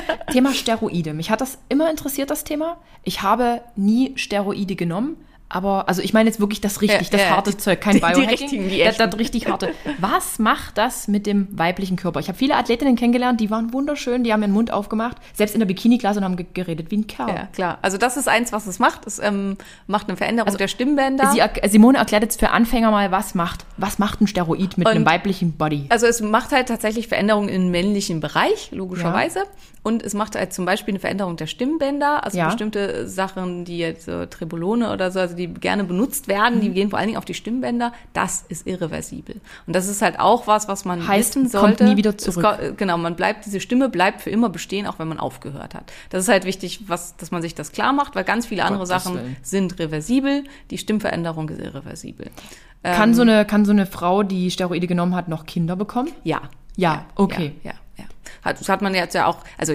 Thema 0.33 0.53
Steroide. 0.53 1.15
Mich 1.15 1.31
hat 1.31 1.41
das 1.41 1.59
immer 1.69 1.91
interessiert, 1.91 2.31
das 2.31 2.45
Thema. 2.45 2.79
Ich 3.03 3.23
habe 3.23 3.63
nie 3.77 4.13
Steroide 4.17 4.77
genommen. 4.77 5.17
Aber, 5.55 5.89
also 5.89 6.03
ich 6.03 6.13
meine 6.13 6.29
jetzt 6.29 6.41
wirklich 6.41 6.61
das 6.61 6.81
richtig, 6.83 7.01
Ja, 7.03 7.09
das 7.13 7.21
ja, 7.21 7.31
harte 7.31 7.51
die- 7.53 7.57
Zeug, 7.59 7.81
kein 7.81 7.95
die- 7.95 8.01
die 8.01 8.07
Biohacking. 8.07 8.29
richtigen, 8.29 8.69
die 8.69 8.79
das, 8.83 8.97
das 8.97 9.17
richtig 9.19 9.47
harte. 9.51 9.71
Was 9.99 10.39
macht 10.41 10.77
das 10.79 11.07
mit 11.09 11.27
dem 11.27 11.47
weiblichen 11.57 11.97
Körper? 11.97 12.19
Ich 12.21 12.29
habe 12.29 12.37
viele 12.37 12.57
Athletinnen 12.57 12.97
kennengelernt, 12.97 13.41
die 13.41 13.51
waren 13.51 13.73
wunderschön, 13.73 14.25
die 14.25 14.33
haben 14.33 14.43
ihren 14.43 14.51
Mund 14.53 14.73
aufgemacht, 14.73 15.17
selbst 15.33 15.55
in 15.55 15.61
der 15.61 15.67
Bikini-Klasse 15.67 16.19
und 16.19 16.25
haben 16.25 16.37
ge- 16.37 16.47
geredet 16.53 16.91
wie 16.91 16.97
ein 16.99 17.07
Kerl. 17.07 17.29
Ja, 17.29 17.49
klar. 17.53 17.79
Also 17.83 17.99
das 17.99 18.17
ist 18.17 18.29
eins, 18.29 18.53
was 18.53 18.67
es 18.67 18.79
macht. 18.81 19.07
Es 19.07 19.19
ähm, 19.21 19.57
macht 19.87 20.09
eine 20.09 20.17
Veränderung 20.17 20.57
der 20.57 20.69
Stimmbänder. 20.69 21.31
Sie, 21.33 21.41
Simone 21.71 21.99
erklärt 21.99 22.25
jetzt 22.25 22.41
für 22.41 22.51
Anfänger 22.51 22.91
mal, 22.91 23.13
was 23.13 23.35
macht, 23.37 23.65
was 23.77 23.99
macht 24.01 24.21
ein 24.21 24.27
Steroid 24.27 24.77
mit 24.77 24.89
Und- 24.89 24.95
einem 24.95 25.07
weiblichen 25.07 25.53
Body? 25.53 25.87
Also 25.91 26.07
es 26.07 26.21
macht 26.21 26.51
halt 26.51 26.67
tatsächlich 26.69 27.07
Veränderungen 27.09 27.49
im 27.49 27.71
männlichen 27.71 28.19
Bereich, 28.21 28.71
logischerweise. 28.73 29.45
Und 29.83 30.03
es 30.03 30.15
macht 30.15 30.35
halt 30.35 30.55
zum 30.55 30.65
Beispiel 30.65 30.93
eine 30.93 30.99
Veränderung 30.99 31.37
der 31.37 31.47
Stimmbänder, 31.47 32.25
also 32.25 32.39
Ja. 32.39 32.47
bestimmte 32.47 33.07
Sachen, 33.07 33.67
die 33.67 33.77
jetzt 33.77 34.07
so 34.07 34.25
Trebolone 34.25 34.91
oder 34.91 35.11
so, 35.11 35.21
also 35.21 35.37
die 35.37 35.44
gerne 35.49 35.85
benutzt 35.85 36.29
werden, 36.29 36.57
Mhm. 36.59 36.61
die 36.63 36.71
gehen 36.71 36.91
vor 36.91 36.99
allen 36.99 37.07
Dingen 37.09 37.19
auf 37.19 37.25
die 37.25 37.35
Stimmbänder. 37.35 37.93
Das 38.13 38.45
ist 38.49 38.67
irreversibel. 38.67 39.41
Und 39.67 39.75
das 39.77 39.89
ist 39.89 40.03
halt 40.03 40.19
auch 40.21 40.47
was, 40.47 40.69
was 40.69 40.85
man 40.85 41.07
Heißt, 41.07 41.31
wissen 41.37 41.43
kommt 41.43 41.51
sollte. 41.79 41.85
nie 41.85 41.97
wieder 41.97 42.11
Es 42.11 42.17
zurück. 42.25 42.45
ko- 42.45 42.73
genau, 42.77 42.97
man 42.99 43.17
bleibt, 43.17 43.47
diese 43.47 43.61
Stimme 43.61 43.89
bleibt 43.89 44.23
für 44.23 44.31
immer 44.31 44.49
bestehen, 44.49 44.87
auch 44.87 44.99
wenn 44.99 45.09
man 45.09 45.19
aufgehört 45.19 45.75
hat. 45.75 45.93
Das 46.11 46.23
ist 46.23 46.29
halt 46.29 46.45
wichtig, 46.45 46.81
was, 46.89 47.17
dass 47.17 47.31
man 47.31 47.43
sich 47.43 47.55
das 47.55 47.73
klar 47.73 47.93
macht, 47.93 48.15
weil 48.15 48.25
ganz 48.25 48.47
viele 48.47 48.65
andere 48.65 48.87
Gottes 48.87 49.05
Sachen 49.05 49.37
sind 49.43 49.79
reversibel. 49.79 50.45
Die 50.71 50.79
Stimmveränderung 50.79 51.49
ist 51.49 51.61
irreversibel. 51.61 52.31
Kann 52.83 53.15
so, 53.15 53.23
eine, 53.23 53.47
kann 53.47 53.65
so 53.65 53.73
eine 53.73 53.87
Frau, 53.87 54.23
die 54.23 54.51
Steroide 54.51 54.87
genommen 54.87 55.15
hat, 55.15 55.29
noch 55.29 55.47
Kinder 55.47 55.75
bekommen? 55.77 56.11
Ja. 56.23 56.43
Ja, 56.77 57.07
okay. 57.15 57.55
Ja, 57.63 57.71
ja. 57.71 57.77
Hat, 58.45 58.61
das 58.61 58.69
hat 58.69 58.83
man 58.83 58.95
jetzt 58.95 59.15
ja 59.15 59.27
auch, 59.27 59.39
also 59.59 59.75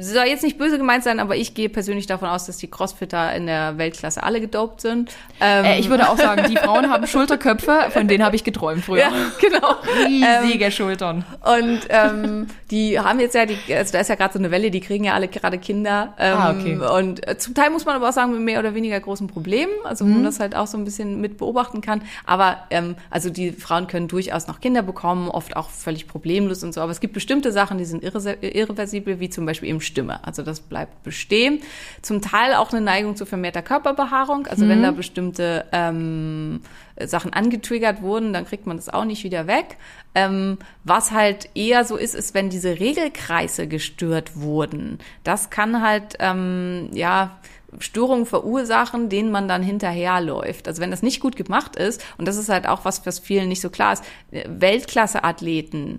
soll 0.00 0.24
jetzt 0.26 0.42
nicht 0.44 0.58
böse 0.58 0.78
gemeint 0.78 1.04
sein, 1.04 1.20
aber 1.20 1.36
ich 1.36 1.54
gehe 1.54 1.68
persönlich 1.68 2.06
davon 2.06 2.28
aus, 2.28 2.46
dass 2.46 2.56
die 2.58 2.70
Crossfitter 2.70 3.34
in 3.34 3.46
der 3.46 3.78
Weltklasse 3.78 4.22
alle 4.22 4.40
gedopt 4.40 4.80
sind. 4.80 5.10
Ähm, 5.40 5.64
Äh, 5.64 5.78
ich 5.80 5.88
würde 5.90 6.08
auch 6.08 6.16
sagen, 6.16 6.44
die 6.50 6.56
Frauen 6.56 6.90
haben 6.90 7.06
Schulterköpfe, 7.06 7.86
von 7.90 8.06
denen 8.08 8.24
habe 8.24 8.36
ich 8.36 8.44
geträumt 8.44 8.84
früher. 8.84 9.00
ja, 9.00 9.12
genau. 9.40 9.76
Riesige 10.06 10.70
Schultern. 10.70 11.24
Und 11.42 11.80
ähm, 11.88 12.46
die 12.70 12.98
haben 13.00 13.18
jetzt 13.20 13.34
ja, 13.34 13.46
die, 13.46 13.56
also 13.74 13.92
da 13.92 14.00
ist 14.00 14.08
ja 14.08 14.14
gerade 14.14 14.32
so 14.32 14.38
eine 14.38 14.50
Welle, 14.50 14.70
die 14.70 14.80
kriegen 14.80 15.04
ja 15.04 15.14
alle 15.14 15.28
gerade 15.28 15.58
Kinder. 15.58 16.14
Ähm, 16.18 16.34
Ah, 16.36 16.50
okay. 16.50 16.76
Und 17.00 17.26
äh, 17.26 17.38
zum 17.38 17.54
Teil 17.54 17.70
muss 17.70 17.84
man 17.84 17.96
aber 17.96 18.08
auch 18.08 18.12
sagen, 18.12 18.32
mit 18.32 18.40
mehr 18.42 18.58
oder 18.60 18.74
weniger 18.74 18.98
großen 19.00 19.26
Problemen, 19.26 19.72
also 19.84 20.04
wo 20.04 20.08
Mhm. 20.08 20.14
man 20.16 20.24
das 20.24 20.40
halt 20.40 20.54
auch 20.54 20.66
so 20.66 20.76
ein 20.76 20.84
bisschen 20.84 21.20
mit 21.20 21.38
beobachten 21.38 21.80
kann. 21.80 22.02
Aber 22.26 22.58
ähm, 22.70 22.96
also 23.10 23.30
die 23.30 23.52
Frauen 23.52 23.86
können 23.86 24.08
durchaus 24.08 24.46
noch 24.46 24.60
Kinder 24.60 24.82
bekommen, 24.82 25.28
oft 25.28 25.56
auch 25.56 25.70
völlig 25.70 26.06
problemlos 26.06 26.62
und 26.62 26.72
so. 26.74 26.80
Aber 26.80 26.92
es 26.92 27.00
gibt 27.00 27.14
bestimmte 27.14 27.50
Sachen, 27.52 27.63
die 27.72 27.84
sind 27.84 28.02
irre 28.02 28.32
irreversibel, 28.40 29.20
wie 29.20 29.30
zum 29.30 29.46
Beispiel 29.46 29.68
eben 29.68 29.80
Stimme. 29.80 30.24
Also 30.26 30.42
das 30.42 30.60
bleibt 30.60 31.02
bestehen. 31.02 31.60
Zum 32.02 32.20
Teil 32.20 32.54
auch 32.54 32.72
eine 32.72 32.80
Neigung 32.80 33.16
zu 33.16 33.26
vermehrter 33.26 33.62
Körperbehaarung. 33.62 34.46
Also 34.46 34.64
Mhm. 34.64 34.68
wenn 34.68 34.82
da 34.82 34.90
bestimmte 34.90 35.64
ähm, 35.72 36.60
Sachen 37.04 37.32
angetriggert 37.32 38.02
wurden, 38.02 38.32
dann 38.32 38.44
kriegt 38.46 38.66
man 38.66 38.76
das 38.76 38.88
auch 38.88 39.04
nicht 39.04 39.24
wieder 39.24 39.46
weg. 39.46 39.76
Ähm, 40.14 40.58
was 40.84 41.10
halt 41.10 41.48
eher 41.54 41.84
so 41.84 41.96
ist, 41.96 42.14
ist, 42.14 42.34
wenn 42.34 42.50
diese 42.50 42.78
Regelkreise 42.78 43.66
gestört 43.66 44.36
wurden. 44.36 44.98
Das 45.24 45.50
kann 45.50 45.82
halt, 45.82 46.16
ähm, 46.20 46.90
ja, 46.92 47.38
Störungen 47.80 48.24
verursachen, 48.24 49.08
denen 49.08 49.32
man 49.32 49.48
dann 49.48 49.60
hinterherläuft. 49.60 50.68
Also 50.68 50.80
wenn 50.80 50.92
das 50.92 51.02
nicht 51.02 51.18
gut 51.18 51.34
gemacht 51.34 51.74
ist, 51.74 52.04
und 52.18 52.28
das 52.28 52.36
ist 52.36 52.48
halt 52.48 52.68
auch 52.68 52.84
was, 52.84 53.04
was 53.04 53.18
vielen 53.18 53.48
nicht 53.48 53.60
so 53.60 53.68
klar 53.68 53.94
ist, 53.94 54.04
äh, 54.30 54.44
Weltklasse-Athleten, 54.48 55.98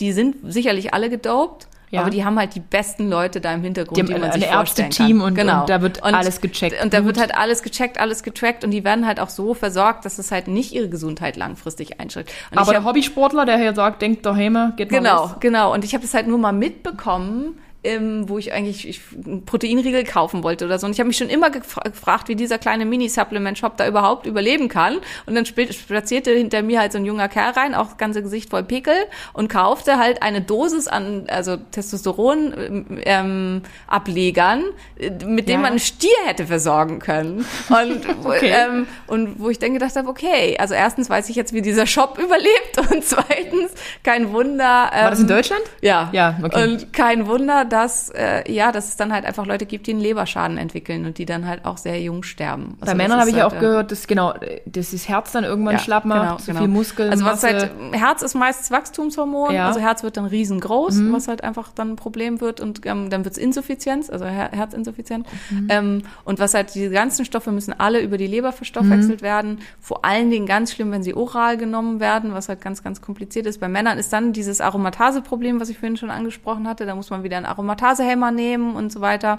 die 0.00 0.12
sind 0.12 0.36
sicherlich 0.52 0.92
alle 0.94 1.08
gedopt, 1.10 1.68
Ja. 1.90 2.00
aber 2.00 2.10
die 2.10 2.24
haben 2.24 2.38
halt 2.38 2.54
die 2.56 2.60
besten 2.60 3.08
Leute 3.08 3.40
da 3.40 3.52
im 3.54 3.62
Hintergrund, 3.62 3.96
Die 3.96 4.00
haben 4.02 4.06
die 4.08 4.12
man 4.14 4.30
ein 4.30 4.40
sich 4.40 4.48
vorstellen 4.50 4.90
kann. 4.90 5.20
und- 5.20 5.34
genau. 5.34 5.60
und 5.60 5.68
da 5.70 5.80
wird 5.82 6.02
alles 6.02 6.40
gecheckt. 6.40 6.82
Und 6.82 6.92
da 6.92 7.04
wird 7.04 7.18
halt 7.20 7.34
alles 7.36 7.62
gecheckt, 7.62 7.98
alles 8.00 8.22
getrackt 8.24 8.64
und 8.64 8.70
die 8.72 8.82
werden 8.84 9.06
halt 9.06 9.20
auch 9.20 9.28
so 9.30 9.54
versorgt, 9.54 10.04
dass 10.04 10.18
es 10.18 10.32
halt 10.32 10.48
nicht 10.48 10.72
ihre 10.72 10.88
Gesundheit 10.88 11.36
langfristig 11.36 12.00
einschränkt. 12.00 12.32
Und 12.50 12.58
Aber 12.58 12.72
der 12.72 12.80
hab- 12.80 12.88
Hobbysportler, 12.88 13.44
der 13.46 13.58
hier 13.58 13.74
sagt, 13.74 14.02
denkt 14.02 14.26
daheim, 14.26 14.72
geht 14.76 14.90
mal 14.90 14.98
Genau, 14.98 15.22
los. 15.22 15.34
genau. 15.40 15.72
Und 15.72 15.84
ich 15.84 15.94
habe 15.94 16.02
das 16.02 16.14
halt 16.14 16.26
nur 16.26 16.38
mal 16.38 16.52
mitbekommen, 16.52 17.58
ähm, 17.84 18.28
wo 18.28 18.38
ich 18.38 18.52
eigentlich 18.52 18.88
ich, 18.88 19.00
einen 19.24 19.44
Proteinriegel 19.44 20.04
kaufen 20.04 20.42
wollte 20.42 20.64
oder 20.64 20.78
so. 20.78 20.86
Und 20.86 20.92
ich 20.92 20.98
habe 21.00 21.08
mich 21.08 21.16
schon 21.16 21.28
immer 21.28 21.50
gefra 21.50 21.82
gefragt, 21.82 22.28
wie 22.28 22.34
dieser 22.36 22.58
kleine 22.58 22.84
Mini-Supplement-Shop 22.86 23.76
da 23.76 23.86
überhaupt 23.86 24.26
überleben 24.26 24.68
kann. 24.68 24.98
Und 25.26 25.34
dann 25.34 25.44
spazierte 25.46 26.30
hinter 26.32 26.62
mir 26.62 26.80
halt 26.80 26.92
so 26.92 26.98
ein 26.98 27.04
junger 27.04 27.28
Kerl 27.28 27.52
rein, 27.52 27.74
auch 27.74 27.88
das 27.88 27.96
ganze 27.98 28.22
Gesicht 28.22 28.50
voll 28.50 28.62
Pickel 28.64 28.94
und 29.32 29.48
kaufte 29.48 29.98
halt 29.98 30.22
eine 30.22 30.40
Dosis 30.40 30.88
an, 30.88 31.24
also 31.28 31.56
Testosteron 31.56 32.96
ähm, 33.04 33.62
Ablegern, 33.86 34.64
äh, 34.98 35.10
mit 35.26 35.48
dem 35.48 35.54
Ja. 35.54 35.58
man 35.58 35.70
einen 35.72 35.78
Stier 35.78 36.10
hätte 36.26 36.46
versorgen 36.46 36.98
können. 36.98 37.44
Und, 37.68 38.06
Okay. 38.24 38.52
ähm, 38.54 38.86
und 39.06 39.38
wo 39.40 39.50
ich 39.50 39.58
dann 39.58 39.74
gedacht 39.74 39.94
habe, 39.96 40.08
okay, 40.08 40.56
also 40.58 40.74
erstens 40.74 41.10
weiß 41.10 41.28
ich 41.28 41.36
jetzt, 41.36 41.52
wie 41.52 41.62
dieser 41.62 41.86
Shop 41.86 42.18
überlebt 42.22 42.78
und 42.90 43.04
zweitens 43.04 43.72
kein 44.02 44.32
Wunder. 44.32 44.90
Ähm, 44.94 45.02
War 45.04 45.10
das 45.10 45.20
in 45.20 45.28
Deutschland? 45.28 45.62
ja. 45.82 46.08
Ja, 46.12 46.38
okay. 46.42 46.64
Und 46.64 46.92
kein 46.92 47.26
Wunder, 47.26 47.64
dass, 47.74 48.08
äh, 48.10 48.50
ja, 48.52 48.70
dass 48.70 48.88
es 48.88 48.96
dann 48.96 49.12
halt 49.12 49.24
einfach 49.24 49.46
Leute 49.46 49.66
gibt, 49.66 49.88
die 49.88 49.90
einen 49.90 50.00
Leberschaden 50.00 50.58
entwickeln 50.58 51.06
und 51.06 51.18
die 51.18 51.26
dann 51.26 51.46
halt 51.48 51.64
auch 51.64 51.76
sehr 51.76 52.00
jung 52.00 52.22
sterben. 52.22 52.76
Bei 52.78 52.86
Also 52.86 52.96
Männern 52.96 53.18
das 53.18 53.20
habe 53.22 53.30
ich 53.30 53.36
ja 53.36 53.42
halt, 53.42 53.52
auch 53.52 53.56
äh, 53.56 53.60
gehört, 53.60 53.90
dass 53.90 54.06
genau, 54.06 54.32
dass 54.64 54.92
das 54.92 55.08
Herz 55.08 55.32
dann 55.32 55.42
irgendwann 55.42 55.74
ja, 55.74 55.78
schlapp 55.80 56.04
macht, 56.04 56.20
genau, 56.22 56.36
zu 56.36 56.46
genau. 56.46 56.58
viel 56.60 56.68
Muskeln. 56.68 57.10
Also 57.10 57.24
was 57.24 57.42
halt, 57.42 57.70
Herz 57.92 58.22
ist 58.22 58.34
meist 58.34 58.70
Wachstumshormon, 58.70 59.52
Ja. 59.52 59.62
Mhm. 59.62 59.66
also 59.68 59.80
Herz 59.80 60.02
wird 60.04 60.16
dann 60.16 60.26
riesengroß, 60.26 61.00
was 61.10 61.26
halt 61.26 61.42
einfach 61.42 61.72
dann 61.74 61.90
ein 61.92 61.96
Problem 61.96 62.40
wird 62.40 62.60
und 62.60 62.86
ähm, 62.86 63.10
dann 63.10 63.24
wird's 63.24 63.38
Insuffizienz, 63.38 64.08
also 64.08 64.24
Her 64.24 64.50
Herzinsuffizienz. 64.52 65.26
Mhm. 65.50 65.66
Ähm, 65.68 66.02
und 66.24 66.38
was 66.38 66.54
halt, 66.54 66.74
diese 66.76 66.90
ganzen 66.90 67.24
Stoffe 67.24 67.50
müssen 67.50 67.74
alle 67.78 68.00
über 68.00 68.18
die 68.18 68.28
Leber 68.28 68.52
verstoffwechselt 68.52 69.20
Mhm. 69.20 69.24
werden. 69.26 69.58
Vor 69.80 70.04
allen 70.04 70.30
Dingen 70.30 70.46
ganz 70.46 70.72
schlimm, 70.72 70.92
wenn 70.92 71.02
sie 71.02 71.14
oral 71.14 71.56
genommen 71.56 71.98
werden, 71.98 72.34
was 72.34 72.48
halt 72.48 72.60
ganz, 72.60 72.84
ganz 72.84 73.00
kompliziert 73.02 73.46
ist. 73.46 73.58
Bei 73.60 73.68
Männern 73.68 73.98
ist 73.98 74.12
dann 74.12 74.32
dieses 74.32 74.60
Aromatase-Problem, 74.60 75.60
was 75.60 75.68
ich 75.70 75.78
vorhin 75.78 75.96
schon 75.96 76.10
angesprochen 76.10 76.68
hatte. 76.68 76.86
Da 76.86 76.94
muss 76.94 77.10
man 77.10 77.22
wieder 77.24 77.36
einen 77.36 77.46
Aromatasehemmer 77.68 78.30
nehmen 78.30 78.76
und 78.76 78.92
so 78.92 79.00
weiter. 79.00 79.38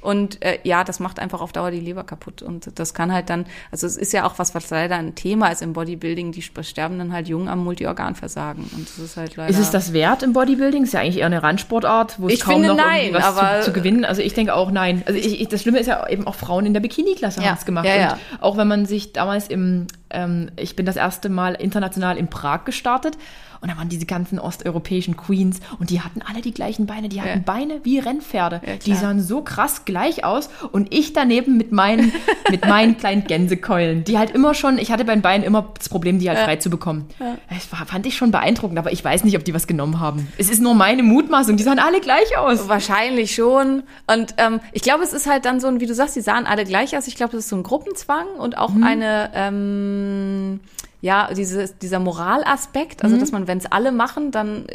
Und 0.00 0.42
äh, 0.44 0.58
ja, 0.64 0.82
das 0.82 0.98
macht 0.98 1.20
einfach 1.20 1.40
auf 1.40 1.52
Dauer 1.52 1.70
die 1.70 1.78
Leber 1.78 2.02
kaputt. 2.02 2.42
Und 2.42 2.76
das 2.78 2.92
kann 2.92 3.12
halt 3.12 3.30
dann, 3.30 3.46
also 3.70 3.86
es 3.86 3.96
ist 3.96 4.12
ja 4.12 4.26
auch 4.26 4.36
was, 4.38 4.52
was 4.54 4.68
leider 4.70 4.96
ein 4.96 5.14
Thema 5.14 5.48
ist 5.48 5.62
im 5.62 5.72
Bodybuilding, 5.74 6.32
die 6.32 6.42
sterben 6.42 6.98
dann 6.98 7.12
halt 7.12 7.28
jung 7.28 7.48
am 7.48 7.62
Multiorganversagen. 7.62 8.64
Und 8.74 8.88
das 8.88 8.98
ist 8.98 9.16
halt 9.16 9.36
leider. 9.36 9.50
ist 9.50 9.58
es 9.60 9.70
das 9.70 9.92
wert 9.92 10.24
im 10.24 10.32
Bodybuilding? 10.32 10.82
Ist 10.82 10.92
ja 10.94 11.00
eigentlich 11.00 11.18
eher 11.18 11.26
eine 11.26 11.42
Randsportart, 11.42 12.20
wo 12.20 12.26
es 12.26 12.34
Ich 12.34 12.40
kaum 12.40 12.54
finde 12.54 12.68
noch 12.68 12.76
nein, 12.76 13.10
was 13.12 13.24
aber- 13.24 13.60
zu, 13.60 13.66
zu 13.66 13.72
gewinnen. 13.72 14.04
Also 14.04 14.22
ich 14.22 14.34
denke 14.34 14.54
auch 14.54 14.72
nein. 14.72 15.02
Also 15.06 15.18
ich, 15.18 15.40
ich, 15.40 15.48
das 15.48 15.62
Schlimme 15.62 15.78
ist 15.78 15.86
ja 15.86 16.06
eben 16.08 16.26
auch 16.26 16.34
Frauen 16.34 16.66
in 16.66 16.72
der 16.72 16.80
Bikini-Klasse 16.80 17.40
Ja, 17.40 17.50
haben 17.50 17.56
es 17.58 17.64
gemacht. 17.64 17.86
ja, 17.86 17.94
ja. 17.96 18.12
Und 18.32 18.42
auch 18.42 18.56
wenn 18.56 18.66
man 18.66 18.86
sich 18.86 19.12
damals 19.12 19.46
im, 19.46 19.86
ähm, 20.10 20.50
ich 20.56 20.74
bin 20.74 20.84
das 20.84 20.96
erste 20.96 21.28
Mal 21.28 21.54
international 21.54 22.18
in 22.18 22.26
Prag 22.28 22.64
gestartet 22.64 23.16
Und 23.62 23.70
da 23.70 23.76
waren 23.78 23.88
diese 23.88 24.06
ganzen 24.06 24.38
osteuropäischen 24.38 25.16
Queens 25.16 25.60
und 25.78 25.90
die 25.90 26.00
hatten 26.00 26.20
alle 26.20 26.40
die 26.42 26.52
gleichen 26.52 26.86
Beine. 26.86 27.08
Die 27.08 27.20
hatten 27.22 27.38
Ja. 27.38 27.42
Beine 27.44 27.80
wie 27.84 27.98
Rennpferde. 28.00 28.60
Ja, 28.66 28.76
die 28.76 28.94
sahen 28.94 29.20
so 29.22 29.40
krass 29.42 29.84
gleich 29.84 30.24
aus 30.24 30.50
und 30.72 30.92
ich 30.92 31.12
daneben 31.12 31.56
mit 31.56 31.70
meinen, 31.72 32.12
mit 32.50 32.66
meinen 32.66 32.96
kleinen 32.98 33.24
Gänsekeulen, 33.24 34.02
die 34.04 34.18
halt 34.18 34.32
immer 34.32 34.54
schon, 34.54 34.78
ich 34.78 34.90
hatte 34.90 35.04
bei 35.04 35.14
den 35.14 35.22
Beinen 35.22 35.44
immer 35.44 35.68
das 35.78 35.88
Problem, 35.88 36.18
die 36.18 36.28
halt 36.28 36.40
frei 36.40 36.56
zu 36.56 36.70
bekommen. 36.70 37.06
Das 37.48 37.70
war, 37.72 37.86
fand 37.86 38.04
ich 38.06 38.16
schon 38.16 38.32
beeindruckend, 38.32 38.78
aber 38.78 38.92
ich 38.92 39.04
weiß 39.04 39.22
nicht, 39.24 39.36
ob 39.36 39.44
die 39.44 39.54
was 39.54 39.66
genommen 39.68 40.00
haben. 40.00 40.26
Es 40.38 40.50
ist 40.50 40.60
nur 40.60 40.74
meine 40.74 41.02
Mutmaßung, 41.04 41.56
die 41.56 41.62
sahen 41.62 41.78
alle 41.78 42.00
gleich 42.00 42.36
aus. 42.36 42.68
Wahrscheinlich 42.68 43.34
schon. 43.34 43.84
Und 44.12 44.34
ähm, 44.38 44.58
ich 44.72 44.82
glaube, 44.82 45.04
es 45.04 45.12
ist 45.12 45.28
halt 45.28 45.44
dann 45.44 45.60
so 45.60 45.68
ein, 45.68 45.78
wie 45.80 45.86
du 45.86 45.94
sagst, 45.94 46.16
die 46.16 46.20
sahen 46.20 46.46
alle 46.46 46.64
gleich 46.64 46.96
aus. 46.96 47.06
Ich 47.06 47.14
glaube, 47.14 47.32
das 47.32 47.44
ist 47.44 47.48
so 47.50 47.56
ein 47.56 47.62
Gruppenzwang 47.62 48.26
und 48.38 48.58
auch 48.58 48.70
Mhm. 48.70 48.82
eine, 48.84 49.30
ähm, 49.34 50.60
ja, 51.02 51.34
dieses, 51.34 51.76
dieser 51.78 51.98
Moralaspekt. 51.98 53.02
Also, 53.02 53.16
Mhm. 53.16 53.20
dass 53.20 53.32
man, 53.32 53.46
wenn 53.48 53.58
es 53.58 53.66
alle 53.66 53.90
machen, 53.90 54.30
dann 54.30 54.66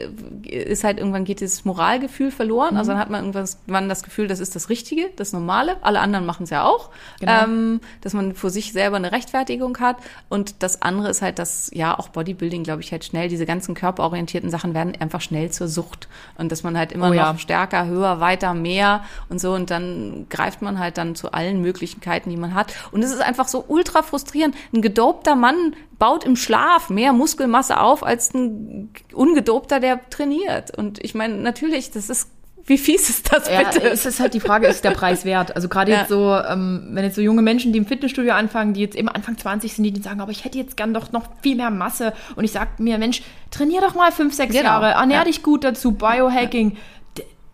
äh, 0.43 0.55
ist 0.57 0.83
halt 0.83 0.97
irgendwann 0.99 1.23
geht 1.23 1.39
dieses 1.39 1.63
Moralgefühl 1.63 2.31
verloren. 2.31 2.73
Mhm. 2.73 2.77
Also 2.77 2.91
dann 2.91 2.99
hat 2.99 3.09
man 3.09 3.25
irgendwann 3.33 3.87
das 3.89 4.03
Gefühl, 4.03 4.27
das 4.27 4.41
ist 4.41 4.53
das 4.53 4.69
Richtige, 4.69 5.09
das 5.15 5.31
Normale. 5.31 5.77
Alle 5.81 6.01
anderen 6.01 6.25
machen 6.25 6.43
es 6.43 6.49
ja 6.49 6.65
auch. 6.65 6.89
Genau. 7.21 7.43
Ähm, 7.45 7.79
dass 8.01 8.13
man 8.13 8.35
für 8.35 8.49
sich 8.49 8.73
selber 8.73 8.97
eine 8.97 9.13
Rechtfertigung 9.13 9.79
hat. 9.79 9.97
Und 10.27 10.61
das 10.63 10.81
andere 10.81 11.09
ist 11.09 11.21
halt, 11.21 11.39
dass 11.39 11.71
ja 11.73 11.97
auch 11.97 12.09
Bodybuilding, 12.09 12.63
glaube 12.63 12.81
ich, 12.81 12.91
halt 12.91 13.05
schnell, 13.05 13.29
diese 13.29 13.45
ganzen 13.45 13.73
körperorientierten 13.73 14.49
Sachen 14.49 14.73
werden 14.73 14.93
einfach 14.99 15.21
schnell 15.21 15.49
zur 15.51 15.69
Sucht. 15.69 16.09
Und 16.37 16.51
dass 16.51 16.61
man 16.61 16.77
halt 16.77 16.91
immer 16.91 17.05
Oh 17.07 17.09
noch 17.09 17.15
ja. 17.15 17.37
stärker, 17.37 17.85
höher, 17.85 18.19
weiter, 18.19 18.53
mehr 18.53 19.05
und 19.29 19.39
so. 19.39 19.53
Und 19.53 19.71
dann 19.71 20.25
greift 20.29 20.61
man 20.61 20.77
halt 20.77 20.97
dann 20.97 21.15
zu 21.15 21.31
allen 21.31 21.61
Möglichkeiten, 21.61 22.29
die 22.29 22.37
man 22.37 22.53
hat. 22.53 22.73
Und 22.91 23.01
es 23.01 23.11
ist 23.11 23.21
einfach 23.21 23.47
so 23.47 23.63
ultra 23.65 24.01
frustrierend. 24.03 24.55
Ein 24.73 24.81
gedopter 24.81 25.35
Mann 25.37 25.73
baut 25.99 26.23
im 26.23 26.35
Schlaf 26.35 26.89
mehr 26.89 27.13
Muskelmasse 27.13 27.79
auf 27.79 28.05
als 28.05 28.33
ein 28.33 28.89
ungedopter, 29.13 29.79
der 29.79 29.99
trainiert. 30.09 30.77
Und 30.77 31.03
ich 31.03 31.15
meine, 31.15 31.35
natürlich, 31.35 31.89
das 31.91 32.09
ist, 32.09 32.29
wie 32.65 32.77
fies 32.77 33.09
ist 33.09 33.31
das 33.33 33.49
Ja, 33.49 33.63
bitte? 33.63 33.89
es 33.89 34.05
ist 34.05 34.19
halt 34.19 34.33
die 34.33 34.39
Frage, 34.41 34.67
ist 34.67 34.83
der 34.83 34.91
Preis 34.91 35.23
wert? 35.25 35.55
Also 35.55 35.69
gerade 35.69 35.91
Ja. 35.91 35.99
jetzt 35.99 36.09
so, 36.09 36.35
ähm, 36.35 36.89
wenn 36.91 37.03
jetzt 37.05 37.15
so 37.15 37.21
junge 37.21 37.41
Menschen, 37.41 37.71
die 37.71 37.79
im 37.79 37.85
Fitnessstudio 37.85 38.33
anfangen, 38.33 38.73
die 38.73 38.81
jetzt 38.81 38.95
eben 38.95 39.07
Anfang 39.09 39.37
20 39.37 39.73
sind, 39.73 39.83
die 39.85 39.93
dann 39.93 40.03
sagen, 40.03 40.19
aber 40.21 40.31
ich 40.31 40.43
hätte 40.43 40.57
jetzt 40.57 40.75
gern 40.77 40.93
doch 40.93 41.11
noch 41.13 41.23
viel 41.41 41.55
mehr 41.55 41.69
Masse. 41.71 42.13
Und 42.35 42.43
ich 42.43 42.51
sag 42.51 42.79
mir, 42.79 42.97
Mensch, 42.97 43.21
trainier 43.51 43.81
doch 43.81 43.95
mal 43.95 44.11
fünf, 44.11 44.33
sechs 44.33 44.51
Genau. 44.53 44.65
Jahre, 44.65 44.87
ernähr 44.91 45.19
Ja. 45.19 45.23
dich 45.23 45.41
gut 45.43 45.63
dazu, 45.63 45.93
Biohacking. 45.93 46.77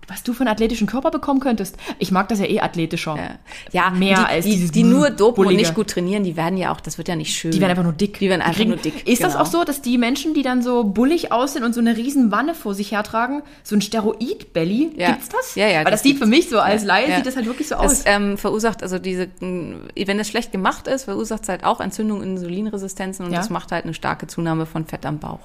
Was 0.07 0.23
du 0.23 0.33
für 0.33 0.41
einen 0.41 0.49
athletischen 0.49 0.85
Körper 0.87 1.11
bekommen 1.11 1.39
könntest. 1.39 1.77
Ich 1.97 2.11
mag 2.11 2.27
das 2.27 2.39
ja 2.39 2.45
eh 2.45 2.59
athletischer. 2.59 3.15
Ja, 3.15 3.35
ja 3.71 3.89
Mehr 3.91 4.17
die, 4.17 4.25
als 4.25 4.45
die, 4.45 4.51
dieses 4.51 4.71
die 4.71 4.83
nur 4.83 5.09
dopen 5.09 5.39
und 5.41 5.45
Bullige. 5.45 5.61
nicht 5.61 5.75
gut 5.75 5.89
trainieren, 5.89 6.23
die 6.23 6.35
werden 6.35 6.57
ja 6.57 6.71
auch, 6.73 6.81
das 6.81 6.97
wird 6.97 7.07
ja 7.07 7.15
nicht 7.15 7.33
schön. 7.35 7.51
Die 7.51 7.59
werden 7.61 7.71
einfach 7.71 7.83
nur 7.83 7.93
dick. 7.93 8.19
Die 8.19 8.29
werden 8.29 8.41
einfach 8.41 8.55
kriegen- 8.57 8.71
nur 8.71 8.79
dick. 8.79 9.07
Ist 9.07 9.23
das 9.23 9.33
genau. 9.33 9.43
auch 9.43 9.47
so, 9.47 9.63
dass 9.63 9.81
die 9.81 9.97
Menschen, 9.97 10.33
die 10.33 10.41
dann 10.41 10.61
so 10.61 10.83
bullig 10.83 11.31
aussehen 11.31 11.63
und 11.63 11.73
so 11.73 11.79
eine 11.79 11.95
riesen 11.95 12.31
Wanne 12.31 12.53
vor 12.55 12.73
sich 12.73 12.91
hertragen, 12.91 13.43
so 13.63 13.75
ein 13.75 13.81
Steroid-Belly, 13.81 14.91
Ja. 14.97 15.11
gibt's 15.11 15.29
das? 15.29 15.55
Ja, 15.55 15.67
ja, 15.67 15.77
Weil 15.79 15.83
das 15.85 15.91
das, 15.93 16.03
sieht 16.03 16.17
für 16.19 16.25
mich 16.25 16.49
so 16.49 16.59
als 16.59 16.81
Ja, 16.83 16.87
Laie, 16.89 17.09
ja. 17.09 17.15
sieht 17.17 17.25
das 17.25 17.35
halt 17.35 17.45
wirklich 17.45 17.67
so 17.67 17.75
Das 17.75 17.83
aus. 18.01 18.03
ähm, 18.05 18.37
verursacht, 18.37 18.83
also 18.83 18.99
diese, 18.99 19.27
wenn 19.39 20.19
es 20.19 20.27
schlecht 20.27 20.51
gemacht 20.51 20.87
ist, 20.87 21.05
verursacht 21.05 21.43
es 21.43 21.49
halt 21.49 21.63
auch 21.63 21.79
Entzündungen, 21.79 22.23
Insulinresistenzen 22.23 23.25
und 23.25 23.31
Ja. 23.31 23.37
das 23.39 23.49
macht 23.49 23.71
halt 23.71 23.85
eine 23.85 23.93
starke 23.93 24.27
Zunahme 24.27 24.65
von 24.65 24.85
Fett 24.85 25.05
am 25.05 25.19
Bauch. 25.19 25.39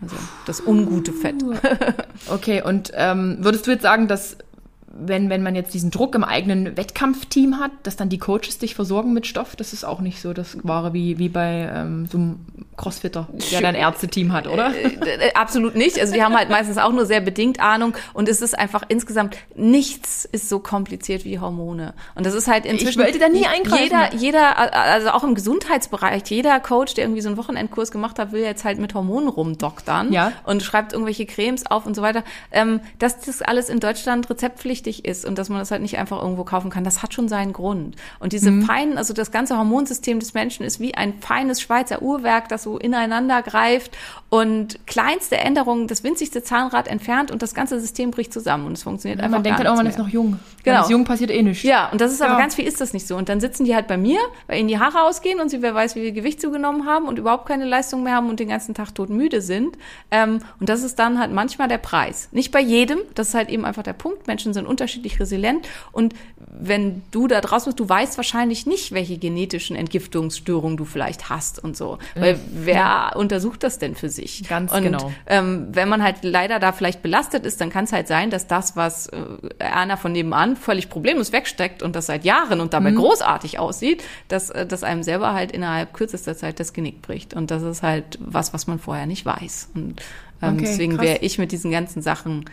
Also 0.00 0.16
das 0.46 0.60
ungute 0.60 1.12
Fett. 1.12 1.36
Okay, 2.30 2.62
und 2.62 2.90
ähm, 2.94 3.38
würdest 3.40 3.66
du 3.66 3.70
jetzt 3.70 3.82
sagen, 3.82 4.08
dass 4.08 4.36
wenn, 4.96 5.28
wenn 5.30 5.42
man 5.42 5.54
jetzt 5.54 5.74
diesen 5.74 5.90
Druck 5.90 6.14
im 6.14 6.24
eigenen 6.24 6.76
Wettkampfteam 6.76 7.58
hat, 7.58 7.72
dass 7.82 7.96
dann 7.96 8.08
die 8.08 8.18
Coaches 8.18 8.58
dich 8.58 8.74
versorgen 8.74 9.12
mit 9.12 9.26
Stoff? 9.26 9.56
Das 9.56 9.72
ist 9.72 9.84
auch 9.84 10.00
nicht 10.00 10.20
so 10.20 10.32
das 10.32 10.56
Wahre 10.62 10.92
wie, 10.92 11.18
wie 11.18 11.28
bei 11.28 11.68
ähm, 11.74 12.06
so 12.10 12.18
einem 12.18 12.40
Crossfitter, 12.76 13.28
der 13.52 13.60
dann 13.60 13.74
Ärzteteam 13.74 14.32
hat, 14.32 14.46
oder? 14.46 14.72
Äh, 14.74 15.32
Absolut 15.34 15.74
nicht. 15.74 15.98
Also 16.00 16.12
die 16.14 16.22
haben 16.22 16.36
halt 16.36 16.50
meistens 16.50 16.78
auch 16.78 16.92
nur 16.92 17.06
sehr 17.06 17.20
bedingt 17.20 17.60
Ahnung 17.60 17.94
und 18.12 18.28
es 18.28 18.40
ist 18.42 18.58
einfach 18.58 18.82
insgesamt 18.88 19.36
nichts 19.54 20.24
ist 20.24 20.48
so 20.48 20.58
kompliziert 20.58 21.24
wie 21.24 21.38
Hormone. 21.38 21.94
Und 22.14 22.26
das 22.26 22.34
ist 22.34 22.46
halt 22.48 22.64
inzwischen 22.66 23.02
wollte 23.02 23.18
da 23.18 23.28
nie 23.28 23.46
eingreifen. 23.46 23.84
Jeder, 23.84 24.14
jeder, 24.14 24.74
also 24.74 25.10
auch 25.10 25.24
im 25.24 25.34
Gesundheitsbereich, 25.34 26.22
jeder 26.28 26.60
Coach, 26.60 26.94
der 26.94 27.04
irgendwie 27.04 27.20
so 27.20 27.28
einen 27.28 27.36
Wochenendkurs 27.36 27.90
gemacht 27.90 28.18
hat, 28.18 28.32
will 28.32 28.42
jetzt 28.42 28.64
halt 28.64 28.78
mit 28.78 28.94
Hormonen 28.94 29.28
rumdoktern 29.28 30.12
Ja. 30.12 30.32
und 30.44 30.62
schreibt 30.62 30.92
irgendwelche 30.92 31.26
Cremes 31.26 31.66
auf 31.66 31.86
und 31.86 31.94
so 31.94 32.02
weiter. 32.02 32.24
Ähm, 32.52 32.80
dass 32.98 33.20
das 33.20 33.42
alles 33.42 33.68
in 33.68 33.80
Deutschland 33.80 34.28
rezeptpflichtig 34.30 34.83
ist 35.04 35.24
und 35.24 35.38
dass 35.38 35.48
man 35.48 35.58
das 35.58 35.70
halt 35.70 35.82
nicht 35.82 35.98
einfach 35.98 36.20
irgendwo 36.22 36.44
kaufen 36.44 36.70
kann, 36.70 36.84
das 36.84 37.02
hat 37.02 37.14
schon 37.14 37.28
seinen 37.28 37.52
Grund. 37.52 37.96
Und 38.20 38.32
diese 38.32 38.50
Mhm. 38.50 38.62
feinen, 38.62 38.98
also 38.98 39.14
das 39.14 39.30
ganze 39.30 39.56
Hormonsystem 39.56 40.20
des 40.20 40.34
Menschen 40.34 40.64
ist 40.64 40.80
wie 40.80 40.94
ein 40.94 41.14
feines 41.20 41.60
Schweizer 41.60 42.02
Uhrwerk, 42.02 42.48
das 42.48 42.62
so 42.62 42.78
ineinander 42.78 43.42
greift 43.42 43.96
und 44.34 44.84
kleinste 44.88 45.36
Änderungen, 45.36 45.86
das 45.86 46.02
winzigste 46.02 46.42
Zahnrad 46.42 46.88
entfernt 46.88 47.30
und 47.30 47.40
das 47.40 47.54
ganze 47.54 47.78
System 47.78 48.10
bricht 48.10 48.32
zusammen 48.32 48.66
und 48.66 48.72
es 48.72 48.82
funktioniert 48.82 49.20
einfach 49.20 49.30
man 49.30 49.44
denkt 49.44 49.60
halt 49.60 49.68
auch, 49.68 49.76
man 49.76 49.86
ist 49.86 49.96
noch 49.96 50.08
jung. 50.08 50.40
Genau. 50.64 50.78
Man 50.78 50.82
ist 50.82 50.90
jung, 50.90 51.04
passiert 51.04 51.30
eh 51.30 51.40
nichts. 51.40 51.62
Ja, 51.62 51.88
und 51.92 52.00
das 52.00 52.12
ist 52.12 52.20
aber 52.20 52.32
Ja. 52.32 52.38
ganz 52.40 52.56
viel 52.56 52.66
ist 52.66 52.80
das 52.80 52.92
nicht 52.92 53.06
so. 53.06 53.16
Und 53.16 53.28
dann 53.28 53.38
sitzen 53.38 53.64
die 53.64 53.76
halt 53.76 53.86
bei 53.86 53.96
mir, 53.96 54.18
weil 54.48 54.58
ihnen 54.58 54.66
die 54.66 54.80
Haare 54.80 55.02
ausgehen 55.02 55.38
und 55.38 55.50
sie 55.50 55.62
wer 55.62 55.72
weiß, 55.72 55.94
wie 55.94 56.00
viel 56.00 56.10
Gewicht 56.10 56.40
zugenommen 56.40 56.84
haben 56.84 57.06
und 57.06 57.16
überhaupt 57.20 57.46
keine 57.46 57.64
Leistung 57.64 58.02
mehr 58.02 58.14
haben 58.16 58.28
und 58.28 58.40
den 58.40 58.48
ganzen 58.48 58.74
Tag 58.74 58.92
todmüde 58.92 59.40
sind. 59.40 59.78
Ähm, 60.10 60.40
und 60.58 60.68
das 60.68 60.82
ist 60.82 60.98
dann 60.98 61.20
halt 61.20 61.30
manchmal 61.30 61.68
der 61.68 61.78
Preis. 61.78 62.28
Nicht 62.32 62.50
bei 62.50 62.60
jedem, 62.60 62.98
das 63.14 63.28
ist 63.28 63.34
halt 63.34 63.50
eben 63.50 63.64
einfach 63.64 63.84
der 63.84 63.92
Punkt. 63.92 64.26
Menschen 64.26 64.52
sind 64.52 64.66
unterschiedlich 64.66 65.20
resilient. 65.20 65.68
Und 65.92 66.12
wenn 66.56 67.02
du 67.10 67.26
da 67.26 67.40
draußen 67.40 67.70
bist, 67.70 67.80
du 67.80 67.88
weißt 67.88 68.16
wahrscheinlich 68.16 68.64
nicht, 68.64 68.92
welche 68.92 69.18
genetischen 69.18 69.74
Entgiftungsstörungen 69.74 70.76
du 70.76 70.84
vielleicht 70.84 71.28
hast 71.28 71.62
und 71.62 71.76
so. 71.76 71.98
Weil 72.14 72.38
wer 72.52 73.14
untersucht 73.16 73.64
das 73.64 73.78
denn 73.78 73.96
für 73.96 74.08
sich? 74.08 74.48
Ganz 74.48 74.72
und, 74.72 74.84
genau. 74.84 75.12
ähm, 75.26 75.68
wenn 75.72 75.88
man 75.88 76.02
halt 76.02 76.18
leider 76.22 76.60
da 76.60 76.72
vielleicht 76.72 77.02
belastet 77.02 77.44
ist, 77.44 77.60
dann 77.60 77.70
kann 77.70 77.84
es 77.84 77.92
halt 77.92 78.06
sein, 78.06 78.30
dass 78.30 78.46
das, 78.46 78.76
was 78.76 79.08
äh, 79.08 79.16
einer 79.58 79.96
von 79.96 80.12
nebenan 80.12 80.56
völlig 80.56 80.88
problemlos 80.88 81.32
wegsteckt 81.32 81.82
und 81.82 81.96
das 81.96 82.06
seit 82.06 82.24
Jahren 82.24 82.60
und 82.60 82.72
dabei 82.72 82.92
großartig 82.92 83.58
aussieht, 83.58 84.04
dass, 84.28 84.50
äh, 84.50 84.64
dass 84.64 84.84
einem 84.84 85.02
selber 85.02 85.34
halt 85.34 85.50
innerhalb 85.50 85.92
kürzester 85.92 86.36
Zeit 86.36 86.60
das 86.60 86.72
Genick 86.72 87.02
bricht. 87.02 87.34
Und 87.34 87.50
das 87.50 87.62
ist 87.62 87.82
halt 87.82 88.18
was, 88.20 88.54
was 88.54 88.68
man 88.68 88.78
vorher 88.78 89.06
nicht 89.06 89.26
weiß. 89.26 89.70
Und 89.74 90.02
ähm, 90.40 90.54
Okay, 90.54 90.64
deswegen 90.66 91.00
wäre 91.00 91.18
ich 91.18 91.38
mit 91.38 91.50
diesen 91.52 91.70
ganzen 91.70 92.00
Sachen 92.00 92.44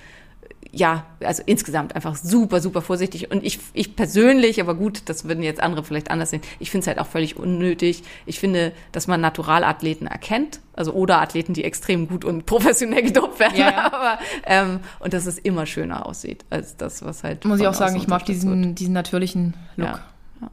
ja, 0.73 1.05
also 1.19 1.43
insgesamt 1.45 1.95
einfach 1.95 2.15
super, 2.15 2.61
super 2.61 2.81
vorsichtig. 2.81 3.29
Und 3.29 3.43
ich, 3.43 3.59
ich 3.73 3.95
persönlich, 3.95 4.61
aber 4.61 4.73
gut, 4.73 5.03
das 5.05 5.25
würden 5.25 5.43
jetzt 5.43 5.61
andere 5.61 5.83
vielleicht 5.83 6.09
anders 6.09 6.29
sehen, 6.29 6.41
ich 6.59 6.71
finde 6.71 6.83
es 6.83 6.87
halt 6.87 6.99
auch 6.99 7.07
völlig 7.07 7.35
unnötig. 7.37 8.03
Ich 8.25 8.39
finde, 8.39 8.71
dass 8.93 9.05
man 9.07 9.19
Naturalathleten 9.19 10.07
erkennt, 10.07 10.61
also 10.73 10.93
oder 10.93 11.21
Athleten, 11.21 11.53
die 11.53 11.65
extrem 11.65 12.07
gut 12.07 12.23
und 12.23 12.45
professionell 12.45 13.03
gedopt 13.03 13.39
werden, 13.39 13.57
Ja, 13.57 13.71
ja. 13.71 13.85
aber 13.93 14.19
ähm, 14.45 14.79
und 14.99 15.13
dass 15.13 15.25
es 15.25 15.37
immer 15.37 15.65
schöner 15.65 16.05
aussieht 16.05 16.45
als 16.49 16.77
das, 16.77 17.03
was 17.03 17.23
halt. 17.23 17.43
Muss 17.43 17.59
ich 17.59 17.67
auch 17.67 17.73
sagen, 17.73 17.97
ich 17.97 18.07
mag 18.07 18.21
wird. 18.21 18.29
diesen, 18.29 18.73
diesen 18.75 18.93
natürlichen 18.93 19.55
Look. 19.75 19.87
Ja. 19.87 19.99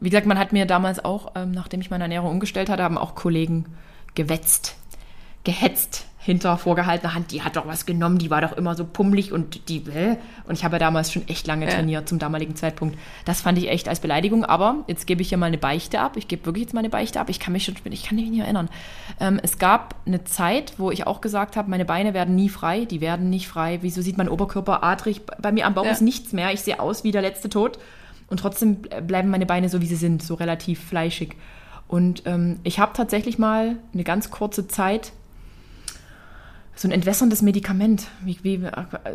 Wie 0.01 0.11
gesagt, 0.11 0.27
man 0.27 0.39
hat 0.39 0.53
mir 0.53 0.67
damals 0.67 1.03
auch, 1.03 1.33
ähm, 1.37 1.53
nachdem 1.53 1.81
ich 1.81 1.91
meine 1.91 2.05
Ernährung 2.05 2.31
umgestellt 2.33 2.69
hatte, 2.69 2.83
haben 2.83 2.99
auch 2.99 3.15
Kollegen 3.15 3.67
gewetzt, 4.15 4.77
gehetzt 5.45 6.08
hinter 6.29 6.59
vorgehaltener 6.59 7.15
Hand. 7.15 7.33
Die 7.33 7.43
hat 7.43 7.57
doch 7.57 7.67
was 7.67 7.87
genommen, 7.87 8.19
die 8.19 8.29
war 8.31 8.43
doch 8.43 8.53
immer 8.53 8.75
so 8.75 8.85
pummelig 8.85 9.33
und 9.33 9.69
die, 9.71 9.83
hä? 9.91 10.19
Und 10.47 10.55
ich 10.59 10.63
habe 10.65 10.75
ja 10.75 10.79
damals 10.79 11.11
schon 11.11 11.27
echt 11.27 11.47
lange 11.47 11.65
Ja. 11.67 11.73
trainiert 11.73 12.07
zum 12.07 12.19
damaligen 12.19 12.55
Zeitpunkt. 12.55 12.99
Das 13.25 13.41
fand 13.41 13.57
ich 13.57 13.69
echt 13.71 13.89
als 13.89 14.01
Beleidigung, 14.01 14.45
aber 14.45 14.85
jetzt 14.89 15.07
gebe 15.07 15.23
ich 15.23 15.31
hier 15.31 15.39
mal 15.39 15.47
eine 15.47 15.57
Beichte 15.57 16.01
ab. 16.01 16.17
Ich 16.19 16.29
gebe 16.29 16.45
wirklich 16.45 16.65
jetzt 16.65 16.75
mal 16.75 16.81
eine 16.81 16.91
Beichte 16.91 17.19
ab. 17.19 17.31
Ich 17.31 17.41
kann 17.41 17.55
mich 17.55 17.65
schon, 17.65 17.75
ich 17.91 18.05
kann 18.05 18.17
mich 18.17 18.29
nicht 18.29 18.41
erinnern. 18.41 18.69
Ähm, 19.21 19.41
es 19.43 19.59
gab 19.59 19.95
eine 20.07 20.25
Zeit, 20.25 20.75
wo 20.77 20.91
ich 20.91 21.07
auch 21.07 21.23
gesagt 21.23 21.57
habe, 21.57 21.71
meine 21.71 21.87
Beine 21.87 22.13
werden 22.13 22.35
nie 22.37 22.51
frei, 22.51 22.85
die 22.85 23.01
werden 23.01 23.31
nicht 23.31 23.49
frei. 23.49 23.79
Wieso 23.81 24.03
sieht 24.03 24.19
mein 24.19 24.29
Oberkörper 24.29 24.85
adrig? 24.85 25.23
Bei 25.41 25.51
mir 25.51 25.67
am 25.67 25.73
Bauch 25.73 25.87
Ja. 25.87 25.93
ist 25.93 26.03
nichts 26.03 26.33
mehr. 26.35 26.53
Ich 26.53 26.61
sehe 26.61 26.79
aus 26.79 27.05
wie 27.05 27.11
der 27.11 27.23
letzte 27.23 27.49
Tod. 27.49 27.79
Und 28.29 28.41
trotzdem 28.41 28.83
bleiben 29.07 29.31
meine 29.31 29.47
Beine 29.47 29.71
so, 29.71 29.81
wie 29.81 29.87
sie 29.87 29.97
sind, 29.97 30.23
so 30.23 30.35
relativ 30.35 30.85
fleischig. 30.85 31.37
Und 31.87 32.25
ähm, 32.27 32.61
ich 32.65 32.79
habe 32.79 32.93
tatsächlich 32.95 33.39
mal 33.39 33.77
eine 33.95 34.05
ganz 34.05 34.31
kurze 34.31 34.69
Zeit 34.69 35.13
so 36.79 36.87
ein 36.87 36.93
entwässerndes 36.93 37.43
Medikament. 37.43 38.07
Wie, 38.23 38.39
wie 38.43 38.61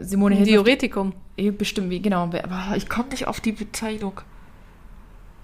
Simone 0.02 0.36
Hilfe. 0.36 0.52
Diuretikum. 0.52 1.14
Bestimmt, 1.58 1.90
wie, 1.90 2.02
genau. 2.02 2.24
Aber 2.24 2.76
ich 2.76 2.90
komme 2.90 3.10
nicht 3.10 3.28
auf 3.28 3.40
die 3.40 3.54
Bezeichnung. 3.54 4.20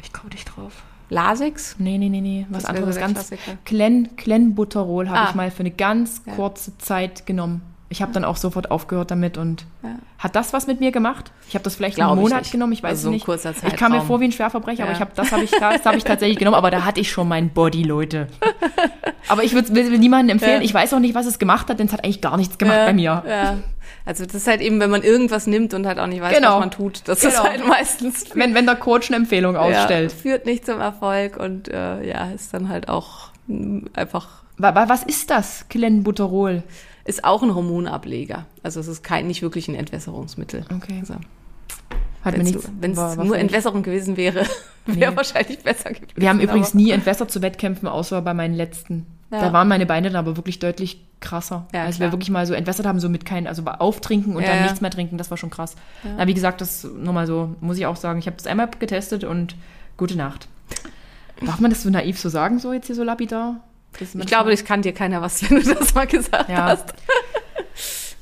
Ich 0.01 0.11
komme 0.11 0.29
nicht 0.31 0.45
drauf. 0.45 0.83
Lasix. 1.09 1.75
Nee, 1.79 1.97
nee, 1.97 2.09
nee, 2.09 2.21
nee. 2.21 2.45
Was 2.49 2.63
Das 2.63 2.69
anderes. 2.71 2.97
Ganz 2.97 3.13
Klassiker. 3.13 3.57
Clen, 3.65 4.15
Clenbuterol 4.17 5.09
habe 5.09 5.19
Ah. 5.19 5.27
ich 5.29 5.35
mal 5.35 5.49
für 5.49 5.61
eine 5.61 5.71
ganz 5.71 6.23
kurze 6.35 6.77
Zeit 6.77 7.25
genommen. 7.25 7.61
Ich 7.91 8.03
habe 8.03 8.11
dann 8.11 8.23
auch 8.23 8.37
sofort 8.37 8.69
aufgehört 8.69 9.09
damit 9.09 9.37
und 9.39 9.65
Ja. 9.81 9.95
hat 10.19 10.35
das 10.35 10.53
was 10.53 10.67
mit 10.67 10.79
mir 10.79 10.91
gemacht? 10.91 11.31
Ich 11.47 11.55
habe 11.55 11.63
das 11.63 11.75
vielleicht 11.75 11.95
Glaub 11.95 12.11
einen 12.11 12.21
Monat 12.21 12.51
genommen, 12.51 12.71
ich 12.73 12.83
weiß 12.83 12.91
Also 12.91 13.03
so 13.05 13.09
nicht. 13.09 13.25
kurzer 13.25 13.49
ich 13.51 13.57
kam 13.75 13.91
mir 13.91 13.97
Zeitraum. 13.97 14.07
vor 14.07 14.19
wie 14.19 14.25
ein 14.25 14.31
Schwerverbrecher, 14.31 14.83
aber 14.83 14.91
Ja. 14.91 14.95
ich 14.97 15.01
hab, 15.01 15.15
das 15.15 15.31
habe 15.31 15.43
ich, 15.43 15.49
das 15.51 15.85
habe 15.85 15.97
ich 15.97 16.03
tatsächlich 16.03 16.37
genommen, 16.37 16.55
aber 16.55 16.69
da 16.69 16.85
hatte 16.85 16.99
ich 17.01 17.09
schon 17.09 17.27
mein 17.27 17.49
Body, 17.49 17.83
Leute. 17.83 18.27
Aber 19.27 19.43
ich 19.43 19.53
würd- 19.53 19.73
will, 19.75 19.95
niemandem 19.99 20.37
empfehlen. 20.37 20.61
Ja. 20.61 20.65
Ich 20.65 20.73
weiß 20.73 20.93
auch 20.93 20.99
nicht, 20.99 21.13
was 21.13 21.25
es 21.27 21.37
gemacht 21.37 21.69
hat, 21.69 21.77
denn 21.79 21.85
es 21.87 21.93
hat 21.93 22.03
eigentlich 22.03 22.21
gar 22.21 22.35
nichts 22.37 22.57
gemacht 22.57 22.77
Ja, 22.77 22.85
bei 22.85 22.93
mir. 22.93 23.23
Ja. 23.27 23.57
Also 24.05 24.25
das 24.25 24.33
ist 24.33 24.47
halt 24.47 24.61
eben, 24.61 24.79
wenn 24.79 24.89
man 24.89 25.03
irgendwas 25.03 25.45
nimmt 25.45 25.73
und 25.75 25.85
halt 25.85 25.99
auch 25.99 26.07
nicht 26.07 26.21
weiß, 26.21 26.35
Genau. 26.35 26.53
was 26.55 26.59
man 26.61 26.71
tut. 26.71 27.01
Das 27.07 27.23
ist 27.23 27.35
Genau. 27.37 27.43
halt 27.49 27.67
meistens 27.67 28.25
Wenn, 28.35 28.55
wenn 28.55 28.65
der 28.65 28.75
Coach 28.75 29.09
eine 29.09 29.17
Empfehlung 29.17 29.55
ausstellt. 29.55 30.11
Ja, 30.13 30.17
führt 30.17 30.45
nicht 30.47 30.65
zum 30.65 30.79
Erfolg 30.79 31.37
und 31.37 31.67
äh, 31.67 32.07
ja, 32.07 32.31
ist 32.31 32.53
dann 32.53 32.69
halt 32.69 32.89
auch 32.89 33.29
mh, 33.47 33.89
einfach. 33.93 34.27
Wa- 34.57 34.73
wa- 34.73 34.89
Was 34.89 35.03
ist 35.03 35.29
das, 35.29 35.65
Clenbuterol? 35.69 36.63
Ist 37.09 37.23
auch 37.23 37.41
ein 37.43 37.53
Hormonableger. 37.55 38.45
Also 38.63 38.79
es 38.79 38.87
ist 38.87 39.03
kein, 39.03 39.27
nicht 39.27 39.41
wirklich 39.41 39.67
ein 39.67 39.75
Entwässerungsmittel. 39.75 40.65
Okay. 40.73 40.97
Also, 41.01 41.15
Hat 42.23 42.37
mir 42.37 42.45
Wenn 42.79 42.91
es 42.91 43.15
nur 43.17 43.37
Entwässerung 43.37 43.81
gewesen 43.83 44.15
wäre, 44.15 44.45
wäre 44.85 45.11
Nee. 45.11 45.17
wahrscheinlich 45.17 45.59
besser 45.59 45.89
gewesen. 45.89 46.13
Wir 46.15 46.29
haben 46.29 46.39
übrigens 46.39 46.73
nie 46.73 46.91
entwässert 46.91 47.31
zu 47.31 47.41
Wettkämpfen, 47.41 47.87
außer 47.87 48.21
bei 48.21 48.33
meinen 48.33 48.53
letzten. 48.53 49.07
Ja. 49.31 49.41
Da 49.41 49.53
waren 49.53 49.67
meine 49.67 49.85
Beine 49.85 50.09
dann 50.09 50.17
aber 50.17 50.37
wirklich 50.37 50.59
deutlich 50.59 51.03
krasser. 51.19 51.67
Ja, 51.73 51.83
als 51.83 51.99
wir 51.99 52.11
wirklich 52.11 52.29
mal 52.29 52.45
so 52.45 52.53
entwässert 52.53 52.85
haben, 52.85 52.99
so 52.99 53.09
mit 53.09 53.25
kein, 53.25 53.47
also 53.47 53.63
auftrinken 53.65 54.35
und 54.35 54.43
Ja, 54.43 54.49
dann 54.49 54.63
nichts 54.63 54.81
mehr 54.81 54.89
trinken, 54.91 55.17
das 55.17 55.29
war 55.29 55.37
schon 55.37 55.49
krass. 55.49 55.75
Na, 56.17 56.27
wie 56.27 56.33
gesagt, 56.33 56.61
das 56.61 56.83
nur 56.83 57.13
mal 57.13 57.27
so, 57.27 57.55
muss 57.59 57.77
ich 57.77 57.85
auch 57.85 57.95
sagen. 57.95 58.19
Ich 58.19 58.27
habe 58.27 58.37
das 58.37 58.47
einmal 58.47 58.69
getestet 58.79 59.23
und 59.23 59.55
gute 59.97 60.15
Nacht. 60.15 60.47
Darf 61.45 61.59
man 61.59 61.71
das 61.71 61.83
so 61.83 61.89
naiv 61.89 62.19
so 62.19 62.29
sagen, 62.29 62.59
so 62.59 62.73
jetzt 62.73 62.87
hier 62.87 62.95
so 62.95 63.03
lapidar? 63.03 63.61
Ich 63.99 64.27
glaube, 64.27 64.51
das 64.51 64.63
kann 64.63 64.81
dir 64.81 64.93
keiner 64.93 65.21
was, 65.21 65.41
wenn 65.49 65.61
du 65.61 65.73
das 65.75 65.93
mal 65.93 66.07
gesagt 66.07 66.49
Ja. 66.49 66.65
hast. 66.65 66.93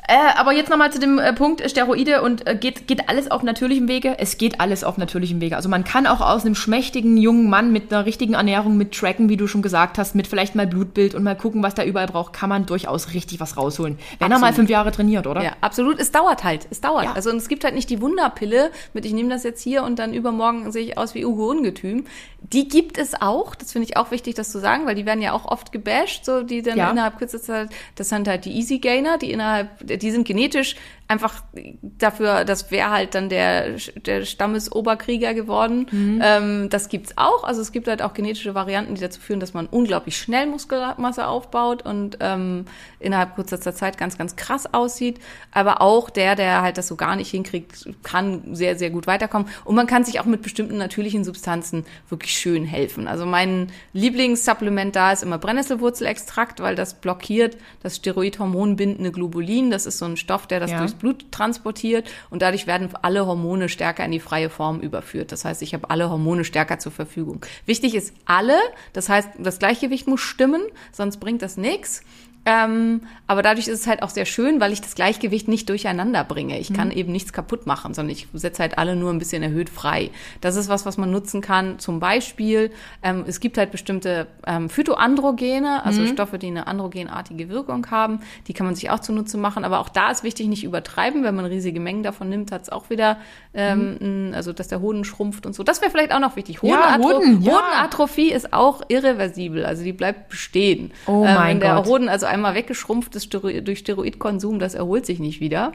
Äh, 0.08 0.38
aber 0.38 0.54
jetzt 0.54 0.70
nochmal 0.70 0.92
zu 0.92 1.00
dem 1.00 1.20
äh, 1.20 1.34
Punkt 1.34 1.70
Steroide 1.70 2.22
und 2.22 2.48
äh, 2.48 2.56
geht, 2.56 2.88
geht 2.88 3.10
alles 3.10 3.30
auf 3.30 3.44
natürlichem 3.44 3.90
Wege? 3.90 4.16
Es 4.18 4.38
geht 4.38 4.62
alles 4.62 4.86
auf 4.86 4.98
natürlichem 4.98 5.42
Wege. 5.42 5.58
Also 5.58 5.68
man 5.68 5.84
kann 5.84 6.08
auch 6.08 6.22
aus 6.22 6.46
einem 6.46 6.56
schmächtigen 6.56 7.18
jungen 7.18 7.50
Mann 7.50 7.74
mit 7.74 7.92
einer 7.92 8.06
richtigen 8.06 8.34
Ernährung, 8.36 8.78
mit 8.78 8.94
Tracken, 8.94 9.28
wie 9.28 9.36
du 9.36 9.48
schon 9.48 9.62
gesagt 9.62 9.98
hast, 9.98 10.16
mit 10.16 10.28
vielleicht 10.28 10.56
mal 10.56 10.66
Blutbild 10.66 11.14
und 11.14 11.24
mal 11.24 11.36
gucken, 11.36 11.62
was 11.62 11.76
der 11.76 11.86
überall 11.86 12.08
braucht, 12.08 12.32
kann 12.32 12.48
man 12.48 12.66
durchaus 12.66 13.14
richtig 13.14 13.42
was 13.42 13.58
rausholen. 13.58 14.00
Wenn 14.20 14.32
er 14.32 14.40
mal 14.40 14.48
Absolut. 14.48 14.56
fünf 14.56 14.70
Jahre 14.70 14.92
trainiert, 14.94 15.28
oder? 15.28 15.44
Ja, 15.44 15.52
absolut. 15.60 16.00
Es 16.00 16.12
dauert 16.12 16.46
halt. 16.46 16.68
Es 16.70 16.80
dauert. 16.80 17.04
Ja. 17.06 17.14
Also 17.14 17.30
und 17.30 17.38
es 17.38 17.50
gibt 17.50 17.66
halt 17.66 17.76
nicht 17.76 17.90
die 17.90 18.00
Wunderpille 18.02 18.72
mit, 18.94 19.06
ich 19.06 19.12
nehme 19.14 19.30
das 19.30 19.44
jetzt 19.44 19.62
hier 19.62 19.84
und 19.84 20.00
dann 20.00 20.14
übermorgen 20.14 20.72
sehe 20.72 20.84
ich 20.86 20.98
aus 20.98 21.16
wie 21.16 21.26
Ugo 21.26 21.50
Ungetüm. 21.50 22.06
Die 22.54 22.70
gibt 22.70 22.98
es 22.98 23.22
auch. 23.22 23.56
Das 23.56 23.74
finde 23.74 23.88
ich 23.90 23.98
auch 23.98 24.12
wichtig, 24.12 24.36
das 24.36 24.52
zu 24.52 24.60
sagen, 24.60 24.86
weil 24.86 24.96
die 24.96 25.06
werden 25.06 25.22
ja 25.22 25.34
auch 25.34 25.44
oft 25.46 25.74
gebasht, 25.74 26.24
so 26.24 26.44
die 26.44 26.62
dann 26.62 26.78
Ja. 26.78 26.92
innerhalb 26.92 27.18
kürzester 27.18 27.68
Zeit. 27.68 27.70
Das 27.96 28.08
sind 28.10 28.28
halt 28.28 28.46
die 28.46 28.52
Easy 28.56 28.78
Gainer, 28.80 29.18
die 29.18 29.32
innerhalb, 29.32 29.70
die 29.98 30.12
sind 30.12 30.28
genetisch 30.28 30.76
einfach 31.10 31.42
dafür, 31.82 32.44
das 32.44 32.70
wäre 32.70 32.92
halt 32.92 33.16
dann 33.16 33.30
der, 33.30 33.76
der 33.96 34.26
Stammesoberkrieger 34.26 35.34
geworden. 35.34 35.88
Mhm. 35.90 36.22
Ähm, 36.22 36.70
das 36.70 36.90
gibt's 36.90 37.14
auch. 37.16 37.44
Also 37.46 37.62
es 37.62 37.72
gibt 37.72 37.88
halt 37.88 38.02
auch 38.02 38.14
genetische 38.14 38.56
Varianten, 38.56 38.96
die 38.96 39.02
dazu 39.02 39.22
führen, 39.22 39.40
dass 39.40 39.54
man 39.54 39.68
unglaublich 39.68 40.18
schnell 40.18 40.48
Muskelmasse 40.48 41.28
aufbaut 41.28 41.84
und 41.84 42.18
ähm, 42.20 42.66
innerhalb 43.00 43.36
kürzester 43.36 43.74
Zeit 43.74 43.98
ganz, 43.98 44.18
ganz 44.18 44.36
krass 44.36 44.74
aussieht. 44.74 45.20
Aber 45.52 45.82
auch 45.82 46.10
der, 46.10 46.36
der 46.36 46.62
halt 46.62 46.78
das 46.78 46.88
so 46.88 46.96
gar 46.98 47.16
nicht 47.16 47.32
hinkriegt, 47.32 47.88
kann 48.04 48.54
sehr, 48.56 48.78
sehr 48.78 48.90
gut 48.90 49.08
weiterkommen. 49.08 49.48
Und 49.64 49.76
man 49.76 49.88
kann 49.88 50.04
sich 50.04 50.20
auch 50.20 50.26
mit 50.26 50.42
bestimmten 50.42 50.78
natürlichen 50.78 51.24
Substanzen 51.24 51.86
wirklich 52.10 52.38
schön 52.38 52.66
helfen. 52.66 53.08
Also 53.08 53.26
mein 53.26 53.72
Lieblingssupplement 53.94 54.96
da 54.96 55.14
ist 55.14 55.24
immer 55.24 55.38
Brennnesselwurzelextrakt, 55.38 56.60
weil 56.60 56.76
das 56.76 56.96
blockiert 56.96 57.56
das 57.82 57.96
Steroidhormonbindende 57.96 59.12
Globulin. 59.12 59.72
Das 59.72 59.86
ist 59.86 60.00
so 60.00 60.06
ein 60.06 60.18
Stoff, 60.18 60.48
der 60.48 60.60
das 60.60 60.72
Ja. 60.72 60.80
durchs 60.80 60.97
Blut 60.98 61.32
transportiert 61.32 62.10
und 62.30 62.42
dadurch 62.42 62.68
werden 62.68 62.90
alle 63.02 63.26
Hormone 63.26 63.70
stärker 63.70 64.06
in 64.06 64.12
die 64.12 64.20
freie 64.20 64.50
Form 64.50 64.80
überführt. 64.80 65.32
Das 65.32 65.46
heißt, 65.46 65.62
ich 65.62 65.74
habe 65.74 65.90
alle 65.90 66.10
Hormone 66.10 66.44
stärker 66.44 66.80
zur 66.80 66.92
Verfügung. 66.92 67.46
Wichtig 67.66 67.96
ist 67.96 68.14
alle, 68.26 68.58
das 68.94 69.10
heißt, 69.10 69.30
das 69.40 69.60
Gleichgewicht 69.60 70.08
muss 70.08 70.22
stimmen, 70.22 70.62
sonst 70.92 71.18
bringt 71.18 71.42
das 71.42 71.58
nichts. 71.58 72.02
Ähm, 72.50 73.02
aber 73.28 73.42
dadurch 73.42 73.68
ist 73.68 73.82
es 73.82 73.88
halt 73.88 74.02
auch 74.04 74.10
sehr 74.10 74.24
schön, 74.24 74.62
weil 74.62 74.72
ich 74.72 74.80
das 74.80 74.96
Gleichgewicht 74.96 75.50
nicht 75.50 75.68
durcheinander 75.68 76.24
bringe. 76.24 76.58
Ich 76.60 76.72
kann 76.74 76.92
eben 76.92 77.12
nichts 77.12 77.34
kaputt 77.34 77.68
machen, 77.68 77.94
sondern 77.94 78.14
ich 78.14 78.28
setze 78.34 78.62
halt 78.62 78.78
alle 78.78 78.96
nur 78.96 79.12
ein 79.12 79.20
bisschen 79.20 79.44
erhöht 79.44 79.70
frei. 79.70 80.12
Das 80.40 80.56
ist 80.56 80.70
was, 80.70 80.86
was 80.86 80.98
man 80.98 81.12
nutzen 81.12 81.42
kann. 81.42 81.78
Zum 81.78 82.00
Beispiel, 82.00 82.72
ähm, 83.04 83.26
es 83.28 83.42
gibt 83.42 83.58
halt 83.58 83.72
bestimmte 83.72 84.28
ähm, 84.46 84.70
Phytoandrogene, 84.70 85.84
also 85.84 86.06
Stoffe, 86.08 86.38
die 86.40 86.48
eine 86.48 86.68
androgenartige 86.68 87.50
Wirkung 87.50 87.92
haben. 87.92 88.22
Die 88.48 88.54
kann 88.54 88.66
man 88.66 88.76
sich 88.76 88.90
auch 88.92 89.00
zunutze 89.00 89.38
machen. 89.38 89.66
Aber 89.66 89.80
auch 89.80 89.90
da 89.90 90.10
ist 90.10 90.24
wichtig, 90.24 90.48
nicht 90.48 90.64
übertreiben. 90.64 91.24
Wenn 91.26 91.36
man 91.36 91.44
riesige 91.46 91.82
Mengen 91.82 92.04
davon 92.04 92.30
nimmt, 92.30 92.54
hat 92.54 92.62
es 92.62 92.70
auch 92.70 92.90
wieder, 92.90 93.18
ähm, 93.54 93.98
n- 94.00 94.34
also 94.34 94.54
dass 94.54 94.70
der 94.70 94.80
Hoden 94.80 95.04
schrumpft 95.04 95.46
und 95.46 95.54
so. 95.54 95.64
Das 95.64 95.82
wäre 95.82 95.92
vielleicht 95.92 96.14
auch 96.14 96.20
noch 96.22 96.38
wichtig. 96.38 96.60
Ja, 96.64 96.96
Hodenatro- 96.98 97.04
Hoden, 97.18 97.42
ja. 97.42 97.52
Hodenatrophie 97.52 98.32
ist 98.32 98.54
auch 98.54 98.84
irreversibel, 98.88 99.66
also 99.66 99.84
die 99.84 99.92
bleibt 99.92 100.30
bestehen. 100.30 100.92
Oh 101.08 101.26
Ähm, 101.26 101.34
mein 101.36 101.60
der 101.60 101.76
Gott. 101.76 101.88
Hoden 101.88 102.08
also 102.08 102.26
einmal 102.38 102.56
weggeschrumpft 102.56 103.16
ist 103.16 103.34
durch 103.34 103.80
Steroidkonsum, 103.80 104.60
das 104.60 104.74
erholt 104.74 105.06
sich 105.06 105.20
nicht 105.20 105.40
wieder. 105.40 105.74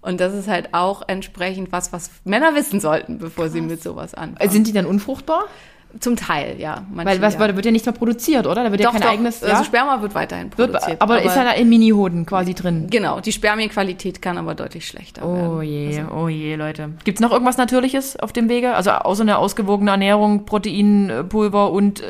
Und 0.00 0.20
das 0.20 0.34
ist 0.34 0.48
halt 0.48 0.74
auch 0.74 1.02
entsprechend 1.06 1.72
was, 1.72 1.92
was 1.92 2.10
Männer 2.24 2.54
wissen 2.54 2.80
sollten, 2.80 3.18
bevor 3.18 3.48
sie 3.48 3.60
mit 3.60 3.82
sowas 3.82 4.14
anfangen. 4.14 4.50
Sind 4.50 4.66
die 4.66 4.72
dann 4.72 4.86
unfruchtbar? 4.86 5.44
Zum 6.00 6.16
Teil, 6.16 6.56
ja. 6.58 6.84
Manche, 6.92 7.10
Weil 7.12 7.22
was 7.22 7.34
ja. 7.34 7.46
da 7.46 7.54
wird 7.56 7.64
ja 7.66 7.72
nichts 7.72 7.86
mehr 7.86 7.92
produziert, 7.94 8.46
oder? 8.46 8.64
Da 8.64 8.70
wird 8.70 8.80
ja 8.80 8.86
doch, 8.86 8.92
kein 8.92 9.02
doch, 9.02 9.10
eigenes. 9.10 9.42
also 9.42 9.54
ja? 9.56 9.64
Sperma 9.64 10.00
wird 10.02 10.14
weiterhin 10.14 10.50
wird, 10.56 10.72
produziert. 10.72 11.00
aber, 11.02 11.22
ist 11.22 11.34
ja 11.36 11.44
da 11.44 11.52
in 11.52 11.68
Mini-Hoden 11.68 12.26
quasi 12.26 12.54
drin. 12.54 12.86
Genau, 12.90 13.20
die 13.20 13.32
Spermienqualität 13.32 14.22
kann 14.22 14.38
aber 14.38 14.54
deutlich 14.54 14.86
schlechter 14.86 15.22
werden. 15.22 15.48
Oh 15.56 15.60
je, 15.62 16.04
oh 16.14 16.28
je, 16.28 16.54
Leute. 16.56 16.90
Gibt's 17.04 17.20
noch 17.20 17.32
irgendwas 17.32 17.56
Natürliches 17.56 18.16
auf 18.18 18.32
dem 18.32 18.48
Wege? 18.48 18.74
Also 18.74 18.90
außer 18.90 19.22
eine 19.22 19.38
ausgewogene 19.38 19.90
Ernährung, 19.90 20.44
Proteinpulver 20.44 21.70
und 21.72 22.00
äh, 22.00 22.04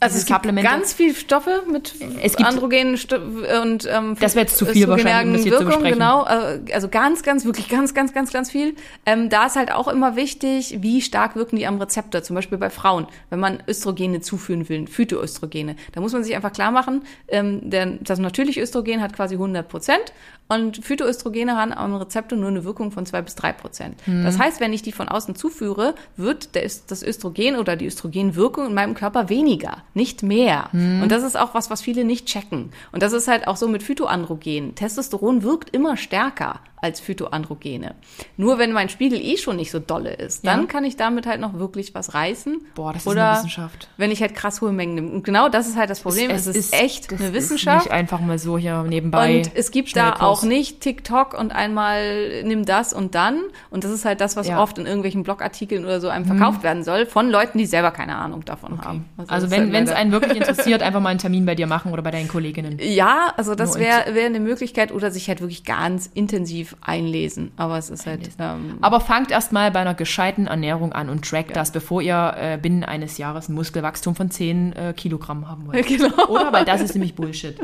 Also 0.00 0.16
es 0.18 0.26
gibt 0.26 0.36
Supplemente? 0.38 0.70
ganz 0.70 0.92
viele 0.92 1.14
Stoffe 1.14 1.62
mit 1.70 1.94
Es 2.22 2.36
gibt- 2.36 2.48
androgenen 2.48 2.96
Sto 2.96 3.16
und 3.62 3.88
ähm, 3.90 4.16
Das 4.20 4.34
wäre 4.34 4.46
jetzt 4.46 4.56
zu 4.56 4.66
viel 4.66 4.88
wahrscheinlich, 4.88 5.26
um 5.26 5.32
das 5.34 5.42
hier 5.42 5.52
zu 5.52 5.58
Wirkungen, 5.66 5.82
besprechen. 5.82 5.98
Genau, 5.98 6.24
äh, 6.26 6.72
also 6.74 6.88
ganz, 6.88 7.22
ganz, 7.22 7.44
wirklich 7.44 7.68
ganz, 7.68 7.94
ganz, 7.94 8.12
ganz, 8.12 8.32
ganz 8.32 8.50
viel. 8.50 8.74
Ähm, 9.04 9.28
da 9.28 9.46
ist 9.46 9.56
halt 9.56 9.72
auch 9.72 9.88
immer 9.88 10.16
wichtig, 10.16 10.78
wie 10.80 11.00
stark 11.00 11.36
wirken 11.36 11.56
die 11.56 11.66
am 11.66 11.78
Rezeptor. 11.78 12.22
Zum 12.22 12.34
Beispiel 12.36 12.58
bei 12.58 12.70
Frauen, 12.70 13.06
wenn 13.30 13.40
man 13.40 13.62
Östrogene 13.68 14.20
zuführen 14.20 14.68
will, 14.68 14.86
Phytoöstrogene, 14.86 15.76
da 15.92 16.00
muss 16.00 16.12
man 16.12 16.24
sich 16.24 16.34
einfach 16.34 16.52
klar 16.52 16.70
machen, 16.70 17.02
ähm, 17.28 17.68
der, 17.68 17.86
das 18.00 18.18
natürliche 18.18 18.60
Östrogen 18.60 19.00
hat 19.00 19.12
quasi 19.12 19.34
100 19.34 19.68
Prozent 19.68 20.12
und 20.48 20.84
Phytoöstrogene 20.84 21.56
haben 21.56 21.72
am 21.72 21.94
Rezeptor 21.96 22.38
nur 22.38 22.48
eine 22.50 22.64
Wirkung 22.64 22.92
von 22.92 23.04
zwei 23.06 23.20
bis 23.22 23.34
drei 23.34 23.52
Prozent. 23.52 23.96
Mhm. 24.06 24.24
Das 24.24 24.38
heißt, 24.38 24.60
wenn 24.60 24.72
ich 24.72 24.82
die 24.82 24.92
von 24.92 25.08
außen 25.08 25.34
zuführe, 25.34 25.94
wird 26.16 26.50
das 26.54 27.02
Östrogen 27.02 27.56
oder 27.56 27.74
die 27.76 27.86
Östrogenwirkung 27.86 28.66
in 28.66 28.74
meinem 28.74 28.94
Körper 28.94 29.28
weniger, 29.28 29.78
nicht 29.94 30.22
mehr. 30.22 30.68
Mhm. 30.72 31.02
Und 31.02 31.10
das 31.10 31.22
ist 31.24 31.36
auch 31.36 31.54
was, 31.54 31.70
was 31.70 31.82
viele 31.82 32.04
nicht 32.04 32.26
checken. 32.26 32.70
Und 32.92 33.02
das 33.02 33.12
ist 33.12 33.26
halt 33.28 33.48
auch 33.48 33.56
so 33.56 33.66
mit 33.68 33.82
Phytoandrogenen. 33.82 34.74
Testosteron 34.74 35.42
wirkt 35.42 35.74
immer 35.74 35.96
stärker 35.96 36.60
als 36.78 37.00
Phytoandrogene. 37.00 37.94
Nur 38.36 38.58
wenn 38.58 38.70
mein 38.70 38.88
Spiegel 38.88 39.18
eh 39.20 39.38
schon 39.38 39.56
nicht 39.56 39.70
so 39.70 39.78
dolle 39.80 40.12
ist, 40.12 40.46
dann 40.46 40.60
Ja. 40.62 40.66
kann 40.66 40.84
ich 40.84 40.96
damit 40.96 41.26
halt 41.26 41.40
noch 41.40 41.54
wirklich 41.54 41.94
was 41.94 42.14
reißen. 42.14 42.60
Boah, 42.74 42.92
das 42.92 43.02
ist 43.02 43.08
Oder 43.08 43.28
eine 43.30 43.38
Wissenschaft. 43.38 43.88
wenn 43.96 44.10
ich 44.10 44.20
halt 44.20 44.34
krass 44.34 44.60
hohe 44.60 44.72
Mengen 44.72 44.94
nehme. 44.94 45.10
Und 45.10 45.24
genau 45.24 45.48
das 45.48 45.66
ist 45.68 45.76
halt 45.76 45.88
das 45.90 46.00
Problem. 46.00 46.30
Es, 46.30 46.46
ist, 46.46 46.72
echt 46.74 47.10
das 47.10 47.18
eine 47.18 47.28
Ist 47.30 47.34
Wissenschaft. 47.34 47.86
nicht 47.86 47.92
einfach 47.92 48.20
mal 48.20 48.38
so 48.38 48.58
hier 48.58 48.82
nebenbei. 48.82 49.38
Und 49.38 49.50
es 49.54 49.70
gibt 49.70 49.96
da 49.96 50.08
Schnellkurs. 50.08 50.20
Auch 50.36 50.42
nicht 50.42 50.80
TikTok 50.80 51.38
und 51.38 51.52
einmal 51.52 52.42
nimm 52.44 52.64
das 52.64 52.92
und 52.92 53.14
dann. 53.14 53.40
Und 53.70 53.84
das 53.84 53.90
ist 53.90 54.04
halt 54.04 54.20
das, 54.20 54.36
was 54.36 54.48
Ja. 54.48 54.56
Mhm. 54.56 54.60
oft 54.60 54.78
in 54.78 54.86
irgendwelchen 54.86 55.22
Blogartikeln 55.22 55.84
oder 55.84 56.00
so 56.00 56.08
einem 56.08 56.26
verkauft 56.26 56.62
werden 56.62 56.84
soll, 56.84 57.06
von 57.06 57.30
Leuten, 57.30 57.58
die 57.58 57.66
selber 57.66 57.90
keine 57.90 58.16
Ahnung 58.16 58.44
davon 58.44 58.82
haben. 58.84 59.06
Also 59.28 59.46
ist 59.46 59.50
wenn 59.52 59.72
halt 59.72 59.88
es 59.88 59.94
einen 59.94 60.12
wirklich 60.12 60.36
interessiert, 60.36 60.82
einfach 60.82 61.00
mal 61.00 61.08
einen 61.10 61.18
Termin 61.18 61.46
bei 61.46 61.54
dir 61.54 61.66
machen 61.66 61.92
oder 61.92 62.02
bei 62.02 62.10
deinen 62.10 62.28
Kolleginnen. 62.28 62.78
Ja, 62.80 63.32
also 63.36 63.54
das 63.54 63.78
wäre 63.78 64.14
wär 64.14 64.26
eine 64.26 64.40
Möglichkeit 64.40 64.92
oder 64.92 65.10
sich 65.10 65.28
halt 65.28 65.40
wirklich 65.40 65.64
ganz 65.64 66.10
intensiv 66.12 66.76
einlesen. 66.80 67.52
Aber 67.56 67.78
es 67.78 67.88
ist 67.90 68.06
halt, 68.06 68.30
ähm, 68.38 68.78
Aber 68.82 69.00
fangt 69.00 69.30
erst 69.30 69.52
mal 69.52 69.70
bei 69.70 69.80
einer 69.80 69.94
gescheiten 69.94 70.46
Ernährung 70.46 70.92
an 70.92 71.08
und 71.08 71.28
trackt 71.28 71.56
das, 71.56 71.70
bevor 71.70 72.02
ihr 72.02 72.34
äh, 72.38 72.58
binnen 72.60 72.84
eines 72.84 73.18
Jahres 73.18 73.48
ein 73.48 73.54
Muskelwachstum 73.54 74.14
von 74.14 74.30
10 74.30 74.72
äh, 74.72 74.92
Kilogramm 74.94 75.48
haben 75.48 75.66
wollt. 75.66 75.86
genau. 75.88 76.26
Oder? 76.28 76.52
Weil 76.52 76.64
das 76.64 76.80
ist 76.80 76.94
nämlich 76.94 77.14
Bullshit. 77.14 77.56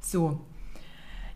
So. 0.00 0.40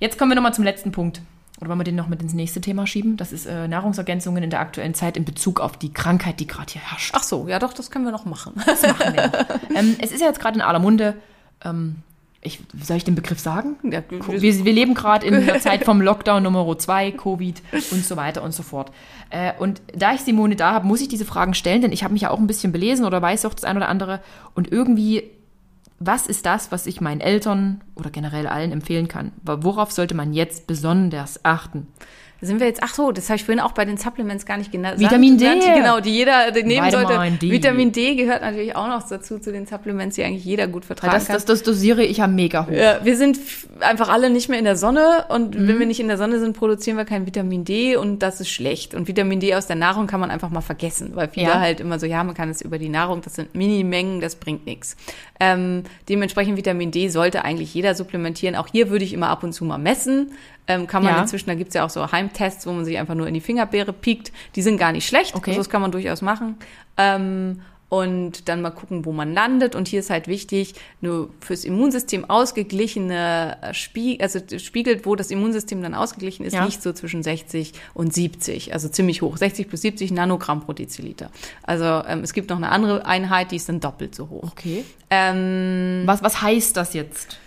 Jetzt 0.00 0.18
kommen 0.18 0.30
wir 0.30 0.36
nochmal 0.36 0.54
zum 0.54 0.64
letzten 0.64 0.92
Punkt. 0.92 1.20
Oder 1.60 1.70
wollen 1.70 1.80
wir 1.80 1.84
den 1.84 1.96
noch 1.96 2.06
mit 2.06 2.22
ins 2.22 2.34
nächste 2.34 2.60
Thema 2.60 2.86
schieben? 2.86 3.16
Das 3.16 3.32
ist 3.32 3.46
äh, 3.46 3.66
Nahrungsergänzungen 3.66 4.44
in 4.44 4.50
der 4.50 4.60
aktuellen 4.60 4.94
Zeit 4.94 5.16
in 5.16 5.24
Bezug 5.24 5.58
auf 5.60 5.76
die 5.76 5.92
Krankheit, 5.92 6.38
die 6.38 6.46
gerade 6.46 6.72
hier 6.72 6.82
herrscht. 6.82 7.12
Ach 7.16 7.24
so, 7.24 7.48
ja 7.48 7.58
doch, 7.58 7.72
das 7.72 7.90
können 7.90 8.04
wir 8.04 8.12
noch 8.12 8.24
machen. 8.26 8.54
Das 8.66 8.82
machen 8.82 9.14
wir 9.14 9.26
noch. 9.26 9.76
ähm, 9.76 9.96
es 10.00 10.12
ist 10.12 10.20
ja 10.20 10.28
jetzt 10.28 10.38
gerade 10.38 10.56
in 10.56 10.62
aller 10.62 10.78
Munde. 10.78 11.14
Ähm, 11.64 11.96
ich, 12.40 12.60
soll 12.80 12.96
ich 12.98 13.02
den 13.04 13.16
Begriff 13.16 13.40
sagen? 13.40 13.74
Ja, 13.82 14.02
Wir, 14.08 14.64
wir 14.64 14.72
leben 14.72 14.94
gerade 14.94 15.26
in 15.26 15.44
der 15.44 15.58
Zeit 15.60 15.84
vom 15.84 16.00
Lockdown 16.00 16.44
Nummer 16.44 16.78
2, 16.78 17.10
Covid 17.12 17.60
und 17.90 18.04
so 18.04 18.16
weiter 18.16 18.44
und 18.44 18.54
so 18.54 18.62
fort. 18.62 18.92
Äh, 19.30 19.52
und 19.58 19.82
da 19.92 20.14
ich 20.14 20.20
Simone 20.20 20.54
da 20.54 20.72
habe, 20.74 20.86
muss 20.86 21.00
ich 21.00 21.08
diese 21.08 21.24
Fragen 21.24 21.54
stellen, 21.54 21.82
denn 21.82 21.90
ich 21.90 22.04
habe 22.04 22.12
mich 22.12 22.22
ja 22.22 22.30
auch 22.30 22.38
ein 22.38 22.46
bisschen 22.46 22.70
belesen 22.70 23.04
oder 23.04 23.20
weiß 23.20 23.44
auch 23.46 23.54
das 23.54 23.64
ein 23.64 23.76
oder 23.76 23.88
andere. 23.88 24.20
Und 24.54 24.70
irgendwie, 24.70 25.24
was 26.00 26.26
ist 26.26 26.46
das, 26.46 26.70
was 26.70 26.86
ich 26.86 27.00
meinen 27.00 27.20
Eltern 27.20 27.82
oder 27.96 28.10
generell 28.10 28.46
allen 28.46 28.72
empfehlen 28.72 29.08
kann? 29.08 29.32
Worauf 29.42 29.90
sollte 29.90 30.14
man 30.14 30.32
jetzt 30.32 30.66
besonders 30.66 31.44
achten? 31.44 31.88
Sind 32.40 32.60
wir 32.60 32.66
jetzt, 32.68 32.82
ach 32.84 32.94
so, 32.94 33.10
das 33.10 33.28
habe 33.28 33.36
ich 33.36 33.44
vorhin 33.44 33.58
auch 33.60 33.72
bei 33.72 33.84
den 33.84 33.96
Supplements 33.96 34.46
gar 34.46 34.56
nicht 34.58 34.70
genannt. 34.70 35.00
Vitamin 35.00 35.36
D. 35.38 35.44
Genau, 35.74 35.98
die 36.00 36.10
jeder 36.10 36.52
nehmen 36.52 36.86
Vitamin 36.86 36.90
sollte. 36.90 37.38
D. 37.40 37.50
Vitamin 37.50 37.92
D 37.92 38.14
gehört 38.14 38.42
natürlich 38.42 38.76
auch 38.76 38.86
noch 38.86 39.08
dazu, 39.08 39.38
zu 39.40 39.50
den 39.50 39.66
Supplements, 39.66 40.14
die 40.16 40.22
eigentlich 40.22 40.44
jeder 40.44 40.68
gut 40.68 40.84
vertragen 40.84 41.12
Das, 41.12 41.26
kann. 41.26 41.34
das, 41.34 41.44
das 41.46 41.62
dosiere 41.64 42.04
ich 42.04 42.18
ja 42.18 42.28
mega 42.28 42.66
hoch. 42.66 42.70
Ja, 42.72 43.00
wir 43.04 43.16
sind 43.16 43.38
einfach 43.80 44.08
alle 44.08 44.30
nicht 44.30 44.48
mehr 44.48 44.58
in 44.58 44.64
der 44.64 44.76
Sonne 44.76 45.24
und 45.30 45.58
Mhm. 45.58 45.66
wenn 45.68 45.78
wir 45.80 45.86
nicht 45.86 45.98
in 46.00 46.06
der 46.08 46.16
Sonne 46.18 46.38
sind, 46.38 46.56
produzieren 46.56 46.96
wir 46.96 47.04
kein 47.04 47.26
Vitamin 47.26 47.64
D 47.64 47.96
und 47.96 48.20
das 48.20 48.40
ist 48.40 48.50
schlecht. 48.50 48.94
Und 48.94 49.08
Vitamin 49.08 49.40
D 49.40 49.54
aus 49.56 49.66
der 49.66 49.76
Nahrung 49.76 50.06
kann 50.06 50.20
man 50.20 50.30
einfach 50.30 50.50
mal 50.50 50.60
vergessen, 50.60 51.10
weil 51.14 51.28
viele 51.28 51.46
Ja. 51.48 51.58
halt 51.60 51.80
immer 51.80 51.98
so, 51.98 52.06
ja, 52.06 52.22
man 52.22 52.34
kann 52.34 52.50
es 52.50 52.62
über 52.62 52.78
die 52.78 52.88
Nahrung, 52.88 53.20
das 53.22 53.34
sind 53.34 53.54
Minimengen, 53.54 54.20
das 54.20 54.36
bringt 54.36 54.64
nichts. 54.64 54.96
Ähm, 55.40 55.82
dementsprechend 56.08 56.56
Vitamin 56.56 56.90
D 56.92 57.08
sollte 57.08 57.44
eigentlich 57.44 57.74
jeder 57.74 57.94
supplementieren. 57.94 58.54
Auch 58.56 58.68
hier 58.70 58.90
würde 58.90 59.04
ich 59.04 59.12
immer 59.12 59.28
ab 59.28 59.42
und 59.42 59.52
zu 59.52 59.64
mal 59.64 59.78
messen. 59.78 60.32
Ähm, 60.68 60.86
kann 60.86 61.02
man 61.02 61.14
Ja. 61.14 61.22
inzwischen, 61.22 61.46
da 61.48 61.54
gibt's 61.54 61.74
ja 61.74 61.84
auch 61.84 61.90
so 61.90 62.12
Heimtests, 62.12 62.66
wo 62.66 62.72
man 62.72 62.84
sich 62.84 62.98
einfach 62.98 63.14
nur 63.14 63.26
in 63.26 63.34
die 63.34 63.40
Fingerbeere 63.40 63.92
piekt. 63.92 64.32
Die 64.54 64.62
sind 64.62 64.76
gar 64.76 64.92
nicht 64.92 65.06
schlecht, 65.08 65.34
Okay. 65.34 65.50
also 65.52 65.60
das 65.60 65.70
kann 65.70 65.80
man 65.80 65.90
durchaus 65.92 66.20
machen. 66.22 66.56
Ähm, 66.98 67.62
und 67.90 68.50
dann 68.50 68.60
mal 68.60 68.68
gucken, 68.70 69.06
wo 69.06 69.12
man 69.12 69.32
landet. 69.32 69.74
Und 69.74 69.88
hier 69.88 70.00
ist 70.00 70.10
halt 70.10 70.28
wichtig, 70.28 70.74
nur 71.00 71.30
fürs 71.40 71.64
Immunsystem 71.64 72.28
ausgeglichene 72.28 73.56
Spiegel, 73.72 74.22
also 74.22 74.40
spiegelt, 74.58 75.06
wo 75.06 75.16
das 75.16 75.30
Immunsystem 75.30 75.82
dann 75.82 75.94
ausgeglichen 75.94 76.44
ist, 76.44 76.52
Ja. 76.52 76.64
liegt 76.66 76.82
so 76.82 76.92
zwischen 76.92 77.22
60 77.22 77.72
und 77.94 78.12
70, 78.12 78.72
also 78.74 78.88
ziemlich 78.88 79.22
hoch. 79.22 79.38
60 79.38 79.68
bis 79.68 79.80
70 79.82 80.10
Nanogramm 80.12 80.60
pro 80.60 80.74
Deziliter. 80.74 81.30
Also 81.62 82.02
ähm, 82.06 82.20
es 82.22 82.34
gibt 82.34 82.50
noch 82.50 82.58
eine 82.58 82.68
andere 82.70 83.06
Einheit, 83.06 83.52
die 83.52 83.56
ist 83.56 83.70
dann 83.70 83.80
doppelt 83.80 84.14
so 84.14 84.28
hoch. 84.28 84.44
Okay. 84.52 84.84
Ähm, 85.10 86.02
Was, 86.04 86.22
was 86.22 86.42
heißt 86.42 86.76
das 86.76 86.92
jetzt? 86.94 87.38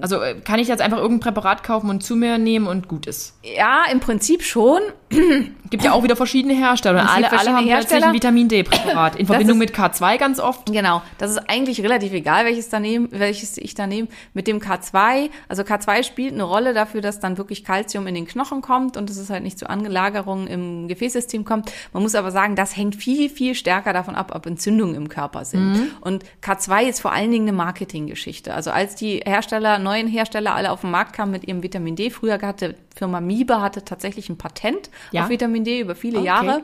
Also 0.00 0.20
äh, 0.22 0.34
kann 0.40 0.58
ich 0.58 0.68
jetzt 0.68 0.80
einfach 0.80 0.96
irgendein 0.98 1.20
Präparat 1.20 1.62
kaufen 1.62 1.90
und 1.90 2.02
zu 2.02 2.16
mir 2.16 2.38
nehmen 2.38 2.66
und 2.66 2.88
gut 2.88 3.06
ist? 3.06 3.34
ja, 3.42 3.84
im 3.92 4.00
Prinzip 4.00 4.42
schon. 4.42 4.80
Gibt 5.70 5.84
ja 5.84 5.92
auch 5.92 6.02
wieder 6.02 6.16
verschiedene 6.16 6.54
Hersteller. 6.54 7.00
Gibt 7.00 7.10
Alle, 7.10 7.16
alle 7.26 7.28
verschiedene 7.28 7.56
haben 7.56 7.64
plötzlich 7.66 7.76
Hersteller. 7.90 8.06
ein 8.08 8.14
Vitamin 8.14 8.48
D-Präparat. 8.48 9.16
In 9.16 9.26
Verbindung 9.26 9.56
ist- 9.60 9.70
mit 9.70 9.74
K2 9.76 10.18
ganz 10.18 10.40
oft. 10.40 10.66
Genau, 10.72 11.02
das 11.18 11.30
ist 11.32 11.38
eigentlich 11.48 11.80
relativ 11.82 12.12
egal, 12.12 12.44
welches, 12.44 12.68
da 12.68 12.80
nehm, 12.80 13.08
welches 13.12 13.56
ich 13.58 13.74
da 13.74 13.86
nehme. 13.86 14.08
Mit 14.34 14.46
dem 14.48 14.58
K2, 14.60 15.28
also 15.48 15.62
K2 15.62 16.02
spielt 16.04 16.32
eine 16.34 16.42
Rolle 16.44 16.72
dafür, 16.74 17.00
dass 17.00 17.20
dann 17.20 17.36
wirklich 17.38 17.62
Kalzium 17.64 18.06
in 18.06 18.14
den 18.14 18.26
Knochen 18.26 18.62
kommt 18.62 18.96
und 18.96 19.10
dass 19.10 19.16
es 19.16 19.28
halt 19.30 19.42
nicht 19.42 19.58
zu 19.58 19.68
Angelagerungen 19.68 20.46
im 20.46 20.88
Gefäßsystem 20.88 21.44
kommt. 21.44 21.70
Man 21.92 22.02
muss 22.02 22.14
aber 22.14 22.30
sagen, 22.30 22.56
das 22.56 22.76
hängt 22.76 22.96
viel, 22.96 23.28
viel 23.28 23.54
stärker 23.54 23.92
davon 23.92 24.14
ab, 24.14 24.32
ob 24.34 24.46
Entzündungen 24.46 24.94
im 24.94 25.08
Körper 25.08 25.44
sind. 25.44 25.92
Und 26.00 26.24
K2 26.42 26.84
ist 26.88 27.00
vor 27.00 27.12
allen 27.12 27.30
Dingen 27.30 27.48
eine 27.48 27.56
Marketinggeschichte. 27.56 28.54
Also 28.54 28.70
als 28.70 28.94
die 28.96 29.20
Hersteller, 29.24 29.65
neuen 29.78 30.08
Hersteller 30.08 30.54
alle 30.54 30.70
auf 30.70 30.80
den 30.82 30.90
Markt 30.90 31.12
kamen 31.12 31.32
mit 31.32 31.46
ihrem 31.46 31.62
Vitamin 31.62 31.96
D, 31.96 32.10
früher 32.10 32.40
hatte 32.40 32.74
Firma 32.94 33.20
Miebe 33.20 33.60
hatte 33.60 33.84
tatsächlich 33.84 34.28
ein 34.28 34.38
Patent 34.38 34.90
Ja. 35.12 35.24
auf 35.24 35.28
Vitamin 35.28 35.64
D 35.64 35.80
über 35.80 35.94
viele 35.94 36.18
Okay. 36.18 36.26
Jahre. 36.26 36.62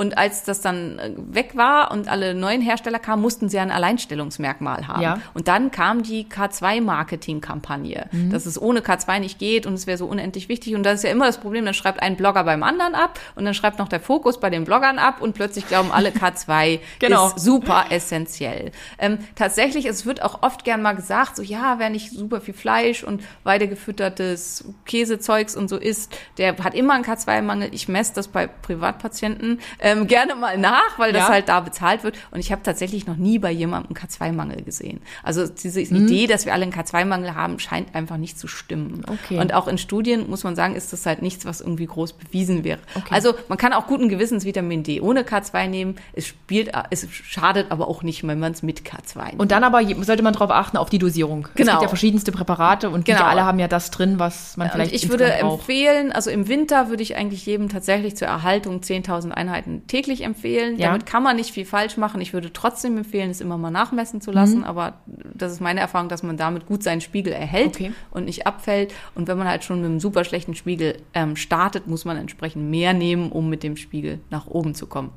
Und 0.00 0.16
als 0.16 0.44
das 0.44 0.60
dann 0.60 0.98
äh, 1.00 1.10
weg 1.16 1.56
war 1.56 1.90
und 1.90 2.08
alle 2.08 2.32
neuen 2.32 2.62
Hersteller 2.62 3.00
kamen, 3.00 3.20
mussten 3.20 3.48
sie 3.48 3.58
ein 3.58 3.72
Alleinstellungsmerkmal 3.72 4.86
haben. 4.86 5.02
Ja. 5.02 5.18
Und 5.34 5.48
dann 5.48 5.72
kam 5.72 6.04
die 6.04 6.24
K2-Marketing-Kampagne, 6.26 8.06
Mhm. 8.12 8.30
dass 8.30 8.46
es 8.46 8.60
ohne 8.60 8.80
K2 8.80 9.18
nicht 9.18 9.38
geht 9.38 9.66
und 9.66 9.74
es 9.74 9.86
wäre 9.86 9.98
so 9.98 10.06
unendlich 10.06 10.48
wichtig. 10.48 10.74
Und 10.74 10.84
das 10.84 10.94
ist 10.96 11.02
ja 11.04 11.10
immer 11.10 11.26
das 11.26 11.38
Problem, 11.38 11.64
dann 11.64 11.74
schreibt 11.74 12.00
ein 12.02 12.16
Blogger 12.16 12.44
beim 12.44 12.62
anderen 12.62 12.94
ab 12.94 13.18
und 13.34 13.44
dann 13.44 13.54
schreibt 13.54 13.78
noch 13.78 13.88
der 13.88 14.00
Fokus 14.00 14.38
bei 14.40 14.50
den 14.50 14.64
Bloggern 14.64 14.98
ab 14.98 15.20
und 15.20 15.34
plötzlich 15.34 15.66
glauben 15.66 15.90
alle, 15.90 16.10
K2 16.10 16.78
Genau. 17.00 17.26
ist 17.28 17.40
super 17.40 17.86
essentiell. 17.90 18.70
Ähm, 18.98 19.18
tatsächlich, 19.34 19.84
es 19.86 20.06
wird 20.06 20.22
auch 20.22 20.42
oft 20.42 20.64
gern 20.64 20.80
mal 20.80 20.92
gesagt, 20.94 21.36
so 21.36 21.42
ja, 21.42 21.78
wer 21.78 21.90
nicht 21.90 22.12
super 22.12 22.40
viel 22.40 22.54
Fleisch 22.54 23.02
und 23.02 23.22
weidegefüttertes 23.44 24.64
Käsezeugs 24.86 25.56
und 25.56 25.68
so 25.68 25.76
isst, 25.76 26.16
der 26.38 26.56
hat 26.58 26.74
immer 26.74 26.94
einen 26.94 27.04
K2-Mangel. 27.04 27.70
Ich 27.72 27.88
messe 27.88 28.14
das 28.14 28.28
bei 28.28 28.46
Privatpatienten 28.46 29.60
ähm, 29.92 30.06
gerne 30.06 30.34
mal 30.34 30.58
nach, 30.58 30.98
weil 30.98 31.12
das 31.12 31.24
Ja. 31.24 31.28
halt 31.30 31.48
da 31.48 31.60
bezahlt 31.60 32.04
wird. 32.04 32.16
Und 32.30 32.40
ich 32.40 32.52
habe 32.52 32.62
tatsächlich 32.62 33.06
noch 33.06 33.16
nie 33.16 33.38
bei 33.38 33.50
jemandem 33.50 33.96
einen 33.96 34.08
K2-Mangel 34.08 34.62
gesehen. 34.62 35.00
Also 35.22 35.46
diese 35.46 35.80
Idee, 35.80 36.26
dass 36.26 36.46
wir 36.46 36.52
alle 36.52 36.64
einen 36.64 36.72
K2-Mangel 36.72 37.34
haben, 37.34 37.58
scheint 37.58 37.94
einfach 37.94 38.16
nicht 38.16 38.38
zu 38.38 38.48
stimmen. 38.48 39.04
Okay. 39.08 39.38
Und 39.38 39.54
auch 39.54 39.68
in 39.68 39.78
Studien, 39.78 40.28
muss 40.28 40.44
man 40.44 40.56
sagen, 40.56 40.74
ist 40.74 40.92
das 40.92 41.06
halt 41.06 41.22
nichts, 41.22 41.44
was 41.46 41.60
irgendwie 41.60 41.86
groß 41.86 42.12
bewiesen 42.14 42.64
wäre. 42.64 42.80
Okay. 42.94 43.14
Also 43.14 43.34
man 43.48 43.58
kann 43.58 43.72
auch 43.72 43.86
guten 43.86 44.08
Gewissens 44.08 44.44
Vitamin 44.44 44.82
D 44.82 45.00
ohne 45.00 45.22
K2 45.22 45.68
nehmen. 45.68 45.96
Es 46.12 46.26
spielt, 46.26 46.70
es 46.90 47.06
schadet 47.10 47.70
aber 47.70 47.88
auch 47.88 48.02
nicht, 48.02 48.26
wenn 48.26 48.38
man 48.38 48.52
es 48.52 48.62
mit 48.62 48.80
K2 48.82 49.26
nimmt. 49.28 49.40
Und 49.40 49.50
dann 49.52 49.64
aber 49.64 49.82
sollte 50.04 50.22
man 50.22 50.32
darauf 50.32 50.50
achten, 50.50 50.76
auf 50.76 50.90
die 50.90 50.98
Dosierung. 50.98 51.48
Es 51.50 51.54
Genau. 51.54 51.72
gibt 51.72 51.82
ja 51.82 51.88
verschiedenste 51.88 52.32
Präparate 52.32 52.90
und 52.90 53.04
Genau. 53.04 53.18
nicht 53.18 53.26
alle 53.28 53.44
haben 53.44 53.58
ja 53.58 53.68
das 53.68 53.90
drin, 53.90 54.18
was 54.18 54.56
man 54.56 54.66
Und 54.66 54.72
vielleicht 54.72 54.92
ich 54.94 55.08
würde 55.08 55.24
empfehlen, 55.32 56.12
also 56.12 56.30
im 56.30 56.48
Winter 56.48 56.88
würde 56.88 57.02
ich 57.02 57.16
eigentlich 57.16 57.46
jedem 57.46 57.68
tatsächlich 57.68 58.16
zur 58.16 58.28
Erhaltung 58.28 58.80
10.000 58.82 59.30
Einheiten 59.32 59.77
täglich 59.86 60.22
empfehlen. 60.24 60.78
Ja. 60.78 60.88
Damit 60.88 61.06
kann 61.06 61.22
man 61.22 61.36
nicht 61.36 61.52
viel 61.52 61.64
falsch 61.64 61.96
machen. 61.96 62.20
Ich 62.20 62.32
würde 62.32 62.52
trotzdem 62.52 62.96
empfehlen, 62.96 63.30
es 63.30 63.40
immer 63.40 63.56
mal 63.58 63.70
nachmessen 63.70 64.20
zu 64.20 64.30
Mhm. 64.30 64.34
lassen. 64.36 64.64
Aber 64.64 64.94
das 65.34 65.52
ist 65.52 65.60
meine 65.60 65.80
Erfahrung, 65.80 66.08
dass 66.08 66.22
man 66.22 66.36
damit 66.36 66.66
gut 66.66 66.82
seinen 66.82 67.00
Spiegel 67.00 67.32
erhält 67.32 67.68
Okay. 67.76 67.92
und 68.10 68.24
nicht 68.24 68.46
abfällt. 68.46 68.92
Und 69.14 69.28
wenn 69.28 69.38
man 69.38 69.46
halt 69.48 69.64
schon 69.64 69.80
mit 69.80 69.86
einem 69.90 70.00
super 70.00 70.24
schlechten 70.24 70.54
Spiegel 70.54 70.96
ähm, 71.14 71.36
startet, 71.36 71.86
muss 71.86 72.04
man 72.04 72.16
entsprechend 72.16 72.68
mehr 72.70 72.92
nehmen, 72.94 73.30
um 73.30 73.48
mit 73.48 73.62
dem 73.62 73.76
Spiegel 73.76 74.20
nach 74.30 74.46
oben 74.46 74.74
zu 74.74 74.86
kommen. 74.86 75.10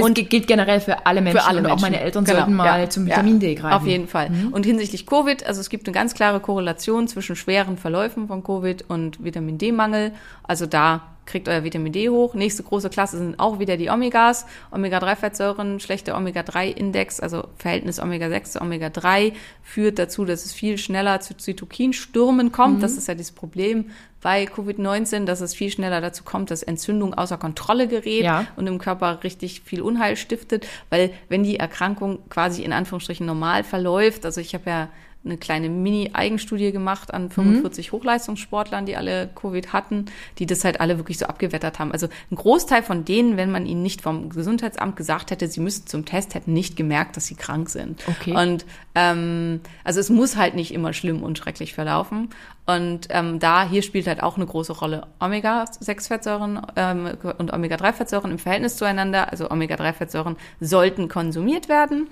Und 0.00 0.14
gilt 0.30 0.46
generell 0.46 0.80
für 0.80 1.04
alle 1.06 1.20
Menschen. 1.20 1.38
Für 1.40 1.46
alle 1.46 1.58
und 1.58 1.64
Menschen. 1.64 1.78
auch 1.78 1.82
meine 1.82 2.00
Eltern 2.00 2.24
Genau, 2.24 2.38
sollten 2.38 2.54
mal 2.54 2.80
ja, 2.80 2.88
zum. 2.88 3.06
Vitamin 3.06 3.38
D 3.38 3.54
greifen. 3.54 3.74
Auf 3.74 3.86
jeden 3.86 4.08
Fall. 4.08 4.30
Und 4.50 4.64
hinsichtlich 4.64 5.06
Covid, 5.06 5.44
also 5.46 5.60
es 5.60 5.68
gibt 5.68 5.86
eine 5.86 5.92
ganz 5.94 6.14
klare 6.14 6.40
Korrelation 6.40 7.08
zwischen 7.08 7.36
schweren 7.36 7.76
Verläufen 7.76 8.26
von 8.26 8.42
Covid 8.42 8.86
und 8.88 9.22
Vitamin 9.22 9.58
D-Mangel. 9.58 10.12
Also 10.44 10.64
da 10.64 11.02
kriegt 11.26 11.48
euer 11.48 11.64
Vitamin 11.64 11.92
D 11.92 12.08
hoch. 12.08 12.34
Nächste 12.34 12.62
große 12.62 12.88
Klasse 12.88 13.18
sind 13.18 13.38
auch 13.38 13.58
wieder 13.58 13.76
die 13.76 13.90
Omegas. 13.90 14.46
Omega-3-Fettsäuren, 14.70 15.80
schlechter 15.80 16.16
Omega-3-Index, 16.16 17.20
also 17.20 17.48
Verhältnis 17.58 18.00
Omega-6 18.00 18.44
zu 18.44 18.60
Omega-3 18.62 19.32
führt 19.62 19.98
dazu, 19.98 20.24
dass 20.24 20.44
es 20.44 20.52
viel 20.52 20.78
schneller 20.78 21.20
zu 21.20 21.36
Zytokinstürmen 21.36 22.52
kommt. 22.52 22.82
Das 22.82 22.92
ist 22.92 23.08
ja 23.08 23.14
das 23.14 23.32
Problem 23.32 23.90
bei 24.22 24.44
Covid-19, 24.44 25.24
dass 25.24 25.40
es 25.40 25.54
viel 25.54 25.70
schneller 25.70 26.00
dazu 26.00 26.24
kommt, 26.24 26.50
dass 26.50 26.62
Entzündung 26.62 27.14
außer 27.14 27.36
Kontrolle 27.38 27.86
gerät 27.86 28.24
Ja. 28.24 28.46
und 28.56 28.66
im 28.66 28.78
Körper 28.78 29.22
richtig 29.22 29.62
viel 29.64 29.82
Unheil 29.82 30.16
stiftet, 30.16 30.66
weil 30.90 31.10
wenn 31.28 31.42
die 31.44 31.58
Erkrankung 31.58 32.18
quasi 32.28 32.62
in 32.62 32.72
Anführungsstrichen 32.72 33.26
normal 33.26 33.62
verläuft, 33.62 34.24
also 34.24 34.40
ich 34.40 34.54
habe 34.54 34.68
ja 34.70 34.88
eine 35.26 35.36
kleine 35.36 35.68
Mini-Eigenstudie 35.68 36.72
gemacht 36.72 37.12
an 37.12 37.30
45 37.30 37.92
Hochleistungssportlern, 37.92 38.86
die 38.86 38.96
alle 38.96 39.28
Covid 39.34 39.72
hatten, 39.72 40.06
die 40.38 40.46
das 40.46 40.64
halt 40.64 40.80
alle 40.80 40.96
wirklich 40.96 41.18
so 41.18 41.26
abgewettert 41.26 41.78
haben. 41.78 41.92
Also 41.92 42.08
ein 42.30 42.36
Großteil 42.36 42.82
von 42.82 43.04
denen, 43.04 43.36
wenn 43.36 43.50
man 43.50 43.66
ihnen 43.66 43.82
nicht 43.82 44.00
vom 44.00 44.30
Gesundheitsamt 44.30 44.96
gesagt 44.96 45.30
hätte, 45.30 45.48
sie 45.48 45.60
müssten 45.60 45.86
zum 45.86 46.04
Test, 46.04 46.34
hätten 46.34 46.52
nicht 46.52 46.76
gemerkt, 46.76 47.16
dass 47.16 47.26
sie 47.26 47.34
krank 47.34 47.68
sind. 47.68 48.02
Okay. 48.06 48.32
Und 48.32 48.64
ähm, 48.94 49.60
also 49.84 50.00
es 50.00 50.08
muss 50.08 50.36
halt 50.36 50.54
nicht 50.54 50.72
immer 50.72 50.92
schlimm 50.92 51.22
und 51.22 51.36
schrecklich 51.36 51.74
verlaufen. 51.74 52.30
Und 52.66 53.06
ähm, 53.10 53.38
da, 53.38 53.68
hier 53.68 53.82
spielt 53.82 54.08
halt 54.08 54.22
auch 54.22 54.36
eine 54.36 54.46
große 54.46 54.72
Rolle 54.72 55.06
Omega-6-Fettsäuren 55.20 56.62
ähm, 56.74 57.16
und 57.38 57.52
Omega-3-Fettsäuren 57.52 58.32
im 58.32 58.38
Verhältnis 58.38 58.76
zueinander. 58.76 59.30
Also 59.30 59.50
Omega-3-Fettsäuren 59.50 60.36
sollten 60.60 61.08
konsumiert 61.08 61.68
werden. 61.68 62.08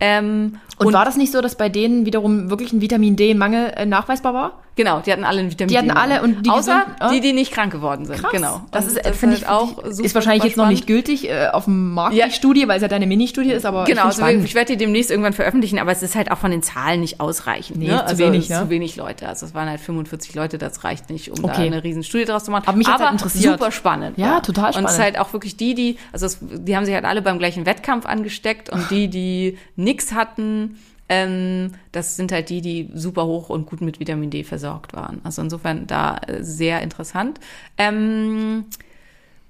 Ähm, 0.00 0.58
Und, 0.78 0.94
war 0.94 1.04
das 1.04 1.16
nicht 1.16 1.30
so, 1.30 1.40
dass 1.40 1.54
bei 1.54 1.68
denen 1.68 2.06
wiederum 2.06 2.48
wirklich 2.50 2.72
ein 2.72 2.80
Vitamin 2.80 3.16
D-Mangel 3.16 3.72
äh, 3.76 3.86
nachweisbar 3.86 4.34
war? 4.34 4.62
Genau, 4.76 5.00
die 5.00 5.12
hatten 5.12 5.24
alle 5.24 5.40
einen 5.40 5.50
Vitamin 5.50 5.68
Die 5.68 5.76
hatten 5.78 5.90
alle 5.90 6.22
und 6.22 6.46
die 6.46 6.50
Außer 6.50 6.72
gesunden- 6.72 6.94
ah. 7.00 7.10
die, 7.12 7.20
die 7.20 7.32
nicht 7.32 7.52
krank 7.52 7.70
geworden 7.72 8.06
sind. 8.06 8.18
Krass. 8.18 8.30
Genau. 8.32 8.62
Das 8.70 8.84
Und 8.86 8.90
ist, 8.96 9.04
äh, 9.04 9.12
finde 9.12 9.36
ich, 9.36 9.46
auch 9.46 9.78
ist 9.82 9.96
super, 9.96 10.14
wahrscheinlich 10.14 10.42
super 10.42 10.46
jetzt 10.48 10.56
noch 10.56 10.68
nicht 10.68 10.84
spannend. 10.84 11.06
gültig 11.06 11.28
äh, 11.28 11.48
auf 11.48 11.64
dem 11.64 11.92
Markt 11.92 12.14
Ja. 12.14 12.26
die 12.26 12.32
Studie, 12.32 12.66
weil 12.66 12.76
es 12.76 12.82
ja 12.82 12.88
deine 12.88 13.06
Mini-Studie 13.06 13.50
ist, 13.50 13.66
aber 13.66 13.84
Genau, 13.84 14.02
ich 14.02 14.06
also 14.06 14.22
spannend. 14.22 14.44
ich 14.44 14.54
werde 14.54 14.72
die 14.72 14.78
demnächst 14.78 15.10
irgendwann 15.10 15.32
veröffentlichen, 15.34 15.78
aber 15.78 15.92
es 15.92 16.02
ist 16.02 16.14
halt 16.14 16.30
auch 16.30 16.38
von 16.38 16.50
den 16.50 16.62
Zahlen 16.62 17.00
nicht 17.00 17.20
ausreichend. 17.20 17.78
Nee, 17.78 17.88
ne? 17.88 17.96
zu 17.98 18.04
also 18.06 18.18
wenig, 18.24 18.38
es 18.38 18.44
ist 18.44 18.50
ne? 18.56 18.62
Zu 18.62 18.70
wenig 18.70 18.96
Leute. 18.96 19.28
Also 19.28 19.44
es 19.46 19.54
waren 19.54 19.68
halt 19.68 19.80
45 19.80 20.34
Leute, 20.34 20.56
das 20.56 20.84
reicht 20.84 21.10
nicht, 21.10 21.30
um 21.30 21.42
da 21.42 21.48
Okay. 21.52 21.66
eine 21.66 21.82
riesen 21.84 22.02
Studie 22.04 22.24
draus 22.24 22.44
zu 22.44 22.50
machen. 22.50 22.64
Aber 22.66 22.76
mich 22.78 22.86
hat's 22.88 23.02
halt 23.02 23.12
interessiert. 23.12 23.58
super 23.58 23.72
spannend. 23.72 24.16
Ja, 24.18 24.40
total 24.40 24.64
Und 24.64 24.68
es 24.70 24.74
spannend. 24.76 24.90
ist 24.90 24.98
halt 25.00 25.18
auch 25.18 25.32
wirklich 25.32 25.56
die, 25.56 25.74
die, 25.74 25.96
also 26.12 26.26
es, 26.26 26.38
die 26.40 26.76
haben 26.76 26.84
sich 26.86 26.94
halt 26.94 27.04
alle 27.04 27.20
beim 27.22 27.38
gleichen 27.38 27.66
Wettkampf 27.66 28.06
angesteckt 28.06 28.70
und 28.70 28.90
die, 28.90 29.08
die 29.08 29.58
nix 29.76 30.12
hatten, 30.12 30.78
ähm, 31.10 31.72
das 31.90 32.14
sind 32.14 32.30
halt 32.30 32.48
die, 32.50 32.60
die 32.60 32.88
super 32.94 33.26
hoch 33.26 33.50
und 33.50 33.66
gut 33.66 33.80
mit 33.80 33.98
Vitamin 33.98 34.30
D 34.30 34.44
versorgt 34.44 34.94
waren. 34.94 35.20
Also 35.24 35.42
insofern 35.42 35.88
da 35.88 36.18
äh, 36.18 36.42
sehr 36.42 36.80
interessant. 36.82 37.40
Ähm, 37.76 38.66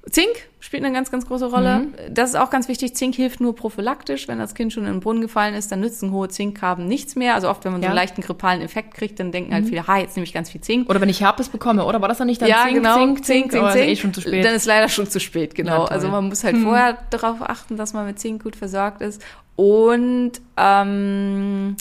Zink 0.09 0.31
spielt 0.60 0.82
eine 0.82 0.94
ganz, 0.94 1.10
ganz 1.10 1.27
große 1.27 1.47
Rolle. 1.47 1.81
Mhm. 1.81 1.94
Das 2.10 2.31
ist 2.31 2.36
auch 2.36 2.48
ganz 2.48 2.68
wichtig. 2.68 2.94
Zink 2.97 3.14
hilft 3.14 3.40
nur 3.40 3.55
prophylaktisch. 3.55 4.28
Wenn 4.28 4.39
das 4.39 4.55
Kind 4.55 4.72
schon 4.72 4.86
in 4.86 4.93
den 4.94 5.01
Brunnen 5.01 5.20
gefallen 5.20 5.55
ist, 5.55 5.70
dann 5.70 5.81
nützen 5.81 6.10
hohe 6.10 6.28
Zinkkarben 6.28 6.86
nichts 6.86 7.16
mehr. 7.16 7.35
Also 7.35 7.51
oft, 7.51 7.64
wenn 7.64 7.72
man 7.72 7.82
so 7.82 7.85
Ja. 7.85 7.90
Mhm. 7.90 7.98
einen 7.98 8.05
leichten 8.06 8.22
grippalen 8.22 8.62
Effekt 8.62 8.94
kriegt, 8.94 9.20
dann 9.20 9.31
denken 9.31 9.52
halt 9.52 9.66
viele, 9.66 9.86
ha, 9.86 9.98
jetzt 9.98 10.16
nehme 10.16 10.24
ich 10.24 10.32
ganz 10.32 10.51
viel 10.51 10.62
Zink. 10.62 10.89
Oder 10.89 11.01
wenn 11.02 11.10
ich 11.10 11.20
Herpes 11.20 11.51
bekomme, 11.51 11.85
oder 11.85 12.01
war 12.01 12.09
das 12.09 12.18
dann 12.18 12.28
nicht 12.28 12.40
dann 12.40 12.48
ja, 12.48 12.62
Zink, 12.64 12.77
genau. 12.77 12.97
Zink, 12.97 13.24
Zink, 13.24 13.52
Zink, 13.52 13.62
Zink. 13.72 13.74
ist 13.74 13.89
eh 13.89 13.97
schon 13.97 14.14
zu 14.14 14.20
spät. 14.22 14.44
Dann 14.44 14.55
ist 14.55 14.64
leider 14.64 14.89
schon 14.89 15.06
zu 15.06 15.20
spät, 15.20 15.51
Na, 15.52 15.62
genau. 15.62 15.86
Hm. 15.86 15.93
Also 15.93 16.09
man 16.09 16.28
muss 16.28 16.44
halt 16.44 16.56
vorher 16.56 16.97
darauf 17.10 17.43
achten, 17.43 17.77
dass 17.77 17.93
man 17.93 18.06
mit 18.06 18.18
Zink 18.18 18.43
gut 18.43 18.56
versorgt 18.56 19.02
ist. 19.02 19.22
Und 19.56 20.32
ähm, 20.56 21.77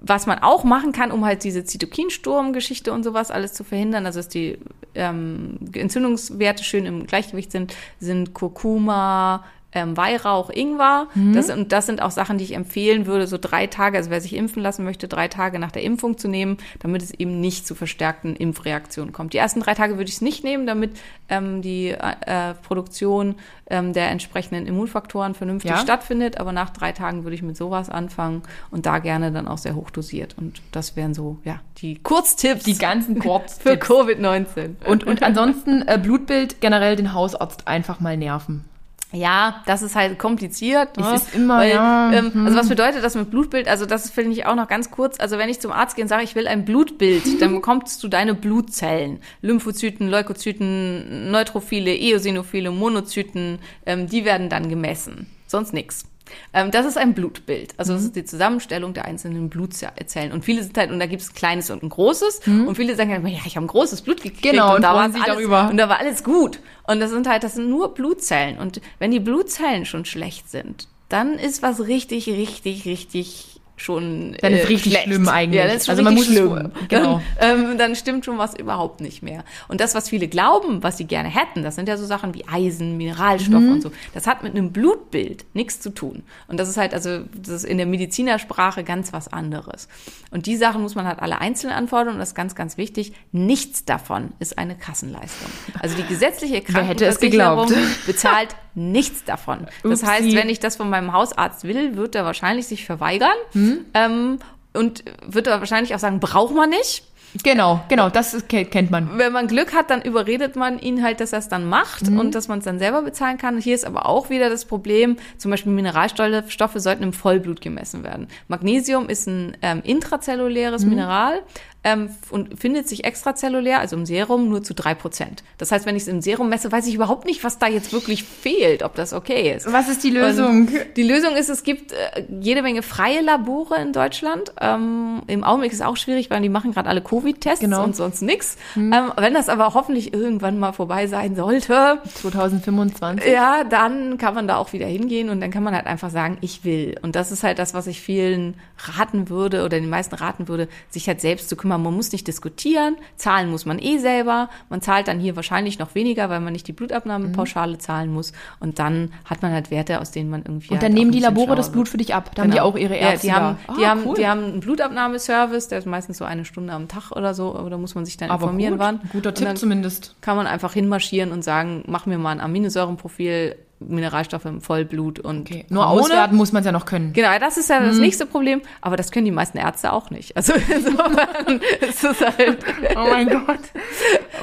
was 0.00 0.26
man 0.26 0.38
auch 0.38 0.64
machen 0.64 0.92
kann, 0.92 1.12
um 1.12 1.24
halt 1.24 1.44
diese 1.44 1.64
Zytokinsturm-Geschichte 1.64 2.92
und 2.92 3.04
sowas 3.04 3.30
alles 3.30 3.52
zu 3.52 3.64
verhindern, 3.64 4.06
also 4.06 4.18
dass 4.18 4.28
die 4.28 4.58
ähm, 4.94 5.58
Entzündungswerte 5.72 6.64
schön 6.64 6.86
im 6.86 7.06
Gleichgewicht 7.06 7.52
sind, 7.52 7.74
sind 8.00 8.32
Kurkuma, 8.32 9.44
ähm, 9.72 9.96
Weihrauch, 9.96 10.50
Ingwer. 10.50 11.06
Mhm. 11.14 11.32
Das, 11.34 11.48
und 11.50 11.72
das 11.72 11.86
sind 11.86 12.02
auch 12.02 12.10
Sachen, 12.10 12.38
die 12.38 12.44
ich 12.44 12.54
empfehlen 12.54 13.06
würde, 13.06 13.26
so 13.26 13.38
drei 13.40 13.66
Tage, 13.66 13.96
also 13.98 14.10
wer 14.10 14.20
sich 14.20 14.34
impfen 14.34 14.62
lassen 14.62 14.84
möchte, 14.84 15.06
drei 15.08 15.28
Tage 15.28 15.58
nach 15.58 15.70
der 15.70 15.82
Impfung 15.82 16.18
zu 16.18 16.28
nehmen, 16.28 16.58
damit 16.80 17.02
es 17.02 17.12
eben 17.12 17.40
nicht 17.40 17.66
zu 17.66 17.74
verstärkten 17.74 18.34
Impfreaktionen 18.36 19.12
kommt. 19.12 19.32
Die 19.32 19.38
ersten 19.38 19.60
drei 19.60 19.74
Tage 19.74 19.94
würde 19.96 20.08
ich 20.08 20.16
es 20.16 20.20
nicht 20.20 20.42
nehmen, 20.44 20.66
damit 20.66 20.98
ähm, 21.28 21.62
die 21.62 21.90
äh, 21.90 22.54
Produktion 22.62 23.36
ähm, 23.68 23.92
der 23.92 24.10
entsprechenden 24.10 24.66
Immunfaktoren 24.66 25.34
vernünftig 25.34 25.70
Ja. 25.70 25.76
stattfindet. 25.78 26.38
Aber 26.40 26.52
nach 26.52 26.70
drei 26.70 26.92
Tagen 26.92 27.22
würde 27.24 27.34
ich 27.36 27.42
mit 27.42 27.56
sowas 27.56 27.88
anfangen 27.90 28.42
und 28.72 28.86
da 28.86 28.98
gerne 28.98 29.30
dann 29.30 29.46
auch 29.46 29.58
sehr 29.58 29.76
hoch 29.76 29.90
dosiert. 29.90 30.34
Und 30.36 30.60
das 30.72 30.96
wären 30.96 31.14
so, 31.14 31.38
ja, 31.44 31.60
die 31.78 31.98
Kurztipps 32.02 32.64
Die 32.64 32.76
ganzen 32.78 33.16
für 33.16 33.28
Kurztipps. 33.28 33.86
Covid-19. 33.86 34.84
Und, 34.86 35.04
und 35.04 35.22
ansonsten 35.22 35.86
äh, 35.86 35.98
Blutbild 36.02 36.60
generell 36.60 36.96
den 36.96 37.12
Hausarzt 37.12 37.68
einfach 37.68 38.00
mal 38.00 38.16
nerven. 38.16 38.64
Ja, 39.12 39.62
das 39.66 39.82
ist 39.82 39.96
halt 39.96 40.18
kompliziert. 40.18 40.96
Ne? 40.96 41.12
Es 41.14 41.22
ist 41.22 41.34
immer, 41.34 41.58
Weil, 41.58 41.70
ja, 41.70 42.10
hm. 42.12 42.32
ähm, 42.34 42.46
also 42.46 42.58
was 42.58 42.68
bedeutet 42.68 43.02
das 43.02 43.14
mit 43.16 43.30
Blutbild? 43.30 43.66
Also 43.66 43.86
das 43.86 44.10
finde 44.10 44.32
ich 44.32 44.46
auch 44.46 44.54
noch 44.54 44.68
ganz 44.68 44.90
kurz. 44.90 45.18
Also 45.18 45.36
wenn 45.36 45.48
ich 45.48 45.60
zum 45.60 45.72
Arzt 45.72 45.96
gehe 45.96 46.04
und 46.04 46.08
sage, 46.08 46.22
ich 46.22 46.34
will 46.34 46.46
ein 46.46 46.64
Blutbild, 46.64 47.22
dann 47.40 47.54
bekommst 47.54 48.02
du 48.02 48.08
deine 48.08 48.34
Blutzellen. 48.34 49.20
Lymphozyten, 49.42 50.08
Leukozyten, 50.08 51.30
Neutrophile, 51.30 51.94
Eosinophile, 51.94 52.70
Monozyten, 52.70 53.58
ähm, 53.84 54.06
die 54.06 54.24
werden 54.24 54.48
dann 54.48 54.68
gemessen. 54.68 55.26
Sonst 55.46 55.72
nix. 55.72 56.04
Ähm, 56.52 56.70
das 56.70 56.86
ist 56.86 56.96
ein 56.98 57.14
Blutbild. 57.14 57.74
Also 57.76 57.92
Mhm. 57.92 57.96
das 57.96 58.04
ist 58.04 58.16
die 58.16 58.24
Zusammenstellung 58.24 58.94
der 58.94 59.04
einzelnen 59.04 59.48
Blutzellen. 59.48 60.32
Und 60.32 60.44
viele 60.44 60.62
sind 60.62 60.76
halt, 60.76 60.90
und 60.90 60.98
da 61.00 61.06
gibt 61.06 61.22
es 61.22 61.30
ein 61.30 61.34
kleines 61.34 61.70
und 61.70 61.82
ein 61.82 61.88
großes. 61.88 62.46
Mhm. 62.46 62.68
Und 62.68 62.76
viele 62.76 62.96
sagen 62.96 63.10
halt, 63.12 63.24
ja, 63.26 63.40
ich 63.46 63.56
habe 63.56 63.64
ein 63.66 63.68
großes 63.68 64.02
Blut 64.02 64.22
gekriegt. 64.22 64.42
Genau, 64.42 64.70
und, 64.70 64.76
und 64.76 64.82
da 64.82 65.10
sich 65.10 65.22
alles, 65.22 65.36
darüber. 65.36 65.68
Und 65.70 65.76
da 65.76 65.88
war 65.88 65.98
alles 65.98 66.24
gut. 66.24 66.60
Und 66.86 67.00
das 67.00 67.10
sind 67.10 67.28
halt, 67.28 67.42
das 67.44 67.54
sind 67.54 67.68
nur 67.68 67.94
Blutzellen. 67.94 68.58
Und 68.58 68.80
wenn 68.98 69.10
die 69.10 69.20
Blutzellen 69.20 69.84
schon 69.84 70.04
schlecht 70.04 70.50
sind, 70.50 70.88
dann 71.08 71.34
ist 71.34 71.62
was 71.62 71.86
richtig, 71.86 72.28
richtig, 72.28 72.84
richtig 72.86 73.49
schon 73.80 74.36
Dann 74.40 74.52
ist 74.52 74.64
äh, 74.64 74.66
richtig 74.66 74.92
schlecht. 74.92 75.06
schlimm 75.06 75.28
eigentlich. 75.28 75.58
Ja, 75.60 75.66
dann 75.66 75.76
ist 75.76 75.86
schon 75.86 75.92
Also 75.92 76.02
man 76.02 76.14
muss 76.14 76.26
es 76.28 76.32
schlimm. 76.34 76.48
vor- 76.48 76.70
genau. 76.88 77.22
Dann, 77.38 77.60
ähm, 77.70 77.78
dann 77.78 77.96
stimmt 77.96 78.24
schon 78.24 78.38
was 78.38 78.54
überhaupt 78.54 79.00
nicht 79.00 79.22
mehr. 79.22 79.44
Und 79.68 79.80
das, 79.80 79.94
was 79.94 80.08
viele 80.08 80.28
glauben, 80.28 80.82
was 80.82 80.98
sie 80.98 81.04
gerne 81.04 81.28
hätten, 81.28 81.62
das 81.62 81.76
sind 81.76 81.88
ja 81.88 81.96
so 81.96 82.04
Sachen 82.06 82.34
wie 82.34 82.44
Eisen, 82.46 82.96
Mineralstoffe 82.96 83.60
Mhm. 83.62 83.72
und 83.72 83.80
so. 83.82 83.90
Das 84.14 84.26
hat 84.26 84.42
mit 84.42 84.54
einem 84.54 84.72
Blutbild 84.72 85.44
nichts 85.54 85.80
zu 85.80 85.90
tun. 85.90 86.22
Und 86.48 86.60
das 86.60 86.68
ist 86.68 86.76
halt, 86.76 86.92
also, 86.94 87.20
das 87.34 87.48
ist 87.48 87.64
in 87.64 87.78
der 87.78 87.86
Medizinersprache 87.86 88.84
ganz 88.84 89.12
was 89.12 89.32
anderes. 89.32 89.88
Und 90.30 90.46
die 90.46 90.56
Sachen 90.56 90.82
muss 90.82 90.94
man 90.94 91.06
halt 91.06 91.20
alle 91.20 91.40
einzeln 91.40 91.72
anfordern. 91.72 92.14
Und 92.14 92.20
das 92.20 92.28
ist 92.30 92.34
ganz, 92.34 92.54
ganz 92.54 92.76
wichtig. 92.76 93.12
Nichts 93.32 93.84
davon 93.84 94.32
ist 94.38 94.58
eine 94.58 94.76
Kassenleistung. 94.76 95.50
Also 95.80 95.96
die 95.96 96.04
gesetzliche 96.06 96.58
es 96.58 96.64
Krankenversicherung 96.64 97.66
geglaubt? 97.68 98.06
bezahlt 98.06 98.48
nichts 98.74 99.24
davon. 99.24 99.66
Das 99.82 100.02
Upsi. 100.02 100.06
heißt, 100.06 100.34
wenn 100.36 100.48
ich 100.48 100.60
das 100.60 100.76
von 100.76 100.90
meinem 100.90 101.12
Hausarzt 101.12 101.64
will, 101.64 101.96
wird 101.96 102.14
er 102.14 102.24
wahrscheinlich 102.24 102.66
sich 102.66 102.84
verweigern. 102.84 103.28
Hm? 103.52 103.84
Ähm, 103.94 104.38
und 104.72 105.04
wird 105.26 105.46
er 105.48 105.58
wahrscheinlich 105.58 105.94
auch 105.94 105.98
sagen, 105.98 106.20
braucht 106.20 106.54
man 106.54 106.70
nicht. 106.70 107.04
Genau, 107.44 107.80
genau, 107.88 108.08
das 108.10 108.34
ist, 108.34 108.48
kennt 108.48 108.90
man. 108.90 109.16
Wenn 109.16 109.32
man 109.32 109.46
Glück 109.46 109.72
hat, 109.72 109.88
dann 109.90 110.02
überredet 110.02 110.56
man 110.56 110.80
ihn 110.80 111.00
halt, 111.04 111.20
dass 111.20 111.32
er 111.32 111.38
es 111.38 111.48
dann 111.48 111.68
macht 111.68 112.10
Mhm. 112.10 112.18
und 112.18 112.34
dass 112.34 112.48
man 112.48 112.58
es 112.58 112.64
dann 112.64 112.80
selber 112.80 113.02
bezahlen 113.02 113.38
kann. 113.38 113.58
Hier 113.60 113.76
ist 113.76 113.84
aber 113.86 114.06
auch 114.06 114.30
wieder 114.30 114.50
das 114.50 114.64
Problem, 114.64 115.16
zum 115.38 115.52
Beispiel 115.52 115.70
Mineralstoffe 115.70 116.72
sollten 116.74 117.04
im 117.04 117.12
Vollblut 117.12 117.60
gemessen 117.60 118.02
werden. 118.02 118.26
Magnesium 118.48 119.08
ist 119.08 119.28
ein 119.28 119.56
ähm, 119.62 119.80
intrazelluläres 119.84 120.82
Mhm. 120.82 120.90
Mineral 120.90 121.42
ähm, 121.82 122.10
und 122.30 122.60
findet 122.60 122.88
sich 122.88 123.04
extrazellulär, 123.04 123.80
also 123.80 123.96
im 123.96 124.04
Serum, 124.06 124.48
nur 124.48 124.62
zu 124.62 124.74
drei 124.74 124.94
Prozent. 124.94 125.42
Das 125.58 125.72
heißt, 125.72 125.86
wenn 125.86 125.96
ich 125.96 126.02
es 126.02 126.08
im 126.08 126.20
Serum 126.20 126.48
messe, 126.50 126.70
weiß 126.70 126.86
ich 126.86 126.94
überhaupt 126.94 127.24
nicht, 127.24 127.42
was 127.42 127.58
da 127.58 127.66
jetzt 127.68 127.92
wirklich 127.92 128.22
fehlt, 128.24 128.82
ob 128.82 128.94
das 128.94 129.12
okay 129.12 129.54
ist. 129.54 129.72
Was 129.72 129.88
ist 129.88 130.04
die 130.04 130.10
Lösung? 130.10 130.46
Und 130.68 130.70
die 130.96 131.02
Lösung 131.02 131.36
ist, 131.36 131.48
es 131.48 131.62
gibt 131.62 131.92
äh, 131.92 132.24
jede 132.40 132.62
Menge 132.62 132.82
freie 132.82 133.22
Labore 133.22 133.76
in 133.80 133.92
Deutschland. 133.92 134.52
Ähm, 134.60 135.22
Im 135.26 135.42
Augenblick 135.42 135.72
ist 135.72 135.80
es 135.80 135.86
auch 135.86 135.96
schwierig, 135.96 136.28
weil 136.30 136.42
die 136.42 136.48
machen 136.50 136.72
gerade 136.72 136.88
alle 136.88 137.00
Covid-Tests 137.00 137.60
Genau. 137.60 137.84
und 137.84 137.96
sonst 137.96 138.20
nix. 138.22 138.56
Ähm, 138.76 139.12
wenn 139.16 139.32
das 139.34 139.48
aber 139.48 139.72
hoffentlich 139.74 140.12
irgendwann 140.12 140.58
mal 140.58 140.72
vorbei 140.72 141.06
sein 141.06 141.34
sollte, 141.34 141.98
2025. 142.14 143.30
ja, 143.32 143.64
dann 143.64 144.18
kann 144.18 144.34
man 144.34 144.46
da 144.48 144.56
auch 144.56 144.72
wieder 144.72 144.86
hingehen 144.86 145.30
und 145.30 145.40
dann 145.40 145.50
kann 145.50 145.62
man 145.62 145.74
halt 145.74 145.86
einfach 145.86 146.10
sagen, 146.10 146.38
ich 146.40 146.64
will. 146.64 146.96
Und 147.02 147.16
das 147.16 147.32
ist 147.32 147.42
halt 147.42 147.58
das, 147.58 147.74
was 147.74 147.86
ich 147.86 148.00
vielen 148.00 148.54
raten 148.78 149.28
würde 149.28 149.60
oder 149.64 149.80
den 149.80 149.88
meisten 149.88 150.14
raten 150.14 150.48
würde, 150.48 150.68
sich 150.90 151.08
halt 151.08 151.20
selbst 151.20 151.48
zu 151.48 151.56
kümmern. 151.56 151.69
Man 151.78 151.94
muss 151.94 152.12
nicht 152.12 152.26
diskutieren, 152.26 152.96
zahlen 153.16 153.50
muss 153.50 153.66
man 153.66 153.78
eh 153.78 153.98
selber. 153.98 154.48
Man 154.68 154.80
zahlt 154.82 155.08
dann 155.08 155.18
hier 155.20 155.36
wahrscheinlich 155.36 155.78
noch 155.78 155.94
weniger, 155.94 156.28
weil 156.30 156.40
man 156.40 156.52
nicht 156.52 156.66
die 156.68 156.72
Blutabnahmepauschale 156.72 157.78
zahlen 157.78 158.12
muss. 158.12 158.32
Und 158.60 158.78
dann 158.78 159.12
hat 159.24 159.42
man 159.42 159.52
halt 159.52 159.70
Werte, 159.70 160.00
aus 160.00 160.10
denen 160.10 160.30
man 160.30 160.42
irgendwie. 160.42 160.68
Und 160.68 160.72
halt 160.74 160.82
dann 160.82 160.92
auch 160.92 160.94
nehmen 160.98 161.12
die 161.12 161.20
Labore 161.20 161.54
das. 161.56 161.72
Blut 161.72 161.88
für 161.88 161.96
dich 161.98 162.14
ab. 162.14 162.30
Da 162.34 162.42
haben 162.42 162.50
die 162.50 162.56
Genau. 162.58 162.68
auch 162.68 162.76
ihre 162.76 162.96
Ärzte 162.96 163.26
Ja, 163.28 163.32
die 163.34 163.40
haben, 163.40 163.56
da. 163.66 163.74
die, 163.74 163.84
Ah, 163.84 163.88
haben, 163.90 164.00
cool. 164.06 164.14
die 164.16 164.26
haben 164.26 164.44
einen 164.44 164.60
Blutabnahmeservice, 164.60 165.68
der 165.68 165.78
ist 165.78 165.86
meistens 165.86 166.18
so 166.18 166.24
eine 166.24 166.44
Stunde 166.44 166.72
am 166.72 166.88
Tag 166.88 167.10
oder 167.12 167.34
so, 167.34 167.54
aber 167.54 167.70
da 167.70 167.78
muss 167.78 167.94
man 167.94 168.04
sich 168.04 168.16
dann 168.16 168.30
Aber 168.30 168.44
informieren, 168.44 168.72
gut, 168.74 168.80
wann. 168.80 169.00
guter 169.12 169.34
Tipp 169.34 169.56
zumindest. 169.58 170.16
kann 170.20 170.36
man 170.36 170.46
einfach 170.46 170.72
hinmarschieren 170.72 171.32
und 171.32 171.42
sagen, 171.42 171.84
mach 171.86 172.06
mir 172.06 172.18
mal 172.18 172.30
ein 172.32 172.40
Aminosäurenprofil, 172.40 173.56
Mineralstoffe 173.80 174.44
im 174.44 174.60
Vollblut 174.60 175.18
und 175.20 175.40
Okay. 175.50 175.64
Nur 175.70 175.84
Hormone. 175.88 176.02
auswerten 176.04 176.36
muss 176.36 176.52
man 176.52 176.60
es 176.60 176.66
ja 176.66 176.72
noch 176.72 176.84
können. 176.86 177.12
Genau, 177.12 177.28
das 177.40 177.56
ist 177.56 177.70
ja 177.70 177.80
das 177.80 177.96
Mhm. 177.96 178.02
nächste 178.02 178.26
Problem, 178.26 178.60
aber 178.82 178.96
das 178.96 179.10
können 179.10 179.24
die 179.24 179.30
meisten 179.30 179.58
Ärzte 179.58 179.92
auch 179.92 180.10
nicht. 180.10 180.36
Also 180.36 180.52
insofern 180.74 181.60
ist 181.80 182.04
es 182.04 182.20
halt, 182.20 182.58
Oh 182.96 183.06
mein 183.10 183.28
Gott. 183.28 183.58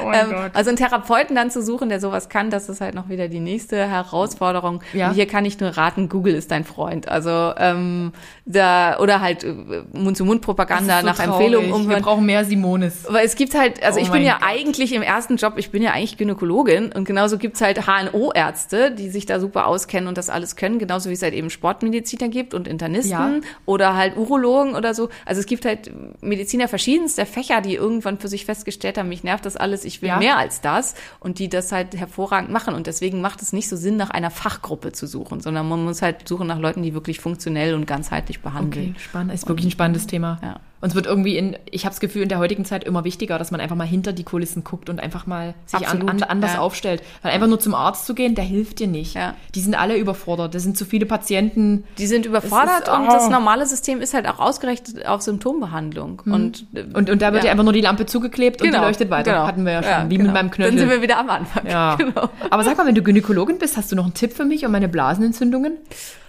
Oh 0.01 0.07
mein 0.07 0.29
ähm, 0.31 0.35
also 0.53 0.69
einen 0.69 0.77
Therapeuten 0.77 1.35
dann 1.35 1.51
zu 1.51 1.61
suchen, 1.61 1.89
der 1.89 1.99
sowas 1.99 2.29
kann, 2.29 2.49
das 2.49 2.67
ist 2.69 2.81
halt 2.81 2.95
noch 2.95 3.09
wieder 3.09 3.27
die 3.27 3.39
nächste 3.39 3.77
Herausforderung. 3.87 4.81
Ja. 4.93 5.09
Und 5.09 5.13
hier 5.15 5.27
kann 5.27 5.45
ich 5.45 5.59
nur 5.59 5.69
raten, 5.69 6.09
Google 6.09 6.33
ist 6.33 6.49
dein 6.51 6.63
Freund. 6.63 7.07
Also 7.07 7.53
ähm, 7.57 8.13
da 8.45 8.97
oder 8.99 9.21
halt 9.21 9.43
äh, 9.43 9.53
Mund-zu-Mund-Propaganda 9.93 11.03
nach 11.03 11.19
Empfehlungen 11.19 11.67
Wir 11.69 11.75
umhören. 11.75 12.01
brauchen 12.01 12.25
mehr 12.25 12.43
Simones. 12.45 13.05
Weil 13.07 13.25
es 13.25 13.35
gibt 13.35 13.53
halt, 13.55 13.83
also 13.83 13.99
Oh 13.99 14.01
ich 14.03 14.09
bin 14.11 14.23
ja 14.23 14.33
Gott. 14.39 14.47
eigentlich 14.49 14.93
im 14.93 15.01
ersten 15.03 15.35
Job, 15.37 15.53
ich 15.57 15.69
bin 15.71 15.83
ja 15.83 15.91
eigentlich 15.91 16.17
Gynäkologin 16.17 16.91
und 16.91 17.05
genauso 17.05 17.37
gibt's 17.37 17.61
halt 17.61 17.85
HNO-Ärzte, 17.87 18.91
die 18.91 19.09
sich 19.09 19.25
da 19.29 19.39
super 19.39 19.67
auskennen 19.67 20.07
und 20.07 20.17
das 20.17 20.29
alles 20.29 20.55
können, 20.55 20.79
genauso 20.79 21.09
wie 21.09 21.13
es 21.13 21.21
halt 21.21 21.33
eben 21.33 21.49
Sportmediziner 21.49 22.27
gibt 22.29 22.53
und 22.53 22.67
Internisten 22.67 23.11
Ja. 23.11 23.39
oder 23.65 23.95
halt 23.95 24.17
Urologen 24.17 24.75
oder 24.75 24.93
so. 24.93 25.09
Also 25.25 25.39
es 25.39 25.45
gibt 25.45 25.65
halt 25.65 25.91
Mediziner 26.21 26.67
verschiedenster 26.67 27.25
Fächer, 27.25 27.61
die 27.61 27.75
irgendwann 27.75 28.17
für 28.19 28.27
sich 28.27 28.45
festgestellt 28.45 28.97
haben, 28.97 29.09
mich 29.09 29.23
nervt 29.23 29.45
das 29.45 29.55
alles, 29.57 29.85
ich 29.85 30.01
will 30.01 30.09
Ja. 30.09 30.17
mehr 30.17 30.37
als 30.37 30.61
das 30.61 30.95
und 31.19 31.39
die 31.39 31.49
das 31.49 31.71
halt 31.71 31.95
hervorragend 31.95 32.51
machen 32.51 32.73
und 32.73 32.87
deswegen 32.87 33.21
macht 33.21 33.41
es 33.41 33.53
nicht 33.53 33.69
so 33.69 33.75
Sinn, 33.75 33.97
nach 33.97 34.09
einer 34.09 34.31
Fachgruppe 34.31 34.91
zu 34.91 35.07
suchen, 35.07 35.39
sondern 35.41 35.67
man 35.69 35.83
muss 35.83 36.01
halt 36.01 36.27
suchen 36.27 36.47
nach 36.47 36.59
Leuten, 36.59 36.83
die 36.83 36.93
wirklich 36.93 37.19
funktionell 37.19 37.73
und 37.73 37.85
ganzheitlich 37.87 38.41
behandeln. 38.41 38.91
Okay, 38.91 38.99
spannend. 38.99 39.33
Ist 39.33 39.47
wirklich 39.47 39.67
ein 39.67 39.71
spannendes 39.71 40.07
Thema. 40.07 40.39
Ja. 40.41 40.59
Und 40.79 40.89
es 40.89 40.95
wird 40.95 41.07
irgendwie 41.07 41.37
in, 41.37 41.57
ich 41.71 41.85
habe 41.85 41.93
das 41.93 41.99
Gefühl, 41.99 42.21
in 42.21 42.29
der 42.29 42.37
heutigen 42.37 42.63
Zeit 42.65 42.83
immer 42.83 43.03
wichtiger, 43.03 43.39
dass 43.39 43.49
man 43.51 43.59
einfach 43.59 43.75
mal 43.75 43.87
hinter 43.87 44.13
die 44.13 44.23
Kulissen 44.23 44.63
guckt 44.63 44.89
und 44.89 44.99
einfach 44.99 45.25
mal 45.25 45.55
sich 45.65 45.87
an, 45.87 46.07
an, 46.07 46.21
anders 46.23 46.53
ja. 46.53 46.59
aufstellt. 46.59 47.01
Weil 47.23 47.31
einfach 47.31 47.47
nur 47.47 47.59
zum 47.59 47.73
Arzt 47.73 48.05
zu 48.05 48.13
gehen, 48.13 48.35
der 48.35 48.43
hilft 48.43 48.79
dir 48.79 48.87
nicht. 48.87 49.15
Ja. 49.15 49.33
Die 49.55 49.61
sind 49.61 49.73
alle 49.75 49.97
überfordert. 49.97 50.53
Da 50.53 50.59
sind 50.59 50.77
zu 50.77 50.85
viele 50.85 51.05
Patienten. 51.05 51.83
Die 51.97 52.05
sind 52.07 52.25
überfordert 52.25 52.83
ist- 52.87 52.89
und 52.89 53.07
oh. 53.07 53.11
das 53.11 53.29
normale 53.29 53.65
System 53.65 54.01
ist 54.01 54.13
halt 54.13 54.27
auch 54.27 54.39
ausgerichtet 54.39 55.05
auf 55.07 55.21
Symptombehandlung. 55.21 56.21
Und, 56.25 56.65
äh, 56.73 56.83
Und, 56.93 57.09
und 57.09 57.21
da 57.21 57.33
wird 57.33 57.43
Ja. 57.43 57.47
dir 57.47 57.51
einfach 57.51 57.63
nur 57.63 57.73
die 57.73 57.81
Lampe 57.81 58.05
zugeklebt 58.05 58.61
und 58.61 58.71
die 58.71 58.77
leuchtet 58.77 59.09
weiter. 59.09 59.31
genau. 59.31 59.47
Hatten 59.47 59.65
wir 59.65 59.73
ja 59.73 59.83
schon. 59.83 59.91
Ja, 59.91 60.09
wie 60.09 60.17
genau. 60.17 60.27
mit 60.27 60.33
meinem 60.33 60.51
Knöchel. 60.51 60.71
Dann 60.71 60.79
sind 60.79 60.89
wir 60.89 61.01
wieder 61.01 61.17
am 61.17 61.29
Anfang. 61.29 61.65
Ja. 61.67 61.97
Genau. 62.07 62.29
Aber 62.51 62.63
sag 62.63 62.77
mal, 62.77 62.85
wenn 62.85 62.95
du 62.95 63.01
Gynäkologin 63.01 63.57
bist, 63.57 63.75
hast 63.75 63.91
du 63.91 63.95
noch 63.95 64.03
einen 64.03 64.13
Tipp 64.13 64.33
für 64.33 64.45
mich 64.45 64.63
und 64.65 64.71
meine 64.71 64.87
Blasenentzündungen? 64.87 65.77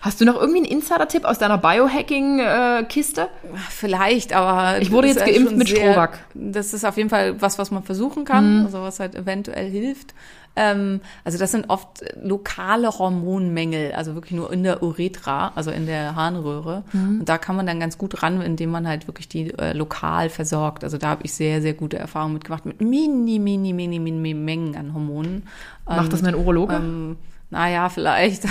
Hast 0.01 0.21
du 0.21 0.25
noch 0.25 0.37
irgendwie 0.37 0.59
einen 0.59 0.67
Insider-Tipp 0.67 1.25
aus 1.25 1.39
deiner 1.39 1.59
Biohacking-Kiste? 1.59 3.29
Vielleicht, 3.69 4.35
aber. 4.39 4.81
Ich 4.81 4.91
wurde 4.91 5.09
das 5.09 5.17
jetzt 5.17 5.29
ist 5.29 5.35
geimpft 5.37 5.57
mit 5.57 5.69
Strohback. 5.69 6.19
Das 6.35 6.73
ist 6.73 6.85
auf 6.85 6.97
jeden 6.97 7.11
Fall 7.11 7.41
was, 7.41 7.59
was 7.59 7.71
man 7.71 7.83
versuchen 7.83 8.23
Mhm. 8.23 8.27
kann, 8.27 8.65
also 8.67 8.81
was 8.83 9.01
halt 9.01 9.15
eventuell 9.15 9.69
hilft. 9.71 10.15
Ähm, 10.57 11.01
also 11.25 11.39
das 11.39 11.53
sind 11.53 11.71
oft 11.71 12.03
lokale 12.21 12.89
Hormonmängel, 12.99 13.93
also 13.93 14.15
wirklich 14.15 14.33
nur 14.33 14.53
in 14.53 14.65
der 14.65 14.83
Urethra, 14.83 15.53
also 15.55 15.71
in 15.71 15.87
der 15.87 16.17
Harnröhre. 16.17 16.83
Mhm. 16.93 17.21
Und 17.21 17.29
da 17.29 17.39
kann 17.39 17.55
man 17.55 17.65
dann 17.67 17.79
ganz 17.79 17.97
gut 17.97 18.23
ran, 18.25 18.41
indem 18.41 18.71
man 18.71 18.89
halt 18.89 19.07
wirklich 19.07 19.29
die 19.29 19.57
äh, 19.57 19.73
lokal 19.73 20.31
versorgt. 20.31 20.83
Also 20.83 20.99
da 20.99 21.09
habe 21.11 21.23
ich 21.25 21.33
sehr, 21.35 21.63
sehr 21.63 21.75
gute 21.75 21.99
Erfahrungen 21.99 22.35
mitgemacht 22.35 22.67
mit 22.67 22.81
mini, 22.81 23.39
mini, 23.39 23.73
mini, 23.73 24.01
mini 24.01 24.35
Mengen 24.35 24.75
an 24.77 24.95
Hormonen. 24.95 25.45
Macht 25.87 26.13
das 26.13 26.23
mein 26.23 26.35
Urologe? 26.35 26.75
Ähm, 26.75 27.17
naja, 27.51 27.89
vielleicht. 27.89 28.45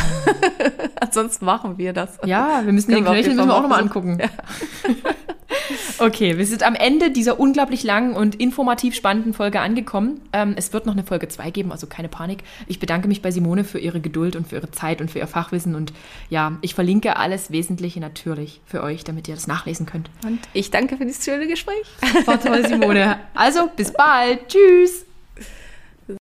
Ansonsten 1.01 1.45
machen 1.45 1.77
wir 1.77 1.91
das. 1.93 2.18
ja, 2.26 2.61
wir 2.64 2.72
müssen 2.73 2.91
den 2.91 3.03
wir 3.03 3.09
auf 3.09 3.15
Knöchel 3.15 3.35
müssen 3.35 3.47
wir 3.49 3.53
auch 3.55 3.61
nochmal 3.61 3.80
mal 3.80 3.84
angucken. 3.84 4.18
Okay, 5.99 6.38
wir 6.38 6.45
sind 6.45 6.64
am 6.64 6.76
Ende 6.76 7.11
dieser 7.11 7.39
unglaublich 7.39 7.84
langen 7.84 8.15
und 8.15 8.35
informativ 8.35 8.95
spannenden 8.95 9.34
Folge 9.34 9.60
angekommen. 9.60 10.22
Ähm, 10.34 10.53
es 10.57 10.73
wird 10.73 10.85
noch 10.85 10.94
eine 10.94 11.03
Folge 11.03 11.27
2 11.27 11.52
geben, 11.52 11.72
also 11.72 11.88
keine 11.88 12.10
Panik. 12.10 12.44
Ich 12.68 12.80
bedanke 12.80 13.07
mich 13.07 13.22
bei 13.22 13.31
Simone 13.31 13.64
für 13.64 13.80
ihre 13.80 13.99
Geduld 13.99 14.35
und 14.35 14.48
für 14.48 14.56
ihre 14.56 14.72
Zeit 14.72 15.02
und 15.02 15.11
für 15.11 15.19
ihr 15.19 15.27
Fachwissen. 15.27 15.76
Und 15.76 15.94
ja, 16.30 16.57
ich 16.61 16.76
verlinke 16.76 17.18
alles 17.18 17.52
Wesentliche 17.52 17.99
natürlich 17.99 18.61
für 18.65 18.84
euch, 18.84 19.03
damit 19.03 19.27
ihr 19.27 19.35
das 19.35 19.48
nachlesen 19.48 19.85
könnt. 19.85 20.10
Und 20.26 20.39
ich 20.53 20.72
danke 20.72 20.98
für 20.98 21.06
dieses 21.06 21.23
schöne 21.23 21.48
Gespräch. 21.48 21.85
War 22.26 22.41
toll, 22.41 22.65
Simone. 22.68 23.19
Also, 23.34 23.69
bis 23.76 23.91
bald. 23.91 24.48
Tschüss. 24.48 25.07